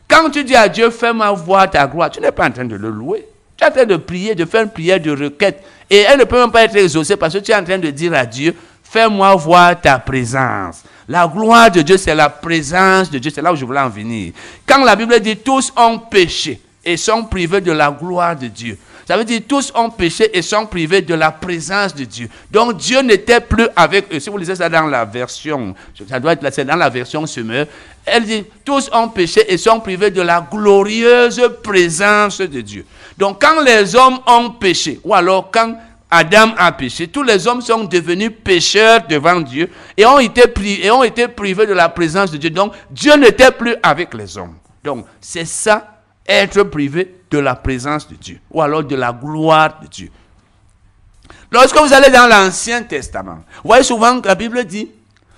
Quand 0.08 0.30
tu 0.30 0.44
dis 0.44 0.56
à 0.56 0.68
Dieu, 0.68 0.90
fais-moi 0.90 1.32
voir 1.32 1.70
ta 1.70 1.86
gloire, 1.88 2.10
tu 2.10 2.20
n'es 2.20 2.32
pas 2.32 2.48
en 2.48 2.52
train 2.52 2.66
de 2.66 2.76
le 2.76 2.90
louer. 2.90 3.28
Tu 3.58 3.64
es 3.64 3.68
en 3.68 3.72
train 3.72 3.86
de 3.86 3.98
prier, 3.98 4.36
de 4.36 4.46
faire 4.46 4.64
une 4.64 4.70
prière 4.70 5.00
de 5.00 5.12
requête. 5.12 5.64
Et 5.90 5.98
elle 6.00 6.20
ne 6.20 6.24
peut 6.24 6.40
même 6.40 6.52
pas 6.52 6.64
être 6.64 6.76
exaucée 6.76 7.18
parce 7.18 7.34
que 7.34 7.40
tu 7.40 7.52
es 7.52 7.56
en 7.56 7.64
train 7.64 7.78
de 7.78 7.90
dire 7.90 8.14
à 8.14 8.26
Dieu, 8.26 8.56
Fais-moi 8.94 9.34
voir 9.34 9.82
ta 9.82 9.98
présence. 9.98 10.84
La 11.08 11.28
gloire 11.28 11.72
de 11.72 11.82
Dieu, 11.82 11.98
c'est 11.98 12.14
la 12.14 12.30
présence 12.30 13.10
de 13.10 13.18
Dieu. 13.18 13.32
C'est 13.34 13.42
là 13.42 13.52
où 13.52 13.56
je 13.56 13.66
voulais 13.66 13.80
en 13.80 13.90
venir. 13.90 14.34
Quand 14.68 14.84
la 14.84 14.96
Bible 14.96 15.20
dit 15.20 15.36
tous 15.36 15.74
ont 15.76 15.98
péché 15.98 16.62
et 16.86 16.96
sont 16.96 17.24
privés 17.24 17.60
de 17.60 17.72
la 17.72 17.90
gloire 17.90 18.36
de 18.36 18.46
Dieu. 18.46 18.78
Ça 19.08 19.18
veut 19.18 19.26
dire 19.26 19.42
tous 19.48 19.72
ont 19.76 19.90
péché 19.90 20.30
et 20.38 20.42
sont 20.42 20.66
privés 20.66 21.02
de 21.02 21.14
la 21.14 21.32
présence 21.32 21.94
de 21.94 22.04
Dieu. 22.06 22.30
Donc 22.52 22.78
Dieu 22.78 23.02
n'était 23.02 23.42
plus 23.42 23.68
avec 23.76 24.14
eux. 24.14 24.20
Si 24.20 24.30
vous 24.30 24.38
lisez 24.38 24.56
ça 24.56 24.70
dans 24.70 24.88
la 24.88 25.06
version, 25.06 25.76
ça 26.08 26.20
doit 26.20 26.34
être 26.34 26.44
là, 26.44 26.64
dans 26.64 26.76
la 26.76 26.90
version 26.90 27.26
semeur, 27.26 27.68
elle 28.06 28.26
dit 28.26 28.44
tous 28.64 28.90
ont 28.94 29.10
péché 29.10 29.46
et 29.48 29.58
sont 29.58 29.80
privés 29.80 30.12
de 30.12 30.22
la 30.22 30.46
glorieuse 30.50 31.42
présence 31.64 32.40
de 32.40 32.62
Dieu. 32.62 32.86
Donc 33.18 33.42
quand 33.42 33.62
les 33.62 33.96
hommes 33.96 34.20
ont 34.28 34.52
péché, 34.52 35.00
ou 35.04 35.14
alors 35.14 35.50
quand 35.52 35.76
Adam 36.14 36.54
a 36.58 36.72
péché. 36.72 37.08
Tous 37.08 37.24
les 37.24 37.48
hommes 37.48 37.62
sont 37.62 37.86
devenus 37.86 38.32
pécheurs 38.44 39.02
devant 39.10 39.42
Dieu 39.42 39.68
et 39.98 40.06
ont 40.06 40.20
été, 40.20 40.44
et 40.84 40.92
ont 40.92 41.04
été 41.04 41.28
privés 41.28 41.66
de 41.66 41.74
la 41.74 41.90
présence 41.90 42.30
de 42.30 42.38
Dieu. 42.38 42.52
Donc, 42.52 42.74
Dieu 42.92 43.16
n'était 43.16 43.52
plus 43.52 43.76
avec 43.82 44.14
les 44.14 44.38
hommes. 44.38 44.54
Donc, 44.84 45.08
c'est 45.20 45.46
ça, 45.46 45.93
être 46.28 46.64
privé 46.64 47.16
de 47.30 47.40
la 47.40 47.56
présence 47.56 48.08
de 48.08 48.16
Dieu 48.16 48.40
ou 48.52 48.62
alors 48.62 48.84
de 48.84 48.96
la 48.96 49.12
gloire 49.12 49.80
de 49.82 49.88
Dieu. 49.88 50.10
Lorsque 51.52 51.78
vous 51.78 51.94
allez 51.94 52.10
dans 52.10 52.28
l'Ancien 52.28 52.84
Testament, 52.84 53.44
vous 53.64 53.70
voyez 53.70 53.84
souvent 53.84 54.20
que 54.20 54.28
la 54.28 54.36
Bible 54.36 54.64
dit, 54.66 54.90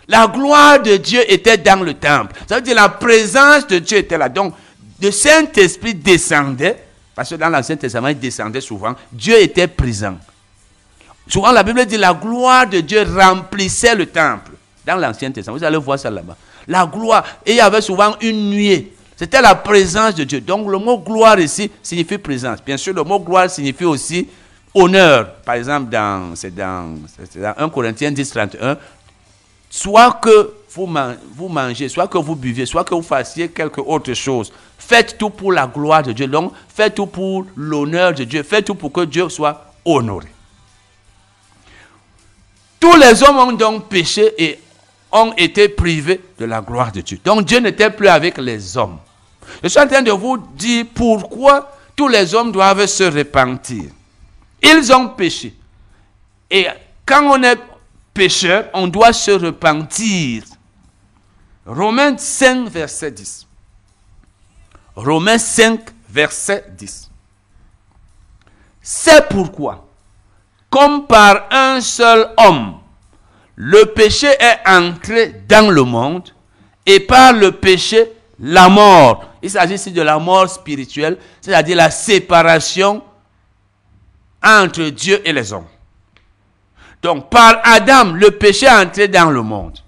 la 0.08 0.28
gloire 0.28 0.82
de 0.82 0.98
Dieu 0.98 1.22
était 1.32 1.58
dans 1.58 1.84
le 1.84 1.94
temple. 1.94 2.36
Ça 2.48 2.56
veut 2.56 2.62
dire 2.62 2.76
la 2.76 2.90
présence 2.90 3.68
de 3.68 3.80
Dieu 3.80 3.98
était 3.98 4.18
là. 4.18 4.30
Donc, 4.30 4.54
le 5.02 5.12
Saint-Esprit 5.12 5.94
descendait, 5.94 6.78
parce 7.16 7.30
que 7.30 7.36
dans 7.36 7.50
l'Ancien 7.50 7.76
Testament, 7.76 8.10
il 8.10 8.20
descendait 8.20 8.62
souvent. 8.62 8.96
Dieu 9.12 9.40
était 9.40 9.68
présent. 9.68 10.18
Souvent, 11.28 11.52
la 11.52 11.64
Bible 11.64 11.86
dit 11.86 11.98
la 11.98 12.14
gloire 12.14 12.68
de 12.68 12.82
Dieu 12.82 13.04
remplissait 13.18 13.96
le 13.96 14.06
temple. 14.06 14.52
Dans 14.86 14.96
l'Ancien 14.96 15.32
Testament, 15.32 15.58
vous 15.58 15.64
allez 15.64 15.78
voir 15.78 15.98
ça 15.98 16.10
là-bas. 16.10 16.38
La 16.68 16.86
gloire. 16.86 17.26
Et 17.46 17.52
il 17.52 17.58
y 17.58 17.62
avait 17.62 17.82
souvent 17.82 18.16
une 18.22 18.52
nuée. 18.52 18.94
C'était 19.16 19.42
la 19.42 19.56
présence 19.56 20.16
de 20.16 20.24
Dieu. 20.24 20.42
Donc, 20.42 20.70
le 20.70 20.78
mot 20.78 20.98
gloire 20.98 21.40
ici 21.40 21.72
signifie 21.82 22.18
présence. 22.18 22.60
Bien 22.64 22.78
sûr, 22.78 22.94
le 22.94 23.04
mot 23.04 23.20
gloire 23.20 23.50
signifie 23.50 23.86
aussi 23.86 24.28
honneur. 24.74 25.36
Par 25.46 25.56
exemple, 25.56 25.90
dans, 25.90 26.36
c'est 26.36 26.54
dans, 26.54 26.96
dans 27.36 27.54
1 27.58 27.70
Corinthiens 27.70 28.12
10, 28.12 28.30
31. 28.30 28.78
Soit 29.70 30.20
que 30.22 30.54
vous, 30.70 30.90
vous 31.34 31.48
mangez, 31.48 31.88
soit 31.88 32.08
que 32.08 32.18
vous 32.18 32.36
buvez, 32.36 32.66
soit 32.66 32.84
que 32.84 32.94
vous 32.94 33.02
fassiez 33.02 33.48
quelque 33.48 33.80
autre 33.80 34.14
chose. 34.14 34.52
Faites 34.78 35.18
tout 35.18 35.30
pour 35.30 35.54
la 35.54 35.68
gloire 35.68 36.04
de 36.04 36.12
Dieu. 36.12 36.28
Donc, 36.28 36.52
faites 36.68 36.96
tout 36.96 37.08
pour 37.08 37.46
l'honneur 37.56 38.14
de 38.14 38.26
Dieu. 38.26 38.44
Faites 38.44 38.66
tout 38.66 38.76
pour 38.76 38.92
que 38.92 39.02
Dieu 39.02 39.30
soit 39.30 39.74
honoré. 39.86 40.28
Tous 42.80 42.96
les 42.98 43.24
hommes 43.24 43.38
ont 43.38 43.52
donc 43.54 43.88
péché 43.88 44.34
et 44.38 44.60
ont 45.16 45.34
été 45.38 45.70
privés 45.70 46.22
de 46.38 46.46
la 46.46 46.62
gloire 46.62 46.92
de 46.92 47.02
Dieu. 47.02 47.20
Donc 47.24 47.46
Dieu 47.46 47.60
n'était 47.60 47.90
plus 47.90 48.08
avec 48.08 48.38
les 48.38 48.78
hommes. 48.78 49.00
Je 49.64 49.70
suis 49.70 49.80
en 49.80 49.88
train 49.88 50.02
de 50.02 50.12
vous 50.12 50.38
dire 50.38 50.86
pourquoi 50.94 51.72
tous 51.96 52.08
les 52.08 52.36
hommes 52.36 52.52
doivent 52.52 52.86
se 52.86 53.04
repentir. 53.04 53.86
Ils 54.62 54.94
ont 54.94 55.10
péché. 55.10 55.56
Et 56.52 56.68
quand 57.06 57.24
on 57.24 57.42
est 57.44 57.58
pécheur, 58.14 58.70
on 58.74 58.88
doit 58.88 59.14
se 59.14 59.32
repentir. 59.32 60.44
Romains 61.66 62.18
5, 62.18 62.68
verset 62.70 63.12
10. 63.12 63.48
Romains 64.96 65.38
5, 65.38 65.80
verset 66.10 66.66
10. 66.78 67.10
C'est 68.82 69.28
pourquoi 69.30 69.86
comme 70.76 71.08
par 71.08 71.48
un 71.52 71.80
seul 71.80 72.34
homme, 72.36 72.80
le 73.56 73.86
péché 73.86 74.28
est 74.28 74.68
entré 74.68 75.44
dans 75.48 75.72
le 75.72 75.84
monde, 75.84 76.34
et 76.86 77.00
par 77.00 77.34
le 77.34 77.54
péché, 77.54 78.12
la 78.40 78.70
mort. 78.70 79.26
Il 79.42 79.50
s'agit 79.50 79.76
ici 79.76 79.92
de 79.92 80.02
la 80.02 80.20
mort 80.20 80.50
spirituelle, 80.50 81.18
c'est-à-dire 81.42 81.78
la 81.78 81.90
séparation 81.90 83.02
entre 84.44 84.84
Dieu 84.84 85.22
et 85.28 85.34
les 85.34 85.54
hommes. 85.54 85.68
Donc, 87.02 87.30
par 87.30 87.62
Adam, 87.64 88.14
le 88.14 88.32
péché 88.32 88.66
est 88.66 88.70
entré 88.70 89.08
dans 89.08 89.32
le 89.32 89.42
monde. 89.42 89.80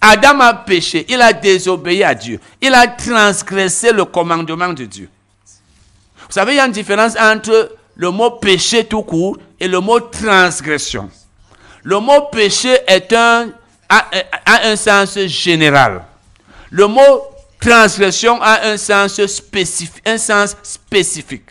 Adam 0.00 0.40
a 0.40 0.54
péché, 0.54 1.04
il 1.08 1.20
a 1.20 1.32
désobéi 1.32 2.04
à 2.04 2.14
Dieu, 2.14 2.40
il 2.62 2.72
a 2.72 2.86
transgressé 2.86 3.92
le 3.92 4.04
commandement 4.04 4.72
de 4.72 4.84
Dieu. 4.84 5.08
Vous 5.44 6.32
savez, 6.32 6.52
il 6.52 6.56
y 6.56 6.60
a 6.60 6.66
une 6.66 6.72
différence 6.72 7.16
entre 7.18 7.76
le 7.96 8.10
mot 8.10 8.30
péché 8.32 8.84
tout 8.84 9.02
court 9.02 9.36
et 9.58 9.66
le 9.66 9.80
mot 9.80 9.98
transgression. 9.98 11.10
Le 11.82 12.00
mot 12.00 12.22
péché 12.32 12.76
est 12.86 13.12
un, 13.12 13.50
a, 13.88 14.06
un 14.64 14.76
sens 14.76 15.18
général. 15.26 16.02
Le 16.70 16.86
mot 16.86 17.22
transgression 17.60 18.40
a 18.42 18.66
un 18.66 18.76
sens 18.76 19.24
spécifique. 19.26 20.02
Un 20.06 20.18
sens 20.18 20.56
spécifique. 20.62 21.46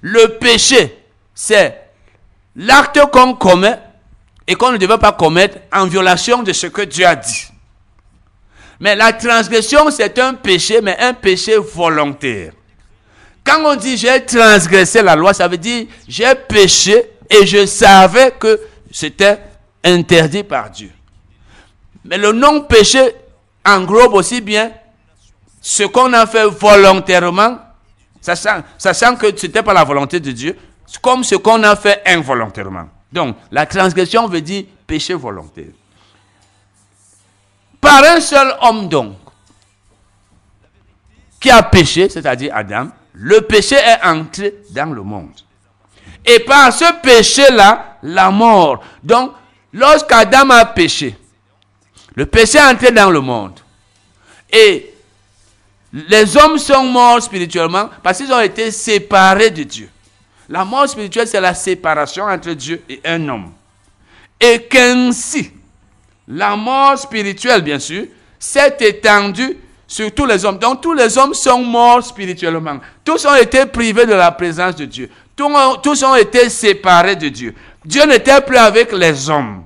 Le 0.00 0.38
péché, 0.38 0.98
c'est 1.34 1.80
l'acte 2.54 3.00
qu'on 3.12 3.34
commet 3.34 3.78
et 4.46 4.54
qu'on 4.54 4.72
ne 4.72 4.76
devait 4.76 4.98
pas 4.98 5.12
commettre 5.12 5.58
en 5.72 5.86
violation 5.86 6.42
de 6.42 6.52
ce 6.52 6.66
que 6.66 6.82
Dieu 6.82 7.06
a 7.06 7.16
dit. 7.16 7.48
Mais 8.78 8.94
la 8.94 9.12
transgression, 9.12 9.90
c'est 9.90 10.18
un 10.18 10.34
péché, 10.34 10.80
mais 10.82 10.96
un 10.98 11.14
péché 11.14 11.56
volontaire. 11.56 12.52
Quand 13.42 13.64
on 13.64 13.76
dit 13.76 13.96
j'ai 13.96 14.24
transgressé 14.24 15.02
la 15.02 15.14
loi, 15.16 15.32
ça 15.32 15.48
veut 15.48 15.56
dire 15.56 15.86
j'ai 16.08 16.34
péché 16.34 17.10
et 17.30 17.46
je 17.46 17.64
savais 17.64 18.32
que 18.38 18.60
c'était 18.96 19.38
interdit 19.84 20.42
par 20.42 20.70
Dieu. 20.70 20.90
Mais 22.06 22.16
le 22.16 22.32
non-péché 22.32 23.14
englobe 23.62 24.14
aussi 24.14 24.40
bien 24.40 24.72
ce 25.60 25.82
qu'on 25.82 26.14
a 26.14 26.26
fait 26.26 26.46
volontairement, 26.46 27.58
sachant, 28.22 29.16
que 29.16 29.36
ce 29.36 29.46
n'était 29.46 29.62
pas 29.62 29.74
la 29.74 29.84
volonté 29.84 30.18
de 30.18 30.32
Dieu, 30.32 30.56
comme 31.02 31.24
ce 31.24 31.34
qu'on 31.34 31.62
a 31.64 31.76
fait 31.76 32.00
involontairement. 32.06 32.88
Donc, 33.12 33.36
la 33.50 33.66
transgression 33.66 34.28
veut 34.28 34.40
dire 34.40 34.64
péché 34.86 35.12
volontaire. 35.12 35.74
Par 37.78 38.02
un 38.02 38.20
seul 38.20 38.56
homme 38.62 38.88
donc, 38.88 39.16
qui 41.38 41.50
a 41.50 41.62
péché, 41.62 42.08
c'est-à-dire 42.08 42.50
Adam, 42.56 42.88
le 43.12 43.42
péché 43.42 43.76
est 43.76 44.02
entré 44.06 44.54
dans 44.70 44.90
le 44.90 45.02
monde. 45.02 45.42
Et 46.26 46.40
par 46.40 46.72
ce 46.72 46.84
péché-là, 47.00 47.98
la 48.02 48.30
mort. 48.30 48.82
Donc, 49.02 49.32
lorsqu'Adam 49.72 50.50
a 50.50 50.64
péché, 50.64 51.16
le 52.16 52.26
péché 52.26 52.58
est 52.58 52.62
entré 52.62 52.90
dans 52.90 53.10
le 53.10 53.20
monde. 53.20 53.60
Et 54.50 54.92
les 55.92 56.36
hommes 56.36 56.58
sont 56.58 56.84
morts 56.84 57.22
spirituellement 57.22 57.90
parce 58.02 58.18
qu'ils 58.18 58.32
ont 58.32 58.40
été 58.40 58.70
séparés 58.70 59.50
de 59.50 59.62
Dieu. 59.62 59.88
La 60.48 60.64
mort 60.64 60.88
spirituelle, 60.88 61.26
c'est 61.28 61.40
la 61.40 61.54
séparation 61.54 62.24
entre 62.24 62.50
Dieu 62.52 62.82
et 62.88 63.00
un 63.04 63.28
homme. 63.28 63.52
Et 64.40 64.62
qu'ainsi, 64.62 65.50
la 66.28 66.56
mort 66.56 66.98
spirituelle, 66.98 67.62
bien 67.62 67.78
sûr, 67.78 68.06
s'est 68.38 68.76
étendue 68.80 69.56
sur 69.86 70.12
tous 70.12 70.26
les 70.26 70.44
hommes. 70.44 70.58
Donc 70.58 70.80
tous 70.80 70.92
les 70.92 71.16
hommes 71.16 71.34
sont 71.34 71.62
morts 71.62 72.02
spirituellement. 72.04 72.78
Tous 73.04 73.24
ont 73.24 73.34
été 73.34 73.66
privés 73.66 74.06
de 74.06 74.14
la 74.14 74.30
présence 74.32 74.76
de 74.76 74.84
Dieu. 74.84 75.10
Tous 75.36 76.02
ont, 76.02 76.16
été 76.16 76.48
séparés 76.48 77.14
de 77.14 77.28
Dieu. 77.28 77.54
Dieu 77.84 78.04
n'était 78.06 78.40
plus 78.40 78.56
avec 78.56 78.90
les 78.92 79.28
hommes. 79.28 79.64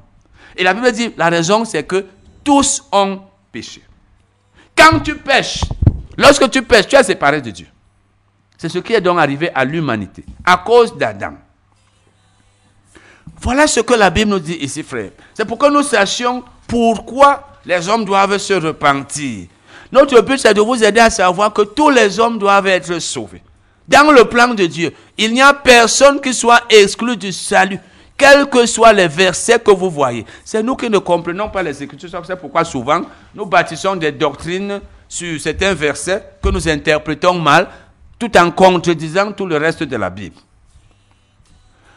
Et 0.57 0.65
la 0.65 0.75
Bible 0.75 0.91
dit, 0.91 1.15
la 1.17 1.29
raison 1.31 1.65
c'est 1.65 1.85
que 1.85 2.05
tous 2.43 2.85
ont 2.91 3.21
péché. 3.53 3.83
Quand 4.77 4.99
tu 5.01 5.15
pêches, 5.15 5.63
lorsque 6.17 6.51
tu 6.51 6.63
pêches, 6.63 6.89
tu 6.89 6.97
es 6.97 7.03
séparé 7.05 7.41
de 7.41 7.51
Dieu. 7.51 7.67
C'est 8.59 8.69
ce 8.69 8.79
qui 8.79 8.93
est 8.93 9.01
donc 9.01 9.19
arrivé 9.19 9.51
à 9.55 9.65
l'humanité, 9.65 10.25
à 10.45 10.57
cause 10.59 10.97
d'Adam. 10.97 11.35
Voilà 13.41 13.67
ce 13.67 13.81
que 13.81 13.95
la 13.95 14.11
Bible 14.11 14.31
nous 14.31 14.39
dit 14.39 14.59
ici, 14.61 14.83
frère. 14.83 15.13
C'est 15.33 15.47
pour 15.47 15.57
que 15.57 15.71
nous 15.71 15.83
sachions 15.83 16.45
pourquoi 16.67 17.49
les 17.65 17.89
hommes 17.89 18.05
doivent 18.05 18.37
se 18.39 18.53
repentir. 18.55 19.47
Notre 19.93 20.21
but, 20.21 20.39
c'est 20.39 20.53
de 20.53 20.61
vous 20.61 20.83
aider 20.83 21.01
à 21.01 21.11
savoir 21.11 21.53
que 21.53 21.63
tous 21.63 21.91
les 21.91 22.21
hommes 22.21 22.39
doivent 22.39 22.67
être 22.67 22.99
sauvés. 22.99 23.43
Dans 23.91 24.12
le 24.12 24.25
plan 24.25 24.55
de 24.55 24.67
Dieu, 24.67 24.93
il 25.19 25.33
n'y 25.35 25.43
a 25.43 25.53
personne 25.53 26.21
qui 26.21 26.33
soit 26.33 26.62
exclu 26.71 27.17
du 27.17 27.33
salut, 27.33 27.81
quels 28.17 28.49
que 28.49 28.65
soient 28.65 28.93
les 28.93 29.09
versets 29.09 29.59
que 29.59 29.73
vous 29.73 29.91
voyez. 29.91 30.25
C'est 30.45 30.62
nous 30.62 30.77
qui 30.77 30.89
ne 30.89 30.99
comprenons 30.99 31.49
pas 31.49 31.61
les 31.65 31.83
Écritures. 31.83 32.09
C'est 32.25 32.37
pourquoi 32.37 32.65
souvent, 32.65 33.03
nous 33.35 33.47
bâtissons 33.47 33.97
des 33.97 34.12
doctrines 34.12 34.81
sur 35.09 35.41
certains 35.41 35.75
versets 35.75 36.25
que 36.41 36.51
nous 36.51 36.69
interprétons 36.69 37.35
mal, 37.41 37.67
tout 38.17 38.31
en 38.39 38.53
contredisant 38.53 39.33
tout 39.33 39.47
le 39.47 39.57
reste 39.57 39.83
de 39.83 39.97
la 39.97 40.09
Bible. 40.09 40.37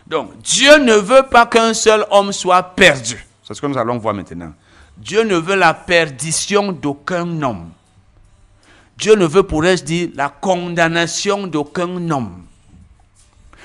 Donc, 0.08 0.42
Dieu 0.42 0.80
ne 0.80 0.96
veut 0.96 1.28
pas 1.30 1.46
qu'un 1.46 1.76
seul 1.76 2.08
homme 2.10 2.32
soit 2.32 2.64
perdu. 2.76 3.24
C'est 3.44 3.54
ce 3.54 3.62
que 3.62 3.68
nous 3.68 3.78
allons 3.78 4.00
voir 4.00 4.16
maintenant. 4.16 4.54
Dieu 4.98 5.24
ne 5.24 5.36
veut 5.36 5.56
la 5.56 5.76
perdition 5.76 6.72
d'aucun 6.72 7.40
homme. 7.44 7.70
Dieu 8.98 9.16
ne 9.16 9.26
veut, 9.26 9.44
pourrais-je 9.44 9.84
dire, 9.84 10.10
la 10.16 10.30
condamnation 10.30 11.48
d'aucun 11.48 12.10
homme. 12.10 12.44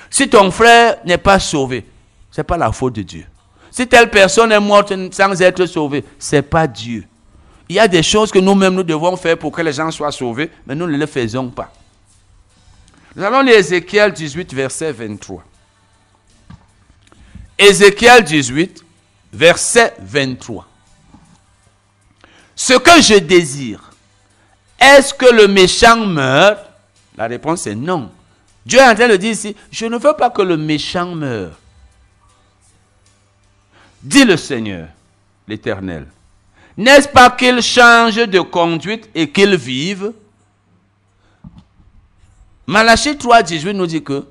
Si 0.09 0.27
ton 0.27 0.49
frère 0.51 0.97
n'est 1.05 1.17
pas 1.17 1.39
sauvé, 1.39 1.85
ce 2.31 2.41
n'est 2.41 2.45
pas 2.45 2.57
la 2.57 2.71
faute 2.71 2.95
de 2.95 3.03
Dieu. 3.03 3.25
Si 3.71 3.87
telle 3.87 4.09
personne 4.09 4.51
est 4.51 4.59
morte 4.59 4.93
sans 5.13 5.41
être 5.41 5.65
sauvée, 5.65 6.03
ce 6.17 6.37
n'est 6.37 6.41
pas 6.41 6.67
Dieu. 6.67 7.05
Il 7.67 7.75
y 7.75 7.79
a 7.79 7.87
des 7.87 8.01
choses 8.01 8.31
que 8.31 8.39
nous-mêmes 8.39 8.73
nous 8.73 8.83
devons 8.83 9.15
faire 9.15 9.37
pour 9.37 9.51
que 9.51 9.61
les 9.61 9.73
gens 9.73 9.91
soient 9.91 10.11
sauvés, 10.11 10.49
mais 10.65 10.73
nous 10.73 10.87
ne 10.87 10.97
les 10.97 11.05
faisons 11.07 11.49
pas. 11.49 11.71
Nous 13.15 13.23
allons 13.23 13.41
lire 13.41 13.57
Ézéchiel 13.57 14.11
18, 14.11 14.53
verset 14.53 14.91
23. 14.91 15.43
Ézéchiel 17.57 18.23
18, 18.23 18.83
verset 19.31 19.93
23. 19.99 20.67
Ce 22.55 22.73
que 22.73 23.01
je 23.01 23.19
désire, 23.19 23.88
est-ce 24.79 25.13
que 25.13 25.33
le 25.33 25.47
méchant 25.47 26.05
meurt? 26.05 26.65
La 27.17 27.27
réponse 27.27 27.67
est 27.67 27.75
non. 27.75 28.11
Dieu 28.65 28.79
est 28.79 28.87
en 28.87 28.95
train 28.95 29.07
de 29.07 29.15
dire 29.15 29.31
ici, 29.31 29.55
je 29.71 29.85
ne 29.85 29.97
veux 29.97 30.13
pas 30.13 30.29
que 30.29 30.41
le 30.41 30.55
méchant 30.57 31.15
meure. 31.15 31.51
Dit 34.01 34.23
le 34.23 34.37
Seigneur, 34.37 34.87
l'Éternel. 35.47 36.07
N'est-ce 36.77 37.09
pas 37.09 37.29
qu'il 37.31 37.61
change 37.61 38.15
de 38.15 38.39
conduite 38.39 39.09
et 39.13 39.29
qu'il 39.29 39.55
vive? 39.57 40.13
Malachie 42.65 43.17
3, 43.17 43.43
18 43.43 43.73
nous 43.73 43.87
dit 43.87 44.03
que 44.03 44.25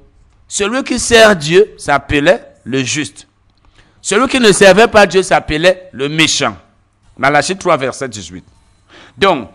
celui 0.47 0.83
qui 0.83 0.99
sert 0.99 1.37
Dieu 1.37 1.75
s'appelait 1.77 2.55
le 2.65 2.83
juste. 2.83 3.27
Celui 4.01 4.29
qui 4.29 4.41
ne 4.41 4.53
servait 4.53 4.89
pas 4.89 5.07
Dieu 5.07 5.23
s'appelait 5.23 5.91
le 5.93 6.09
méchant. 6.09 6.57
Malachie 7.19 7.57
3, 7.57 7.77
verset 7.77 8.09
18. 8.09 8.45
Donc, 9.19 9.51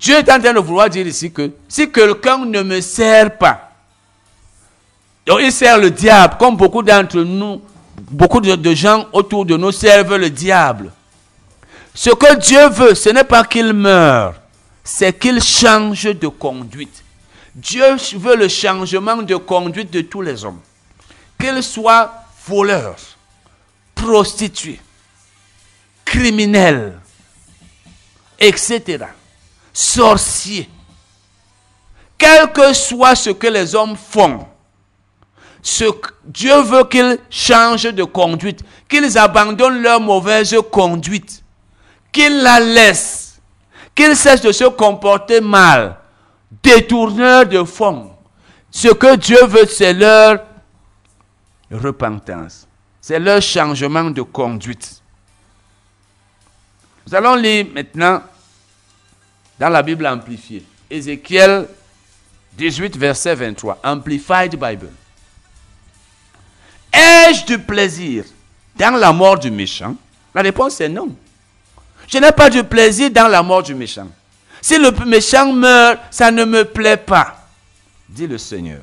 Dieu 0.00 0.16
est 0.16 0.32
en 0.32 0.40
train 0.40 0.54
de 0.54 0.60
vouloir 0.60 0.88
dire 0.88 1.06
ici 1.06 1.30
que 1.30 1.50
si 1.68 1.92
quelqu'un 1.92 2.46
ne 2.46 2.62
me 2.62 2.80
sert 2.80 3.36
pas, 3.36 3.70
il 5.26 5.52
sert 5.52 5.76
le 5.76 5.90
diable, 5.90 6.36
comme 6.38 6.56
beaucoup 6.56 6.82
d'entre 6.82 7.20
nous, 7.20 7.60
beaucoup 8.10 8.40
de, 8.40 8.74
gens 8.74 9.06
autour 9.12 9.44
de 9.44 9.58
nous 9.58 9.72
servent 9.72 10.16
le 10.16 10.30
diable. 10.30 10.90
Ce 11.94 12.08
que 12.08 12.34
Dieu 12.38 12.66
veut, 12.70 12.94
ce 12.94 13.10
n'est 13.10 13.24
pas 13.24 13.44
qu'il 13.44 13.74
meure, 13.74 14.36
c'est 14.82 15.18
qu'il 15.18 15.42
change 15.42 16.04
de 16.04 16.28
conduite. 16.28 17.04
Dieu 17.54 17.96
veut 18.14 18.36
le 18.36 18.48
changement 18.48 19.18
de 19.18 19.36
conduite 19.36 19.92
de 19.92 20.00
tous 20.00 20.22
les 20.22 20.46
hommes. 20.46 20.60
Qu'ils 21.38 21.62
soient 21.62 22.24
voleurs, 22.46 22.96
prostituées, 23.94 24.80
criminels, 26.06 26.98
etc 28.38 29.04
sorciers. 29.80 30.68
Quel 32.18 32.52
que 32.52 32.74
soit 32.74 33.14
ce 33.14 33.30
que 33.30 33.46
les 33.46 33.74
hommes 33.74 33.96
font, 33.96 34.46
Dieu 36.24 36.60
veut 36.60 36.84
qu'ils 36.84 37.18
changent 37.30 37.94
de 37.94 38.04
conduite, 38.04 38.60
qu'ils 38.88 39.16
abandonnent 39.16 39.80
leur 39.80 40.00
mauvaise 40.00 40.54
conduite, 40.70 41.42
qu'ils 42.12 42.42
la 42.42 42.60
laissent, 42.60 43.40
qu'ils 43.94 44.16
cessent 44.16 44.42
de 44.42 44.52
se 44.52 44.64
comporter 44.64 45.40
mal, 45.40 45.96
détourneurs 46.62 47.46
de 47.46 47.64
fonds. 47.64 48.12
Ce 48.70 48.88
que 48.88 49.16
Dieu 49.16 49.46
veut, 49.46 49.66
c'est 49.66 49.94
leur 49.94 50.40
repentance, 51.70 52.68
c'est 53.00 53.18
leur 53.18 53.40
changement 53.40 54.10
de 54.10 54.22
conduite. 54.22 55.02
Nous 57.06 57.14
allons 57.14 57.34
lire 57.34 57.66
maintenant 57.72 58.22
dans 59.60 59.68
la 59.68 59.82
Bible 59.82 60.06
amplifiée. 60.06 60.64
Ézéchiel 60.90 61.68
18, 62.54 62.96
verset 62.96 63.34
23. 63.34 63.78
Amplified 63.84 64.52
Bible. 64.52 64.88
Ai-je 66.90 67.44
du 67.44 67.58
plaisir 67.58 68.24
dans 68.74 68.96
la 68.96 69.12
mort 69.12 69.38
du 69.38 69.50
méchant? 69.50 69.94
La 70.34 70.40
réponse 70.40 70.80
est 70.80 70.88
non. 70.88 71.14
Je 72.08 72.18
n'ai 72.18 72.32
pas 72.32 72.48
du 72.48 72.64
plaisir 72.64 73.10
dans 73.10 73.28
la 73.28 73.42
mort 73.42 73.62
du 73.62 73.74
méchant. 73.74 74.08
Si 74.62 74.78
le 74.78 74.90
méchant 75.04 75.52
meurt, 75.52 76.00
ça 76.10 76.30
ne 76.30 76.44
me 76.44 76.64
plaît 76.64 76.96
pas, 76.96 77.46
dit 78.08 78.26
le 78.26 78.38
Seigneur. 78.38 78.80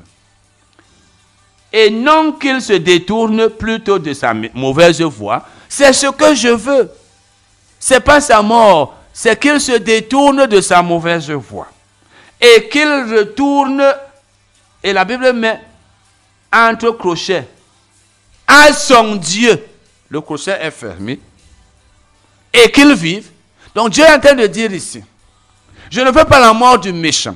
Et 1.72 1.90
non 1.90 2.32
qu'il 2.32 2.62
se 2.62 2.74
détourne 2.74 3.50
plutôt 3.50 3.98
de 3.98 4.12
sa 4.14 4.32
mauvaise 4.54 5.02
voie, 5.02 5.44
c'est 5.68 5.92
ce 5.92 6.06
que 6.06 6.34
je 6.34 6.48
veux. 6.48 6.90
C'est 7.78 8.00
pas 8.00 8.20
sa 8.20 8.40
mort, 8.42 8.97
c'est 9.20 9.36
qu'il 9.36 9.60
se 9.60 9.72
détourne 9.72 10.46
de 10.46 10.60
sa 10.60 10.80
mauvaise 10.80 11.28
voie. 11.32 11.66
Et 12.40 12.68
qu'il 12.68 12.86
retourne, 12.86 13.82
et 14.80 14.92
la 14.92 15.04
Bible 15.04 15.32
met 15.32 15.60
entre 16.52 16.92
crochets, 16.92 17.48
à 18.46 18.72
son 18.72 19.16
Dieu. 19.16 19.60
Le 20.08 20.20
crochet 20.20 20.56
est 20.60 20.70
fermé. 20.70 21.18
Et 22.52 22.70
qu'il 22.70 22.94
vive. 22.94 23.28
Donc 23.74 23.90
Dieu 23.90 24.04
est 24.04 24.14
en 24.14 24.20
train 24.20 24.34
de 24.34 24.46
dire 24.46 24.72
ici, 24.72 25.02
je 25.90 26.00
ne 26.00 26.12
veux 26.12 26.24
pas 26.24 26.38
la 26.38 26.52
mort 26.52 26.78
du 26.78 26.92
méchant. 26.92 27.34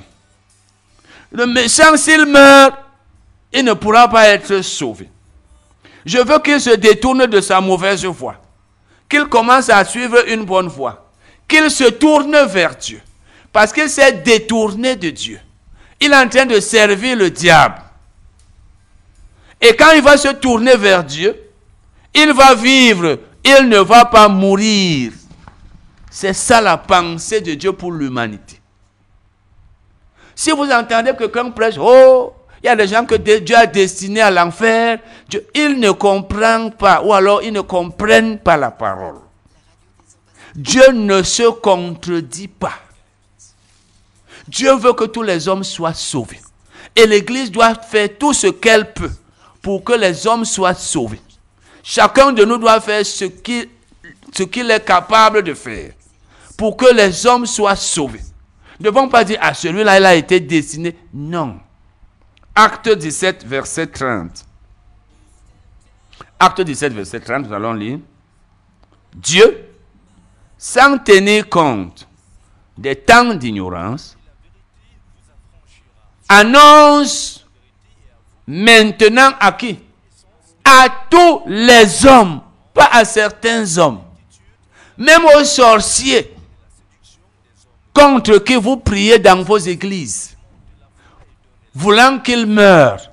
Le 1.33 1.47
méchant, 1.47 1.97
s'il 1.97 2.27
meurt, 2.27 2.77
il 3.53 3.65
ne 3.65 3.73
pourra 3.73 4.07
pas 4.07 4.29
être 4.29 4.63
sauvé. 4.63 5.11
Je 6.07 6.19
veux 6.19 6.39
qu'il 6.39 6.61
se 6.61 6.77
détourne 6.77 7.27
de 7.27 7.41
sa 7.41 7.61
mauvaise 7.61 8.05
voie, 8.05 8.37
qu'il 9.09 9.25
commence 9.25 9.69
à 9.69 9.85
suivre 9.85 10.29
une 10.29 10.45
bonne 10.45 10.69
voie, 10.69 11.02
qu'il 11.53 11.71
se 11.71 11.85
tourne 11.85 12.37
vers 12.47 12.77
Dieu, 12.77 13.01
parce 13.53 13.73
qu'il 13.73 13.91
s'est 13.91 14.13
détourné 14.13 14.97
de 14.97 15.11
Dieu. 15.11 15.39
Il 16.01 16.11
est 16.11 16.17
en 16.17 16.29
train 16.29 16.47
de 16.47 16.59
servir 16.61 17.17
le 17.17 17.31
diable. 17.31 17.83
Et 19.61 19.77
quand 19.77 19.93
il 19.95 20.03
va 20.03 20.17
se 20.17 20.29
tourner 20.29 20.77
vers 20.77 21.05
Dieu, 21.05 21.39
il 22.15 22.33
va 22.33 22.55
vivre, 22.55 23.19
il 23.45 23.69
ne 23.69 23.79
va 23.79 24.07
pas 24.07 24.29
mourir. 24.29 25.13
C'est 26.11 26.33
ça 26.33 26.61
la 26.61 26.79
pensée 26.79 27.41
de 27.43 27.55
Dieu 27.55 27.73
pour 27.73 27.93
l'humanité. 27.93 28.59
Si 30.35 30.51
vous 30.51 30.71
entendez 30.71 31.13
que 31.13 31.27
quelqu'un 31.27 31.51
prêche, 31.51 31.77
oh, 31.79 32.33
il 32.63 32.67
y 32.67 32.69
a 32.71 32.77
des 32.77 32.89
gens 32.89 33.05
que 33.05 33.15
Dieu 33.15 33.57
a 33.57 33.67
destinés 33.67 34.23
à 34.23 34.31
l'enfer, 34.31 34.99
ils 35.55 35.79
ne 35.79 35.91
comprennent 35.91 36.73
pas, 36.73 37.03
ou 37.03 37.13
alors 37.13 37.43
ils 37.43 37.53
ne 37.53 37.61
comprennent 37.61 38.39
pas 38.39 38.57
la 38.57 38.71
parole. 38.71 39.21
Dieu 40.55 40.93
ne 40.93 41.23
se 41.23 41.49
contredit 41.51 42.49
pas. 42.49 42.75
Dieu 44.49 44.75
veut 44.75 44.93
que 44.93 45.05
tous 45.05 45.23
les 45.23 45.49
hommes 45.49 45.65
soient 45.65 45.95
sauvés. 45.95 46.41
Et 46.95 47.07
l'Église 47.07 47.51
doit 47.51 47.75
faire 47.75 48.09
tout 48.19 48.33
ce 48.33 48.49
qu'elle 48.49 48.93
peut 48.93 49.13
pour 49.63 49.83
que 49.83 49.93
les 49.93 50.27
hommes 50.27 50.45
soient 50.45 50.75
sauvés. 50.75 51.21
Chacun 51.83 52.33
de 52.33 52.45
nous 52.45 52.59
doit 52.59 52.81
faire 52.81 53.05
ce 53.05 53.25
qu'il 53.25 54.71
est 54.71 54.85
capable 54.85 55.43
de 55.43 55.55
faire 55.55 55.93
pour 56.57 56.77
que 56.77 56.93
les 56.95 57.27
hommes 57.27 57.47
soient 57.47 57.77
sauvés. 57.77 58.21
Ne 58.79 58.87
devons 58.87 59.09
pas 59.09 59.25
dire, 59.25 59.39
ah, 59.41 59.55
celui-là, 59.55 59.99
il 59.99 60.05
a 60.05 60.15
été 60.15 60.41
destiné. 60.41 60.97
Non. 61.15 61.59
Acte 62.55 62.91
17, 62.91 63.47
verset 63.47 63.87
30. 63.87 64.45
Acte 66.39 66.61
17, 66.61 66.93
verset 66.93 67.21
30, 67.21 67.47
nous 67.47 67.55
allons 67.55 67.73
lire. 67.73 67.99
Dieu, 69.15 69.72
sans 70.65 70.97
tenir 70.97 71.49
compte 71.49 72.07
des 72.79 72.95
temps 72.95 73.35
d'ignorance, 73.35 74.17
annonce 76.29 77.45
maintenant 78.47 79.33
à 79.41 79.51
qui? 79.51 79.81
À 80.65 80.87
tous 81.11 81.43
les 81.47 82.07
hommes, 82.07 82.43
pas 82.73 82.89
à 82.93 83.05
certains 83.05 83.77
hommes, 83.77 84.03
même 84.97 85.25
aux 85.37 85.43
sorciers 85.43 86.33
contre 87.93 88.39
qui 88.39 88.55
vous 88.55 88.77
priez 88.77 89.19
dans 89.19 89.43
vos 89.43 89.59
églises, 89.59 90.37
voulant 91.75 92.21
qu'ils 92.21 92.47
meurent. 92.47 93.11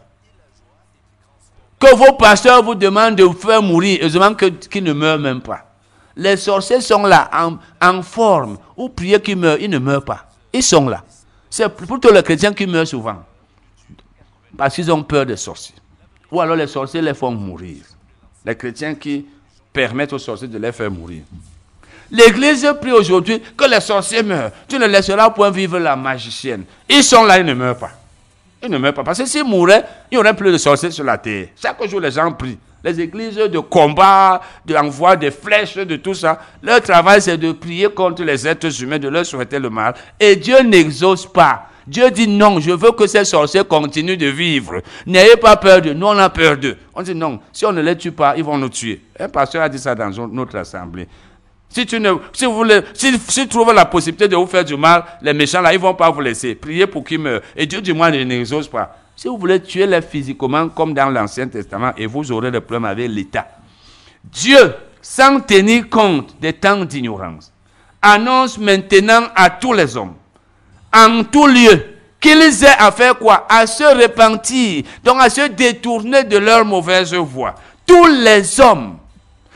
Que 1.80 1.96
vos 1.96 2.14
pasteurs 2.14 2.62
vous 2.62 2.76
demandent 2.76 3.16
de 3.16 3.24
vous 3.24 3.34
faire 3.34 3.64
mourir, 3.64 4.08
demandent 4.12 4.38
qu'ils 4.38 4.84
ne 4.84 4.94
meurent 4.94 5.18
même 5.18 5.42
pas. 5.42 5.69
Les 6.20 6.36
sorciers 6.36 6.82
sont 6.82 7.04
là, 7.04 7.30
en, 7.82 8.02
forme. 8.02 8.58
Vous 8.76 8.90
priez 8.90 9.22
qu'ils 9.22 9.38
meurent, 9.38 9.58
ils 9.58 9.70
ne 9.70 9.80
meurent 9.80 10.04
pas. 10.04 10.26
Ils 10.52 10.62
sont 10.62 10.90
là. 10.90 11.02
C'est 11.50 11.70
plutôt 11.70 12.12
les 12.12 12.22
chrétiens 12.22 12.54
qui 12.54 12.68
meurent 12.68 12.86
souvent. 12.86 13.24
Parce 14.58 14.76
qu'ils 14.76 14.92
ont 14.92 15.02
peur 15.02 15.26
des 15.26 15.38
sorciers. 15.38 15.76
Ou 16.30 16.42
alors 16.42 16.58
les 16.58 16.68
sorciers 16.68 17.02
les 17.02 17.14
font 17.14 17.32
mourir. 17.32 17.78
Les 18.46 18.54
chrétiens 18.54 18.96
qui 18.96 19.26
permettent 19.72 20.12
aux 20.12 20.20
sorciers 20.20 20.50
de 20.50 20.58
les 20.58 20.74
faire 20.74 20.92
mourir. 20.92 21.22
L'Église 22.12 22.68
prie 22.82 22.92
aujourd'hui 22.92 23.42
que 23.56 23.70
les 23.70 23.80
sorciers 23.80 24.22
meurent. 24.22 24.52
Tu 24.68 24.78
ne 24.78 24.88
laisseras 24.88 25.30
point 25.30 25.52
vivre 25.52 25.80
la 25.80 25.96
magicienne. 25.96 26.66
Ils 26.90 27.04
sont 27.04 27.24
là, 27.24 27.40
ils 27.40 27.46
ne 27.46 27.54
meurent 27.54 27.78
pas. 27.78 27.92
Ils 28.62 28.70
ne 28.70 28.78
meurent 28.78 28.94
pas. 28.94 29.06
Parce 29.06 29.20
que 29.20 29.26
s'ils 29.26 29.46
mouraient, 29.46 29.86
il 30.12 30.16
n'y 30.16 30.18
aurait 30.20 30.36
plus 30.36 30.52
de 30.52 30.58
sorciers 30.58 30.92
sur 30.92 31.06
la 31.06 31.18
terre. 31.18 31.48
Chaque 31.56 31.82
jour, 31.88 32.02
les 32.02 32.12
gens 32.12 32.30
prient. 32.34 32.58
Les 32.84 33.02
églises 33.02 33.36
de 33.36 33.60
combat, 33.60 34.42
d'envoi 34.66 35.16
des 35.16 35.32
flèches, 35.32 35.76
de 35.76 35.96
tout 35.98 36.14
ça. 36.14 36.40
Leur 36.62 36.82
travail, 36.82 37.22
c'est 37.22 37.38
de 37.38 37.52
prier 37.52 37.90
contre 37.90 38.24
les 38.24 38.48
êtres 38.48 38.82
humains, 38.82 39.00
de 39.00 39.10
leur 39.10 39.26
souhaiter 39.26 39.60
le 39.60 39.70
mal. 39.70 39.96
Et 40.20 40.36
Dieu 40.36 40.62
n'exauce 40.62 41.26
pas. 41.26 41.66
Dieu 41.90 42.12
dit 42.12 42.28
non, 42.28 42.60
je 42.60 42.72
veux 42.72 42.92
que 42.92 43.08
ces 43.08 43.26
sorciers 43.26 43.64
continuent 43.64 44.18
de 44.18 44.28
vivre. 44.28 44.82
N'ayez 45.08 45.38
pas 45.38 45.58
peur 45.58 45.82
d'eux. 45.82 45.94
Nous, 45.94 46.06
on 46.06 46.18
a 46.18 46.30
peur 46.30 46.56
d'eux. 46.56 46.78
On 46.94 47.02
dit 47.02 47.16
non, 47.16 47.40
si 47.52 47.66
on 47.66 47.72
ne 47.72 47.82
les 47.82 47.98
tue 47.98 48.12
pas, 48.12 48.36
ils 48.38 48.44
vont 48.44 48.58
nous 48.58 48.70
tuer. 48.70 49.02
Un 49.20 49.28
pasteur 49.28 49.64
a 49.64 49.70
dit 49.70 49.80
ça 49.80 49.96
dans 49.96 50.10
notre 50.28 50.58
assemblée. 50.58 51.08
Si 51.68 51.86
tu 51.86 52.00
ne, 52.00 52.14
si 52.34 52.46
vous 52.46 52.54
voulez, 52.56 52.82
si, 52.94 53.48
trouvent 53.48 53.74
la 53.74 53.86
possibilité 53.86 54.28
de 54.28 54.36
vous 54.36 54.48
faire 54.48 54.66
du 54.66 54.76
mal, 54.76 55.04
les 55.22 55.34
méchants 55.34 55.62
là, 55.62 55.74
ils 55.74 55.80
vont 55.80 55.94
pas 55.94 56.10
vous 56.10 56.22
laisser. 56.22 56.56
Priez 56.56 56.88
pour 56.88 57.04
qu'ils 57.04 57.20
meurent. 57.20 57.42
Et 57.56 57.66
Dieu 57.66 57.82
du 57.82 57.94
moins 57.94 58.10
ne 58.10 58.24
n'exauce 58.24 58.68
pas. 58.68 58.96
Si 59.20 59.28
vous 59.28 59.38
voulez 59.38 59.62
tuer 59.62 59.86
les 59.86 60.02
physiquement 60.02 60.70
comme 60.70 60.94
dans 60.94 61.10
l'Ancien 61.10 61.50
Testament, 61.50 61.92
et 61.98 62.06
vous 62.06 62.32
aurez 62.32 62.52
le 62.52 62.62
problème 62.62 62.86
avec 62.86 63.10
l'État. 63.10 63.50
Dieu, 64.24 64.74
sans 65.02 65.42
tenir 65.42 65.90
compte 65.90 66.40
des 66.40 66.54
temps 66.54 66.86
d'ignorance, 66.86 67.52
annonce 68.02 68.58
maintenant 68.58 69.24
à 69.36 69.50
tous 69.50 69.74
les 69.74 69.98
hommes, 69.98 70.14
en 70.96 71.26
tout 71.26 71.48
lieu, 71.48 71.98
qu'ils 72.18 72.64
aient 72.64 72.78
à 72.80 72.94
faire 72.94 73.20
quoi? 73.20 73.46
À 73.50 73.68
se 73.68 73.84
repentir, 73.84 74.86
donc 75.04 75.18
à 75.20 75.30
se 75.30 75.50
détourner 75.50 76.24
de 76.24 76.38
leur 76.38 76.64
mauvaise 76.64 77.14
voie. 77.14 77.56
Tous 77.86 78.08
les 78.08 78.62
hommes 78.62 79.00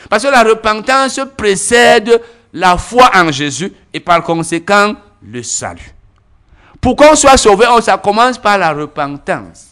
parce 0.09 0.23
que 0.23 0.29
la 0.29 0.43
repentance 0.43 1.21
précède 1.37 2.21
la 2.51 2.77
foi 2.77 3.09
en 3.15 3.31
Jésus 3.31 3.71
et 3.93 4.01
par 4.01 4.23
conséquent 4.23 4.95
le 5.25 5.41
salut. 5.41 5.93
Pour 6.83 6.97
qu'on 6.97 7.15
soit 7.15 7.37
sauvé, 7.37 7.65
ça 7.81 7.97
commence 7.97 8.37
par 8.37 8.57
la 8.57 8.73
repentance. 8.73 9.67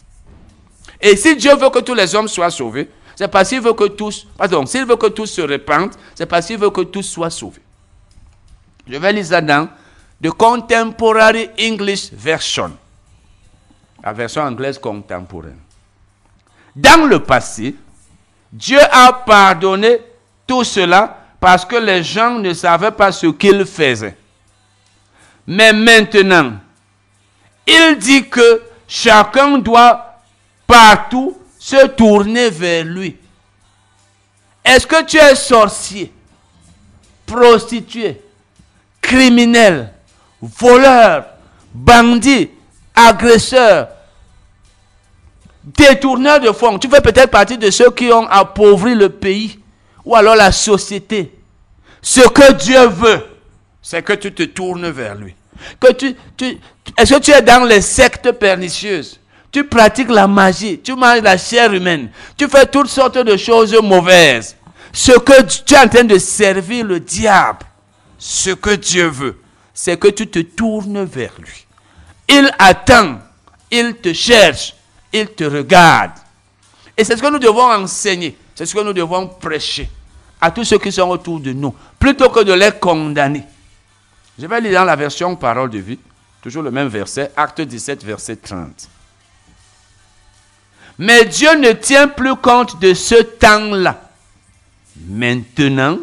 Et 0.98 1.14
si 1.14 1.36
Dieu 1.36 1.54
veut 1.54 1.68
que 1.68 1.80
tous 1.80 1.92
les 1.92 2.14
hommes 2.14 2.26
soient 2.26 2.50
sauvés, 2.50 2.88
c'est 3.14 3.28
parce 3.28 3.50
qu'il 3.50 3.60
veut 3.60 3.74
que 3.74 3.84
tous, 3.88 4.26
pardon, 4.38 4.64
s'il 4.64 4.86
veut 4.86 4.96
que 4.96 5.08
tous 5.08 5.26
se 5.26 5.42
répandent, 5.42 5.92
c'est 6.14 6.24
parce 6.24 6.46
qu'il 6.46 6.56
veut 6.56 6.70
que 6.70 6.80
tous 6.80 7.02
soient 7.02 7.28
sauvés. 7.28 7.60
Je 8.88 8.96
vais 8.96 9.12
lire 9.12 9.26
ça 9.26 9.42
dans 9.42 9.68
The 10.24 10.30
Contemporary 10.30 11.50
English 11.60 12.10
Version, 12.14 12.72
la 14.02 14.14
version 14.14 14.40
anglaise 14.40 14.78
contemporaine. 14.78 15.58
Dans 16.74 17.06
le 17.06 17.18
passé, 17.18 17.74
Dieu 18.50 18.80
a 18.90 19.12
pardonné 19.12 19.98
tout 20.46 20.64
cela 20.64 21.18
parce 21.38 21.66
que 21.66 21.76
les 21.76 22.02
gens 22.02 22.38
ne 22.38 22.54
savaient 22.54 22.90
pas 22.90 23.12
ce 23.12 23.26
qu'ils 23.26 23.66
faisaient. 23.66 24.16
Mais 25.46 25.74
maintenant, 25.74 26.52
il 27.66 27.96
dit 27.98 28.28
que 28.28 28.62
chacun 28.88 29.58
doit 29.58 30.16
partout 30.66 31.38
se 31.58 31.86
tourner 31.88 32.50
vers 32.50 32.84
lui. 32.84 33.16
Est-ce 34.64 34.86
que 34.86 35.04
tu 35.04 35.16
es 35.16 35.34
sorcier, 35.34 36.12
prostitué, 37.26 38.20
criminel, 39.00 39.92
voleur, 40.40 41.26
bandit, 41.74 42.50
agresseur, 42.94 43.88
détourneur 45.64 46.40
de 46.40 46.52
fonds? 46.52 46.78
Tu 46.78 46.88
fais 46.88 47.00
peut-être 47.00 47.30
partie 47.30 47.58
de 47.58 47.70
ceux 47.70 47.90
qui 47.90 48.12
ont 48.12 48.26
appauvri 48.28 48.94
le 48.94 49.08
pays 49.08 49.58
ou 50.04 50.14
alors 50.14 50.36
la 50.36 50.52
société. 50.52 51.32
Ce 52.00 52.20
que 52.28 52.52
Dieu 52.54 52.86
veut, 52.88 53.24
c'est 53.80 54.02
que 54.02 54.12
tu 54.12 54.32
te 54.32 54.42
tournes 54.44 54.90
vers 54.90 55.14
lui. 55.14 55.34
Que 55.80 55.92
tu, 55.92 56.14
tu, 56.36 56.58
est-ce 56.96 57.14
que 57.14 57.20
tu 57.20 57.30
es 57.30 57.42
dans 57.42 57.64
les 57.64 57.80
sectes 57.80 58.32
pernicieuses? 58.32 59.18
Tu 59.50 59.64
pratiques 59.64 60.10
la 60.10 60.26
magie, 60.26 60.80
tu 60.80 60.94
manges 60.94 61.22
la 61.22 61.36
chair 61.36 61.72
humaine, 61.72 62.10
tu 62.36 62.48
fais 62.48 62.66
toutes 62.66 62.88
sortes 62.88 63.18
de 63.18 63.36
choses 63.36 63.76
mauvaises. 63.82 64.56
Ce 64.92 65.12
que 65.12 65.42
tu 65.42 65.74
es 65.74 65.78
en 65.78 65.88
train 65.88 66.04
de 66.04 66.18
servir 66.18 66.86
le 66.86 67.00
diable, 67.00 67.66
ce 68.18 68.50
que 68.50 68.74
Dieu 68.74 69.08
veut, 69.08 69.38
c'est 69.74 69.98
que 69.98 70.08
tu 70.08 70.26
te 70.26 70.38
tournes 70.38 71.04
vers 71.04 71.32
lui. 71.38 71.66
Il 72.28 72.50
attend, 72.58 73.18
il 73.70 73.94
te 73.96 74.12
cherche, 74.12 74.74
il 75.12 75.26
te 75.28 75.44
regarde. 75.44 76.12
Et 76.96 77.04
c'est 77.04 77.16
ce 77.16 77.22
que 77.22 77.30
nous 77.30 77.38
devons 77.38 77.70
enseigner. 77.70 78.36
C'est 78.54 78.66
ce 78.66 78.74
que 78.74 78.80
nous 78.80 78.92
devons 78.92 79.26
prêcher 79.26 79.88
à 80.40 80.50
tous 80.50 80.64
ceux 80.64 80.78
qui 80.78 80.90
sont 80.90 81.08
autour 81.08 81.40
de 81.40 81.52
nous, 81.52 81.74
plutôt 81.98 82.28
que 82.28 82.40
de 82.40 82.52
les 82.52 82.72
condamner. 82.72 83.44
Je 84.42 84.48
vais 84.48 84.60
lire 84.60 84.80
dans 84.80 84.84
la 84.84 84.96
version 84.96 85.36
Parole 85.36 85.70
de 85.70 85.78
vie, 85.78 86.00
toujours 86.40 86.64
le 86.64 86.72
même 86.72 86.88
verset, 86.88 87.30
Acte 87.36 87.60
17, 87.60 88.02
verset 88.02 88.34
30. 88.34 88.88
Mais 90.98 91.26
Dieu 91.26 91.54
ne 91.60 91.70
tient 91.70 92.08
plus 92.08 92.34
compte 92.34 92.80
de 92.80 92.92
ce 92.92 93.22
temps-là. 93.22 94.02
Maintenant, 95.06 95.96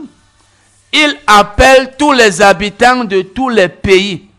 il 0.93 1.19
appelle 1.27 1.97
tous 1.97 2.13
les 2.13 2.41
habitants 2.41 3.03
de 3.03 3.23
tous 3.23 3.49
les 3.49 3.67
pays 3.67 4.29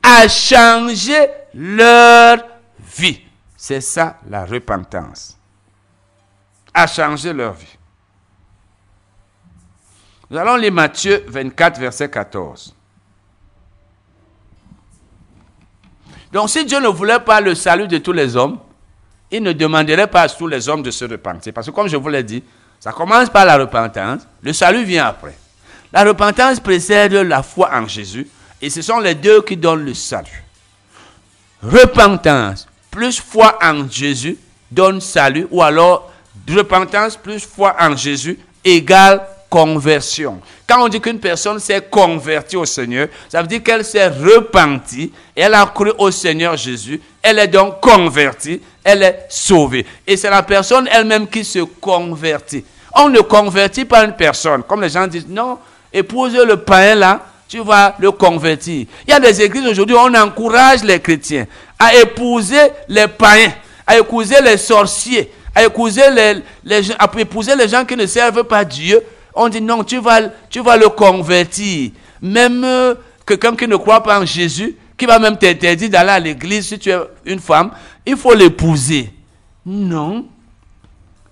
à 0.00 0.28
changer 0.28 1.26
leur 1.52 2.38
vie. 2.78 3.20
C'est 3.56 3.80
ça 3.80 4.20
la 4.28 4.44
repentance. 4.44 5.36
À 6.72 6.86
changer 6.86 7.32
leur 7.32 7.54
vie. 7.54 7.76
Nous 10.30 10.38
allons 10.38 10.54
lire 10.54 10.70
Matthieu 10.70 11.24
24, 11.26 11.80
verset 11.80 12.08
14. 12.08 12.76
Donc 16.32 16.50
si 16.50 16.64
Dieu 16.64 16.80
ne 16.80 16.88
voulait 16.88 17.20
pas 17.20 17.40
le 17.40 17.54
salut 17.54 17.88
de 17.88 17.98
tous 17.98 18.12
les 18.12 18.36
hommes, 18.36 18.58
il 19.30 19.42
ne 19.42 19.52
demanderait 19.52 20.06
pas 20.06 20.22
à 20.22 20.28
tous 20.28 20.46
les 20.46 20.68
hommes 20.68 20.82
de 20.82 20.90
se 20.90 21.04
repentir. 21.04 21.52
Parce 21.52 21.66
que 21.66 21.72
comme 21.72 21.88
je 21.88 21.96
vous 21.96 22.08
l'ai 22.08 22.22
dit, 22.22 22.42
ça 22.78 22.92
commence 22.92 23.28
par 23.28 23.44
la 23.44 23.56
repentance, 23.56 24.22
le 24.42 24.52
salut 24.52 24.84
vient 24.84 25.06
après. 25.06 25.36
La 25.92 26.04
repentance 26.04 26.60
précède 26.60 27.12
la 27.12 27.42
foi 27.42 27.70
en 27.72 27.86
Jésus, 27.86 28.28
et 28.62 28.70
ce 28.70 28.80
sont 28.82 29.00
les 29.00 29.14
deux 29.14 29.42
qui 29.42 29.56
donnent 29.56 29.84
le 29.84 29.94
salut. 29.94 30.44
Repentance 31.62 32.66
plus 32.90 33.20
foi 33.20 33.58
en 33.62 33.88
Jésus 33.88 34.38
donne 34.70 35.00
salut, 35.00 35.46
ou 35.50 35.62
alors 35.62 36.10
repentance 36.48 37.16
plus 37.16 37.44
foi 37.44 37.76
en 37.78 37.96
Jésus 37.96 38.38
égale 38.64 39.26
conversion. 39.50 40.40
Quand 40.66 40.84
on 40.84 40.88
dit 40.88 41.00
qu'une 41.00 41.18
personne 41.18 41.58
s'est 41.58 41.82
convertie 41.82 42.56
au 42.56 42.64
Seigneur, 42.64 43.08
ça 43.28 43.42
veut 43.42 43.48
dire 43.48 43.62
qu'elle 43.62 43.84
s'est 43.84 44.06
repentie, 44.06 45.12
elle 45.34 45.54
a 45.54 45.66
cru 45.66 45.92
au 45.98 46.10
Seigneur 46.12 46.56
Jésus, 46.56 47.00
elle 47.20 47.40
est 47.40 47.48
donc 47.48 47.80
convertie, 47.80 48.62
elle 48.84 49.02
est 49.02 49.26
sauvée. 49.28 49.84
Et 50.06 50.16
c'est 50.16 50.30
la 50.30 50.44
personne 50.44 50.88
elle-même 50.90 51.26
qui 51.26 51.44
se 51.44 51.58
convertit. 51.58 52.64
On 52.94 53.08
ne 53.08 53.20
convertit 53.20 53.84
pas 53.84 54.04
une 54.04 54.14
personne. 54.14 54.62
Comme 54.62 54.82
les 54.82 54.88
gens 54.88 55.06
disent, 55.06 55.28
non, 55.28 55.58
épouse 55.92 56.34
le 56.34 56.56
païen 56.56 56.94
là, 56.94 57.20
tu 57.48 57.58
vas 57.60 57.96
le 57.98 58.12
convertir. 58.12 58.86
Il 59.06 59.10
y 59.10 59.12
a 59.12 59.18
des 59.18 59.42
églises 59.42 59.66
aujourd'hui 59.66 59.96
où 59.96 59.98
on 59.98 60.14
encourage 60.14 60.84
les 60.84 61.00
chrétiens 61.00 61.46
à 61.76 61.94
épouser 61.96 62.70
les 62.88 63.08
païens, 63.08 63.52
à 63.84 63.98
épouser 63.98 64.40
les 64.40 64.56
sorciers, 64.56 65.32
à 65.52 65.64
épouser 65.64 66.10
les, 66.64 66.92
à 66.96 67.10
épouser 67.18 67.56
les 67.56 67.66
gens 67.66 67.84
qui 67.84 67.96
ne 67.96 68.06
servent 68.06 68.44
pas 68.44 68.64
Dieu 68.64 69.02
on 69.34 69.48
dit 69.48 69.60
non, 69.60 69.84
tu 69.84 69.98
vas, 69.98 70.20
tu 70.48 70.60
vas 70.60 70.76
le 70.76 70.88
convertir. 70.88 71.90
Même 72.22 72.62
euh, 72.64 72.94
quelqu'un 73.26 73.54
qui 73.54 73.66
ne 73.66 73.76
croit 73.76 74.02
pas 74.02 74.20
en 74.20 74.24
Jésus, 74.26 74.76
qui 74.96 75.06
va 75.06 75.18
même 75.18 75.36
t'interdire 75.38 75.88
d'aller 75.88 76.10
à 76.10 76.18
l'église 76.18 76.68
si 76.68 76.78
tu 76.78 76.90
es 76.90 76.98
une 77.24 77.38
femme, 77.38 77.70
il 78.04 78.16
faut 78.16 78.34
l'épouser. 78.34 79.10
Non. 79.64 80.26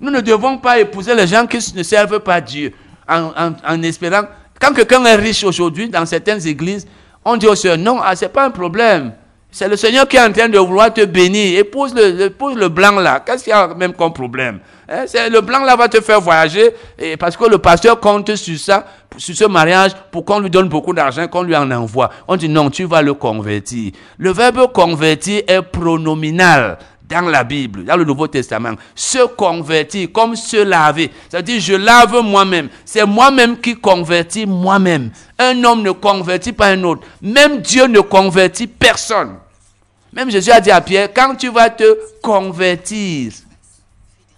Nous 0.00 0.10
ne 0.10 0.20
devons 0.20 0.58
pas 0.58 0.78
épouser 0.78 1.14
les 1.14 1.26
gens 1.26 1.46
qui 1.46 1.58
ne 1.74 1.82
servent 1.82 2.20
pas 2.20 2.40
Dieu 2.40 2.72
en, 3.08 3.82
espérant. 3.82 4.22
Quand 4.60 4.72
quelqu'un 4.72 5.04
est 5.04 5.16
riche 5.16 5.44
aujourd'hui 5.44 5.88
dans 5.88 6.06
certaines 6.06 6.46
églises, 6.46 6.86
on 7.24 7.36
dit 7.36 7.46
au 7.46 7.54
Seigneur, 7.54 7.78
non, 7.78 8.00
ah, 8.02 8.14
ce 8.14 8.24
n'est 8.24 8.30
pas 8.30 8.46
un 8.46 8.50
problème. 8.50 9.12
C'est 9.50 9.66
le 9.66 9.76
Seigneur 9.76 10.06
qui 10.06 10.16
est 10.16 10.20
en 10.22 10.30
train 10.30 10.48
de 10.48 10.58
vouloir 10.58 10.92
te 10.92 11.04
bénir. 11.04 11.58
Épouse 11.58 11.94
le, 11.94 12.26
épouse 12.26 12.54
le 12.54 12.68
blanc 12.68 12.92
là. 13.00 13.20
Qu'est-ce 13.24 13.44
qu'il 13.44 13.50
y 13.50 13.54
a 13.54 13.68
même 13.74 13.94
comme 13.94 14.12
problème? 14.12 14.60
Hein? 14.88 15.04
Le 15.30 15.40
blanc 15.40 15.64
là 15.64 15.74
va 15.74 15.88
te 15.88 16.00
faire 16.02 16.20
voyager 16.20 16.70
et 16.98 17.16
parce 17.16 17.36
que 17.36 17.48
le 17.48 17.58
pasteur 17.58 17.98
compte 17.98 18.34
sur 18.36 18.58
ça, 18.58 18.84
sur 19.16 19.34
ce 19.34 19.44
mariage, 19.46 19.92
pour 20.10 20.24
qu'on 20.24 20.40
lui 20.40 20.50
donne 20.50 20.68
beaucoup 20.68 20.92
d'argent, 20.92 21.26
qu'on 21.28 21.42
lui 21.42 21.56
en 21.56 21.70
envoie. 21.70 22.10
On 22.28 22.36
dit 22.36 22.48
non, 22.48 22.68
tu 22.68 22.84
vas 22.84 23.00
le 23.00 23.14
convertir. 23.14 23.92
Le 24.18 24.30
verbe 24.32 24.70
convertir 24.72 25.42
est 25.46 25.62
pronominal 25.62 26.78
dans 27.08 27.22
la 27.22 27.42
Bible, 27.42 27.84
dans 27.84 27.96
le 27.96 28.04
Nouveau 28.04 28.26
Testament. 28.26 28.74
Se 28.94 29.26
convertir, 29.26 30.08
comme 30.12 30.36
se 30.36 30.62
laver. 30.62 31.10
Ça 31.28 31.38
veut 31.38 31.42
dire 31.42 31.60
je 31.60 31.74
lave 31.74 32.20
moi-même. 32.22 32.68
C'est 32.84 33.06
moi-même 33.06 33.58
qui 33.58 33.74
convertis 33.76 34.46
moi-même. 34.46 35.10
Un 35.38 35.64
homme 35.64 35.82
ne 35.82 35.92
convertit 35.92 36.52
pas 36.52 36.68
un 36.68 36.82
autre. 36.84 37.02
Même 37.22 37.60
Dieu 37.60 37.86
ne 37.86 38.00
convertit 38.00 38.66
personne. 38.66 39.36
Même 40.12 40.30
Jésus 40.30 40.50
a 40.50 40.60
dit 40.60 40.70
à 40.70 40.80
Pierre, 40.80 41.12
quand 41.14 41.34
tu 41.34 41.48
vas 41.50 41.70
te 41.70 41.84
convertir, 42.22 43.32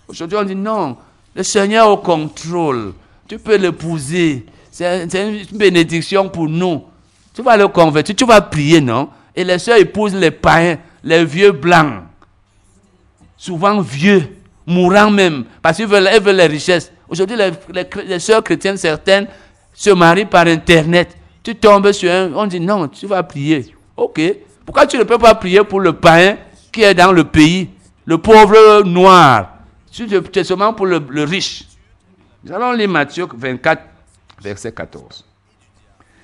aujourd'hui 0.09 0.39
on 0.39 0.43
dit 0.43 0.55
non, 0.55 0.97
le 1.35 1.43
Seigneur 1.43 1.89
au 1.89 1.97
contrôle, 1.97 2.93
tu 3.29 3.39
peux 3.39 3.57
l'épouser, 3.57 4.47
c'est 4.71 5.05
une 5.05 5.57
bénédiction 5.57 6.29
pour 6.29 6.49
nous. 6.49 6.85
Tu 7.33 7.43
vas 7.43 7.57
le 7.57 7.69
convertir, 7.69 8.17
tu 8.17 8.27
vas 8.27 8.41
prier, 8.41 8.81
non? 8.81 9.09
Et 9.35 9.45
les 9.45 9.59
soeurs 9.61 9.79
épousent 9.79 10.15
les 10.15 10.33
païens, 10.33 10.79
les 11.05 11.25
vieux 11.25 11.53
blancs, 11.53 12.03
souvent 13.41 13.81
vieux, 13.81 14.37
mourant 14.67 15.11
même, 15.11 15.45
parce 15.63 15.79
qu'ils 15.79 15.87
veulent, 15.87 16.37
les 16.37 16.47
richesses. 16.47 16.93
Aujourd'hui, 17.09 17.39
les, 17.39 17.51
les, 17.73 17.87
les 18.07 18.19
soeurs 18.19 18.45
chrétiennes 18.45 18.77
certaines 18.77 19.27
se 19.73 19.89
marient 19.91 20.27
par 20.27 20.47
Internet. 20.47 21.17
Tu 21.43 21.55
tombes 21.55 21.91
sur 21.93 22.13
un, 22.13 22.31
on 22.35 22.47
dit 22.47 22.61
non, 22.61 22.87
tu 22.89 23.07
vas 23.07 23.23
prier. 23.23 23.75
Ok, 23.97 24.21
pourquoi 24.67 24.87
tu 24.87 24.99
ne 24.99 25.05
peux 25.05 25.17
pas 25.17 25.35
prier 25.35 25.65
pour 25.65 25.81
le 25.81 25.95
païen 25.95 26.37
qui 26.71 26.83
est 26.83 26.93
dans 26.93 27.13
le 27.13 27.25
pays, 27.25 27.71
le 28.05 28.19
pauvre 28.19 28.83
noir 28.83 29.55
Tu 29.91 30.05
es 30.05 30.45
seulement 30.45 30.75
pour 30.75 30.85
le, 30.85 31.25
riche. 31.25 31.65
Nous 32.45 32.53
allons 32.53 32.73
lire 32.73 32.91
Matthieu 32.91 33.27
24, 33.33 33.83
verset 34.43 34.73
14. 34.73 35.25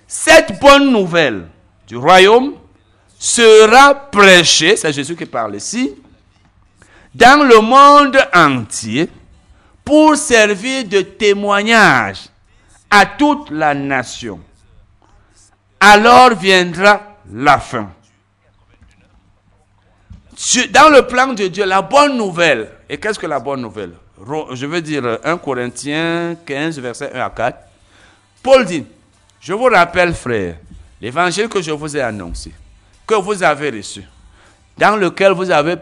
Cette 0.07 0.61
bonne 0.61 0.93
nouvelle 0.93 1.47
du 1.89 1.97
royaume 1.97 2.53
sera 3.19 3.95
prêchée, 3.95 4.77
c'est 4.77 4.93
Jésus 4.93 5.17
qui 5.17 5.25
parle 5.25 5.57
ici, 5.57 5.95
dans 7.17 7.43
le 7.43 7.61
monde 7.61 8.19
entier 8.35 9.09
pour 9.85 10.17
servir 10.17 10.85
de 10.85 11.01
témoignage 11.01 12.29
à 12.91 13.07
toute 13.07 13.51
la 13.51 13.75
nation. 13.75 14.41
Alors 15.81 16.35
viendra 16.35 17.17
la 17.33 17.59
fin 17.59 17.91
dans 20.71 20.91
le 20.91 21.07
plan 21.07 21.33
de 21.33 21.47
Dieu, 21.47 21.65
la 21.65 21.81
bonne 21.81 22.19
nouvelle, 22.19 22.71
et 22.91 22.99
qu'est-ce 22.99 23.19
que 23.19 23.27
la 23.27 23.41
bonne 23.41 23.63
nouvelle? 23.63 23.93
Je 24.53 24.67
veux 24.67 24.83
dire 24.83 25.19
1 25.25 25.39
Corinthiens 25.39 26.37
15, 26.45 26.79
verset 26.79 27.11
1 27.15 27.21
à 27.21 27.31
4. 27.31 27.59
Paul 28.43 28.67
dit, 28.67 28.85
je 29.41 29.55
vous 29.55 29.65
rappelle, 29.65 30.13
frère, 30.15 30.57
l'évangile 31.01 31.49
que 31.49 31.63
je 31.63 31.71
vous 31.71 31.97
ai 31.97 32.03
annoncé, 32.03 32.53
que 33.07 33.15
vous 33.15 33.43
avez 33.43 33.71
reçu, 33.71 34.03
dans 34.77 34.97
lequel 34.97 35.33
vous 35.33 35.51
avez, 35.51 35.77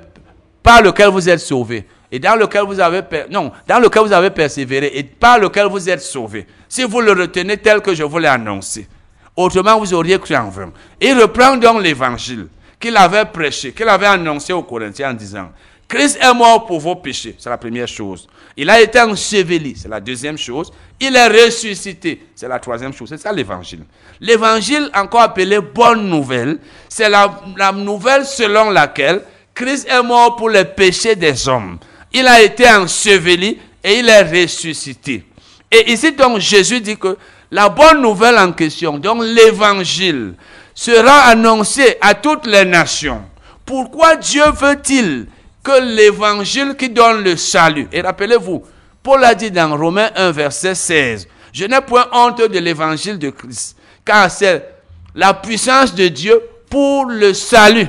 par 0.65 0.83
lequel 0.83 1.09
vous 1.09 1.29
êtes 1.29 1.41
sauvés, 1.41 1.87
et 2.11 2.19
dans 2.19 2.37
lequel 2.37 2.63
vous 2.63 2.81
avez, 2.81 3.03
non, 3.31 3.53
dans 3.69 3.79
lequel 3.79 4.03
vous 4.03 4.13
avez 4.13 4.31
persévéré, 4.31 4.91
et 4.95 5.03
par 5.05 5.39
lequel 5.39 5.67
vous 5.67 5.89
êtes 5.91 6.01
sauvés, 6.01 6.47
si 6.69 6.83
vous 6.85 7.03
le 7.03 7.13
retenez 7.13 7.59
tel 7.59 7.83
que 7.83 7.95
je 7.95 8.03
vous 8.03 8.19
l'ai 8.19 8.29
annoncé, 8.29 8.89
autrement 9.37 9.79
vous 9.79 9.93
auriez 9.93 10.19
cru 10.19 10.35
en 10.35 10.49
vain. 10.49 10.73
Il 11.01 11.21
reprend 11.21 11.59
donc 11.59 11.83
l'évangile 11.83 12.49
qu'il 12.81 12.97
avait 12.97 13.27
prêché, 13.27 13.73
qu'il 13.73 13.89
avait 13.89 14.07
annoncé 14.07 14.55
aux 14.55 14.63
Corinthiens 14.63 15.11
en 15.11 15.15
disant, 15.15 15.51
Christ 15.87 16.19
est 16.19 16.33
mort 16.33 16.65
pour 16.65 16.81
vos 16.81 16.97
péchés, 16.97 17.37
c'est 17.39 17.51
la 17.51 17.59
première 17.59 17.87
chose. 17.87 18.27
Il 18.57 18.71
a 18.71 18.81
été 18.81 18.99
enseveli, 18.99 19.77
c'est 19.77 19.89
la 19.89 20.01
deuxième 20.01 20.39
chose. 20.39 20.73
Il 20.99 21.15
est 21.15 21.27
ressuscité, 21.27 22.27
c'est 22.35 22.49
la 22.49 22.59
troisième 22.59 22.95
chose. 22.95 23.11
C'est 23.11 23.19
ça 23.19 23.33
l'évangile. 23.33 23.85
L'évangile, 24.19 24.89
encore 24.95 25.21
appelé 25.21 25.61
bonne 25.61 26.09
nouvelle, 26.09 26.59
c'est 26.89 27.11
la, 27.11 27.43
la 27.57 27.73
nouvelle 27.73 28.25
selon 28.25 28.71
laquelle 28.71 29.21
Christ 29.55 29.87
est 29.89 30.03
mort 30.03 30.37
pour 30.37 30.51
les 30.51 30.65
péchés 30.65 31.15
des 31.15 31.49
hommes. 31.49 31.79
Il 32.13 32.27
a 32.27 32.43
été 32.43 32.69
enseveli 32.69 33.59
et 33.83 33.99
il 33.99 34.09
est 34.09 34.23
ressuscité. 34.23 35.25
Et 35.71 35.93
ici, 35.93 36.13
donc, 36.13 36.39
Jésus 36.39 36.81
dit 36.81 36.97
que 36.97 37.17
la 37.51 37.69
bonne 37.69 38.03
nouvelle 38.03 38.39
en 38.39 38.53
question, 38.53 38.99
donc 38.99 39.23
l'évangile, 39.23 40.35
sera 40.75 41.27
annoncé 41.29 41.97
à 42.01 42.15
toutes 42.15 42.47
les 42.47 42.65
nations. 42.65 43.23
Pourquoi 43.65 44.17
Dieu 44.17 44.43
veut-il 44.53 45.27
que 45.63 45.81
l'évangile 45.81 46.75
qui 46.77 46.91
donne 46.91 47.23
le 47.23 47.37
salut, 47.37 47.89
et 47.93 48.01
rappelez-vous, 48.01 48.63
Paul 49.03 49.25
a 49.25 49.35
dit 49.35 49.51
dans 49.51 49.77
Romains 49.77 50.11
1, 50.17 50.33
verset 50.33 50.75
16, 50.75 51.29
je 51.53 51.65
n'ai 51.65 51.81
point 51.81 52.07
honte 52.13 52.39
de 52.39 52.59
l'évangile 52.59 53.19
de 53.19 53.31
Christ, 53.31 53.77
car 54.05 54.31
c'est 54.31 54.69
la 55.15 55.33
puissance 55.33 55.95
de 55.95 56.09
Dieu 56.09 56.43
pour 56.69 57.07
le 57.07 57.33
salut 57.33 57.89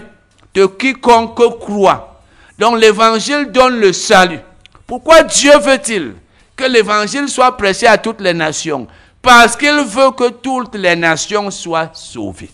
de 0.56 0.66
quiconque 0.66 1.60
croit. 1.60 2.22
Donc 2.58 2.80
l'évangile 2.80 3.52
donne 3.52 3.80
le 3.80 3.94
salut. 3.94 4.40
Pourquoi 4.88 5.24
Dieu 5.24 5.58
veut-il 5.60 6.14
que 6.56 6.64
l'évangile 6.64 7.28
soit 7.28 7.56
prêché 7.56 7.86
à 7.86 7.98
toutes 7.98 8.22
les 8.22 8.34
nations? 8.34 8.88
Parce 9.22 9.56
qu'il 9.56 9.84
veut 9.84 10.12
que 10.12 10.30
toutes 10.30 10.76
les 10.76 10.96
nations 10.96 11.52
soient 11.52 11.90
sauvées. 11.94 12.52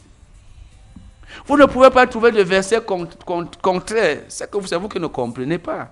Vous 1.45 1.57
ne 1.57 1.65
pouvez 1.65 1.90
pas 1.90 2.07
trouver 2.07 2.32
de 2.32 2.41
verset 2.41 2.82
contraire. 3.61 4.19
C'est 4.28 4.49
que 4.49 4.57
vous 4.57 4.88
qui 4.88 4.99
ne 4.99 5.07
comprenez 5.07 5.57
pas. 5.57 5.90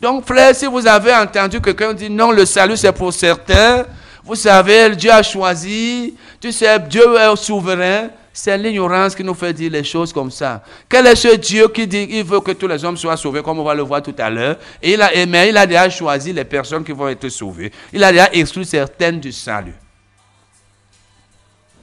Donc, 0.00 0.26
frère, 0.26 0.54
si 0.54 0.66
vous 0.66 0.86
avez 0.86 1.14
entendu 1.14 1.60
quelqu'un 1.60 1.92
dire 1.92 2.10
non, 2.10 2.30
le 2.30 2.44
salut 2.44 2.76
c'est 2.76 2.92
pour 2.92 3.12
certains, 3.12 3.86
vous 4.24 4.34
savez, 4.34 4.94
Dieu 4.96 5.10
a 5.10 5.22
choisi, 5.22 6.14
tu 6.40 6.52
sais, 6.52 6.78
Dieu 6.80 7.16
est 7.16 7.36
souverain, 7.36 8.10
C'est 8.40 8.56
l'ignorance 8.56 9.16
qui 9.16 9.24
nous 9.24 9.34
fait 9.34 9.52
dire 9.52 9.72
les 9.72 9.82
choses 9.82 10.12
comme 10.12 10.30
ça. 10.30 10.62
Quel 10.88 11.08
est 11.08 11.16
ce 11.16 11.34
Dieu 11.34 11.66
qui 11.66 11.88
dit 11.88 12.06
qu'il 12.06 12.22
veut 12.22 12.38
que 12.38 12.52
tous 12.52 12.68
les 12.68 12.84
hommes 12.84 12.96
soient 12.96 13.16
sauvés, 13.16 13.42
comme 13.42 13.58
on 13.58 13.64
va 13.64 13.74
le 13.74 13.82
voir 13.82 14.00
tout 14.00 14.14
à 14.16 14.30
l'heure? 14.30 14.56
Il 14.80 15.02
a, 15.02 15.10
Mais 15.26 15.48
il 15.48 15.56
a 15.56 15.66
déjà 15.66 15.90
choisi 15.90 16.32
les 16.32 16.44
personnes 16.44 16.84
qui 16.84 16.92
vont 16.92 17.08
être 17.08 17.28
sauvées. 17.30 17.72
Il 17.92 18.04
a 18.04 18.12
déjà 18.12 18.30
exclu 18.32 18.64
certaines 18.64 19.18
du 19.18 19.32
salut. 19.32 19.74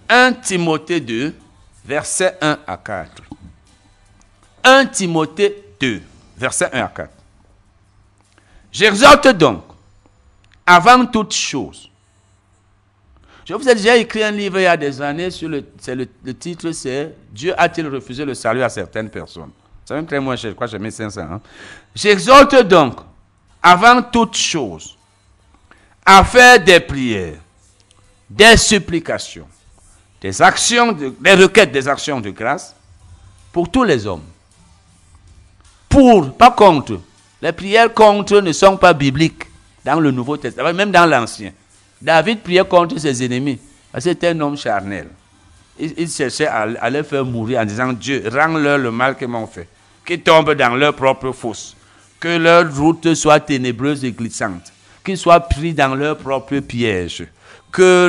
1 0.07 0.32
Timothée 0.32 1.02
2, 1.02 1.36
versets 1.84 2.38
1 2.40 2.60
à 2.65 2.77
4. 2.77 3.11
1 4.64 4.86
Timothée 4.86 5.61
2, 5.77 6.02
versets 6.38 6.69
1 6.72 6.80
à 6.80 6.88
4. 6.88 7.10
J'exhorte 8.72 9.27
donc, 9.27 9.61
avant 10.65 11.06
toute 11.06 11.34
chose, 11.34 11.90
je 13.46 13.54
vous 13.54 13.70
ai 13.70 13.76
déjà 13.76 13.96
écrit 13.96 14.24
un 14.24 14.32
livre 14.32 14.60
il 14.60 14.64
y 14.64 14.66
a 14.66 14.76
des 14.76 15.00
années 15.02 15.30
sur 15.30 15.48
le, 15.48 15.64
le, 15.88 16.34
titre, 16.34 16.72
c'est 16.72 17.14
Dieu 17.32 17.54
a-t-il 17.56 17.88
refusé 17.88 18.26
le 18.26 18.34
salut 18.34 18.64
à 18.64 18.70
certaines 18.70 19.10
personnes? 19.10 19.52
C'est 19.86 19.94
même 19.94 20.08
très 20.08 20.20
moins 20.20 20.36
cher, 20.36 20.50
je 20.50 20.56
crois 20.56 20.66
que 20.66 20.72
j'ai 20.72 20.80
mis 20.80 20.92
500. 20.92 21.22
Hein. 21.22 21.42
J'exhorte 21.94 22.56
donc, 22.64 22.96
avant 23.62 24.02
toute 24.02 24.36
chose, 24.36 24.98
à 26.04 26.24
faire 26.24 26.60
des 26.64 26.80
prières, 26.80 27.38
des 28.28 28.58
supplications, 28.58 29.48
des 30.20 30.42
actions, 30.42 30.92
des 30.92 31.34
requêtes, 31.36 31.72
des 31.72 31.88
actions 31.88 32.20
de 32.20 32.32
grâce 32.32 32.76
pour 33.52 33.70
tous 33.70 33.84
les 33.84 34.08
hommes. 34.08 34.24
Pour, 35.88 36.36
pas 36.36 36.52
contre. 36.52 37.00
Les 37.42 37.52
prières 37.52 37.94
contre 37.94 38.42
ne 38.42 38.52
sont 38.52 38.76
pas 38.76 38.94
bibliques 38.94 39.44
dans 39.84 40.00
le 40.00 40.10
Nouveau 40.10 40.36
Testament, 40.36 40.74
même 40.74 40.92
dans 40.92 41.06
l'Ancien. 41.06 41.52
David 42.06 42.41
priait 42.41 42.64
contre 42.64 42.99
ses 42.99 43.23
ennemis. 43.26 43.57
C'était 43.98 44.27
un 44.27 44.40
homme 44.40 44.56
charnel. 44.56 45.07
Il, 45.80 46.07
cherchait 46.07 46.45
à, 46.45 46.90
les 46.91 47.02
faire 47.02 47.26
mourir 47.26 47.61
en 47.61 47.65
disant 47.65 47.91
Dieu, 47.94 48.23
rends-leur 48.32 48.77
le 48.77 48.91
mal 48.91 49.18
qu'ils 49.18 49.27
m'ont 49.27 49.48
fait. 49.48 49.68
Qu'ils 50.06 50.22
tombent 50.22 50.53
dans 50.53 50.76
leur 50.76 50.94
propre 50.94 51.32
fosse. 51.32 51.76
Que 52.19 52.38
leur 52.38 52.72
route 52.77 53.15
soit 53.15 53.40
ténébreuse 53.40 54.06
et 54.06 54.11
glissante. 54.11 54.72
Qu'ils 55.03 55.18
soient 55.18 55.40
pris 55.40 55.73
dans 55.73 55.95
leur 55.95 56.18
propre 56.18 56.60
piège. 56.60 57.26
Que 57.72 58.07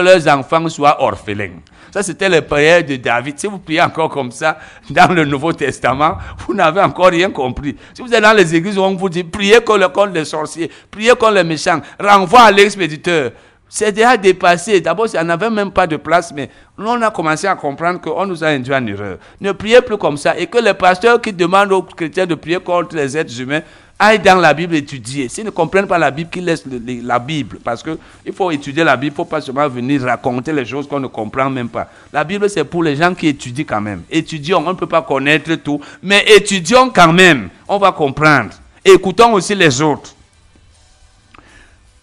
leurs 0.00 0.28
enfants 0.28 0.68
soient 0.68 1.02
orphelins. 1.02 1.58
Ça, 1.92 2.02
c'était 2.02 2.28
les 2.28 2.42
prières 2.42 2.84
de 2.84 2.96
David. 2.96 3.38
Si 3.38 3.46
vous 3.46 3.58
priez 3.58 3.80
encore 3.82 4.10
comme 4.10 4.30
ça 4.30 4.58
dans 4.90 5.12
le 5.12 5.24
Nouveau 5.24 5.52
Testament, 5.52 6.18
vous 6.46 6.54
n'avez 6.54 6.80
encore 6.80 7.08
rien 7.08 7.30
compris. 7.30 7.76
Si 7.94 8.02
vous 8.02 8.12
êtes 8.12 8.22
dans 8.22 8.36
les 8.36 8.54
églises 8.54 8.78
où 8.78 8.82
on 8.82 8.94
vous 8.94 9.08
dit 9.08 9.24
priez 9.24 9.60
contre 9.60 10.06
les 10.06 10.24
sorciers, 10.24 10.70
priez 10.90 11.10
contre 11.10 11.32
les 11.32 11.44
méchants, 11.44 11.80
renvoie 11.98 12.42
à 12.42 12.50
l'expéditeur. 12.50 13.32
C'est 13.68 13.92
déjà 13.92 14.16
dépassé. 14.16 14.80
D'abord, 14.80 15.08
ça 15.08 15.22
n'avait 15.22 15.50
même 15.50 15.70
pas 15.70 15.86
de 15.86 15.96
place, 15.96 16.32
mais 16.34 16.48
on 16.78 17.02
a 17.02 17.10
commencé 17.10 17.46
à 17.46 17.54
comprendre 17.54 18.00
qu'on 18.00 18.24
nous 18.24 18.42
a 18.42 18.48
induit 18.48 18.74
en 18.74 18.86
erreur. 18.86 19.18
Ne 19.40 19.52
priez 19.52 19.82
plus 19.82 19.98
comme 19.98 20.16
ça. 20.16 20.38
Et 20.38 20.46
que 20.46 20.58
les 20.58 20.72
pasteurs 20.72 21.20
qui 21.20 21.32
demandent 21.34 21.72
aux 21.72 21.82
chrétiens 21.82 22.24
de 22.24 22.34
prier 22.34 22.60
contre 22.60 22.96
les 22.96 23.16
êtres 23.16 23.38
humains 23.40 23.60
aillent 23.98 24.20
dans 24.20 24.36
la 24.36 24.54
Bible 24.54 24.74
étudier. 24.76 25.28
S'ils 25.28 25.44
ne 25.44 25.50
comprennent 25.50 25.86
pas 25.86 25.98
la 25.98 26.10
Bible, 26.10 26.30
qu'ils 26.30 26.44
laissent 26.44 26.64
la 27.02 27.18
Bible. 27.18 27.58
Parce 27.62 27.82
qu'il 27.82 28.32
faut 28.32 28.50
étudier 28.50 28.84
la 28.84 28.96
Bible, 28.96 29.06
il 29.06 29.10
ne 29.12 29.16
faut 29.16 29.24
pas 29.24 29.40
seulement 29.40 29.68
venir 29.68 30.02
raconter 30.02 30.52
les 30.52 30.64
choses 30.64 30.86
qu'on 30.86 31.00
ne 31.00 31.08
comprend 31.08 31.50
même 31.50 31.68
pas. 31.68 31.88
La 32.12 32.24
Bible, 32.24 32.48
c'est 32.48 32.64
pour 32.64 32.82
les 32.82 32.96
gens 32.96 33.14
qui 33.14 33.28
étudient 33.28 33.64
quand 33.64 33.80
même. 33.80 34.02
Étudions, 34.10 34.62
on 34.64 34.70
ne 34.70 34.74
peut 34.74 34.86
pas 34.86 35.02
connaître 35.02 35.54
tout, 35.56 35.80
mais 36.02 36.24
étudions 36.28 36.90
quand 36.90 37.12
même. 37.12 37.48
On 37.66 37.78
va 37.78 37.92
comprendre. 37.92 38.50
Écoutons 38.84 39.32
aussi 39.32 39.54
les 39.54 39.80
autres. 39.82 40.14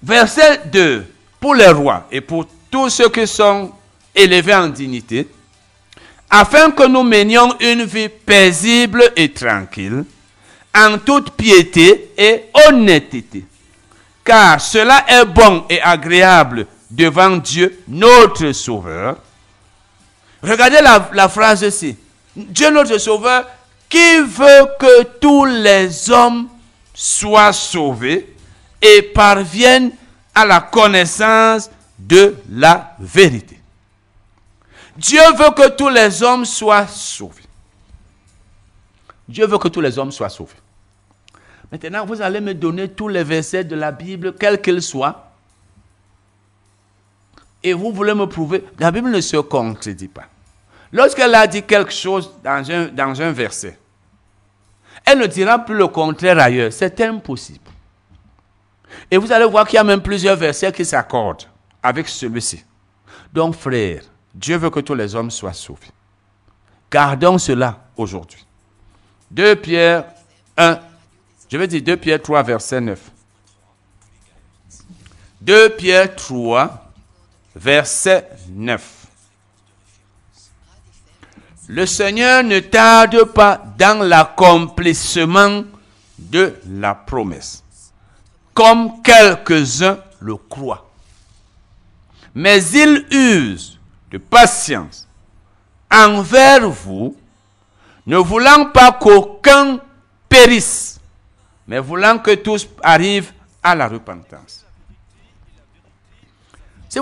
Verset 0.04 0.62
2 0.72 1.06
pour 1.40 1.56
les 1.56 1.68
rois 1.68 2.08
et 2.12 2.22
pour 2.22 2.46
tous 2.70 2.90
ceux 2.90 3.10
qui 3.10 3.26
sont 3.26 3.72
élevés 4.14 4.56
en 4.56 4.68
dignité, 4.68 5.28
afin 6.30 6.72
que 6.72 6.88
nous 6.88 7.04
menions 7.04 7.56
une 7.60 7.84
vie 7.84 8.10
paisible 8.10 9.04
et 9.16 9.30
tranquille, 9.30 10.04
en 10.76 10.98
toute 10.98 11.32
piété 11.32 12.12
et 12.18 12.46
honnêteté. 12.68 13.46
Car 14.24 14.60
cela 14.60 15.06
est 15.08 15.26
bon 15.26 15.66
et 15.70 15.82
agréable 15.82 16.68
devant 16.90 17.38
Dieu, 17.38 17.84
notre 17.88 18.52
Sauveur. 18.52 19.18
Regardez 20.42 20.80
la, 20.82 21.30
phrase 21.30 21.62
ici. 21.62 21.96
Dieu 22.36 22.70
notre 22.72 22.98
Sauveur 22.98 23.48
qui 23.90 24.20
veut 24.20 24.68
que 24.80 25.04
tous 25.20 25.46
les 25.46 26.10
hommes 26.10 26.50
soient 26.94 27.54
sauvés 27.54 28.36
et 28.82 29.02
parviennent 29.02 29.92
à 30.34 30.46
la 30.46 30.60
connaissance 30.60 31.70
de 31.98 32.36
la 32.50 32.96
vérité. 33.00 33.60
Dieu 34.98 35.22
veut 35.38 35.52
que 35.52 35.70
tous 35.70 35.90
les 35.90 36.24
hommes 36.24 36.46
soient 36.46 36.88
sauvés. 36.88 37.42
Dieu 39.28 39.46
veut 39.48 39.58
que 39.58 39.68
tous 39.68 39.82
les 39.82 39.98
hommes 39.98 40.12
soient 40.12 40.30
sauvés. 40.30 40.54
Maintenant, 41.72 42.06
vous 42.06 42.22
allez 42.22 42.42
me 42.42 42.54
donner 42.54 42.90
tous 42.90 43.08
les 43.08 43.24
versets 43.24 43.64
de 43.64 43.76
la 43.76 43.92
Bible, 43.92 44.36
quels 44.36 44.62
qu'ils 44.62 44.82
soient. 44.82 45.32
Et 47.64 47.74
vous 47.74 47.92
voulez 47.92 48.14
me 48.14 48.26
prouver. 48.26 48.64
La 48.80 48.92
Bible 48.92 49.10
ne 49.10 49.22
se 49.22 49.38
contredit 49.38 50.08
pas. 50.08 50.26
Lorsqu'elle 50.92 51.34
a 51.34 51.48
dit 51.48 51.64
quelque 51.64 51.92
chose 51.92 52.32
dans 52.44 52.72
un, 52.72 52.88
dans 52.88 53.22
un 53.22 53.32
verset, 53.32 53.78
elle 55.04 55.20
ne 55.20 55.26
dira 55.26 55.60
plus 55.60 55.76
le 55.76 55.88
contraire 55.88 56.40
ailleurs. 56.40 56.72
C'est 56.72 57.02
impossible. 57.02 57.60
Et 59.10 59.18
vous 59.18 59.32
allez 59.32 59.46
voir 59.46 59.68
qu'il 59.68 59.76
y 59.76 59.80
a 59.80 59.84
même 59.84 60.02
plusieurs 60.02 60.36
versets 60.36 60.72
qui 60.72 60.86
s'accordent 60.86 61.44
avec 61.82 62.08
celui-ci. 62.08 62.64
Donc, 63.34 63.56
frère, 63.56 64.02
Dieu 64.34 64.58
veut 64.58 64.70
que 64.70 64.80
tous 64.80 64.96
les 64.96 65.14
hommes 65.16 65.32
soient 65.32 65.54
sauvés. 65.54 65.92
Gardons 66.92 67.38
cela 67.38 67.80
aujourd'hui. 67.98 68.46
2 69.32 69.56
Pierre 69.58 70.06
1, 70.58 70.80
je 71.56 71.60
vais 71.62 71.68
dire 71.68 71.82
2 71.84 71.96
Pierre 71.96 72.22
3, 72.22 72.44
verset 72.44 72.82
9. 72.82 73.00
2 75.40 75.70
Pierre 75.78 76.14
3, 76.14 76.92
verset 77.56 78.28
9. 78.50 79.08
Le 81.70 81.86
Seigneur 81.86 82.44
ne 82.44 82.60
tarde 82.60 83.24
pas 83.24 83.64
dans 83.78 84.06
l'accomplissement 84.06 85.64
de 86.20 86.56
la 86.70 86.94
promesse 86.94 87.64
comme 88.54 89.02
quelques-uns 89.02 90.00
le 90.20 90.36
croient. 90.36 90.90
Mais 92.34 92.62
il 92.74 93.06
use 93.12 93.80
de 94.12 94.18
patience 94.18 95.08
envers 95.90 96.70
vous, 96.70 97.16
ne 98.08 98.18
voulant 98.18 98.72
pas 98.72 98.92
qu'aucun 98.92 99.80
périsse, 100.28 100.95
mais 101.68 101.80
voulant 101.80 102.20
que 102.20 102.36
tous 102.36 102.68
arrivent 102.84 103.32
à 103.64 103.76
la 103.76 103.88
repentance. 103.88 104.66
Si 106.90 107.00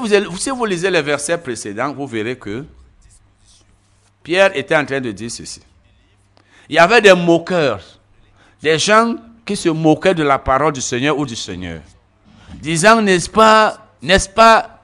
vous, 0.49 0.65
lisez 0.65 0.89
les 0.89 1.01
versets 1.01 1.37
précédents, 1.37 1.93
vous 1.93 2.07
verrez 2.07 2.37
que 2.37 2.65
Pierre 4.23 4.55
était 4.55 4.75
en 4.75 4.85
train 4.85 5.01
de 5.01 5.11
dire 5.11 5.29
ceci. 5.29 5.61
Il 6.69 6.75
y 6.75 6.79
avait 6.79 7.01
des 7.01 7.13
moqueurs, 7.13 7.83
des 8.61 8.79
gens 8.79 9.15
qui 9.45 9.55
se 9.55 9.69
moquaient 9.69 10.15
de 10.15 10.23
la 10.23 10.39
parole 10.39 10.73
du 10.73 10.81
Seigneur 10.81 11.17
ou 11.17 11.25
du 11.25 11.35
Seigneur, 11.35 11.81
disant, 12.55 13.01
n'est-ce 13.01 13.29
pas, 13.29 13.77
n'est-ce 14.01 14.29
pas, 14.29 14.81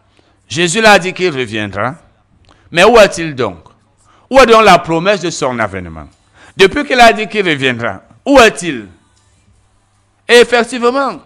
Jésus 0.47 0.81
l'a 0.81 0.99
dit 0.99 1.13
qu'il 1.13 1.35
reviendra, 1.35 1.95
mais 2.69 2.83
où 2.83 2.97
est-il 2.99 3.33
donc? 3.33 3.63
Où 4.29 4.37
est 4.37 4.45
donc 4.45 4.63
la 4.63 4.77
promesse 4.77 5.21
de 5.21 5.29
son 5.29 5.57
avènement? 5.57 6.07
Depuis 6.55 6.85
qu'il 6.85 6.99
a 6.99 7.13
dit 7.13 7.27
qu'il 7.27 7.47
reviendra, 7.47 8.03
où 8.25 8.37
est-il? 8.39 8.87
Et 10.29 10.35
effectivement, 10.35 11.19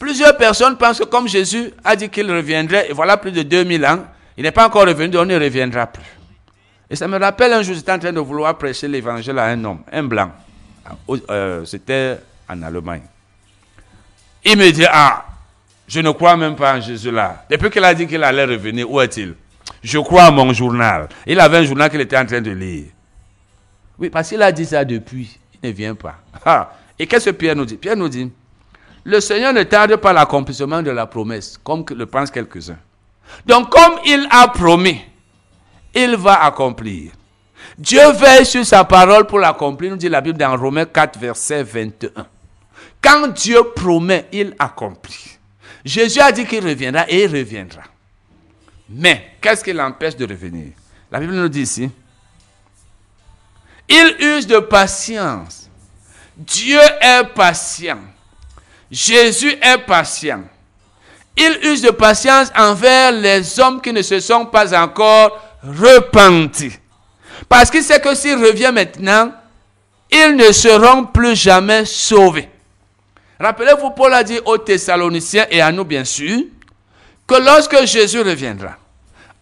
plusieurs 0.00 0.36
personnes 0.36 0.76
pensent 0.76 0.98
que 0.98 1.04
comme 1.04 1.28
Jésus 1.28 1.72
a 1.84 1.94
dit 1.94 2.08
qu'il 2.08 2.28
reviendrait, 2.30 2.90
et 2.90 2.92
voilà 2.92 3.16
plus 3.16 3.30
de 3.30 3.42
2000 3.42 3.86
ans, 3.86 4.04
il 4.36 4.42
n'est 4.42 4.50
pas 4.50 4.66
encore 4.66 4.84
revenu, 4.84 5.10
donc 5.10 5.26
il 5.28 5.38
ne 5.38 5.40
reviendra 5.40 5.86
plus. 5.86 6.02
Et 6.90 6.96
ça 6.96 7.06
me 7.06 7.18
rappelle 7.18 7.52
un 7.52 7.62
jour, 7.62 7.76
j'étais 7.76 7.92
en 7.92 7.98
train 8.00 8.12
de 8.12 8.18
vouloir 8.18 8.58
prêcher 8.58 8.88
l'évangile 8.88 9.38
à 9.38 9.44
un 9.44 9.64
homme, 9.64 9.82
un 9.92 10.02
blanc. 10.02 10.32
Euh, 11.30 11.64
c'était 11.64 12.18
en 12.48 12.62
Allemagne. 12.62 13.02
Il 14.44 14.56
me 14.56 14.70
dit, 14.72 14.86
ah, 14.90 15.26
je 15.86 16.00
ne 16.00 16.10
crois 16.10 16.36
même 16.36 16.56
pas 16.56 16.76
en 16.76 16.80
Jésus 16.80 17.12
là. 17.12 17.44
Depuis 17.48 17.70
qu'il 17.70 17.84
a 17.84 17.94
dit 17.94 18.06
qu'il 18.06 18.24
allait 18.24 18.44
revenir, 18.44 18.90
où 18.90 19.00
est-il? 19.00 19.34
Je 19.82 19.98
crois 19.98 20.24
à 20.24 20.30
mon 20.32 20.52
journal. 20.52 21.08
Il 21.26 21.38
avait 21.38 21.58
un 21.58 21.64
journal 21.64 21.90
qu'il 21.90 22.00
était 22.00 22.16
en 22.16 22.26
train 22.26 22.40
de 22.40 22.50
lire. 22.50 22.86
Oui, 23.98 24.10
parce 24.10 24.30
qu'il 24.30 24.42
a 24.42 24.50
dit 24.50 24.64
ça 24.64 24.84
depuis. 24.84 25.38
Il 25.62 25.70
ne 25.70 25.74
vient 25.74 25.94
pas. 25.94 26.16
Ah. 26.44 26.72
Et 26.98 27.06
qu'est-ce 27.06 27.30
que 27.30 27.34
Pierre 27.34 27.56
nous 27.56 27.64
dit? 27.64 27.76
Pierre 27.76 27.96
nous 27.96 28.08
dit, 28.08 28.30
le 29.04 29.20
Seigneur 29.20 29.52
ne 29.52 29.62
tarde 29.62 29.96
pas 29.96 30.12
l'accomplissement 30.12 30.82
de 30.82 30.90
la 30.90 31.06
promesse, 31.06 31.58
comme 31.62 31.84
le 31.90 32.06
pensent 32.06 32.30
quelques-uns. 32.30 32.78
Donc, 33.46 33.70
comme 33.70 33.98
il 34.04 34.26
a 34.30 34.48
promis, 34.48 35.00
il 35.94 36.16
va 36.16 36.44
accomplir. 36.44 37.12
Dieu 37.76 38.10
veille 38.12 38.44
sur 38.44 38.64
sa 38.64 38.84
parole 38.84 39.26
pour 39.26 39.38
l'accomplir, 39.38 39.90
nous 39.92 39.96
dit 39.96 40.08
la 40.08 40.20
Bible 40.20 40.38
dans 40.38 40.56
Romains 40.56 40.84
4, 40.84 41.18
verset 41.18 41.62
21. 41.62 42.26
Quand 43.00 43.28
Dieu 43.28 43.62
promet, 43.74 44.26
il 44.32 44.54
accomplit. 44.58 45.38
Jésus 45.84 46.20
a 46.20 46.32
dit 46.32 46.44
qu'il 46.44 46.66
reviendra 46.66 47.08
et 47.08 47.24
il 47.24 47.30
reviendra. 47.30 47.82
Mais, 48.88 49.36
qu'est-ce 49.40 49.62
qui 49.62 49.72
l'empêche 49.72 50.16
de 50.16 50.26
revenir? 50.26 50.72
La 51.10 51.20
Bible 51.20 51.34
nous 51.34 51.48
dit 51.48 51.62
ici, 51.62 51.90
il 53.88 54.16
use 54.20 54.46
de 54.46 54.58
patience. 54.58 55.67
Dieu 56.38 56.80
est 57.00 57.24
patient. 57.34 57.98
Jésus 58.90 59.56
est 59.60 59.78
patient. 59.78 60.42
Il 61.36 61.58
use 61.64 61.82
de 61.82 61.90
patience 61.90 62.48
envers 62.56 63.12
les 63.12 63.58
hommes 63.60 63.80
qui 63.80 63.92
ne 63.92 64.02
se 64.02 64.20
sont 64.20 64.46
pas 64.46 64.80
encore 64.80 65.36
repentis. 65.62 66.78
Parce 67.48 67.70
qu'il 67.70 67.82
sait 67.82 68.00
que 68.00 68.14
s'il 68.14 68.36
revient 68.36 68.70
maintenant, 68.72 69.32
ils 70.10 70.36
ne 70.36 70.52
seront 70.52 71.04
plus 71.04 71.36
jamais 71.36 71.84
sauvés. 71.84 72.48
Rappelez-vous, 73.40 73.90
Paul 73.90 74.14
a 74.14 74.22
dit 74.22 74.40
aux 74.44 74.58
Thessaloniciens 74.58 75.46
et 75.50 75.60
à 75.60 75.70
nous 75.70 75.84
bien 75.84 76.04
sûr, 76.04 76.40
que 77.26 77.34
lorsque 77.34 77.84
Jésus 77.84 78.20
reviendra, 78.20 78.76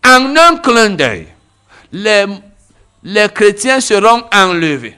en 0.04 0.34
un 0.36 0.56
clin 0.56 0.90
d'œil, 0.90 1.28
les, 1.92 2.26
les 3.04 3.28
chrétiens 3.28 3.80
seront 3.80 4.24
enlevés. 4.32 4.96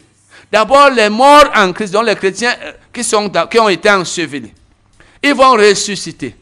D'abord, 0.50 0.90
les 0.90 1.10
morts 1.10 1.50
en 1.54 1.72
Christ, 1.72 1.92
donc 1.92 2.06
les 2.06 2.14
chrétiens 2.16 2.54
euh, 2.62 2.72
qui, 2.92 3.04
sont, 3.04 3.30
qui 3.50 3.58
ont 3.58 3.68
été 3.68 3.90
ensevelis, 3.90 4.52
ils 5.22 5.34
vont 5.34 5.52
ressusciter. 5.52 6.34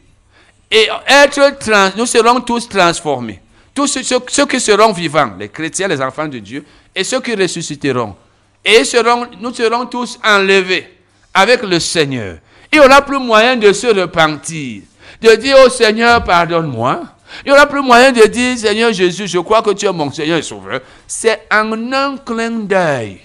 Et 0.71 0.87
être 1.07 1.57
trans, 1.59 1.91
nous 1.95 2.05
serons 2.05 2.41
tous 2.41 2.67
transformés. 2.67 3.41
Tous 3.73 3.87
ceux, 3.87 4.03
ceux, 4.03 4.45
qui 4.45 4.59
seront 4.59 4.91
vivants, 4.91 5.33
les 5.37 5.49
chrétiens, 5.49 5.87
les 5.87 6.01
enfants 6.01 6.27
de 6.27 6.39
Dieu, 6.39 6.65
et 6.95 7.03
ceux 7.03 7.21
qui 7.21 7.35
ressusciteront. 7.35 8.15
Et 8.63 8.83
seront, 8.83 9.27
nous 9.39 9.53
serons 9.53 9.85
tous 9.85 10.19
enlevés 10.23 10.97
avec 11.33 11.61
le 11.63 11.79
Seigneur. 11.79 12.37
Il 12.71 12.79
n'y 12.79 12.85
aura 12.85 13.01
plus 13.01 13.19
moyen 13.19 13.55
de 13.55 13.71
se 13.71 13.87
repentir, 13.87 14.81
de 15.21 15.35
dire 15.35 15.57
au 15.65 15.69
Seigneur, 15.69 16.23
pardonne-moi. 16.23 17.01
Il 17.45 17.51
n'y 17.51 17.57
aura 17.57 17.65
plus 17.67 17.81
moyen 17.81 18.11
de 18.11 18.25
dire, 18.25 18.57
Seigneur 18.57 18.91
Jésus, 18.91 19.27
je 19.27 19.39
crois 19.39 19.61
que 19.61 19.71
tu 19.71 19.85
es 19.85 19.91
mon 19.91 20.11
Seigneur 20.11 20.37
et 20.37 20.41
Sauveur. 20.41 20.81
C'est 21.07 21.47
en 21.51 21.91
un 21.93 22.17
clin 22.17 22.51
d'œil. 22.51 23.21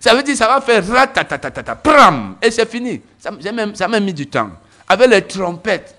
Ça 0.00 0.14
veut 0.14 0.22
dire, 0.22 0.36
ça 0.36 0.46
va 0.46 0.60
faire 0.60 0.86
ratatatatata, 0.86 1.74
pram, 1.76 2.36
et 2.40 2.50
c'est 2.50 2.68
fini. 2.70 3.00
Ça 3.18 3.30
m'a 3.30 3.88
même, 3.88 4.04
mis 4.04 4.14
du 4.14 4.26
temps. 4.26 4.50
Avec 4.88 5.08
les 5.08 5.22
trompettes. 5.22 5.94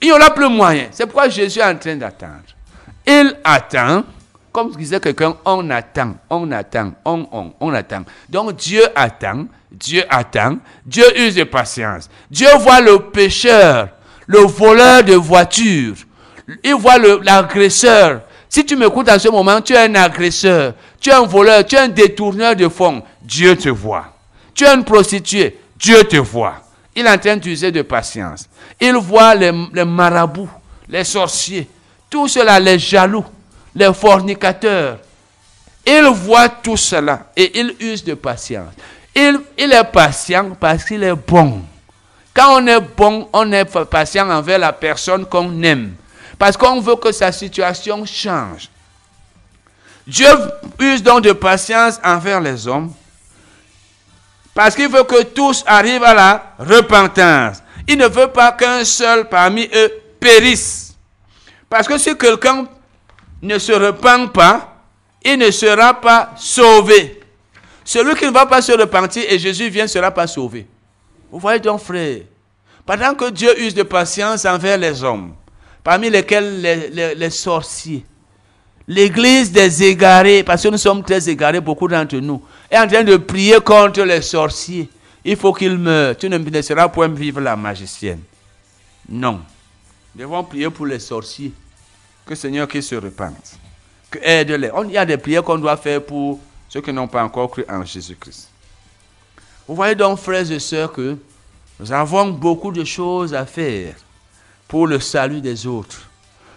Il 0.00 0.08
n'y 0.08 0.12
aura 0.12 0.30
plus 0.34 0.48
moyen. 0.48 0.88
C'est 0.90 1.06
pourquoi 1.06 1.28
Jésus 1.28 1.58
est 1.58 1.64
en 1.64 1.76
train 1.76 1.96
d'attendre. 1.96 2.42
Il 3.06 3.36
attend, 3.44 4.04
comme 4.52 4.72
disait 4.72 5.00
quelqu'un, 5.00 5.36
on 5.44 5.70
attend, 5.70 6.16
on 6.28 6.50
attend, 6.50 6.92
on, 7.04 7.26
on, 7.30 7.52
on 7.60 7.72
attend. 7.72 8.02
Donc 8.28 8.56
Dieu 8.56 8.82
attend, 8.94 9.46
Dieu 9.70 10.02
attend, 10.08 10.58
Dieu 10.84 11.04
use 11.18 11.34
de 11.36 11.44
patience. 11.44 12.08
Dieu 12.30 12.48
voit 12.58 12.80
le 12.80 12.98
pécheur, 12.98 13.88
le 14.26 14.40
voleur 14.40 15.04
de 15.04 15.14
voiture. 15.14 15.94
Il 16.64 16.74
voit 16.74 16.98
l'agresseur. 16.98 18.22
Si 18.48 18.64
tu 18.64 18.76
m'écoutes 18.76 19.08
en 19.08 19.18
ce 19.18 19.28
moment, 19.28 19.60
tu 19.60 19.72
es 19.72 19.78
un 19.78 19.94
agresseur, 19.96 20.74
tu 21.00 21.10
es 21.10 21.12
un 21.12 21.26
voleur, 21.26 21.64
tu 21.64 21.74
es 21.76 21.78
un 21.78 21.88
détourneur 21.88 22.54
de 22.56 22.68
fonds. 22.68 23.02
Dieu 23.26 23.56
te 23.56 23.68
voit. 23.68 24.14
Tu 24.54 24.64
es 24.64 24.72
une 24.72 24.84
prostituée, 24.84 25.58
Dieu 25.76 26.04
te 26.04 26.16
voit. 26.16 26.62
Il 26.94 27.06
est 27.06 27.10
en 27.10 27.18
train 27.18 27.36
d'user 27.36 27.72
de 27.72 27.82
patience. 27.82 28.48
Il 28.80 28.94
voit 28.96 29.34
les, 29.34 29.52
marabouts, 29.52 30.48
les 30.88 31.04
sorciers, 31.04 31.68
tout 32.08 32.28
cela, 32.28 32.58
les 32.60 32.78
jaloux, 32.78 33.24
les 33.74 33.92
fornicateurs. 33.92 34.98
Il 35.84 36.04
voit 36.06 36.48
tout 36.48 36.76
cela 36.76 37.26
et 37.36 37.58
il 37.58 37.74
use 37.80 38.02
de 38.02 38.14
patience. 38.14 38.72
Il, 39.14 39.40
il 39.58 39.72
est 39.72 39.84
patient 39.84 40.50
parce 40.58 40.84
qu'il 40.84 41.02
est 41.02 41.14
bon. 41.14 41.62
Quand 42.32 42.60
on 42.60 42.66
est 42.66 42.80
bon, 42.80 43.28
on 43.32 43.52
est 43.52 43.64
patient 43.86 44.30
envers 44.30 44.58
la 44.58 44.72
personne 44.72 45.26
qu'on 45.26 45.62
aime. 45.62 45.94
Parce 46.38 46.56
qu'on 46.56 46.80
veut 46.80 46.96
que 46.96 47.12
sa 47.12 47.32
situation 47.32 48.04
change. 48.06 48.68
Dieu 50.06 50.28
use 50.78 51.02
donc 51.02 51.22
de 51.22 51.32
patience 51.32 51.98
envers 52.04 52.40
les 52.40 52.68
hommes. 52.68 52.92
Parce 54.56 54.74
qu'il 54.74 54.88
veut 54.88 55.04
que 55.04 55.22
tous 55.22 55.62
arrivent 55.66 56.02
à 56.02 56.14
la 56.14 56.54
repentance. 56.58 57.62
Il 57.86 57.98
ne 57.98 58.06
veut 58.08 58.28
pas 58.28 58.52
qu'un 58.52 58.86
seul 58.86 59.28
parmi 59.28 59.68
eux 59.74 59.92
périsse. 60.18 60.94
Parce 61.68 61.86
que 61.86 61.98
si 61.98 62.16
quelqu'un 62.16 62.66
ne 63.42 63.58
se 63.58 63.72
repent 63.72 64.32
pas, 64.32 64.78
il 65.22 65.38
ne 65.38 65.50
sera 65.50 66.00
pas 66.00 66.32
sauvé. 66.38 67.20
Celui 67.84 68.14
qui 68.14 68.24
ne 68.24 68.30
va 68.30 68.46
pas 68.46 68.62
se 68.62 68.72
repentir 68.72 69.24
et 69.28 69.38
Jésus 69.38 69.68
vient 69.68 69.84
ne 69.84 69.88
sera 69.88 70.10
pas 70.10 70.26
sauvé. 70.26 70.66
Vous 71.30 71.38
voyez 71.38 71.60
donc, 71.60 71.80
frère, 71.82 72.20
pendant 72.86 73.14
que 73.14 73.28
Dieu 73.28 73.60
use 73.60 73.74
de 73.74 73.82
patience 73.82 74.46
envers 74.46 74.78
les 74.78 75.04
hommes, 75.04 75.34
parmi 75.84 76.08
lesquels 76.08 76.62
les, 76.62 77.30
sorciers, 77.30 78.06
l'église 78.88 79.52
des 79.52 79.82
égarés, 79.82 80.42
parce 80.44 80.62
que 80.62 80.68
nous 80.68 80.78
sommes 80.78 81.02
très 81.04 81.28
égarés, 81.28 81.60
beaucoup 81.60 81.88
d'entre 81.88 82.16
nous, 82.16 82.42
est 82.70 82.78
en 82.78 82.86
train 82.86 83.04
de 83.04 83.16
prier 83.16 83.60
contre 83.60 84.02
les 84.02 84.22
sorciers. 84.22 84.88
Il 85.24 85.36
faut 85.36 85.52
qu'ils 85.52 85.78
meurent. 85.78 86.16
Tu 86.16 86.28
ne 86.28 86.62
seras 86.62 86.88
point 86.88 87.08
vivre 87.08 87.40
la 87.40 87.56
magicienne. 87.56 88.20
Non. 89.08 89.40
Nous 90.14 90.22
devons 90.22 90.44
prier 90.44 90.70
pour 90.70 90.86
les 90.86 90.98
sorciers. 90.98 91.52
Que 92.24 92.34
Seigneur 92.34 92.66
qu'ils 92.66 92.82
se 92.82 92.94
repentent. 92.94 93.58
Que 94.10 94.18
aide-les. 94.22 94.70
Il 94.84 94.90
y 94.90 94.98
a 94.98 95.04
des 95.04 95.16
prières 95.16 95.42
qu'on 95.42 95.58
doit 95.58 95.76
faire 95.76 96.02
pour 96.02 96.40
ceux 96.68 96.80
qui 96.80 96.92
n'ont 96.92 97.08
pas 97.08 97.22
encore 97.22 97.50
cru 97.50 97.64
en 97.68 97.84
Jésus-Christ. 97.84 98.48
Vous 99.68 99.74
voyez 99.74 99.94
donc, 99.94 100.18
frères 100.18 100.50
et 100.50 100.58
sœurs, 100.58 100.92
que 100.92 101.16
nous 101.78 101.92
avons 101.92 102.30
beaucoup 102.30 102.72
de 102.72 102.84
choses 102.84 103.34
à 103.34 103.44
faire 103.46 103.94
pour 104.68 104.86
le 104.86 105.00
salut 105.00 105.40
des 105.40 105.66
autres. 105.66 106.02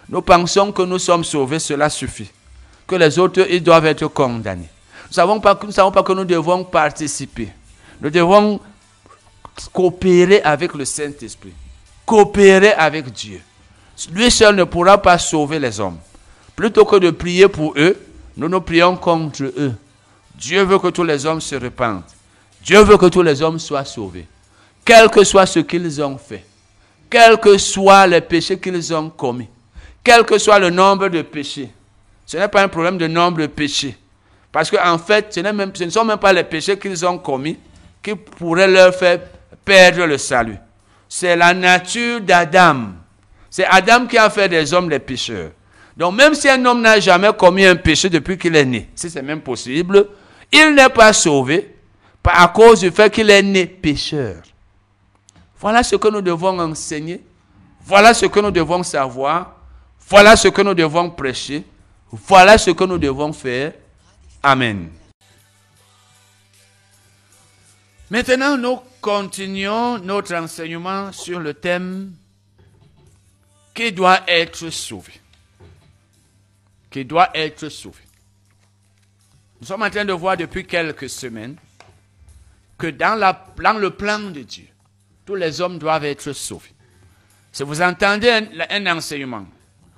Nous 0.08 0.22
pensons 0.22 0.72
que 0.72 0.82
nous 0.82 0.98
sommes 0.98 1.24
sauvés, 1.24 1.58
cela 1.58 1.90
suffit. 1.90 2.30
Que 2.86 2.96
les 2.96 3.18
autres, 3.18 3.46
ils 3.48 3.62
doivent 3.62 3.86
être 3.86 4.06
condamnés. 4.08 4.68
Nous 5.10 5.26
ne 5.26 5.72
savons 5.72 5.90
pas 5.90 6.02
que 6.02 6.12
nous 6.12 6.24
devons 6.24 6.64
participer. 6.64 7.48
Nous 8.00 8.10
devons 8.10 8.60
coopérer 9.72 10.40
avec 10.42 10.74
le 10.74 10.84
Saint-Esprit 10.84 11.52
coopérer 12.10 12.72
avec 12.72 13.12
Dieu. 13.12 13.40
Lui 14.12 14.32
seul 14.32 14.56
ne 14.56 14.64
pourra 14.64 15.00
pas 15.00 15.16
sauver 15.16 15.60
les 15.60 15.78
hommes. 15.78 15.98
Plutôt 16.56 16.84
que 16.84 16.96
de 16.96 17.10
prier 17.10 17.46
pour 17.46 17.72
eux, 17.76 17.96
nous 18.36 18.48
nous 18.48 18.60
prions 18.60 18.96
contre 18.96 19.44
eux. 19.44 19.72
Dieu 20.34 20.64
veut 20.64 20.80
que 20.80 20.88
tous 20.88 21.04
les 21.04 21.24
hommes 21.24 21.40
se 21.40 21.54
repentent. 21.54 22.12
Dieu 22.64 22.82
veut 22.82 22.96
que 22.96 23.06
tous 23.06 23.22
les 23.22 23.40
hommes 23.42 23.60
soient 23.60 23.84
sauvés. 23.84 24.26
Quel 24.84 25.08
que 25.08 25.22
soit 25.22 25.46
ce 25.46 25.60
qu'ils 25.60 26.02
ont 26.02 26.18
fait. 26.18 26.44
Quels 27.08 27.38
que 27.38 27.56
soient 27.58 28.08
les 28.08 28.20
péchés 28.20 28.58
qu'ils 28.58 28.92
ont 28.92 29.08
commis. 29.08 29.48
Quel 30.02 30.24
que 30.24 30.36
soit 30.36 30.58
le 30.58 30.70
nombre 30.70 31.08
de 31.08 31.22
péchés. 31.22 31.70
Ce 32.26 32.36
n'est 32.36 32.48
pas 32.48 32.62
un 32.62 32.68
problème 32.68 32.98
de 32.98 33.06
nombre 33.06 33.42
de 33.42 33.46
péchés. 33.46 33.96
Parce 34.52 34.70
qu'en 34.70 34.92
en 34.94 34.98
fait, 34.98 35.32
ce, 35.32 35.40
ne 35.84 35.90
sont 35.90 36.04
même 36.04 36.18
pas 36.18 36.32
les 36.32 36.44
péchés 36.44 36.78
qu'ils 36.78 37.06
ont 37.06 37.18
commis 37.18 37.58
qui 38.02 38.14
pourraient 38.14 38.68
leur 38.68 38.94
faire 38.94 39.20
perdre 39.64 40.04
le 40.06 40.18
salut 40.18 40.58
c'est 41.10 41.34
la 41.34 41.52
nature 41.52 42.20
d'Adam. 42.20 42.92
C'est 43.50 43.66
Adam 43.66 44.06
qui 44.06 44.16
a 44.16 44.30
fait 44.30 44.48
des 44.48 44.72
hommes 44.72 44.88
les 44.88 45.00
pécheurs. 45.00 45.50
Donc 45.96 46.14
même 46.14 46.34
si 46.34 46.48
un 46.48 46.64
homme 46.64 46.80
n'a 46.80 47.00
jamais 47.00 47.32
commis 47.36 47.66
un 47.66 47.74
péché 47.74 48.08
depuis 48.08 48.38
qu'il 48.38 48.54
est 48.54 48.64
né, 48.64 48.88
si 48.94 49.10
c'est 49.10 49.20
même 49.20 49.40
possible, 49.40 50.06
il 50.52 50.72
n'est 50.72 50.88
pas 50.88 51.12
sauvé 51.12 51.74
à 52.24 52.46
cause 52.48 52.80
du 52.80 52.92
fait 52.92 53.12
qu'il 53.12 53.28
est 53.28 53.42
né 53.42 53.66
pécheur. 53.66 54.36
Voilà 55.58 55.82
ce 55.82 55.96
que 55.96 56.08
nous 56.08 56.22
devons 56.22 56.58
enseigner. 56.60 57.20
Voilà 57.84 58.14
ce 58.14 58.26
que 58.26 58.38
nous 58.38 58.52
devons 58.52 58.84
savoir. 58.84 59.56
Voilà 60.08 60.36
ce 60.36 60.46
que 60.46 60.62
nous 60.62 60.74
devons 60.74 61.10
prêcher. 61.10 61.64
Voilà 62.12 62.56
ce 62.56 62.70
que 62.70 62.84
nous 62.84 62.98
devons 62.98 63.32
faire. 63.32 63.72
Amen. 64.42 64.90
Maintenant, 68.10 68.56
nous 68.56 68.80
continuons 69.00 69.98
notre 69.98 70.34
enseignement 70.34 71.12
sur 71.12 71.38
le 71.40 71.54
thème 71.54 72.14
qui 73.74 73.92
doit 73.92 74.20
être 74.26 74.70
sauvé. 74.70 75.12
Qui 76.90 77.04
doit 77.04 77.30
être 77.34 77.68
sauvé. 77.68 78.02
Nous 79.60 79.66
sommes 79.66 79.82
en 79.82 79.90
train 79.90 80.06
de 80.06 80.12
voir 80.12 80.38
depuis 80.38 80.66
quelques 80.66 81.10
semaines 81.10 81.56
que 82.78 82.86
dans, 82.86 83.14
la, 83.14 83.46
le 83.78 83.90
plan 83.90 84.18
de 84.18 84.40
Dieu, 84.40 84.66
tous 85.26 85.34
les 85.34 85.60
hommes 85.60 85.78
doivent 85.78 86.06
être 86.06 86.32
sauvés. 86.32 86.72
Si 87.52 87.62
vous 87.62 87.82
entendez 87.82 88.30
un 88.70 88.86
enseignement, 88.86 89.46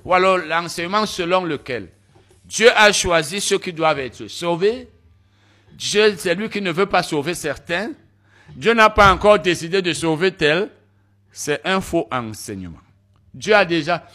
ou 0.04 0.12
alors 0.12 0.38
l'enseignement 0.38 1.06
selon 1.06 1.44
lequel 1.44 1.88
Dieu 2.52 2.70
a 2.76 2.92
choisi 2.92 3.40
ceux 3.40 3.58
qui 3.58 3.72
doivent 3.72 4.00
être 4.00 4.28
sauvés, 4.28 4.86
Dieu, 5.72 6.14
c'est 6.18 6.34
lui 6.34 6.50
qui 6.50 6.60
ne 6.60 6.70
veut 6.70 6.84
pas 6.84 7.02
sauver 7.02 7.34
certains, 7.34 7.92
Dieu 8.54 8.74
n'a 8.74 8.90
pas 8.90 9.10
encore 9.10 9.38
décidé 9.38 9.80
de 9.80 9.94
sauver 9.94 10.32
tel, 10.32 10.68
c'est 11.32 11.66
un 11.66 11.80
faux 11.80 12.06
enseignement. 12.12 12.82
Dieu 13.32 13.54
a 13.54 13.64
déjà 13.64 14.06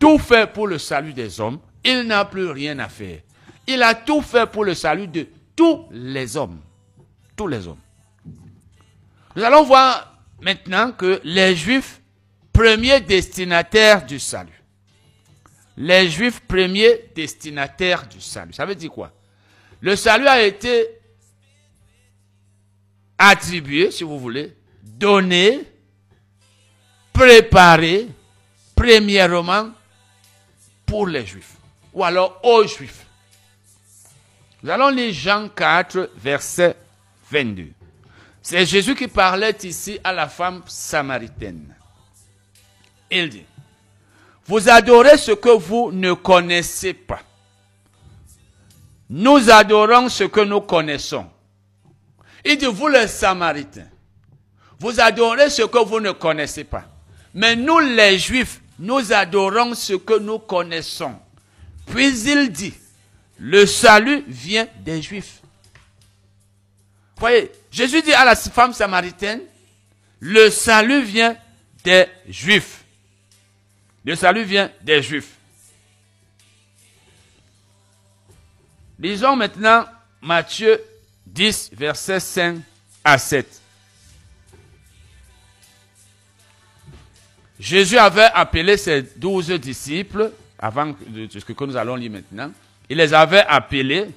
tout 0.00 0.18
fait 0.18 0.52
pour 0.52 0.66
le 0.66 0.76
salut 0.76 1.12
des 1.12 1.40
hommes. 1.40 1.60
Il 1.84 2.02
n'a 2.02 2.24
plus 2.24 2.50
rien 2.50 2.76
à 2.80 2.88
faire. 2.88 3.20
Il 3.64 3.80
a 3.80 3.94
tout 3.94 4.22
fait 4.22 4.50
pour 4.50 4.64
le 4.64 4.74
salut 4.74 5.06
de 5.06 5.28
tous 5.54 5.86
les 5.92 6.36
hommes. 6.36 6.58
Tous 7.36 7.46
les 7.46 7.68
hommes. 7.68 7.78
Nous 9.36 9.44
allons 9.44 9.62
voir 9.62 10.18
maintenant 10.40 10.90
que 10.90 11.20
les 11.22 11.54
Juifs, 11.54 12.00
premiers 12.52 13.00
destinataires 13.00 14.04
du 14.04 14.18
salut. 14.18 14.63
Les 15.76 16.08
Juifs 16.08 16.40
premiers 16.40 17.10
destinataires 17.14 18.06
du 18.06 18.20
salut. 18.20 18.52
Ça 18.52 18.64
veut 18.64 18.74
dire 18.74 18.90
quoi? 18.90 19.12
Le 19.80 19.96
salut 19.96 20.26
a 20.26 20.42
été 20.42 20.88
attribué, 23.18 23.90
si 23.90 24.04
vous 24.04 24.18
voulez, 24.18 24.56
donné, 24.82 25.60
préparé, 27.12 28.08
premièrement, 28.74 29.70
pour 30.86 31.06
les 31.06 31.26
Juifs, 31.26 31.56
ou 31.92 32.04
alors 32.04 32.40
aux 32.42 32.66
Juifs. 32.66 33.06
Nous 34.62 34.70
allons 34.70 34.88
lire 34.88 35.12
Jean 35.12 35.48
4, 35.48 36.10
verset 36.16 36.76
22. 37.30 37.72
C'est 38.40 38.66
Jésus 38.66 38.94
qui 38.94 39.08
parlait 39.08 39.56
ici 39.62 39.98
à 40.02 40.12
la 40.12 40.28
femme 40.28 40.62
samaritaine. 40.66 41.74
Il 43.10 43.28
dit, 43.28 43.44
vous 44.46 44.68
adorez 44.68 45.16
ce 45.16 45.32
que 45.32 45.50
vous 45.56 45.90
ne 45.92 46.12
connaissez 46.12 46.92
pas. 46.94 47.20
Nous 49.08 49.50
adorons 49.50 50.08
ce 50.08 50.24
que 50.24 50.40
nous 50.40 50.60
connaissons. 50.60 51.26
Il 52.44 52.58
dit, 52.58 52.66
vous 52.66 52.88
les 52.88 53.08
Samaritains, 53.08 53.88
vous 54.78 55.00
adorez 55.00 55.48
ce 55.50 55.62
que 55.62 55.84
vous 55.84 56.00
ne 56.00 56.12
connaissez 56.12 56.64
pas. 56.64 56.84
Mais 57.32 57.56
nous 57.56 57.78
les 57.78 58.18
Juifs, 58.18 58.60
nous 58.78 59.12
adorons 59.12 59.74
ce 59.74 59.94
que 59.94 60.18
nous 60.18 60.38
connaissons. 60.38 61.14
Puis 61.86 62.08
il 62.30 62.50
dit, 62.50 62.74
le 63.38 63.66
salut 63.66 64.24
vient 64.26 64.66
des 64.80 65.00
Juifs. 65.00 65.40
Voyez, 67.16 67.50
Jésus 67.70 68.02
dit 68.02 68.12
à 68.12 68.24
la 68.24 68.36
femme 68.36 68.72
samaritaine, 68.72 69.40
le 70.20 70.50
salut 70.50 71.02
vient 71.02 71.36
des 71.82 72.06
Juifs. 72.28 72.83
Le 74.04 74.14
salut 74.14 74.44
vient 74.44 74.70
des 74.82 75.02
Juifs. 75.02 75.32
Lisons 78.98 79.36
maintenant 79.36 79.86
Matthieu 80.20 80.80
10, 81.26 81.70
versets 81.72 82.20
5 82.20 82.58
à 83.02 83.18
7. 83.18 83.60
Jésus 87.58 87.96
avait 87.96 88.28
appelé 88.34 88.76
ses 88.76 89.02
douze 89.16 89.48
disciples, 89.50 90.32
avant 90.58 90.94
ce 91.30 91.38
que 91.38 91.64
nous 91.64 91.76
allons 91.76 91.96
lire 91.96 92.10
maintenant, 92.10 92.52
il 92.88 92.98
les 92.98 93.14
avait 93.14 93.44
appelés 93.46 94.10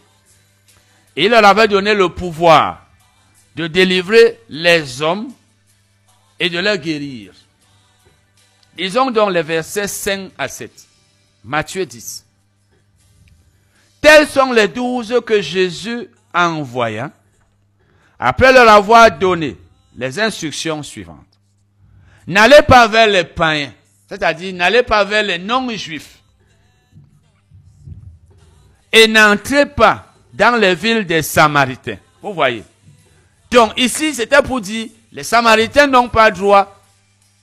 et 1.16 1.26
il 1.26 1.30
leur 1.30 1.46
avait 1.46 1.68
donné 1.68 1.94
le 1.94 2.10
pouvoir 2.10 2.86
de 3.56 3.68
délivrer 3.68 4.40
les 4.50 5.02
hommes 5.02 5.30
et 6.40 6.50
de 6.50 6.60
les 6.60 6.78
guérir. 6.78 7.34
Ils 8.78 8.98
ont 9.00 9.10
donc 9.12 9.32
les 9.32 9.42
versets 9.42 9.88
5 9.88 10.32
à 10.38 10.48
7. 10.48 10.72
Matthieu 11.44 11.86
10. 11.86 12.26
Tels 14.02 14.28
sont 14.28 14.52
les 14.52 14.68
douze 14.68 15.20
que 15.26 15.42
Jésus 15.42 16.08
envoya 16.34 17.12
après 18.20 18.54
leur 18.54 18.68
avoir 18.70 19.12
donné 19.18 19.58
les 19.96 20.20
instructions 20.20 20.84
suivantes. 20.84 21.18
N'allez 22.28 22.62
pas 22.62 22.88
vers 22.88 23.08
les 23.08 23.24
païens, 23.24 23.74
c'est-à-dire 24.08 24.54
n'allez 24.54 24.84
pas 24.84 25.04
vers 25.04 25.24
les 25.24 25.38
non-juifs. 25.40 26.20
Et 28.92 29.08
n'entrez 29.08 29.66
pas 29.66 30.14
dans 30.34 30.56
les 30.56 30.76
villes 30.76 31.06
des 31.06 31.22
Samaritains. 31.22 31.98
Vous 32.22 32.34
voyez. 32.34 32.64
Donc 33.50 33.74
ici, 33.78 34.14
c'était 34.14 34.42
pour 34.42 34.62
dire, 34.62 34.90
les 35.12 35.24
Samaritains 35.24 35.88
n'ont 35.88 36.10
pas 36.10 36.30
droit 36.32 36.82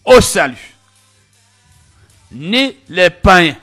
au 0.04 0.20
salut. 0.20 0.73
Ni 2.32 2.76
les 2.88 3.10
païens. 3.10 3.56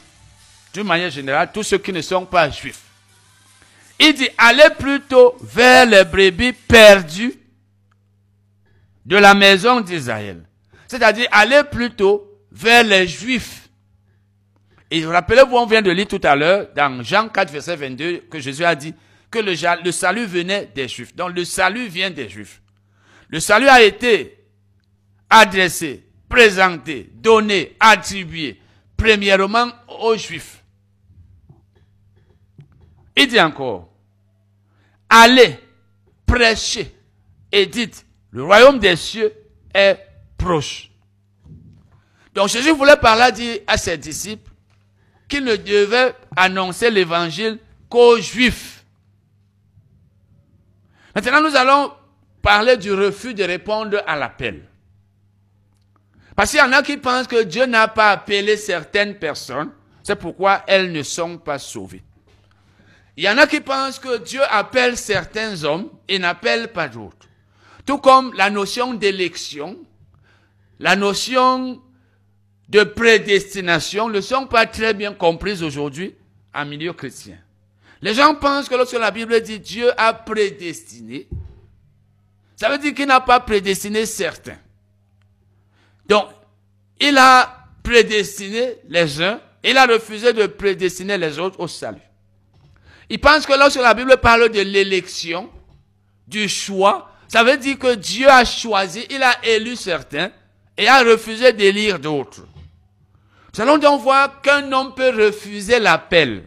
D'une 0.74 0.88
manière 0.88 1.10
générale, 1.10 1.52
tous 1.54 1.64
ceux 1.64 1.78
qui 1.78 1.92
ne 1.92 2.02
sont 2.02 2.26
pas 2.26 2.50
juifs. 2.50 2.82
Il 4.00 4.14
dit, 4.14 4.30
allez 4.38 4.74
plutôt 4.80 5.36
vers 5.42 5.86
les 5.86 6.04
brebis 6.04 6.54
perdues 6.54 7.36
de 9.06 9.18
la 9.18 9.34
maison 9.34 9.82
d'Israël. 9.82 10.44
C'est-à-dire, 10.88 11.28
allez 11.32 11.62
plutôt 11.70 12.40
vers 12.52 12.84
les 12.84 13.08
juifs. 13.08 13.70
Et 14.90 15.06
rappelez-vous, 15.06 15.56
on 15.56 15.66
vient 15.66 15.82
de 15.82 15.92
lire 15.92 16.08
tout 16.08 16.20
à 16.24 16.36
l'heure, 16.36 16.68
dans 16.76 17.04
Jean 17.04 17.30
4, 17.30 17.52
verset 17.52 17.76
22, 17.76 18.24
que 18.30 18.40
Jésus 18.40 18.66
a 18.66 18.76
dit 18.76 18.94
que 19.30 19.40
le, 19.40 19.54
le 19.84 19.92
salut 19.92 20.26
venait 20.26 20.70
des 20.74 20.88
juifs. 20.88 21.16
Donc, 21.16 21.36
le 21.36 21.46
salut 21.46 21.88
vient 21.88 22.10
des 22.10 22.28
juifs. 22.28 22.62
Le 23.30 23.40
salut 23.40 23.70
a 23.70 23.82
été 23.82 24.38
adressé, 25.30 26.04
présenté, 26.32 27.10
donné, 27.14 27.76
attribué, 27.80 28.60
premièrement 28.96 29.68
aux 30.00 30.16
juifs. 30.16 30.64
Il 33.18 33.28
dit 33.28 33.40
encore, 33.40 33.90
allez, 35.10 35.60
prêchez 36.26 36.96
et 37.52 37.66
dites, 37.66 38.06
le 38.32 38.46
royaume 38.46 38.80
des 38.80 38.96
cieux 38.96 39.34
est 39.76 40.00
proche. 40.38 40.90
Donc 42.34 42.48
Jésus 42.48 42.72
voulait 42.72 42.96
parler 42.96 43.64
à 43.68 43.78
ses 43.78 43.98
disciples 43.98 44.50
qu'il 45.28 45.44
ne 45.44 45.58
devait 45.58 46.16
annoncer 46.38 46.90
l'évangile 46.90 47.60
qu'aux 47.90 48.20
juifs. 48.22 48.86
Maintenant, 51.14 51.42
nous 51.42 51.58
allons 51.58 51.92
parler 52.42 52.78
du 52.78 52.94
refus 52.94 53.34
de 53.34 53.44
répondre 53.44 54.02
à 54.08 54.16
l'appel. 54.16 54.71
Parce 56.36 56.52
qu'il 56.52 56.60
y 56.60 56.64
en 56.64 56.72
a 56.72 56.82
qui 56.82 56.98
pensent 56.98 57.28
que 57.28 57.44
Dieu 57.44 57.66
n'a 57.66 57.88
pas 57.88 58.12
appelé 58.12 58.58
certaines 58.58 59.16
personnes, 59.16 59.72
c'est 60.04 60.16
pourquoi 60.16 60.64
elles 60.68 60.92
ne 60.92 61.04
sont 61.04 61.38
pas 61.38 61.60
sauvées. 61.60 62.04
Il 63.18 63.24
y 63.24 63.30
en 63.30 63.38
a 63.38 63.48
qui 63.48 63.60
pensent 63.60 64.00
que 64.00 64.20
Dieu 64.20 64.42
appelle 64.50 64.98
certains 64.98 65.64
hommes 65.64 65.90
et 66.08 66.18
n'appelle 66.18 66.70
pas 66.70 66.88
d'autres. 66.88 67.28
Tout 67.86 67.98
comme 67.98 68.34
la 68.34 68.50
notion 68.50 68.94
d'élection, 68.94 69.78
la 70.80 70.96
notion 70.96 71.82
de 72.70 72.84
prédestination 72.84 74.10
ne 74.10 74.22
sont 74.22 74.48
pas 74.48 74.66
très 74.66 74.94
bien 74.94 75.14
comprises 75.14 75.62
aujourd'hui 75.62 76.16
en 76.54 76.66
milieu 76.66 76.94
chrétien. 76.94 77.38
Les 78.02 78.14
gens 78.14 78.34
pensent 78.36 78.70
que 78.70 78.76
lorsque 78.76 78.98
la 78.98 79.12
Bible 79.12 79.40
dit 79.42 79.60
Dieu 79.60 79.92
a 79.98 80.14
prédestiné, 80.14 81.28
ça 82.56 82.70
veut 82.70 82.78
dire 82.78 82.94
qu'il 82.94 83.08
n'a 83.08 83.20
pas 83.22 83.40
prédestiné 83.40 84.06
certains. 84.06 84.58
Donc, 86.12 86.28
il 87.00 87.18
a 87.18 87.68
prédestiné 87.84 88.74
les 88.90 89.22
uns, 89.22 89.40
il 89.64 89.78
a 89.78 89.86
refusé 89.86 90.34
de 90.34 90.46
prédestiner 90.46 91.18
les 91.18 91.40
autres 91.40 91.58
au 91.62 91.70
salut. 91.70 92.02
Il 93.10 93.18
pense 93.18 93.46
que 93.46 93.58
lorsque 93.58 93.80
la 93.80 93.94
Bible 93.94 94.18
parle 94.18 94.50
de 94.50 94.60
l'élection, 94.60 95.50
du 96.28 96.50
choix, 96.50 97.10
ça 97.30 97.46
veut 97.46 97.56
dire 97.56 97.80
que 97.80 97.96
Dieu 97.96 98.28
a 98.28 98.44
choisi, 98.44 99.06
il 99.10 99.24
a 99.24 99.38
élu 99.46 99.78
certains 99.78 100.32
et 100.78 100.86
a 100.90 101.02
refusé 101.02 101.54
d'élire 101.54 101.98
d'autres. 101.98 102.46
Nous 103.54 103.62
allons 103.62 103.78
donc 103.78 104.02
voir 104.02 104.42
qu'un 104.42 104.70
homme 104.70 104.94
peut 104.94 105.16
refuser 105.16 105.80
l'appel. 105.80 106.44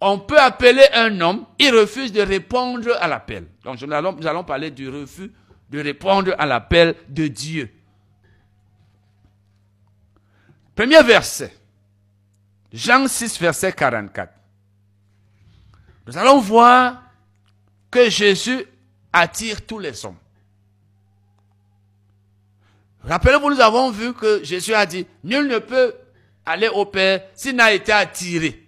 On 0.00 0.18
peut 0.18 0.40
appeler 0.40 0.86
un 0.92 1.20
homme, 1.20 1.44
il 1.60 1.72
refuse 1.72 2.10
de 2.10 2.22
répondre 2.22 2.96
à 3.00 3.06
l'appel. 3.06 3.44
Donc 3.62 3.80
nous 3.80 3.92
allons, 3.92 4.12
nous 4.12 4.26
allons 4.26 4.42
parler 4.42 4.72
du 4.72 4.88
refus 4.88 5.30
de 5.70 5.80
répondre 5.80 6.34
à 6.36 6.46
l'appel 6.46 6.96
de 7.08 7.28
Dieu. 7.28 7.70
Premier 10.74 11.02
verset. 11.02 11.54
Jean 12.72 13.06
6, 13.06 13.38
verset 13.38 13.72
44. 13.72 14.32
Nous 16.06 16.18
allons 16.18 16.40
voir 16.40 17.02
que 17.90 18.08
Jésus 18.08 18.64
attire 19.12 19.64
tous 19.66 19.78
les 19.78 20.04
hommes. 20.04 20.16
Rappelez-vous, 23.04 23.50
nous 23.50 23.60
avons 23.60 23.90
vu 23.90 24.14
que 24.14 24.42
Jésus 24.42 24.74
a 24.74 24.86
dit, 24.86 25.06
nul 25.24 25.48
ne 25.48 25.58
peut 25.58 25.94
aller 26.46 26.68
au 26.68 26.86
Père 26.86 27.22
s'il 27.34 27.56
n'a 27.56 27.72
été 27.72 27.92
attiré. 27.92 28.66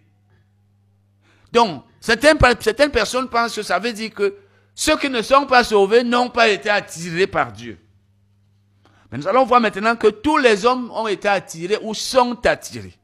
Donc, 1.53 1.85
certaines, 2.01 2.39
personnes 2.39 3.29
pensent 3.29 3.55
que 3.55 3.63
ça 3.63 3.79
veut 3.79 3.93
dire 3.93 4.13
que 4.13 4.37
ceux 4.75 4.99
qui 4.99 5.09
ne 5.09 5.23
sont 5.23 5.47
pas 5.47 5.63
sauvés 5.63 6.03
n'ont 6.03 6.31
pas 6.31 6.49
été 6.49 6.69
attirés 6.69 7.29
par 7.29 7.53
Dieu. 7.53 7.79
Mais 9.15 9.20
nous 9.20 9.28
allons 9.28 9.45
voir 9.45 9.61
maintenant 9.61 9.95
que 9.95 10.09
tous 10.09 10.39
les 10.39 10.66
hommes 10.66 10.91
ont 10.91 11.07
été 11.07 11.28
attirés 11.28 11.78
ou 11.82 11.95
sont 11.95 12.45
attirés. 12.45 12.95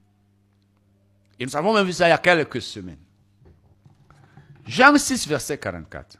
Et 1.39 1.47
nous 1.47 1.57
avons 1.57 1.73
même 1.73 1.87
vu 1.87 1.93
ça 1.93 2.09
il 2.09 2.11
y 2.11 2.13
a 2.13 2.19
quelques 2.19 2.61
semaines. 2.61 2.99
Jean 4.67 4.99
6, 4.99 5.29
verset 5.29 5.57
44. 5.59 6.19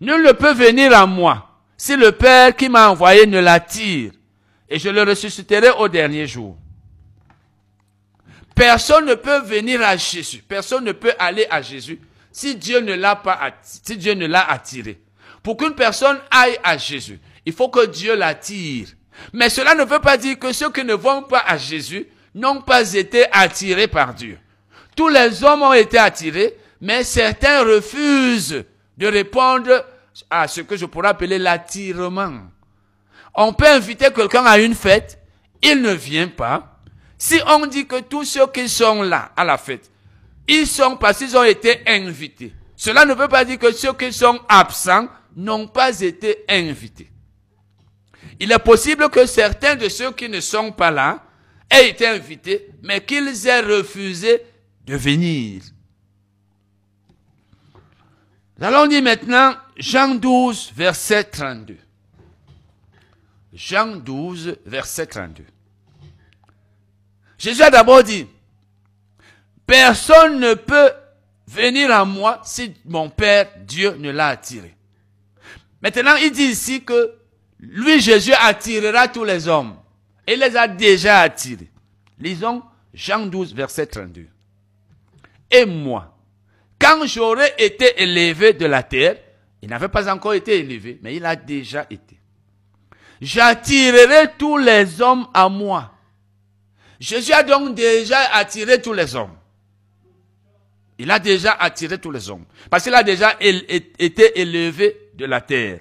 Nul 0.00 0.24
ne 0.24 0.32
peut 0.32 0.52
venir 0.52 0.92
à 0.92 1.06
moi 1.06 1.56
si 1.76 1.94
le 1.94 2.10
Père 2.10 2.56
qui 2.56 2.68
m'a 2.68 2.88
envoyé 2.88 3.28
ne 3.28 3.38
l'attire, 3.38 4.10
et 4.68 4.76
je 4.76 4.88
le 4.88 5.04
ressusciterai 5.04 5.70
au 5.78 5.86
dernier 5.86 6.26
jour. 6.26 6.56
Personne 8.56 9.06
ne 9.06 9.14
peut 9.14 9.38
venir 9.42 9.82
à 9.82 9.96
Jésus, 9.96 10.38
personne 10.38 10.82
ne 10.82 10.90
peut 10.90 11.14
aller 11.20 11.46
à 11.48 11.62
Jésus 11.62 12.00
si 12.32 12.56
Dieu 12.56 12.80
ne 12.80 12.94
l'a 12.94 13.14
pas, 13.14 13.52
si 13.62 13.96
Dieu 13.96 14.14
ne 14.14 14.26
l'a 14.26 14.50
attiré. 14.50 15.00
Pour 15.44 15.56
qu'une 15.56 15.76
personne 15.76 16.18
aille 16.28 16.58
à 16.64 16.76
Jésus, 16.76 17.20
il 17.46 17.52
faut 17.52 17.68
que 17.68 17.86
Dieu 17.86 18.16
l'attire. 18.16 18.88
Mais 19.32 19.48
cela 19.48 19.74
ne 19.74 19.84
veut 19.84 20.00
pas 20.00 20.16
dire 20.16 20.38
que 20.38 20.52
ceux 20.52 20.70
qui 20.70 20.84
ne 20.84 20.94
vont 20.94 21.22
pas 21.22 21.44
à 21.46 21.56
Jésus 21.56 22.06
n'ont 22.34 22.60
pas 22.60 22.92
été 22.92 23.24
attirés 23.32 23.88
par 23.88 24.12
Dieu. 24.12 24.38
Tous 24.94 25.08
les 25.08 25.42
hommes 25.42 25.62
ont 25.62 25.72
été 25.72 25.96
attirés, 25.96 26.56
mais 26.80 27.04
certains 27.04 27.62
refusent 27.62 28.64
de 28.98 29.06
répondre 29.06 29.84
à 30.28 30.48
ce 30.48 30.60
que 30.60 30.76
je 30.76 30.86
pourrais 30.86 31.08
appeler 31.08 31.38
l'attirement. 31.38 32.42
On 33.34 33.52
peut 33.52 33.66
inviter 33.66 34.10
quelqu'un 34.12 34.44
à 34.44 34.58
une 34.58 34.74
fête, 34.74 35.18
il 35.62 35.80
ne 35.80 35.92
vient 35.92 36.28
pas. 36.28 36.80
Si 37.18 37.40
on 37.46 37.66
dit 37.66 37.86
que 37.86 38.00
tous 38.00 38.24
ceux 38.24 38.46
qui 38.48 38.68
sont 38.68 39.02
là 39.02 39.32
à 39.36 39.44
la 39.44 39.56
fête, 39.56 39.90
ils 40.48 40.66
sont 40.66 40.96
parce 40.96 41.18
qu'ils 41.18 41.36
ont 41.36 41.44
été 41.44 41.80
invités. 41.86 42.52
Cela 42.76 43.04
ne 43.04 43.14
veut 43.14 43.28
pas 43.28 43.44
dire 43.44 43.58
que 43.58 43.72
ceux 43.72 43.92
qui 43.94 44.12
sont 44.12 44.38
absents 44.48 45.08
n'ont 45.34 45.66
pas 45.66 46.00
été 46.00 46.44
invités. 46.48 47.10
Il 48.38 48.52
est 48.52 48.58
possible 48.58 49.08
que 49.08 49.26
certains 49.26 49.76
de 49.76 49.88
ceux 49.88 50.12
qui 50.12 50.28
ne 50.28 50.40
sont 50.40 50.72
pas 50.72 50.90
là 50.90 51.22
aient 51.70 51.90
été 51.90 52.06
invités, 52.06 52.68
mais 52.82 53.04
qu'ils 53.04 53.46
aient 53.46 53.60
refusé 53.60 54.42
de 54.84 54.96
venir. 54.96 55.62
Allons 58.60 58.86
dire 58.86 59.02
maintenant 59.02 59.54
Jean 59.76 60.14
12, 60.14 60.72
verset 60.74 61.24
32. 61.24 61.76
Jean 63.52 63.96
12, 63.96 64.58
verset 64.66 65.06
32. 65.06 65.44
Jésus 67.38 67.62
a 67.62 67.70
d'abord 67.70 68.02
dit, 68.02 68.26
personne 69.66 70.40
ne 70.40 70.54
peut 70.54 70.90
venir 71.46 71.90
à 71.90 72.04
moi 72.04 72.40
si 72.44 72.74
mon 72.84 73.10
Père 73.10 73.50
Dieu 73.66 73.96
ne 73.98 74.10
l'a 74.10 74.28
attiré. 74.28 74.74
Maintenant, 75.82 76.16
il 76.16 76.32
dit 76.32 76.44
ici 76.44 76.82
que 76.82 77.14
lui, 77.68 78.00
Jésus, 78.00 78.32
attirera 78.32 79.08
tous 79.08 79.24
les 79.24 79.48
hommes. 79.48 79.76
Il 80.28 80.40
les 80.40 80.56
a 80.56 80.68
déjà 80.68 81.20
attirés. 81.20 81.70
Lisons 82.18 82.62
Jean 82.94 83.26
12, 83.26 83.54
verset 83.54 83.86
32. 83.86 84.26
Et 85.50 85.64
moi, 85.66 86.16
quand 86.78 87.06
j'aurais 87.06 87.54
été 87.58 88.02
élevé 88.02 88.52
de 88.52 88.66
la 88.66 88.82
terre, 88.82 89.16
il 89.62 89.68
n'avait 89.68 89.88
pas 89.88 90.12
encore 90.12 90.34
été 90.34 90.58
élevé, 90.58 90.98
mais 91.02 91.16
il 91.16 91.24
a 91.24 91.36
déjà 91.36 91.86
été. 91.90 92.18
J'attirerai 93.20 94.32
tous 94.38 94.58
les 94.58 95.00
hommes 95.00 95.26
à 95.32 95.48
moi. 95.48 95.92
Jésus 97.00 97.32
a 97.32 97.42
donc 97.42 97.74
déjà 97.74 98.18
attiré 98.34 98.80
tous 98.80 98.92
les 98.92 99.14
hommes. 99.14 99.36
Il 100.98 101.10
a 101.10 101.18
déjà 101.18 101.52
attiré 101.52 101.98
tous 101.98 102.10
les 102.10 102.30
hommes. 102.30 102.44
Parce 102.70 102.84
qu'il 102.84 102.94
a 102.94 103.02
déjà 103.02 103.36
été 103.40 104.40
élevé 104.40 105.10
de 105.14 105.26
la 105.26 105.40
terre. 105.40 105.80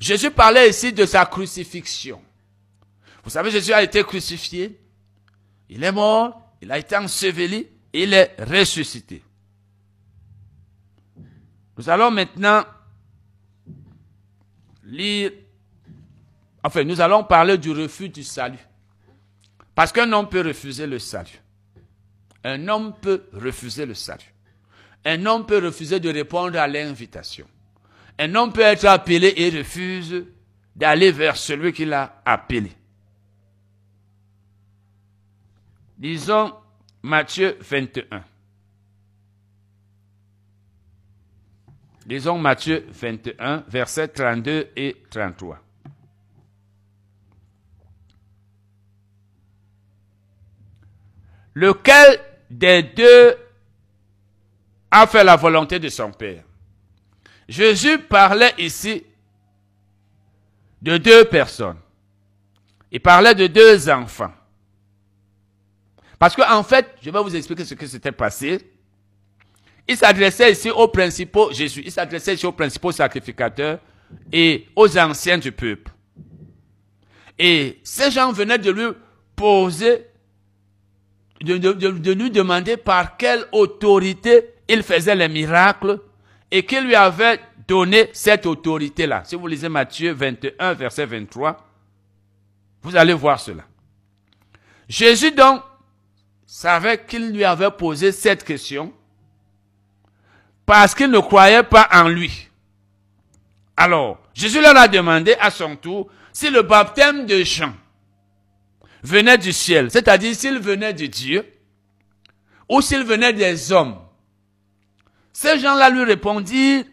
Jésus 0.00 0.30
parlait 0.30 0.70
ici 0.70 0.92
de 0.92 1.06
sa 1.06 1.24
crucifixion. 1.26 2.20
Vous 3.22 3.30
savez, 3.30 3.50
Jésus 3.50 3.72
a 3.72 3.82
été 3.82 4.02
crucifié. 4.02 4.78
Il 5.68 5.82
est 5.82 5.92
mort. 5.92 6.54
Il 6.60 6.70
a 6.70 6.78
été 6.78 6.96
enseveli. 6.96 7.68
Il 7.92 8.12
est 8.12 8.36
ressuscité. 8.38 9.22
Nous 11.76 11.88
allons 11.88 12.10
maintenant 12.10 12.64
lire, 14.84 15.32
enfin, 16.62 16.84
nous 16.84 17.00
allons 17.00 17.24
parler 17.24 17.58
du 17.58 17.70
refus 17.72 18.08
du 18.08 18.22
salut. 18.22 18.64
Parce 19.74 19.90
qu'un 19.90 20.12
homme 20.12 20.28
peut 20.28 20.46
refuser 20.46 20.86
le 20.86 20.98
salut. 20.98 21.40
Un 22.44 22.68
homme 22.68 22.94
peut 23.00 23.24
refuser 23.32 23.86
le 23.86 23.94
salut. 23.94 24.32
Un 25.04 25.26
homme 25.26 25.46
peut 25.46 25.64
refuser 25.64 25.98
de 25.98 26.10
répondre 26.10 26.58
à 26.58 26.68
l'invitation. 26.68 27.46
Un 28.18 28.34
homme 28.34 28.52
peut 28.52 28.60
être 28.60 28.84
appelé 28.84 29.32
et 29.36 29.50
refuse 29.50 30.24
d'aller 30.76 31.10
vers 31.10 31.36
celui 31.36 31.72
qui 31.72 31.84
l'a 31.84 32.22
appelé. 32.24 32.72
Disons 35.98 36.54
Matthieu 37.02 37.56
21. 37.60 38.24
Disons 42.06 42.38
Matthieu 42.38 42.86
21, 42.90 43.64
versets 43.66 44.08
32 44.08 44.70
et 44.76 44.96
33. 45.10 45.58
Lequel 51.54 52.20
des 52.50 52.82
deux 52.82 53.36
a 54.90 55.06
fait 55.06 55.24
la 55.24 55.36
volonté 55.36 55.78
de 55.78 55.88
son 55.88 56.10
Père? 56.12 56.43
Jésus 57.48 57.98
parlait 57.98 58.54
ici 58.58 59.04
de 60.80 60.96
deux 60.96 61.24
personnes. 61.24 61.78
Il 62.90 63.00
parlait 63.00 63.34
de 63.34 63.46
deux 63.46 63.88
enfants. 63.90 64.32
Parce 66.18 66.36
qu'en 66.36 66.58
en 66.58 66.62
fait, 66.62 66.86
je 67.02 67.10
vais 67.10 67.22
vous 67.22 67.34
expliquer 67.34 67.64
ce 67.64 67.74
qui 67.74 67.88
s'était 67.88 68.12
passé. 68.12 68.70
Il 69.86 69.96
s'adressait 69.96 70.52
ici 70.52 70.70
aux 70.70 70.88
principaux, 70.88 71.52
Jésus, 71.52 71.82
il 71.84 71.92
s'adressait 71.92 72.34
ici 72.34 72.46
aux 72.46 72.52
principaux 72.52 72.92
sacrificateurs 72.92 73.78
et 74.32 74.66
aux 74.76 74.96
anciens 74.96 75.38
du 75.38 75.52
peuple. 75.52 75.90
Et 77.38 77.80
ces 77.82 78.10
gens 78.10 78.32
venaient 78.32 78.58
de 78.58 78.70
lui 78.70 78.92
poser, 79.36 80.06
de, 81.42 81.58
de 81.58 82.12
lui 82.12 82.30
demander 82.30 82.76
par 82.76 83.16
quelle 83.16 83.44
autorité 83.52 84.54
il 84.68 84.82
faisait 84.82 85.16
les 85.16 85.28
miracles 85.28 86.00
et 86.56 86.64
qui 86.64 86.80
lui 86.80 86.94
avait 86.94 87.40
donné 87.66 88.10
cette 88.12 88.46
autorité-là. 88.46 89.24
Si 89.24 89.34
vous 89.34 89.48
lisez 89.48 89.68
Matthieu 89.68 90.12
21, 90.12 90.74
verset 90.74 91.04
23, 91.04 91.66
vous 92.80 92.94
allez 92.94 93.12
voir 93.12 93.40
cela. 93.40 93.64
Jésus 94.88 95.32
donc 95.32 95.64
savait 96.46 97.04
qu'il 97.06 97.32
lui 97.32 97.42
avait 97.42 97.72
posé 97.72 98.12
cette 98.12 98.44
question 98.44 98.92
parce 100.64 100.94
qu'il 100.94 101.10
ne 101.10 101.18
croyait 101.18 101.64
pas 101.64 101.88
en 101.92 102.06
lui. 102.06 102.48
Alors, 103.76 104.22
Jésus 104.32 104.60
leur 104.60 104.76
a 104.76 104.86
demandé 104.86 105.34
à 105.40 105.50
son 105.50 105.74
tour 105.74 106.08
si 106.32 106.50
le 106.50 106.62
baptême 106.62 107.26
de 107.26 107.42
Jean 107.42 107.74
venait 109.02 109.38
du 109.38 109.52
ciel, 109.52 109.90
c'est-à-dire 109.90 110.36
s'il 110.36 110.60
venait 110.60 110.94
de 110.94 111.06
Dieu, 111.06 111.52
ou 112.68 112.80
s'il 112.80 113.02
venait 113.02 113.32
des 113.32 113.72
hommes. 113.72 114.03
Ces 115.34 115.58
gens-là 115.58 115.90
lui 115.90 116.04
répondirent, 116.04 116.84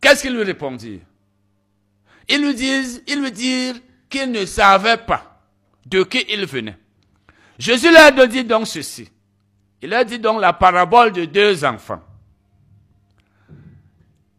qu'est-ce 0.00 0.22
qu'ils 0.22 0.34
lui 0.34 0.44
répondirent? 0.44 1.00
Ils 2.28 2.40
lui 2.40 2.54
disent, 2.54 3.02
ils 3.08 3.20
lui 3.20 3.32
dirent 3.32 3.74
qu'ils 4.08 4.30
ne 4.30 4.46
savaient 4.46 4.96
pas 4.96 5.42
de 5.84 6.04
qui 6.04 6.24
il 6.28 6.46
venait. 6.46 6.78
Jésus 7.58 7.90
leur 7.90 8.28
dit 8.28 8.44
donc 8.44 8.68
ceci. 8.68 9.10
Il 9.82 9.92
a 9.92 10.04
dit 10.04 10.20
donc 10.20 10.40
la 10.40 10.52
parabole 10.52 11.10
de 11.10 11.24
deux 11.24 11.64
enfants. 11.64 12.00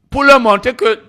Pour 0.10 0.24
leur 0.24 0.40
montrer 0.40 0.76
que 0.76 1.02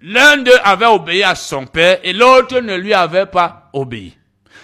l'un 0.00 0.38
d'eux 0.38 0.58
avait 0.64 0.86
obéi 0.86 1.22
à 1.22 1.34
son 1.34 1.66
père 1.66 2.00
et 2.02 2.14
l'autre 2.14 2.60
ne 2.60 2.76
lui 2.76 2.94
avait 2.94 3.26
pas 3.26 3.68
obéi. 3.74 4.16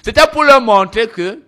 C'était 0.02 0.26
pour 0.32 0.44
leur 0.44 0.62
montrer 0.62 1.06
que 1.08 1.42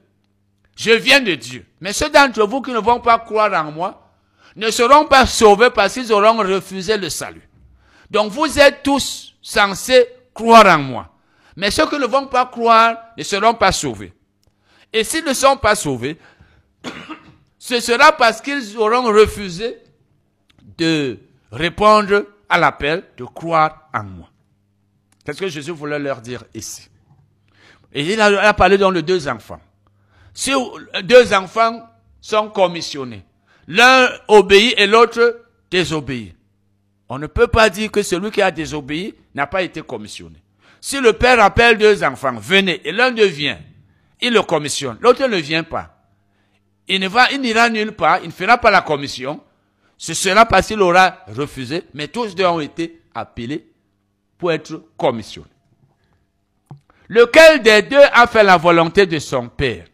je 0.81 0.93
viens 0.93 1.21
de 1.21 1.35
Dieu. 1.35 1.67
Mais 1.83 1.93
ceux 1.93 2.09
d'entre 2.09 2.47
vous 2.47 2.63
qui 2.63 2.71
ne 2.71 2.79
vont 2.79 3.01
pas 3.01 3.19
croire 3.19 3.53
en 3.53 3.71
moi 3.71 4.11
ne 4.57 4.71
seront 4.71 5.05
pas 5.05 5.27
sauvés 5.27 5.69
parce 5.69 5.93
qu'ils 5.93 6.11
auront 6.11 6.39
refusé 6.39 6.97
le 6.97 7.11
salut. 7.11 7.47
Donc 8.11 8.33
vous 8.33 8.59
êtes 8.59 8.83
tous 8.83 9.37
censés 9.43 10.07
croire 10.33 10.65
en 10.65 10.79
moi. 10.79 11.15
Mais 11.55 11.71
ceux 11.71 11.87
qui 11.87 11.99
ne 11.99 12.07
vont 12.07 12.29
pas 12.29 12.47
croire 12.47 12.97
ne 13.15 13.23
seront 13.23 13.53
pas 13.53 13.73
sauvés. 13.73 14.15
Et 14.91 15.05
s'ils 15.05 15.23
ne 15.23 15.35
sont 15.35 15.59
pas 15.59 15.75
sauvés, 15.75 16.17
ce 17.59 17.79
sera 17.79 18.13
parce 18.13 18.41
qu'ils 18.41 18.79
auront 18.79 19.03
refusé 19.13 19.77
de 20.79 21.19
répondre 21.53 22.25
à 22.49 22.59
l'appel 22.59 23.05
de 23.19 23.25
croire 23.25 23.91
en 23.93 24.05
moi. 24.05 24.31
Qu'est-ce 25.27 25.41
que 25.41 25.49
Jésus 25.49 25.73
voulait 25.73 25.99
leur 25.99 26.23
dire 26.23 26.43
ici 26.55 26.89
Et 27.93 28.15
il 28.15 28.19
a, 28.19 28.55
parlé 28.55 28.79
dans 28.79 28.91
les 28.91 29.03
deux 29.03 29.29
enfants. 29.29 29.61
Si 30.35 30.53
deux 31.05 31.33
enfants 31.35 31.89
sont 32.21 32.49
commissionnés, 32.51 33.25
l'un 33.67 34.09
obéit 34.29 34.75
et 34.79 34.87
l'autre 34.87 35.41
désobéit. 35.71 36.35
On 37.09 37.19
ne 37.19 37.27
peut 37.27 37.49
pas 37.49 37.69
dire 37.71 37.91
que 37.91 38.03
celui 38.03 38.31
qui 38.31 38.41
a 38.41 38.51
désobéi 38.51 39.15
n'a 39.35 39.47
pas 39.47 39.63
été 39.63 39.83
commissionné. 39.83 40.43
Si 40.81 41.01
le 41.01 41.13
père 41.13 41.41
appelle 41.41 41.77
deux 41.77 42.03
enfants, 42.05 42.35
venez, 42.39 42.81
et 42.87 42.93
l'un 42.93 43.11
devient, 43.11 43.57
il 44.21 44.33
le 44.33 44.43
commissionne, 44.43 44.97
l'autre 45.01 45.27
ne 45.27 45.37
vient 45.37 45.65
pas. 45.65 45.97
Il 46.89 47.01
ne 47.01 47.09
va, 47.09 47.31
il 47.31 47.41
n'ira 47.41 47.69
nulle 47.69 47.93
part, 47.93 48.21
il 48.23 48.29
ne 48.29 48.33
fera 48.33 48.59
pas 48.59 48.71
la 48.71 48.81
commission. 48.81 49.41
Ce 49.97 50.15
sera 50.15 50.47
parce 50.47 50.69
qu'il 50.69 50.81
aura 50.81 51.19
refusé, 51.29 51.83
mais 51.95 52.09
tous 52.09 52.35
deux 52.35 52.47
ont 52.47 52.61
été 52.61 53.03
appelés 53.15 53.67
pour 54.39 54.51
être 54.51 54.83
commissionnés. 54.97 55.49
Lequel 57.09 57.61
des 57.63 57.83
deux 57.83 58.03
a 58.13 58.27
fait 58.27 58.43
la 58.43 58.57
volonté 58.57 59.05
de 59.05 59.19
son 59.19 59.49
père? 59.49 59.87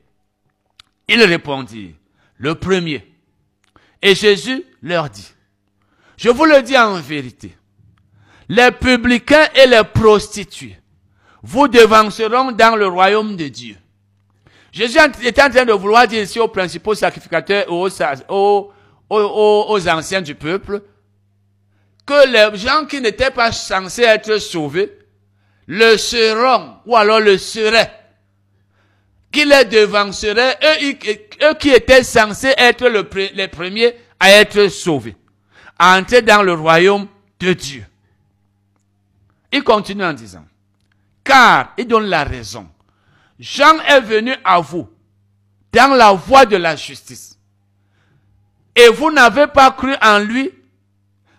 Il 1.09 1.23
répondit, 1.23 1.95
le 2.39 2.55
premier. 2.55 3.07
Et 4.03 4.15
Jésus 4.15 4.65
leur 4.83 5.09
dit, 5.09 5.29
je 6.17 6.29
vous 6.29 6.45
le 6.45 6.63
dis 6.63 6.77
en 6.77 7.01
vérité, 7.01 7.57
les 8.49 8.71
publicains 8.71 9.49
et 9.55 9.67
les 9.67 9.85
prostituées 9.85 10.79
vous 11.43 11.69
devanceront 11.69 12.53
dans 12.53 12.77
le 12.77 12.87
royaume 12.87 13.37
de 13.37 13.49
Dieu. 13.49 13.77
Jésus 14.73 14.99
était 15.23 15.43
en 15.43 15.51
train 15.51 15.65
de 15.65 15.73
vouloir 15.73 16.07
dire 16.07 16.23
ici 16.23 16.39
aux 16.39 16.49
principaux 16.49 16.95
sacrificateurs, 16.95 17.65
aux, 17.71 17.89
aux, 19.09 19.89
anciens 19.89 20.21
du 20.21 20.35
peuple, 20.35 20.83
que 22.05 22.29
les 22.29 22.59
gens 22.59 22.85
qui 22.85 23.01
n'étaient 23.01 23.31
pas 23.31 23.53
censés 23.53 24.03
être 24.03 24.39
sauvés 24.39 24.93
le 25.67 25.97
seront, 25.97 26.77
ou 26.85 26.97
alors 26.97 27.21
le 27.21 27.39
seraient, 27.39 27.91
qui 29.37 29.45
les 29.45 29.67
devanceraient, 29.67 30.59
eux, 30.65 30.97
eux 31.43 31.55
qui 31.61 31.69
étaient 31.69 32.03
censés 32.03 32.55
être 32.57 32.89
le, 32.89 33.07
les 33.35 33.49
premiers 33.49 33.95
à 34.19 34.31
être 34.31 34.69
sauvés, 34.69 35.15
à 35.79 35.99
entrer 35.99 36.23
dans 36.23 36.43
le 36.43 36.55
royaume 36.55 37.07
de 37.39 37.53
Dieu. 37.53 37.85
Il 39.53 39.63
continue 39.63 40.05
en 40.05 40.15
disant, 40.15 40.47
car 41.23 41.75
il 41.77 41.87
donne 41.87 42.07
la 42.07 42.25
raison. 42.25 42.67
Jean 43.39 43.79
est 43.81 44.01
venu 44.01 44.35
à 44.43 44.59
vous 44.61 44.89
dans 45.71 45.95
la 45.95 46.13
voie 46.13 46.47
de 46.47 46.57
la 46.57 46.75
justice. 46.75 47.39
Et 48.75 48.89
vous 48.89 49.11
n'avez 49.11 49.49
pas 49.49 49.71
cru 49.71 49.95
en 50.01 50.19
lui, 50.19 50.51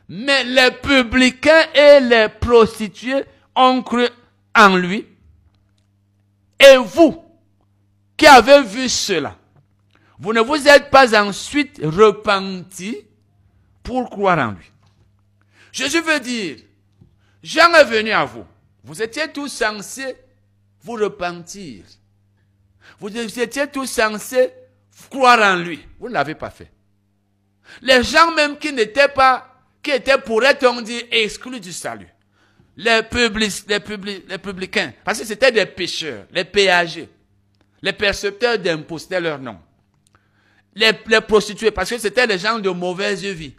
mais 0.07 0.43
les 0.43 0.69
publicains 0.69 1.65
et 1.73 1.99
les 1.99 2.29
prostituées 2.29 3.23
ont 3.55 3.81
cru 3.81 4.07
en 4.55 4.75
lui. 4.77 5.03
Et 6.59 6.77
vous, 6.77 7.23
qui 8.17 8.25
avez 8.25 8.63
vu 8.63 8.89
cela, 8.89 9.37
vous 10.19 10.33
ne 10.33 10.41
vous 10.41 10.67
êtes 10.67 10.89
pas 10.89 11.15
ensuite 11.23 11.79
repenti 11.83 12.97
pour 13.83 14.09
croire 14.09 14.39
en 14.39 14.51
lui. 14.51 14.71
Jésus 15.71 16.01
veut 16.01 16.19
dire, 16.19 16.57
Jean 17.43 17.71
est 17.75 17.85
venu 17.85 18.11
à 18.11 18.25
vous. 18.25 18.45
Vous 18.83 19.01
étiez 19.01 19.31
tous 19.31 19.47
censés 19.47 20.15
vous 20.81 20.93
repentir. 20.93 21.83
Vous 22.99 23.15
étiez 23.15 23.67
tous 23.67 23.85
censés 23.85 24.51
croire 25.09 25.39
en 25.39 25.57
lui. 25.57 25.85
Vous 25.99 26.09
ne 26.09 26.13
l'avez 26.13 26.35
pas 26.35 26.49
fait. 26.49 26.71
Les 27.81 28.01
gens 28.03 28.31
même 28.33 28.57
qui 28.57 28.73
n'étaient 28.73 29.09
pas, 29.09 29.61
qui 29.83 29.91
étaient, 29.91 30.17
pourrait-on 30.17 30.81
dire, 30.81 31.03
exclus 31.11 31.59
du 31.59 31.73
salut. 31.73 32.09
Les, 32.75 33.03
publics, 33.03 33.65
les, 33.67 34.25
les 34.27 34.37
publicains. 34.37 34.93
Parce 35.03 35.19
que 35.19 35.25
c'était 35.25 35.51
des 35.51 35.65
pécheurs, 35.65 36.25
les 36.31 36.45
péagers. 36.45 37.09
Les 37.81 37.93
percepteurs 37.93 38.57
d'impôts, 38.57 38.99
leur 39.09 39.39
nom. 39.39 39.57
Les, 40.75 40.91
les 41.07 41.21
prostituées, 41.21 41.71
parce 41.71 41.89
que 41.89 41.97
c'était 41.97 42.27
les 42.27 42.37
gens 42.37 42.59
de 42.59 42.69
mauvaise 42.69 43.23
vie. 43.23 43.55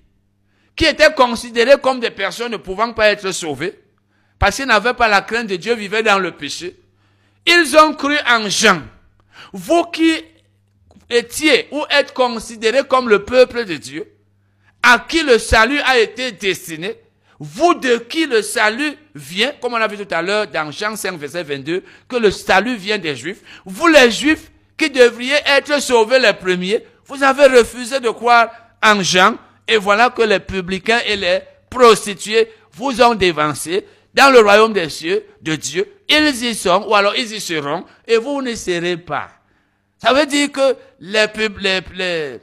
Qui 0.74 0.84
étaient 0.84 1.12
considérés 1.12 1.80
comme 1.80 2.00
des 2.00 2.10
personnes 2.10 2.52
ne 2.52 2.56
pouvant 2.56 2.92
pas 2.92 3.08
être 3.08 3.32
sauvées. 3.32 3.78
Parce 4.38 4.56
qu'ils 4.56 4.66
n'avaient 4.66 4.94
pas 4.94 5.08
la 5.08 5.22
crainte 5.22 5.48
de 5.48 5.56
Dieu, 5.56 5.74
vivaient 5.74 6.02
dans 6.02 6.18
le 6.18 6.32
péché. 6.32 6.76
Ils 7.46 7.76
ont 7.76 7.94
cru 7.94 8.16
en 8.28 8.48
Jean. 8.48 8.82
Vous 9.52 9.84
qui 9.84 10.14
étiez 11.10 11.68
ou 11.72 11.84
êtes 11.90 12.12
considérés 12.12 12.86
comme 12.86 13.08
le 13.08 13.24
peuple 13.24 13.64
de 13.64 13.76
Dieu, 13.76 14.06
à 14.82 15.04
qui 15.08 15.22
le 15.22 15.38
salut 15.38 15.80
a 15.80 15.98
été 15.98 16.32
destiné, 16.32 16.96
vous 17.40 17.74
de 17.74 17.98
qui 17.98 18.26
le 18.26 18.42
salut 18.42 18.94
vient, 19.14 19.52
comme 19.60 19.74
on 19.74 19.76
a 19.76 19.86
vu 19.86 19.96
tout 19.96 20.12
à 20.12 20.22
l'heure 20.22 20.46
dans 20.48 20.70
Jean 20.72 20.96
5, 20.96 21.18
verset 21.18 21.44
22, 21.44 21.84
que 22.08 22.16
le 22.16 22.30
salut 22.30 22.76
vient 22.76 22.98
des 22.98 23.14
Juifs, 23.14 23.42
vous 23.64 23.86
les 23.86 24.10
Juifs 24.10 24.50
qui 24.76 24.90
devriez 24.90 25.36
être 25.46 25.80
sauvés 25.80 26.18
les 26.18 26.32
premiers, 26.32 26.84
vous 27.06 27.22
avez 27.22 27.46
refusé 27.46 28.00
de 28.00 28.10
croire 28.10 28.50
en 28.84 29.02
Jean, 29.02 29.36
et 29.66 29.76
voilà 29.76 30.10
que 30.10 30.22
les 30.22 30.40
publicains 30.40 31.00
et 31.06 31.16
les 31.16 31.40
prostituées 31.70 32.48
vous 32.72 33.00
ont 33.02 33.14
dévancé 33.14 33.84
dans 34.14 34.32
le 34.32 34.40
royaume 34.40 34.72
des 34.72 34.88
cieux 34.88 35.24
de 35.42 35.54
Dieu. 35.54 35.86
Ils 36.08 36.44
y 36.44 36.54
sont, 36.54 36.86
ou 36.88 36.94
alors 36.94 37.14
ils 37.16 37.32
y 37.32 37.40
seront, 37.40 37.84
et 38.06 38.16
vous 38.16 38.42
ne 38.42 38.54
serez 38.54 38.96
pas. 38.96 39.28
Ça 39.98 40.12
veut 40.12 40.26
dire 40.26 40.50
que 40.50 40.76
les, 41.00 41.26
les, 41.60 42.40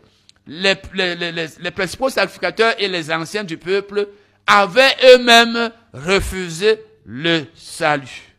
les, 0.47 1.15
les, 1.15 1.47
les 1.59 1.71
principaux 1.71 2.09
sacrificateurs 2.09 2.75
et 2.77 2.87
les 2.87 3.11
anciens 3.11 3.43
du 3.43 3.57
peuple 3.57 4.07
avaient 4.47 4.95
eux-mêmes 5.03 5.71
refusé 5.93 6.79
le 7.05 7.45
salut. 7.55 8.33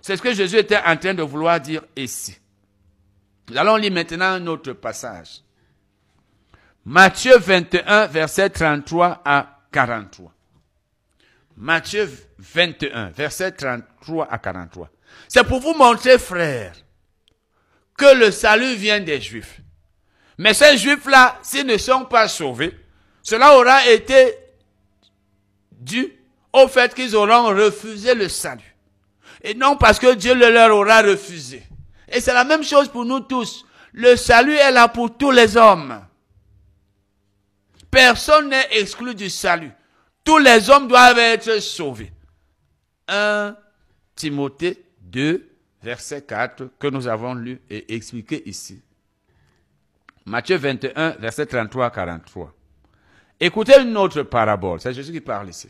C'est 0.00 0.16
ce 0.16 0.22
que 0.22 0.32
Jésus 0.32 0.58
était 0.58 0.78
en 0.78 0.96
train 0.96 1.14
de 1.14 1.22
vouloir 1.22 1.60
dire 1.60 1.82
ici. 1.96 2.36
Nous 3.50 3.56
allons 3.56 3.76
lire 3.76 3.92
maintenant 3.92 4.32
un 4.32 4.46
autre 4.46 4.72
passage. 4.72 5.40
Matthieu 6.84 7.36
21, 7.38 8.06
verset 8.06 8.50
33 8.50 9.22
à 9.24 9.60
43. 9.72 10.32
Matthieu 11.56 12.08
21, 12.38 13.10
verset 13.10 13.52
33 13.52 14.28
à 14.30 14.38
43. 14.38 14.88
C'est 15.28 15.44
pour 15.44 15.60
vous 15.60 15.74
montrer, 15.74 16.18
frères, 16.18 16.74
que 17.96 18.16
le 18.16 18.30
salut 18.30 18.74
vient 18.74 19.00
des 19.00 19.20
Juifs. 19.20 19.60
Mais 20.38 20.54
ces 20.54 20.76
Juifs-là, 20.76 21.38
s'ils 21.42 21.66
ne 21.66 21.78
sont 21.78 22.04
pas 22.04 22.28
sauvés, 22.28 22.76
cela 23.22 23.56
aura 23.58 23.88
été 23.88 24.34
dû 25.78 26.12
au 26.52 26.68
fait 26.68 26.94
qu'ils 26.94 27.14
auront 27.14 27.48
refusé 27.48 28.14
le 28.14 28.28
salut. 28.28 28.74
Et 29.42 29.54
non 29.54 29.76
parce 29.76 29.98
que 29.98 30.14
Dieu 30.14 30.34
le 30.34 30.50
leur 30.50 30.74
aura 30.74 31.02
refusé. 31.02 31.62
Et 32.08 32.20
c'est 32.20 32.34
la 32.34 32.44
même 32.44 32.62
chose 32.62 32.88
pour 32.88 33.04
nous 33.04 33.20
tous. 33.20 33.64
Le 33.92 34.16
salut 34.16 34.54
est 34.54 34.72
là 34.72 34.88
pour 34.88 35.16
tous 35.16 35.30
les 35.30 35.56
hommes. 35.56 36.00
Personne 37.90 38.50
n'est 38.50 38.68
exclu 38.72 39.14
du 39.14 39.30
salut. 39.30 39.72
Tous 40.24 40.38
les 40.38 40.68
hommes 40.70 40.88
doivent 40.88 41.18
être 41.18 41.60
sauvés. 41.60 42.12
1 43.08 43.56
Timothée 44.14 44.82
2, 45.02 45.48
verset 45.82 46.22
4, 46.22 46.70
que 46.78 46.86
nous 46.88 47.06
avons 47.06 47.34
lu 47.34 47.60
et 47.70 47.94
expliqué 47.94 48.48
ici. 48.48 48.82
Matthieu 50.24 50.56
21, 50.56 51.10
verset 51.12 51.46
33 51.46 51.86
à 51.86 51.90
43. 51.90 52.55
Écoutez 53.38 53.80
une 53.80 53.96
autre 53.96 54.22
parabole. 54.22 54.80
C'est 54.80 54.94
Jésus 54.94 55.12
qui 55.12 55.20
parle 55.20 55.48
ici. 55.48 55.68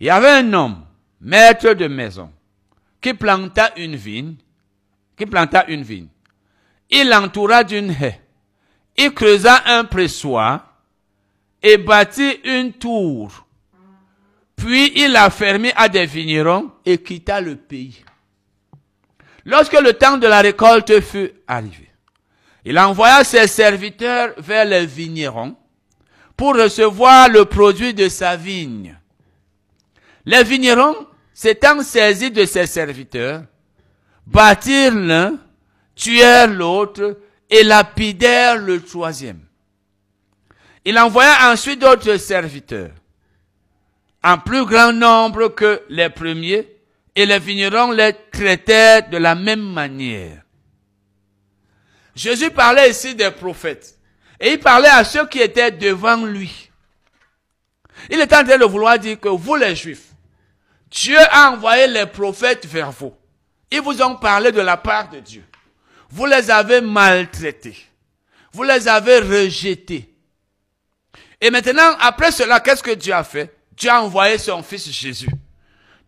Il 0.00 0.06
y 0.06 0.10
avait 0.10 0.30
un 0.30 0.52
homme, 0.52 0.84
maître 1.20 1.72
de 1.72 1.86
maison, 1.86 2.32
qui 3.00 3.14
planta 3.14 3.72
une 3.76 3.96
vigne, 3.96 4.34
qui 5.16 5.26
planta 5.26 5.64
une 5.68 5.82
vigne. 5.82 6.08
Il 6.90 7.08
l'entoura 7.08 7.64
d'une 7.64 7.90
haie. 7.90 8.20
Il 8.96 9.12
creusa 9.12 9.62
un 9.66 9.84
pressoir 9.84 10.78
et 11.62 11.76
bâtit 11.76 12.40
une 12.44 12.72
tour. 12.72 13.46
Puis 14.56 14.92
il 14.96 15.12
la 15.12 15.30
fermit 15.30 15.70
à 15.76 15.88
des 15.88 16.06
vignerons 16.06 16.72
et 16.84 16.98
quitta 16.98 17.40
le 17.40 17.54
pays. 17.56 18.04
Lorsque 19.44 19.80
le 19.80 19.92
temps 19.92 20.18
de 20.18 20.26
la 20.26 20.40
récolte 20.40 21.00
fut 21.00 21.30
arrivé, 21.46 21.88
il 22.64 22.78
envoya 22.78 23.22
ses 23.22 23.46
serviteurs 23.46 24.34
vers 24.38 24.64
les 24.64 24.84
vignerons 24.84 25.56
pour 26.38 26.54
recevoir 26.54 27.28
le 27.28 27.44
produit 27.46 27.92
de 27.92 28.08
sa 28.08 28.36
vigne. 28.36 28.96
Les 30.24 30.44
vignerons, 30.44 30.94
s'étant 31.34 31.82
saisis 31.82 32.30
de 32.30 32.44
ses 32.44 32.66
serviteurs, 32.66 33.42
bâtirent 34.24 34.94
l'un, 34.94 35.36
tuèrent 35.96 36.46
l'autre 36.46 37.18
et 37.50 37.64
lapidèrent 37.64 38.56
le 38.56 38.80
troisième. 38.80 39.40
Il 40.84 40.96
envoya 40.96 41.50
ensuite 41.50 41.80
d'autres 41.80 42.16
serviteurs, 42.18 42.92
en 44.22 44.38
plus 44.38 44.64
grand 44.64 44.92
nombre 44.92 45.48
que 45.48 45.82
les 45.88 46.08
premiers, 46.08 46.68
et 47.16 47.26
les 47.26 47.40
vignerons 47.40 47.90
les 47.90 48.14
traitèrent 48.30 49.10
de 49.10 49.16
la 49.16 49.34
même 49.34 49.72
manière. 49.72 50.42
Jésus 52.14 52.52
parlait 52.52 52.90
ici 52.90 53.16
des 53.16 53.32
prophètes. 53.32 53.97
Et 54.40 54.52
il 54.52 54.60
parlait 54.60 54.88
à 54.88 55.04
ceux 55.04 55.26
qui 55.26 55.40
étaient 55.40 55.70
devant 55.70 56.24
lui. 56.24 56.70
Il 58.10 58.20
est 58.20 58.32
en 58.32 58.44
train 58.44 58.58
de 58.58 58.64
vouloir 58.64 58.98
dire 58.98 59.18
que 59.18 59.28
vous 59.28 59.56
les 59.56 59.74
juifs, 59.74 60.12
Dieu 60.90 61.18
a 61.30 61.50
envoyé 61.50 61.86
les 61.88 62.06
prophètes 62.06 62.66
vers 62.66 62.92
vous. 62.92 63.14
Ils 63.70 63.80
vous 63.80 64.00
ont 64.00 64.16
parlé 64.16 64.52
de 64.52 64.60
la 64.60 64.76
part 64.76 65.10
de 65.10 65.20
Dieu. 65.20 65.44
Vous 66.10 66.26
les 66.26 66.50
avez 66.50 66.80
maltraités. 66.80 67.76
Vous 68.52 68.62
les 68.62 68.88
avez 68.88 69.18
rejetés. 69.18 70.14
Et 71.40 71.50
maintenant, 71.50 71.96
après 72.00 72.30
cela, 72.30 72.60
qu'est-ce 72.60 72.82
que 72.82 72.94
Dieu 72.94 73.12
a 73.12 73.24
fait? 73.24 73.54
Dieu 73.76 73.90
a 73.90 74.02
envoyé 74.02 74.38
son 74.38 74.62
fils 74.62 74.90
Jésus. 74.90 75.30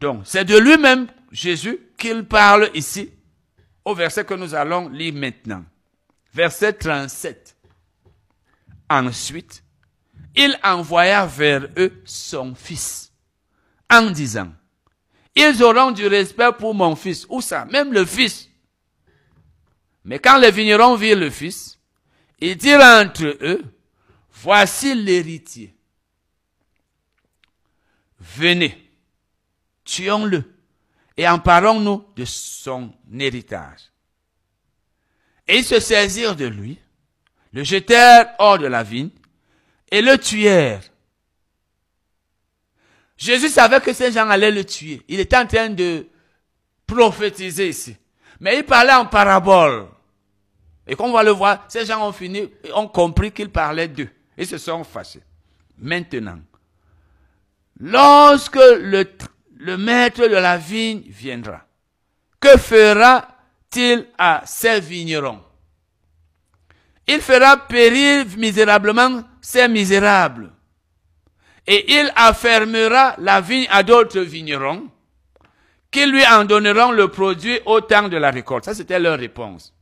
Donc, 0.01 0.23
c'est 0.25 0.45
de 0.45 0.57
lui-même, 0.57 1.07
Jésus, 1.31 1.79
qu'il 1.99 2.25
parle 2.25 2.71
ici, 2.75 3.13
au 3.85 3.95
verset 3.95 4.25
que 4.25 4.35
nous 4.35 4.55
allons 4.55 4.89
lire 4.89 5.15
maintenant. 5.15 5.65
Verset 6.33 6.73
37. 6.73 7.50
Ensuite, 8.91 9.63
il 10.35 10.59
envoya 10.65 11.25
vers 11.25 11.69
eux 11.77 12.03
son 12.05 12.57
fils, 12.57 13.13
en 13.89 14.11
disant, 14.11 14.53
ils 15.37 15.63
auront 15.63 15.93
du 15.93 16.09
respect 16.09 16.51
pour 16.59 16.75
mon 16.75 16.97
fils. 16.97 17.25
Où 17.29 17.41
ça? 17.41 17.65
Même 17.67 17.93
le 17.93 18.05
fils. 18.05 18.49
Mais 20.05 20.19
quand 20.19 20.39
les 20.39 20.51
vignerons 20.51 20.97
virent 20.97 21.19
le 21.19 21.31
fils, 21.31 21.79
ils 22.41 22.57
dirent 22.57 22.81
entre 22.81 23.39
eux, 23.41 23.63
voici 24.33 24.95
l'héritier. 24.95 25.75
Venez, 28.19 28.91
tuons-le 29.85 30.43
et 31.17 31.29
emparons-nous 31.29 32.07
de 32.17 32.25
son 32.25 32.93
héritage. 33.19 33.93
Et 35.47 35.59
ils 35.59 35.65
se 35.65 35.79
saisirent 35.79 36.37
de 36.37 36.47
lui, 36.47 36.79
le 37.53 37.65
jetèrent 37.65 38.35
hors 38.39 38.59
de 38.59 38.67
la 38.67 38.83
vigne 38.83 39.11
et 39.91 40.03
le 40.03 40.17
tuèrent. 40.19 40.83
Jésus 43.17 43.49
savait 43.49 43.81
que 43.81 43.93
ces 43.93 44.13
gens 44.13 44.29
allaient 44.31 44.51
le 44.51 44.65
tuer. 44.65 45.03
Il 45.09 45.21
était 45.21 45.37
en 45.37 45.47
train 45.47 45.69
de 45.69 46.07
prophétiser 46.87 47.69
ici. 47.69 47.97
Mais 48.41 48.59
il 48.59 48.65
parlait 48.65 48.95
en 48.95 49.05
parabole. 49.05 49.89
Et 50.87 50.97
comme 50.97 51.11
on 51.11 51.13
va 51.13 51.23
le 51.23 51.31
voir, 51.31 51.65
ces 51.69 51.85
gens 51.85 52.09
ont 52.09 52.13
fini, 52.13 52.51
ont 52.75 52.89
compris 52.89 53.31
qu'il 53.31 53.51
parlait 53.51 53.89
d'eux. 53.89 54.09
Ils 54.39 54.47
se 54.47 54.57
sont 54.57 54.83
fâchés. 54.85 55.21
Maintenant, 55.77 56.39
lorsque 57.79 58.57
le, 58.57 59.05
le 59.57 59.77
maître 59.77 60.27
de 60.27 60.37
la 60.37 60.57
vigne 60.57 61.03
viendra, 61.07 61.67
que 62.41 62.57
fera-t-il 62.57 64.07
à 64.17 64.43
ces 64.47 64.81
vignerons? 64.81 65.43
Il 67.07 67.21
fera 67.21 67.57
périr 67.57 68.27
misérablement 68.37 69.25
ces 69.41 69.69
misérables. 69.69 70.51
Et 71.67 71.93
il 72.01 72.13
affermera 72.17 73.15
la 73.19 73.41
vigne 73.41 73.67
à 73.71 73.83
d'autres 73.83 74.21
vignerons 74.21 74.89
qui 75.91 76.07
lui 76.07 76.25
en 76.27 76.45
donneront 76.45 76.93
le 76.93 77.09
produit 77.09 77.59
au 77.67 77.81
temps 77.81 78.09
de 78.09 78.17
la 78.17 78.31
récolte. 78.31 78.65
Ça, 78.65 78.75
c'était 78.75 78.99
leur 78.99 79.19
réponse. 79.19 79.75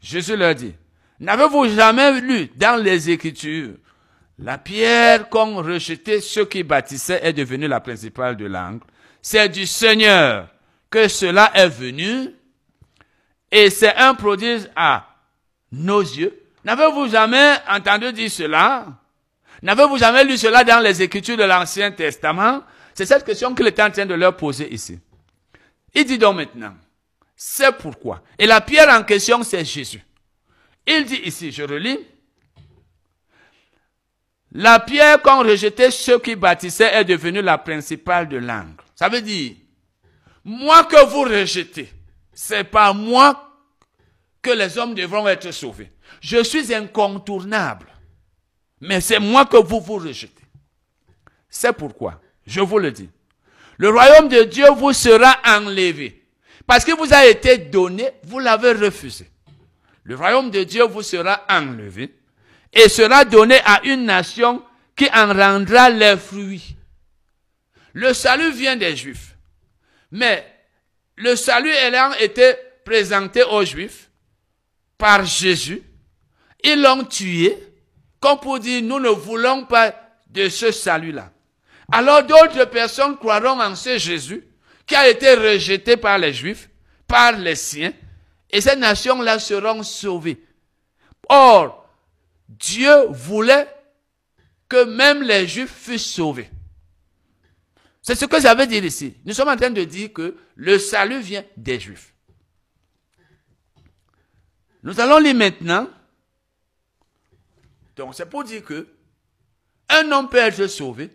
Jésus 0.00 0.36
leur 0.36 0.54
dit, 0.54 0.74
n'avez-vous 1.20 1.68
jamais 1.68 2.20
lu 2.20 2.50
dans 2.56 2.82
les 2.82 3.10
Écritures, 3.10 3.74
la 4.38 4.58
pierre 4.58 5.28
qu'ont 5.28 5.56
rejeté 5.56 6.20
ceux 6.20 6.44
qui 6.44 6.62
bâtissaient 6.62 7.20
est 7.22 7.32
devenue 7.32 7.68
la 7.68 7.80
principale 7.80 8.36
de 8.36 8.46
l'angle. 8.46 8.84
C'est 9.20 9.48
du 9.48 9.66
Seigneur 9.66 10.48
que 10.90 11.08
cela 11.08 11.50
est 11.54 11.68
venu 11.68 12.30
et 13.50 13.70
c'est 13.70 13.94
un 13.96 14.14
prodige 14.14 14.68
à 14.74 15.06
nos 15.70 16.00
yeux. 16.00 16.41
N'avez-vous 16.64 17.08
jamais 17.08 17.56
entendu 17.68 18.12
dire 18.12 18.30
cela? 18.30 18.86
N'avez-vous 19.62 19.98
jamais 19.98 20.24
lu 20.24 20.36
cela 20.36 20.64
dans 20.64 20.80
les 20.80 21.02
Écritures 21.02 21.36
de 21.36 21.44
l'Ancien 21.44 21.90
Testament? 21.92 22.62
C'est 22.94 23.06
cette 23.06 23.24
question 23.24 23.54
qu'il 23.54 23.66
est 23.66 23.80
en 23.80 23.90
train 23.90 24.06
de 24.06 24.14
leur 24.14 24.36
poser 24.36 24.72
ici. 24.72 24.98
Il 25.94 26.04
dit 26.04 26.18
donc 26.18 26.36
maintenant, 26.36 26.74
c'est 27.36 27.72
pourquoi. 27.72 28.22
Et 28.38 28.46
la 28.46 28.60
pierre 28.60 28.88
en 28.88 29.02
question, 29.02 29.42
c'est 29.42 29.64
Jésus. 29.64 30.02
Il 30.86 31.04
dit 31.04 31.20
ici, 31.24 31.52
je 31.52 31.62
relis, 31.62 31.98
la 34.52 34.80
pierre 34.80 35.22
qu'ont 35.22 35.40
rejeté 35.40 35.90
ceux 35.90 36.18
qui 36.18 36.36
bâtissaient 36.36 36.94
est 36.94 37.04
devenue 37.04 37.40
la 37.40 37.58
principale 37.58 38.28
de 38.28 38.36
l'angle. 38.36 38.82
Ça 38.94 39.08
veut 39.08 39.22
dire, 39.22 39.54
moi 40.44 40.84
que 40.84 41.06
vous 41.06 41.22
rejetez, 41.22 41.92
c'est 42.32 42.64
pas 42.64 42.92
moi 42.92 43.51
que 44.42 44.50
les 44.50 44.76
hommes 44.76 44.94
devront 44.94 45.28
être 45.28 45.52
sauvés. 45.52 45.90
Je 46.20 46.42
suis 46.42 46.74
incontournable. 46.74 47.86
Mais 48.80 49.00
c'est 49.00 49.20
moi 49.20 49.46
que 49.46 49.56
vous 49.56 49.80
vous 49.80 49.98
rejetez. 49.98 50.32
C'est 51.48 51.72
pourquoi, 51.72 52.20
je 52.46 52.60
vous 52.60 52.78
le 52.78 52.90
dis, 52.90 53.08
le 53.78 53.90
royaume 53.90 54.28
de 54.28 54.42
Dieu 54.42 54.66
vous 54.76 54.92
sera 54.92 55.38
enlevé. 55.46 56.24
Parce 56.66 56.84
qu'il 56.84 56.94
vous 56.94 57.12
a 57.12 57.26
été 57.26 57.58
donné, 57.58 58.10
vous 58.24 58.38
l'avez 58.38 58.72
refusé. 58.72 59.30
Le 60.04 60.16
royaume 60.16 60.50
de 60.50 60.64
Dieu 60.64 60.84
vous 60.84 61.02
sera 61.02 61.44
enlevé 61.48 62.14
et 62.72 62.88
sera 62.88 63.24
donné 63.24 63.60
à 63.64 63.80
une 63.84 64.04
nation 64.04 64.62
qui 64.96 65.08
en 65.14 65.32
rendra 65.32 65.90
les 65.90 66.16
fruits. 66.16 66.76
Le 67.92 68.12
salut 68.14 68.50
vient 68.50 68.76
des 68.76 68.96
Juifs. 68.96 69.36
Mais 70.10 70.46
le 71.16 71.36
salut 71.36 71.70
ayant 71.70 72.12
été 72.14 72.54
présenté 72.84 73.42
aux 73.44 73.64
Juifs 73.64 74.10
par 75.02 75.24
Jésus, 75.24 75.82
ils 76.62 76.80
l'ont 76.80 77.02
tué, 77.02 77.58
comme 78.20 78.38
pour 78.38 78.60
dire, 78.60 78.80
nous 78.84 79.00
ne 79.00 79.08
voulons 79.08 79.64
pas 79.64 79.92
de 80.30 80.48
ce 80.48 80.70
salut-là. 80.70 81.32
Alors 81.90 82.22
d'autres 82.22 82.66
personnes 82.66 83.16
croiront 83.16 83.60
en 83.60 83.74
ce 83.74 83.98
Jésus 83.98 84.46
qui 84.86 84.94
a 84.94 85.08
été 85.08 85.34
rejeté 85.34 85.96
par 85.96 86.18
les 86.18 86.32
Juifs, 86.32 86.70
par 87.08 87.32
les 87.32 87.56
siens, 87.56 87.92
et 88.48 88.60
ces 88.60 88.76
nations-là 88.76 89.40
seront 89.40 89.82
sauvées. 89.82 90.40
Or, 91.28 91.84
Dieu 92.48 93.06
voulait 93.08 93.66
que 94.68 94.84
même 94.84 95.24
les 95.24 95.48
Juifs 95.48 95.74
fussent 95.74 96.12
sauvés. 96.12 96.48
C'est 98.02 98.14
ce 98.14 98.26
que 98.26 98.40
j'avais 98.40 98.68
dit 98.68 98.78
ici. 98.78 99.16
Nous 99.24 99.34
sommes 99.34 99.48
en 99.48 99.56
train 99.56 99.70
de 99.70 99.82
dire 99.82 100.12
que 100.12 100.36
le 100.54 100.78
salut 100.78 101.18
vient 101.18 101.42
des 101.56 101.80
Juifs. 101.80 102.11
Nous 104.82 104.98
allons 105.00 105.18
lire 105.18 105.34
maintenant. 105.34 105.88
Donc, 107.96 108.14
c'est 108.14 108.26
pour 108.28 108.44
dire 108.44 108.64
que 108.64 108.88
un 109.88 110.10
homme 110.10 110.28
peut 110.28 110.38
être 110.38 110.66
sauvé, 110.66 111.10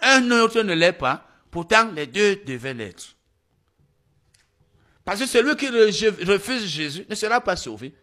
un 0.00 0.30
autre 0.30 0.62
ne 0.62 0.74
l'est 0.74 0.92
pas, 0.92 1.26
pourtant 1.50 1.90
les 1.90 2.06
deux 2.06 2.36
devaient 2.44 2.74
l'être. 2.74 3.16
Parce 5.04 5.20
que 5.20 5.26
celui 5.26 5.56
qui 5.56 5.68
refuse 6.24 6.64
Jésus 6.64 7.04
ne 7.08 7.14
sera 7.14 7.40
pas 7.40 7.56
sauvé. 7.56 7.94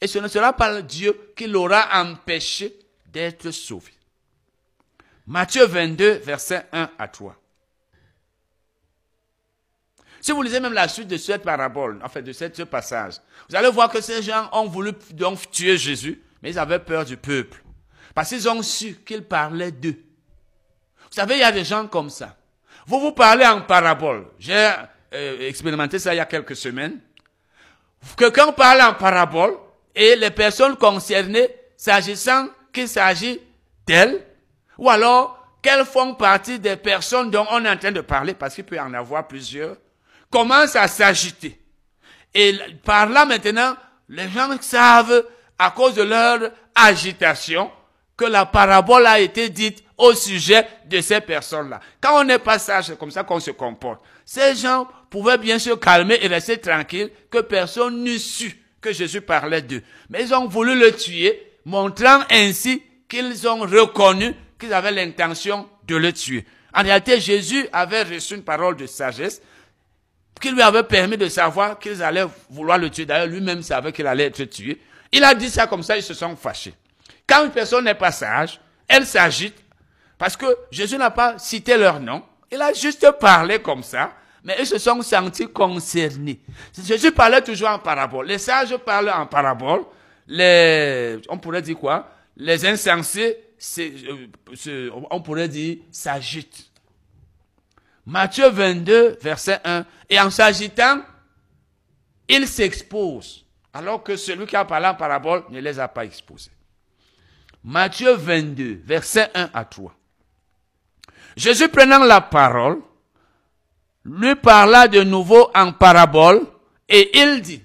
Et 0.00 0.06
ce 0.06 0.18
ne 0.18 0.28
sera 0.28 0.52
pas 0.52 0.82
Dieu 0.82 1.32
qui 1.36 1.46
l'aura 1.46 2.00
empêché 2.00 2.76
d'être 3.06 3.50
sauvé. 3.50 3.92
Matthieu 5.26 5.66
22, 5.66 6.12
verset 6.18 6.66
1 6.72 6.90
à 6.98 7.08
3. 7.08 7.36
Si 10.28 10.32
vous 10.32 10.42
lisez 10.42 10.60
même 10.60 10.74
la 10.74 10.88
suite 10.88 11.08
de 11.08 11.16
cette 11.16 11.42
parabole, 11.42 11.98
en 12.04 12.08
fait 12.10 12.20
de 12.20 12.32
ce 12.34 12.62
passage, 12.64 13.14
vous 13.48 13.56
allez 13.56 13.70
voir 13.70 13.88
que 13.88 13.98
ces 14.02 14.22
gens 14.22 14.50
ont 14.52 14.66
voulu 14.66 14.92
donc 15.12 15.50
tuer 15.50 15.78
Jésus, 15.78 16.22
mais 16.42 16.50
ils 16.50 16.58
avaient 16.58 16.80
peur 16.80 17.06
du 17.06 17.16
peuple. 17.16 17.64
Parce 18.14 18.28
qu'ils 18.28 18.46
ont 18.46 18.60
su 18.60 18.96
qu'il 19.06 19.22
parlait 19.22 19.72
d'eux. 19.72 19.96
Vous 21.00 21.12
savez, 21.12 21.36
il 21.36 21.40
y 21.40 21.44
a 21.44 21.50
des 21.50 21.64
gens 21.64 21.86
comme 21.86 22.10
ça. 22.10 22.36
Vous 22.86 23.00
vous 23.00 23.12
parlez 23.12 23.46
en 23.46 23.62
parabole. 23.62 24.26
J'ai 24.38 24.70
euh, 25.14 25.48
expérimenté 25.48 25.98
ça 25.98 26.12
il 26.12 26.18
y 26.18 26.20
a 26.20 26.26
quelques 26.26 26.56
semaines. 26.56 27.00
Quelqu'un 28.14 28.52
parle 28.52 28.82
en 28.82 28.92
parabole 28.92 29.56
et 29.94 30.14
les 30.14 30.30
personnes 30.30 30.76
concernées, 30.76 31.48
s'agissant 31.74 32.48
qu'il 32.70 32.86
s'agit 32.86 33.40
d'elles, 33.86 34.22
ou 34.76 34.90
alors 34.90 35.56
qu'elles 35.62 35.86
font 35.86 36.14
partie 36.16 36.58
des 36.58 36.76
personnes 36.76 37.30
dont 37.30 37.46
on 37.50 37.64
est 37.64 37.70
en 37.70 37.78
train 37.78 37.92
de 37.92 38.02
parler, 38.02 38.34
parce 38.34 38.54
qu'il 38.54 38.64
peut 38.64 38.76
y 38.76 38.80
en 38.80 38.92
avoir 38.92 39.26
plusieurs, 39.26 39.78
commencent 40.30 40.76
à 40.76 40.88
s'agiter. 40.88 41.58
Et 42.34 42.56
par 42.84 43.08
là 43.08 43.24
maintenant, 43.24 43.76
les 44.08 44.28
gens 44.28 44.50
savent, 44.60 45.24
à 45.58 45.70
cause 45.70 45.94
de 45.94 46.02
leur 46.02 46.50
agitation, 46.74 47.70
que 48.16 48.24
la 48.24 48.46
parabole 48.46 49.06
a 49.06 49.20
été 49.20 49.48
dite 49.48 49.82
au 49.96 50.12
sujet 50.12 50.66
de 50.86 51.00
ces 51.00 51.20
personnes-là. 51.20 51.80
Quand 52.00 52.20
on 52.20 52.24
n'est 52.24 52.38
pas 52.38 52.58
sage, 52.58 52.86
c'est 52.86 52.98
comme 52.98 53.10
ça 53.10 53.24
qu'on 53.24 53.40
se 53.40 53.52
comporte. 53.52 54.02
Ces 54.24 54.56
gens 54.56 54.88
pouvaient 55.10 55.38
bien 55.38 55.58
se 55.58 55.70
calmer 55.70 56.18
et 56.20 56.26
rester 56.26 56.58
tranquilles, 56.58 57.10
que 57.30 57.38
personne 57.38 58.02
n'eût 58.02 58.18
su 58.18 58.56
que 58.80 58.92
Jésus 58.92 59.20
parlait 59.20 59.62
d'eux. 59.62 59.82
Mais 60.10 60.22
ils 60.22 60.34
ont 60.34 60.46
voulu 60.46 60.78
le 60.78 60.92
tuer, 60.92 61.52
montrant 61.64 62.20
ainsi 62.30 62.82
qu'ils 63.08 63.48
ont 63.48 63.60
reconnu 63.60 64.34
qu'ils 64.58 64.72
avaient 64.72 64.92
l'intention 64.92 65.68
de 65.86 65.96
le 65.96 66.12
tuer. 66.12 66.44
En 66.74 66.82
réalité, 66.82 67.20
Jésus 67.20 67.66
avait 67.72 68.02
reçu 68.02 68.34
une 68.34 68.42
parole 68.42 68.76
de 68.76 68.86
sagesse 68.86 69.42
qui 70.38 70.50
lui 70.50 70.62
avait 70.62 70.82
permis 70.82 71.16
de 71.16 71.28
savoir 71.28 71.78
qu'ils 71.78 72.02
allaient 72.02 72.26
vouloir 72.50 72.78
le 72.78 72.90
tuer. 72.90 73.06
D'ailleurs, 73.06 73.26
lui-même 73.26 73.62
savait 73.62 73.92
qu'il 73.92 74.06
allait 74.06 74.26
être 74.26 74.44
tué. 74.44 74.80
Il 75.12 75.24
a 75.24 75.34
dit 75.34 75.48
ça 75.48 75.66
comme 75.66 75.82
ça, 75.82 75.96
ils 75.96 76.02
se 76.02 76.14
sont 76.14 76.36
fâchés. 76.36 76.74
Quand 77.26 77.44
une 77.44 77.50
personne 77.50 77.84
n'est 77.84 77.94
pas 77.94 78.12
sage, 78.12 78.60
elle 78.86 79.06
s'agite 79.06 79.56
parce 80.16 80.36
que 80.36 80.46
Jésus 80.70 80.96
n'a 80.96 81.10
pas 81.10 81.38
cité 81.38 81.76
leur 81.76 82.00
nom. 82.00 82.22
Il 82.50 82.60
a 82.60 82.72
juste 82.72 83.06
parlé 83.20 83.58
comme 83.60 83.82
ça, 83.82 84.12
mais 84.42 84.56
ils 84.58 84.66
se 84.66 84.78
sont 84.78 85.00
sentis 85.02 85.48
concernés. 85.48 86.40
Jésus 86.84 87.12
parlait 87.12 87.42
toujours 87.42 87.68
en 87.68 87.78
parabole. 87.78 88.26
Les 88.26 88.38
sages 88.38 88.76
parlent 88.78 89.10
en 89.10 89.26
parabole. 89.26 89.82
Les, 90.26 91.18
on 91.28 91.38
pourrait 91.38 91.62
dire 91.62 91.78
quoi? 91.78 92.08
Les 92.36 92.64
insensés, 92.66 93.36
euh, 93.78 94.90
on 95.10 95.20
pourrait 95.20 95.48
dire, 95.48 95.78
s'agitent. 95.90 96.67
Matthieu 98.08 98.48
22, 98.48 99.18
verset 99.20 99.60
1. 99.64 99.84
Et 100.08 100.18
en 100.18 100.30
s'agitant, 100.30 101.02
ils 102.26 102.48
s'exposent, 102.48 103.44
alors 103.74 104.02
que 104.02 104.16
celui 104.16 104.46
qui 104.46 104.56
a 104.56 104.64
parlé 104.64 104.86
en 104.86 104.94
parabole 104.94 105.44
ne 105.50 105.60
les 105.60 105.78
a 105.78 105.88
pas 105.88 106.06
exposés. 106.06 106.50
Matthieu 107.62 108.14
22, 108.14 108.80
verset 108.82 109.30
1 109.34 109.50
à 109.52 109.62
3. 109.62 109.94
Jésus 111.36 111.68
prenant 111.68 111.98
la 111.98 112.22
parole, 112.22 112.80
lui 114.06 114.34
parla 114.36 114.88
de 114.88 115.02
nouveau 115.02 115.50
en 115.54 115.72
parabole, 115.72 116.46
et 116.88 117.10
il 117.18 117.42
dit, 117.42 117.62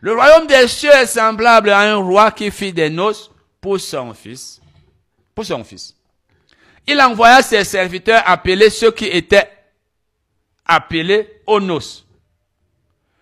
le 0.00 0.14
royaume 0.14 0.46
des 0.46 0.66
cieux 0.68 0.90
est 0.90 1.04
semblable 1.04 1.68
à 1.68 1.80
un 1.80 1.96
roi 1.96 2.30
qui 2.30 2.50
fit 2.50 2.72
des 2.72 2.88
noces 2.88 3.30
pour 3.60 3.78
son 3.78 4.14
fils, 4.14 4.58
pour 5.34 5.44
son 5.44 5.62
fils. 5.62 5.94
Il 6.86 7.00
envoya 7.00 7.42
ses 7.42 7.64
serviteurs 7.64 8.22
appeler 8.26 8.70
ceux 8.70 8.90
qui 8.90 9.06
étaient 9.06 9.48
appelés 10.64 11.42
aux 11.46 11.60
noces. 11.60 12.06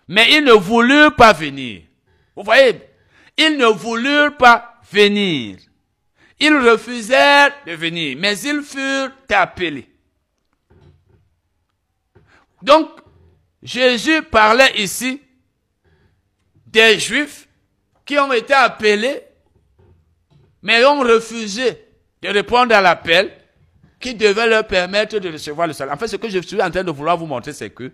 Mais 0.09 0.33
ils 0.33 0.45
ne 0.45 0.53
voulurent 0.53 1.15
pas 1.15 1.33
venir. 1.33 1.83
Vous 2.35 2.43
voyez, 2.43 2.81
ils 3.37 3.57
ne 3.57 3.67
voulurent 3.67 4.37
pas 4.37 4.81
venir. 4.91 5.59
Ils 6.39 6.57
refusèrent 6.57 7.53
de 7.67 7.73
venir, 7.73 8.17
mais 8.19 8.39
ils 8.41 8.63
furent 8.63 9.13
appelés. 9.29 9.89
Donc, 12.63 12.89
Jésus 13.63 14.23
parlait 14.23 14.81
ici 14.81 15.21
des 16.67 16.99
Juifs 16.99 17.47
qui 18.07 18.19
ont 18.19 18.33
été 18.33 18.55
appelés, 18.55 19.23
mais 20.63 20.85
ont 20.85 21.01
refusé 21.01 21.85
de 22.23 22.29
répondre 22.29 22.75
à 22.75 22.81
l'appel 22.81 23.40
qui 24.01 24.15
devait 24.15 24.49
leur 24.49 24.67
permettre 24.67 25.19
de 25.19 25.31
recevoir 25.31 25.67
le 25.67 25.75
salut. 25.75 25.93
En 25.93 25.97
fait, 25.97 26.09
ce 26.09 26.17
que 26.17 26.29
je 26.29 26.41
suis 26.41 26.61
en 26.61 26.71
train 26.71 26.83
de 26.83 26.91
vouloir 26.91 27.17
vous 27.19 27.27
montrer, 27.27 27.53
c'est 27.53 27.71
que 27.71 27.93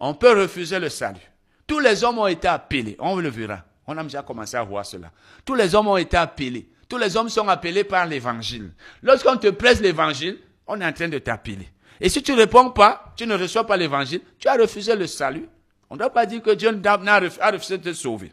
on 0.00 0.14
peut 0.14 0.40
refuser 0.40 0.78
le 0.78 0.88
salut. 0.88 1.20
Tous 1.66 1.78
les 1.78 2.02
hommes 2.02 2.18
ont 2.18 2.26
été 2.26 2.48
appelés. 2.48 2.96
On 2.98 3.16
le 3.16 3.28
verra. 3.28 3.64
On 3.86 3.96
a 3.96 4.02
déjà 4.02 4.22
commencé 4.22 4.56
à 4.56 4.62
voir 4.62 4.84
cela. 4.84 5.12
Tous 5.44 5.54
les 5.54 5.74
hommes 5.74 5.88
ont 5.88 5.96
été 5.96 6.16
appelés. 6.16 6.68
Tous 6.88 6.98
les 6.98 7.16
hommes 7.16 7.28
sont 7.28 7.48
appelés 7.48 7.84
par 7.84 8.06
l'évangile. 8.06 8.72
Lorsqu'on 9.02 9.36
te 9.36 9.48
presse 9.48 9.80
l'évangile, 9.80 10.38
on 10.66 10.80
est 10.80 10.86
en 10.86 10.92
train 10.92 11.08
de 11.08 11.18
t'appeler. 11.18 11.68
Et 12.00 12.08
si 12.08 12.22
tu 12.22 12.32
ne 12.32 12.38
réponds 12.38 12.70
pas, 12.70 13.12
tu 13.16 13.26
ne 13.26 13.34
reçois 13.36 13.66
pas 13.66 13.76
l'évangile, 13.76 14.20
tu 14.38 14.48
as 14.48 14.54
refusé 14.54 14.94
le 14.94 15.06
salut. 15.06 15.48
On 15.88 15.94
ne 15.94 16.00
doit 16.00 16.12
pas 16.12 16.26
dire 16.26 16.42
que 16.42 16.50
Dieu 16.50 16.70
a 16.84 17.50
refusé 17.50 17.78
de 17.78 17.90
te 17.90 17.94
sauver. 17.94 18.32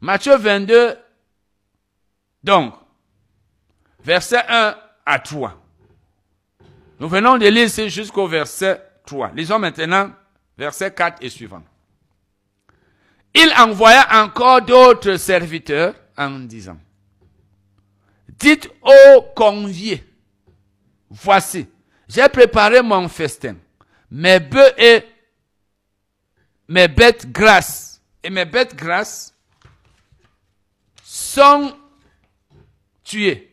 Matthieu 0.00 0.36
22, 0.36 0.96
donc, 2.42 2.74
verset 4.02 4.42
1 4.48 4.76
à 5.04 5.18
3. 5.18 5.60
Nous 6.98 7.08
venons 7.08 7.38
de 7.38 7.46
lire 7.46 7.68
jusqu'au 7.88 8.26
verset 8.26 8.82
3. 9.06 9.32
Lisons 9.34 9.58
maintenant 9.58 10.12
verset 10.56 10.92
4 10.92 11.22
et 11.22 11.30
suivant. 11.30 11.62
Il 13.34 13.52
envoya 13.58 14.22
encore 14.22 14.62
d'autres 14.62 15.16
serviteurs 15.16 15.94
en 16.16 16.40
disant, 16.40 16.78
Dites 18.28 18.70
aux 18.82 19.22
conviés, 19.34 20.04
voici, 21.08 21.66
j'ai 22.08 22.28
préparé 22.28 22.82
mon 22.82 23.08
festin, 23.08 23.56
mes 24.10 24.40
bœufs 24.40 24.72
et 24.78 25.04
mes 26.68 26.88
bêtes 26.88 27.30
grasses, 27.30 28.02
et 28.22 28.30
mes 28.30 28.44
bêtes 28.44 28.74
grasses 28.74 29.34
sont 31.02 31.76
tuées. 33.04 33.49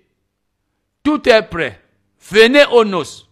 Tout 1.07 1.29
est 1.29 1.43
prêt. 1.43 1.79
Venez 2.19 2.65
aux 2.65 2.83
noces. 2.83 3.29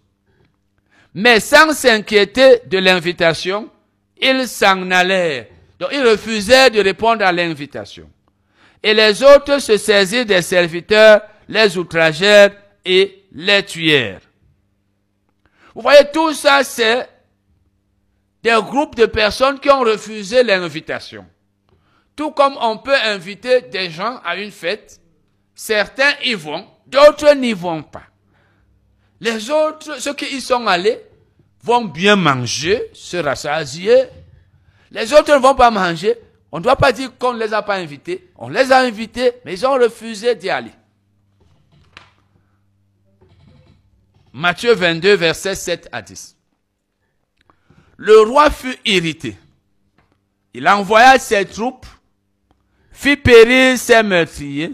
Mais 1.13 1.41
sans 1.41 1.73
s'inquiéter 1.73 2.61
de 2.67 2.77
l'invitation, 2.77 3.69
ils 4.15 4.47
s'en 4.47 4.89
allèrent. 4.91 5.47
Donc 5.77 5.89
ils 5.91 6.07
refusaient 6.07 6.69
de 6.69 6.79
répondre 6.79 7.25
à 7.25 7.33
l'invitation. 7.33 8.09
Et 8.81 8.93
les 8.93 9.21
autres 9.21 9.59
se 9.59 9.75
saisirent 9.75 10.25
des 10.25 10.41
serviteurs, 10.41 11.21
les 11.49 11.77
outragèrent 11.77 12.55
et 12.85 13.25
les 13.33 13.65
tuèrent. 13.65 14.21
Vous 15.73 15.81
voyez, 15.81 16.09
tout 16.13 16.31
ça, 16.31 16.63
c'est 16.63 17.09
des 18.41 18.57
groupes 18.61 18.95
de 18.95 19.05
personnes 19.05 19.59
qui 19.59 19.69
ont 19.69 19.81
refusé 19.81 20.43
l'invitation. 20.43 21.25
Tout 22.15 22.31
comme 22.31 22.57
on 22.61 22.77
peut 22.77 22.95
inviter 23.03 23.63
des 23.63 23.89
gens 23.89 24.21
à 24.23 24.37
une 24.37 24.51
fête, 24.51 25.01
certains 25.53 26.13
y 26.23 26.35
vont, 26.35 26.65
d'autres 26.87 27.33
n'y 27.35 27.53
vont 27.53 27.83
pas. 27.83 28.03
Les 29.21 29.49
autres, 29.49 29.99
ceux 29.99 30.13
qui 30.13 30.25
y 30.35 30.41
sont 30.41 30.67
allés, 30.67 31.01
vont 31.63 31.85
bien 31.85 32.15
manger, 32.15 32.89
se 32.93 33.17
rassasier. 33.17 34.03
Les 34.91 35.13
autres 35.13 35.33
ne 35.33 35.39
vont 35.39 35.55
pas 35.55 35.71
manger. 35.71 36.15
On 36.51 36.59
ne 36.59 36.63
doit 36.63 36.75
pas 36.75 36.91
dire 36.91 37.17
qu'on 37.17 37.33
ne 37.33 37.39
les 37.39 37.53
a 37.53 37.61
pas 37.61 37.75
invités. 37.75 38.29
On 38.37 38.49
les 38.49 38.71
a 38.71 38.79
invités, 38.79 39.33
mais 39.43 39.53
ils 39.53 39.65
ont 39.65 39.73
refusé 39.73 40.35
d'y 40.35 40.49
aller. 40.49 40.71
Matthieu 44.31 44.73
22, 44.73 45.15
versets 45.15 45.55
7 45.55 45.89
à 45.91 46.01
10. 46.01 46.35
Le 47.97 48.19
roi 48.21 48.51
fut 48.51 48.77
irrité. 48.85 49.37
Il 50.53 50.67
envoya 50.67 51.17
ses 51.19 51.45
troupes, 51.45 51.85
fit 52.91 53.17
périr 53.17 53.77
ses 53.77 54.03
meurtriers 54.03 54.73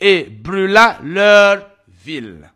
et 0.00 0.24
brûla 0.24 0.98
leur 1.02 1.68
ville. 2.04 2.50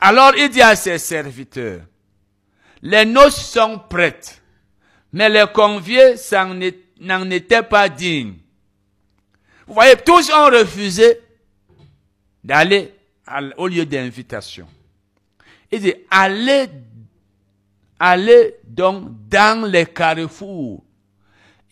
Alors 0.00 0.34
il 0.36 0.48
dit 0.50 0.62
à 0.62 0.76
ses 0.76 0.98
serviteurs, 0.98 1.80
les 2.82 3.04
noces 3.04 3.50
sont 3.50 3.80
prêtes, 3.88 4.42
mais 5.12 5.28
les 5.28 5.46
conviés 5.52 6.14
n'en 7.00 7.30
étaient 7.30 7.62
pas 7.62 7.88
dignes. 7.88 8.36
Vous 9.66 9.74
voyez, 9.74 9.96
tous 9.96 10.30
ont 10.30 10.46
refusé 10.46 11.20
d'aller 12.42 12.92
au 13.56 13.66
lieu 13.66 13.86
d'invitation. 13.86 14.68
Il 15.72 15.80
dit, 15.80 15.94
allez, 16.10 16.68
allez 17.98 18.56
donc 18.64 19.08
dans 19.28 19.66
les 19.66 19.86
carrefours 19.86 20.84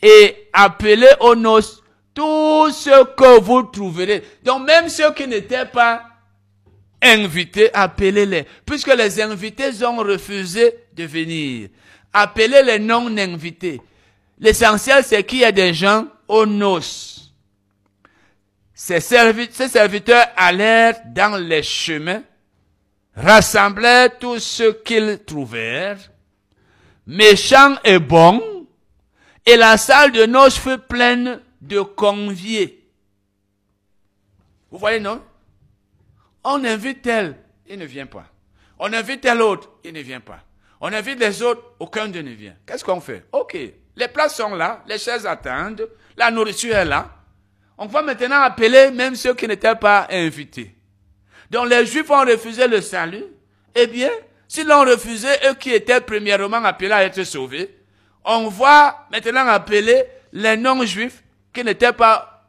et 0.03 0.49
appelez 0.53 1.11
aux 1.21 1.37
noces 1.37 1.82
tout 2.15 2.71
ce 2.71 3.05
que 3.15 3.41
vous 3.41 3.63
trouverez. 3.65 4.23
Donc 4.45 4.67
même 4.67 4.89
ceux 4.89 5.13
qui 5.13 5.27
n'étaient 5.27 5.67
pas 5.67 6.05
invités, 7.01 7.71
appelez-les. 7.75 8.47
Puisque 8.65 8.95
les 8.95 9.21
invités 9.21 9.85
ont 9.85 9.99
refusé 9.99 10.75
de 10.95 11.05
venir. 11.05 11.69
Appelez 12.13 12.63
les 12.63 12.79
non-invités. 12.79 13.81
L'essentiel, 14.39 15.03
c'est 15.05 15.25
qu'il 15.25 15.39
y 15.39 15.45
a 15.45 15.53
des 15.53 15.73
gens 15.73 16.07
aux 16.29 16.47
noces. 16.47 17.33
Ces, 18.75 19.01
serviteurs 19.01 20.27
allèrent 20.37 21.01
dans 21.15 21.37
les 21.37 21.63
chemins 21.63 22.23
rassemblèrent 23.15 24.19
tout 24.19 24.39
ce 24.39 24.73
qu'ils 24.83 25.21
trouvèrent, 25.25 25.99
méchants 27.07 27.77
et 27.85 27.99
bons, 27.99 28.43
et 29.47 29.57
la 29.57 29.77
salle 29.77 30.13
de 30.13 30.27
noces 30.27 30.59
fut 30.59 30.79
pleine 30.79 31.41
de 31.63 31.81
conviés. 31.81 32.91
Vous 34.71 34.79
voyez, 34.79 35.01
non? 35.01 35.23
On 36.45 36.65
invite 36.65 37.03
tel, 37.03 37.37
il 37.67 37.79
ne 37.79 37.85
vient 37.85 38.07
pas. 38.07 38.27
On 38.79 38.93
invite 38.93 39.21
tel 39.21 39.41
autre, 39.41 39.71
il 39.85 39.93
ne 39.93 40.01
vient 40.01 40.21
pas. 40.21 40.41
On 40.81 40.93
invite 40.93 41.21
les 41.21 41.41
autres, 41.43 41.63
aucun 41.79 42.09
d'eux 42.09 42.23
ne 42.23 42.33
vient. 42.33 42.57
Qu'est-ce 42.67 42.85
qu'on 42.85 43.01
fait? 43.01 43.25
Ok, 43.31 43.57
les 43.97 44.09
places 44.09 44.37
sont 44.37 44.55
là, 44.55 44.83
les 44.89 44.99
chaises 44.99 45.25
attendent, 45.25 45.89
la 46.17 46.31
nourriture 46.33 46.75
est 46.75 46.85
là. 46.85 47.09
On 47.79 47.87
va 47.87 48.03
maintenant 48.03 48.41
appeler 48.41 48.91
même 48.91 49.15
ceux 49.15 49.35
qui 49.35 49.47
n'étaient 49.47 49.77
pas 49.77 50.09
invités. 50.11 50.75
Donc 51.51 51.69
les 51.69 51.87
Juifs 51.87 52.11
ont 52.11 52.25
refusé 52.25 52.67
le 52.67 52.81
salut. 52.81 53.25
Eh 53.75 53.87
bien, 53.87 54.11
s'ils 54.49 54.67
l'ont 54.67 54.85
refusé, 54.85 55.29
eux 55.49 55.55
qui 55.55 55.71
étaient 55.73 56.01
premièrement 56.01 56.65
appelés 56.65 56.91
à 56.91 57.05
être 57.05 57.23
sauvés, 57.23 57.79
on 58.25 58.49
va 58.49 59.07
maintenant 59.13 59.47
appeler 59.47 60.05
les 60.33 60.57
non-juifs 60.57 61.23
qui 61.53 61.63
n'étaient 61.65 61.93
pas 61.93 62.49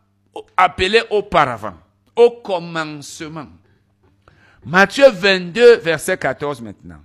appelés 0.56 1.04
auparavant, 1.10 1.76
au 2.16 2.32
commencement. 2.32 3.48
Matthieu 4.66 5.10
22, 5.10 5.78
verset 5.78 6.18
14 6.18 6.62
maintenant. 6.62 7.02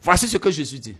Voici 0.00 0.28
ce 0.28 0.38
que 0.38 0.50
Jésus 0.50 0.78
dit. 0.78 0.96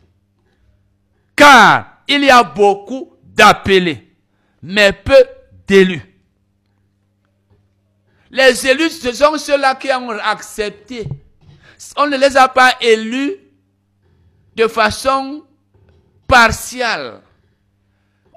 Car 1.36 1.98
il 2.08 2.24
y 2.24 2.30
a 2.30 2.42
beaucoup 2.42 3.12
d'appelés, 3.22 4.12
mais 4.60 4.92
peu 4.92 5.24
d'élus. 5.66 6.02
Les 8.30 8.66
élus, 8.66 8.90
ce 8.90 9.12
sont 9.12 9.38
ceux-là 9.38 9.74
qui 9.76 9.90
ont 9.92 10.10
accepté. 10.10 11.08
On 11.96 12.06
ne 12.06 12.16
les 12.16 12.36
a 12.36 12.48
pas 12.48 12.74
élus 12.80 13.36
de 14.56 14.66
façon 14.66 15.44
partielle. 16.26 17.20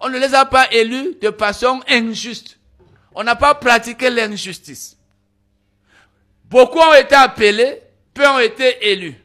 On 0.02 0.10
ne 0.10 0.18
les 0.18 0.34
a 0.34 0.46
pas 0.46 0.68
élus 0.72 1.16
de 1.22 1.32
façon 1.32 1.82
injuste. 1.88 2.58
On 3.14 3.24
n'a 3.24 3.36
pas 3.36 3.54
pratiqué 3.56 4.10
l'injustice. 4.10 4.98
Beaucoup 6.46 6.80
ont 6.80 6.94
été 6.94 7.16
appelés, 7.16 7.82
peu 8.14 8.28
ont 8.28 8.40
été 8.40 8.92
élus. 8.92 9.16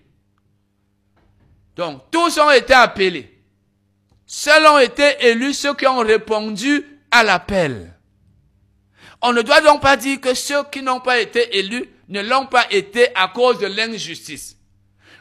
Donc, 1.76 2.02
tous 2.10 2.38
ont 2.38 2.50
été 2.50 2.74
appelés. 2.74 3.32
Seuls 4.26 4.66
ont 4.66 4.78
été 4.78 5.26
élus 5.26 5.54
ceux 5.54 5.74
qui 5.74 5.86
ont 5.86 5.98
répondu 5.98 6.84
à 7.10 7.22
l'appel. 7.24 7.94
On 9.22 9.32
ne 9.32 9.42
doit 9.42 9.62
donc 9.62 9.80
pas 9.80 9.96
dire 9.96 10.20
que 10.20 10.34
ceux 10.34 10.62
qui 10.70 10.82
n'ont 10.82 11.00
pas 11.00 11.18
été 11.18 11.58
élus 11.58 11.88
ne 12.08 12.20
l'ont 12.20 12.46
pas 12.46 12.66
été 12.70 13.08
à 13.14 13.28
cause 13.28 13.58
de 13.58 13.66
l'injustice. 13.66 14.56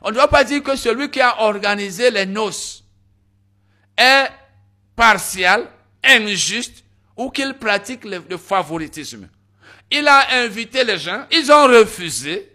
On 0.01 0.09
ne 0.09 0.15
doit 0.15 0.27
pas 0.27 0.43
dire 0.43 0.61
que 0.61 0.75
celui 0.75 1.09
qui 1.09 1.21
a 1.21 1.41
organisé 1.41 2.11
les 2.11 2.25
noces 2.25 2.83
est 3.97 4.27
partial, 4.95 5.69
injuste 6.03 6.83
ou 7.17 7.29
qu'il 7.29 7.53
pratique 7.55 8.05
le, 8.05 8.37
favoritisme. 8.37 9.27
Il 9.91 10.07
a 10.07 10.43
invité 10.43 10.83
les 10.83 10.97
gens, 10.97 11.25
ils 11.31 11.51
ont 11.51 11.67
refusé. 11.67 12.51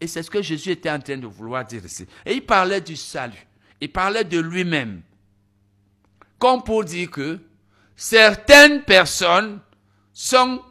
Et 0.00 0.06
c'est 0.06 0.22
ce 0.22 0.30
que 0.30 0.42
Jésus 0.42 0.70
était 0.70 0.90
en 0.90 1.00
train 1.00 1.16
de 1.16 1.26
vouloir 1.26 1.64
dire 1.64 1.84
ici. 1.84 2.06
Et 2.24 2.34
il 2.34 2.44
parlait 2.44 2.80
du 2.80 2.96
salut. 2.96 3.46
Il 3.80 3.90
parlait 3.90 4.24
de 4.24 4.38
lui-même. 4.38 5.02
Comme 6.38 6.62
pour 6.62 6.84
dire 6.84 7.10
que 7.10 7.38
certaines 7.96 8.82
personnes 8.82 9.60
sont, 10.12 10.62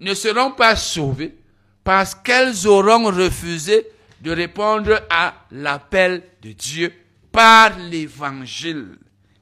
ne 0.00 0.14
seront 0.14 0.52
pas 0.52 0.76
sauvées 0.76 1.36
parce 1.84 2.14
qu'elles 2.14 2.66
auront 2.66 3.04
refusé 3.06 3.86
de 4.20 4.30
répondre 4.30 5.00
à 5.10 5.34
l'appel 5.50 6.22
de 6.42 6.52
Dieu 6.52 6.92
par 7.32 7.78
l'évangile 7.78 8.98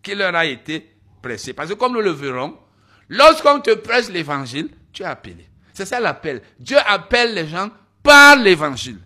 qui 0.07 0.15
leur 0.15 0.37
a 0.37 0.47
été 0.47 0.89
pressé. 1.21 1.53
Parce 1.53 1.69
que 1.69 1.75
comme 1.75 1.93
nous 1.93 2.01
le 2.01 2.13
verrons, 2.13 2.57
lorsqu'on 3.09 3.59
te 3.59 3.75
presse 3.75 4.09
l'évangile, 4.09 4.69
tu 4.93 5.03
es 5.03 5.07
appelé. 5.07 5.49
C'est 5.73 5.85
ça 5.85 5.99
l'appel. 5.99 6.43
Dieu 6.61 6.79
appelle 6.87 7.35
les 7.35 7.49
gens 7.49 7.71
par 8.05 8.37
l'évangile. 8.37 9.01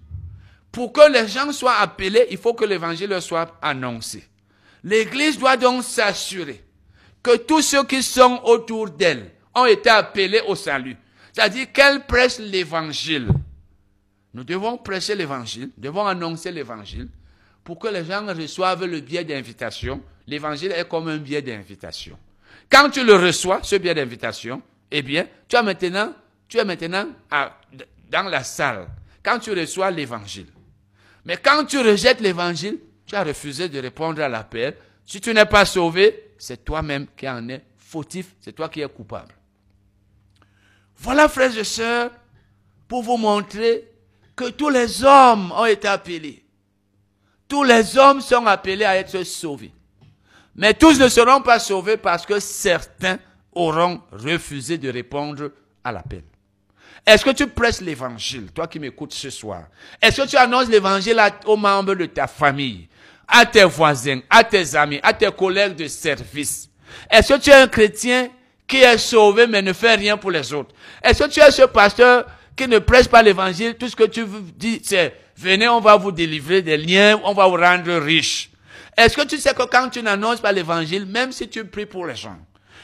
Pour 0.71 0.93
que 0.93 1.11
les 1.11 1.27
gens 1.27 1.51
soient 1.53 1.79
appelés, 1.79 2.27
il 2.31 2.37
faut 2.37 2.53
que 2.53 2.67
l'évangile 2.67 3.09
leur 3.09 3.23
soit 3.23 3.59
annoncé. 3.63 4.29
L'église 4.85 5.39
doit 5.39 5.57
donc 5.57 5.85
s'assurer 5.85 6.63
que 7.23 7.39
tous 7.39 7.63
ceux 7.63 7.85
qui 7.85 8.03
sont 8.03 8.39
autour 8.45 8.91
d'elle 8.91 9.33
ont 9.55 9.65
été 9.65 9.89
appelés 9.89 10.43
au 10.47 10.55
salut. 10.55 10.97
C'est-à-dire 11.33 11.73
qu'elle 11.73 12.05
presse 12.05 12.39
l'évangile. 12.39 13.29
Nous 14.35 14.45
devons 14.45 14.77
prêcher 14.77 15.15
l'évangile, 15.15 15.71
devons 15.79 16.07
annoncer 16.07 16.53
l'évangile 16.53 17.09
pour 17.65 17.79
que 17.79 17.89
les 17.89 18.05
gens 18.05 18.27
reçoivent 18.27 18.85
le 18.85 19.01
biais 19.01 19.25
d'invitation. 19.25 20.03
L'évangile 20.31 20.71
est 20.71 20.89
comme 20.89 21.09
un 21.09 21.17
biais 21.17 21.43
d'invitation. 21.43 22.17
Quand 22.71 22.89
tu 22.89 23.05
le 23.05 23.17
reçois, 23.17 23.59
ce 23.65 23.75
biais 23.75 23.95
d'invitation, 23.95 24.63
eh 24.89 25.03
bien, 25.03 25.27
tu 25.49 25.61
maintenant, 25.61 26.15
tu 26.47 26.57
es 26.59 26.65
maintenant 26.65 27.09
dans 28.09 28.23
la 28.23 28.45
salle. 28.45 28.87
Quand 29.25 29.41
tu 29.41 29.51
reçois 29.51 29.91
l'évangile. 29.91 30.47
Mais 31.25 31.37
quand 31.37 31.65
tu 31.65 31.81
rejettes 31.81 32.21
l'évangile, 32.21 32.79
tu 33.07 33.17
as 33.17 33.25
refusé 33.25 33.69
de 33.69 33.81
répondre 33.81 34.23
à 34.23 34.29
l'appel. 34.29 34.77
Si 35.05 35.21
tu 35.21 35.35
n'es 35.35 35.47
pas 35.47 35.65
sauvé, 35.65 36.33
c'est 36.39 36.65
toi-même 36.65 37.09
qui 37.17 37.29
en 37.29 37.49
es 37.49 37.65
fautif, 37.77 38.37
c'est 38.41 38.53
toi 38.53 38.69
qui 38.69 38.83
es 38.83 38.89
coupable. 38.89 39.35
Voilà, 40.99 41.29
frères 41.29 41.59
et 41.59 41.65
sœurs, 41.65 42.13
pour 42.87 43.03
vous 43.03 43.17
montrer 43.17 43.89
que 44.37 44.51
tous 44.51 44.69
les 44.69 45.03
hommes 45.03 45.51
ont 45.51 45.67
été 45.67 45.89
appelés. 45.89 46.45
Tous 47.49 47.65
les 47.65 47.99
hommes 47.99 48.21
sont 48.21 48.47
appelés 48.47 48.85
à 48.85 48.97
être 48.97 49.25
sauvés. 49.25 49.73
Mais 50.61 50.75
tous 50.75 51.01
ne 51.01 51.09
seront 51.09 51.41
pas 51.41 51.59
sauvés 51.59 51.97
parce 51.97 52.27
que 52.27 52.39
certains 52.39 53.19
auront 53.55 54.03
refusé 54.13 54.77
de 54.77 54.91
répondre 54.91 55.53
à 55.83 55.91
l'appel. 55.91 56.23
Est-ce 57.07 57.25
que 57.25 57.31
tu 57.31 57.47
prêches 57.47 57.81
l'évangile, 57.81 58.53
toi 58.53 58.67
qui 58.67 58.79
m'écoutes 58.79 59.15
ce 59.15 59.31
soir? 59.31 59.69
Est-ce 60.03 60.21
que 60.21 60.29
tu 60.29 60.37
annonces 60.37 60.69
l'évangile 60.69 61.19
aux 61.47 61.57
membres 61.57 61.95
de 61.95 62.05
ta 62.05 62.27
famille, 62.27 62.89
à 63.27 63.47
tes 63.47 63.65
voisins, 63.65 64.21
à 64.29 64.45
tes 64.45 64.77
amis, 64.77 65.01
à 65.03 65.15
tes 65.15 65.33
collègues 65.33 65.77
de 65.77 65.89
service? 65.89 66.69
Est-ce 67.11 67.33
que 67.33 67.39
tu 67.41 67.49
es 67.49 67.55
un 67.55 67.67
chrétien 67.67 68.29
qui 68.69 68.77
est 68.77 68.99
sauvé 68.99 69.47
mais 69.47 69.63
ne 69.63 69.73
fait 69.73 69.95
rien 69.95 70.19
pour 70.19 70.31
les 70.31 70.53
autres? 70.53 70.75
Est-ce 71.03 71.23
que 71.23 71.31
tu 71.31 71.41
es 71.41 71.51
ce 71.51 71.63
pasteur 71.63 72.27
qui 72.55 72.69
ne 72.69 72.81
prêche 72.81 73.09
pas 73.09 73.23
l'évangile? 73.23 73.77
Tout 73.77 73.89
ce 73.89 73.97
que 73.97 74.05
tu 74.05 74.27
dis, 74.57 74.83
c'est 74.85 75.15
venez, 75.39 75.71
on 75.71 75.81
va 75.81 75.97
vous 75.97 76.13
délivrer 76.13 76.61
des 76.61 76.77
liens, 76.77 77.19
on 77.25 77.33
va 77.33 77.47
vous 77.47 77.57
rendre 77.57 77.95
riche. 77.95 78.50
Est-ce 79.01 79.17
que 79.17 79.27
tu 79.27 79.39
sais 79.39 79.55
que 79.55 79.63
quand 79.63 79.89
tu 79.89 80.03
n'annonces 80.03 80.43
pas 80.43 80.53
l'évangile, 80.53 81.07
même 81.07 81.33
si 81.33 81.49
tu 81.49 81.65
pries 81.65 81.87
pour 81.87 82.05
les 82.05 82.15
gens, 82.15 82.37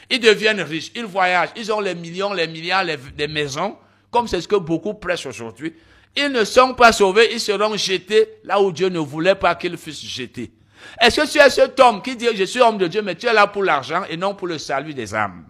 ils 0.09 0.19
deviennent 0.19 0.61
riches, 0.61 0.91
ils 0.95 1.05
voyagent, 1.05 1.51
ils 1.55 1.71
ont 1.71 1.79
les 1.79 1.93
millions, 1.93 2.33
les 2.33 2.47
milliards, 2.47 2.83
les 2.83 3.27
maisons, 3.27 3.77
comme 4.09 4.27
c'est 4.27 4.41
ce 4.41 4.47
que 4.47 4.55
beaucoup 4.55 4.95
prêchent 4.95 5.27
aujourd'hui, 5.27 5.75
ils 6.15 6.31
ne 6.31 6.43
sont 6.43 6.73
pas 6.73 6.91
sauvés, 6.91 7.29
ils 7.33 7.39
seront 7.39 7.77
jetés 7.77 8.29
là 8.43 8.59
où 8.59 8.71
Dieu 8.71 8.89
ne 8.89 8.97
voulait 8.97 9.35
pas 9.35 9.53
qu'ils 9.53 9.77
fussent 9.77 10.03
jetés. 10.03 10.51
Est-ce 10.99 11.21
que 11.21 11.27
tu 11.31 11.37
es 11.37 11.49
cet 11.51 11.79
homme 11.79 12.01
qui 12.01 12.15
dit 12.15 12.25
je 12.35 12.45
suis 12.45 12.61
homme 12.61 12.79
de 12.79 12.87
Dieu, 12.87 13.03
mais 13.03 13.13
tu 13.13 13.27
es 13.27 13.33
là 13.33 13.45
pour 13.45 13.63
l'argent 13.63 14.01
et 14.09 14.17
non 14.17 14.33
pour 14.33 14.47
le 14.47 14.57
salut 14.57 14.95
des 14.95 15.13
âmes? 15.13 15.45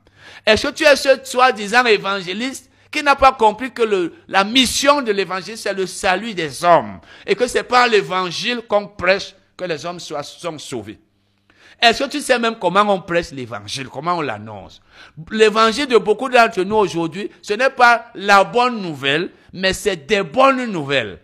Est-ce 0.45 0.67
que 0.67 0.73
tu 0.73 0.83
es 0.83 0.97
ce 0.97 1.23
soi-disant 1.23 1.85
évangéliste 1.85 2.69
qui 2.91 3.01
n'a 3.03 3.15
pas 3.15 3.31
compris 3.31 3.71
que 3.71 3.83
le, 3.83 4.15
la 4.27 4.43
mission 4.43 5.01
de 5.01 5.13
l'évangile, 5.13 5.57
c'est 5.57 5.73
le 5.73 5.87
salut 5.87 6.33
des 6.33 6.65
hommes 6.65 6.99
et 7.25 7.35
que 7.35 7.47
c'est 7.47 7.63
par 7.63 7.87
l'évangile 7.87 8.61
qu'on 8.67 8.87
prêche 8.87 9.33
que 9.57 9.65
les 9.65 9.85
hommes 9.85 9.99
soient, 9.99 10.23
sont 10.23 10.57
sauvés? 10.59 10.99
Est-ce 11.81 12.03
que 12.03 12.09
tu 12.09 12.21
sais 12.21 12.39
même 12.39 12.55
comment 12.59 12.81
on 12.81 13.01
presse 13.01 13.31
l'évangile, 13.31 13.87
comment 13.87 14.15
on 14.15 14.21
l'annonce? 14.21 14.81
L'évangile 15.31 15.87
de 15.87 15.97
beaucoup 15.97 16.29
d'entre 16.29 16.63
nous 16.63 16.75
aujourd'hui, 16.75 17.29
ce 17.41 17.53
n'est 17.53 17.69
pas 17.69 18.07
la 18.15 18.43
bonne 18.43 18.81
nouvelle, 18.81 19.31
mais 19.53 19.73
c'est 19.73 20.07
des 20.07 20.23
bonnes 20.23 20.65
nouvelles. 20.65 21.19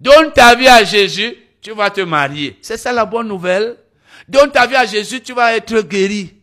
Donne 0.00 0.32
ta 0.32 0.54
vie 0.54 0.68
à 0.68 0.84
Jésus, 0.84 1.34
tu 1.60 1.72
vas 1.72 1.90
te 1.90 2.00
marier. 2.00 2.58
C'est 2.62 2.76
ça 2.76 2.92
la 2.92 3.04
bonne 3.04 3.26
nouvelle? 3.26 3.76
Donne 4.28 4.52
ta 4.52 4.66
vie 4.66 4.76
à 4.76 4.86
Jésus, 4.86 5.20
tu 5.20 5.32
vas 5.32 5.56
être 5.56 5.80
guéri. 5.80 6.34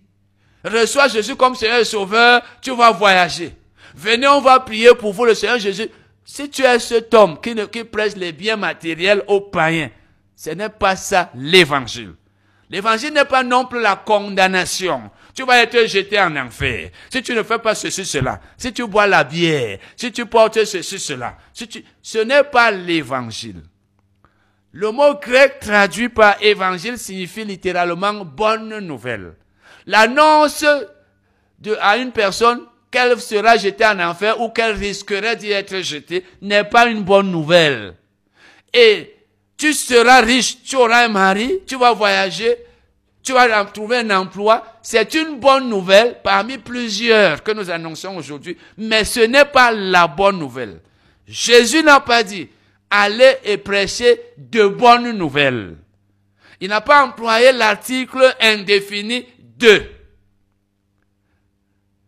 Reçois 0.63 1.07
Jésus 1.07 1.35
comme 1.35 1.55
Seigneur 1.55 1.79
et 1.79 1.85
Sauveur, 1.85 2.41
tu 2.61 2.75
vas 2.75 2.91
voyager. 2.91 3.53
Venez, 3.95 4.27
on 4.27 4.41
va 4.41 4.59
prier 4.59 4.93
pour 4.95 5.13
vous, 5.13 5.25
le 5.25 5.33
Seigneur 5.33 5.59
Jésus. 5.59 5.89
Si 6.25 6.49
tu 6.49 6.63
es 6.63 6.79
cet 6.79 7.13
homme 7.13 7.39
qui, 7.39 7.55
qui 7.71 7.83
presse 7.83 8.17
les 8.17 8.33
biens 8.33 8.57
matériels 8.57 9.23
aux 9.27 9.41
païens, 9.41 9.91
ce 10.35 10.49
n'est 10.51 10.69
pas 10.69 10.95
ça 10.95 11.31
l'évangile. 11.35 12.13
L'évangile 12.69 13.13
n'est 13.13 13.25
pas 13.25 13.43
non 13.43 13.65
plus 13.65 13.81
la 13.81 13.95
condamnation. 13.95 15.11
Tu 15.35 15.43
vas 15.43 15.61
être 15.61 15.85
jeté 15.87 16.19
en 16.19 16.35
enfer. 16.35 16.89
Si 17.11 17.21
tu 17.21 17.33
ne 17.33 17.43
fais 17.43 17.59
pas 17.59 17.75
ceci, 17.75 18.05
cela. 18.05 18.39
Si 18.57 18.73
tu 18.73 18.87
bois 18.87 19.05
la 19.05 19.23
bière. 19.23 19.79
Si 19.95 20.11
tu 20.11 20.25
portes 20.25 20.63
ceci, 20.65 20.99
cela. 20.99 21.37
Si 21.53 21.67
tu... 21.67 21.83
Ce 22.01 22.17
n'est 22.17 22.43
pas 22.43 22.71
l'évangile. 22.71 23.61
Le 24.71 24.91
mot 24.91 25.13
grec 25.15 25.59
traduit 25.59 26.09
par 26.09 26.41
évangile 26.41 26.97
signifie 26.97 27.45
littéralement 27.45 28.25
bonne 28.25 28.79
nouvelle. 28.79 29.35
L'annonce 29.85 30.65
à 31.79 31.97
une 31.97 32.11
personne 32.11 32.61
qu'elle 32.91 33.19
sera 33.19 33.57
jetée 33.57 33.85
en 33.85 33.99
enfer 33.99 34.39
ou 34.41 34.49
qu'elle 34.49 34.75
risquerait 34.75 35.35
d'y 35.35 35.51
être 35.51 35.81
jetée 35.81 36.25
n'est 36.41 36.63
pas 36.63 36.87
une 36.87 37.03
bonne 37.03 37.31
nouvelle. 37.31 37.95
Et 38.73 39.14
tu 39.57 39.73
seras 39.73 40.21
riche, 40.21 40.63
tu 40.63 40.75
auras 40.75 41.05
un 41.05 41.09
mari, 41.09 41.59
tu 41.65 41.77
vas 41.77 41.93
voyager, 41.93 42.57
tu 43.23 43.33
vas 43.33 43.65
trouver 43.65 43.97
un 43.97 44.09
emploi. 44.11 44.63
C'est 44.81 45.13
une 45.15 45.39
bonne 45.39 45.69
nouvelle 45.69 46.17
parmi 46.23 46.57
plusieurs 46.57 47.41
que 47.43 47.51
nous 47.51 47.69
annonçons 47.69 48.15
aujourd'hui, 48.17 48.57
mais 48.77 49.03
ce 49.03 49.21
n'est 49.21 49.45
pas 49.45 49.71
la 49.71 50.07
bonne 50.07 50.39
nouvelle. 50.39 50.81
Jésus 51.27 51.81
n'a 51.81 51.99
pas 51.99 52.23
dit, 52.23 52.47
allez 52.89 53.37
et 53.43 53.57
prêcher 53.57 54.19
de 54.37 54.67
bonnes 54.67 55.11
nouvelles. 55.11 55.75
Il 56.61 56.69
n'a 56.69 56.81
pas 56.81 57.03
employé 57.03 57.51
l'article 57.51 58.35
indéfini 58.39 59.25
de. 59.39 59.83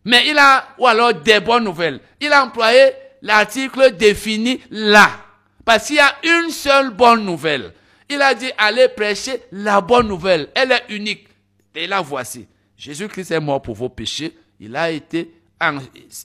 Mais 0.05 0.27
il 0.27 0.37
a, 0.37 0.69
ou 0.77 0.87
alors 0.87 1.13
des 1.13 1.39
bonnes 1.39 1.65
nouvelles. 1.65 1.99
Il 2.21 2.31
a 2.31 2.45
employé 2.45 2.91
l'article 3.21 3.95
défini 3.97 4.61
là. 4.69 5.09
Parce 5.67 5.87
qu'il 5.87 5.97
y 5.97 5.99
a 5.99 6.15
une 6.23 6.49
seule 6.49 6.91
bonne 6.91 7.25
nouvelle. 7.25 7.73
Il 8.09 8.21
a 8.21 8.33
dit, 8.33 8.49
allez 8.57 8.87
prêcher 8.87 9.41
la 9.51 9.81
bonne 9.81 10.07
nouvelle. 10.07 10.47
Elle 10.55 10.71
est 10.71 10.85
unique. 10.87 11.27
Et 11.75 11.87
la 11.87 11.99
voici. 11.99 12.47
Jésus-Christ 12.77 13.31
est 13.31 13.39
mort 13.41 13.61
pour 13.61 13.75
vos 13.75 13.89
péchés. 13.89 14.33
Il 14.61 14.77
a 14.77 14.89
été 14.89 15.29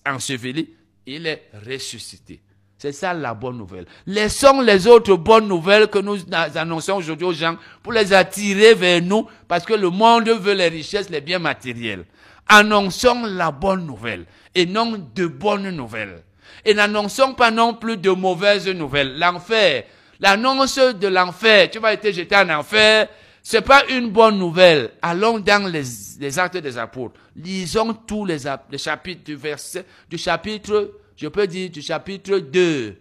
enseveli. 0.07 0.71
Il 1.07 1.27
est 1.27 1.51
ressuscité. 1.67 2.41
C'est 2.79 2.93
ça 2.93 3.13
la 3.15 3.35
bonne 3.35 3.59
nouvelle. 3.59 3.87
Laissons 4.07 4.61
les 4.61 4.87
autres 4.87 5.17
bonnes 5.17 5.49
nouvelles 5.49 5.89
que 5.89 5.99
nous 5.99 6.19
annonçons 6.55 6.99
aujourd'hui 6.99 7.27
aux 7.27 7.33
gens 7.33 7.57
pour 7.83 7.93
les 7.93 8.13
attirer 8.13 8.75
vers 8.75 9.03
nous 9.03 9.27
parce 9.49 9.65
que 9.65 9.75
le 9.75 9.91
monde 9.91 10.29
veut 10.29 10.55
les 10.55 10.69
richesses, 10.69 11.11
les 11.11 11.21
biens 11.21 11.41
matériels. 11.41 12.05
Annonçons 12.47 13.25
la 13.25 13.51
bonne 13.51 13.87
nouvelle 13.87 14.25
et 14.55 14.67
non 14.67 15.05
de 15.13 15.27
bonnes 15.27 15.71
nouvelles 15.71 16.23
et 16.65 16.75
n'annonçons 16.75 17.35
pas 17.35 17.51
non 17.51 17.75
plus 17.75 17.97
de 17.97 18.11
mauvaises 18.11 18.69
nouvelles. 18.69 19.19
L'enfer, 19.19 19.85
l'annonce 20.21 20.79
de 20.79 21.09
l'enfer, 21.09 21.71
tu 21.71 21.79
vas 21.79 21.93
être 21.93 22.11
jeté 22.13 22.37
en 22.37 22.49
enfer, 22.51 23.09
c'est 23.43 23.63
pas 23.63 23.85
une 23.91 24.11
bonne 24.11 24.39
nouvelle. 24.39 24.91
Allons 25.03 25.41
dans 25.41 25.71
les, 25.71 26.39
actes 26.39 26.57
des 26.57 26.79
apôtres. 26.79 27.19
Lisons 27.35 27.93
tous 27.95 28.25
les, 28.25 28.39
les 28.71 28.79
chapitres 28.79 29.25
du 29.25 29.35
verset, 29.35 29.85
du 30.09 30.17
chapitre, 30.17 31.01
je 31.17 31.29
peux 31.29 31.47
dire 31.47 31.71
du 31.71 31.83
chapitre 31.83 32.39
2 32.39 32.97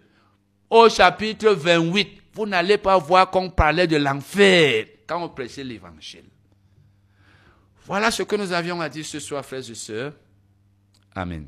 au 0.70 0.90
chapitre 0.90 1.50
28. 1.50 2.22
Vous 2.34 2.46
n'allez 2.48 2.78
pas 2.78 2.98
voir 2.98 3.30
qu'on 3.30 3.50
parlait 3.50 3.88
de 3.88 3.98
l'enfer 3.98 4.86
quand 5.06 5.24
on 5.24 5.30
prêchait 5.30 5.64
l'évangile. 5.64 6.24
Voilà 7.86 8.10
ce 8.10 8.24
que 8.24 8.36
nous 8.36 8.52
avions 8.54 8.80
à 8.80 8.88
dire 8.88 9.06
ce 9.06 9.20
soir, 9.20 9.44
frères 9.46 9.70
et 9.70 9.76
sœurs. 9.76 10.14
Amen. 11.14 11.48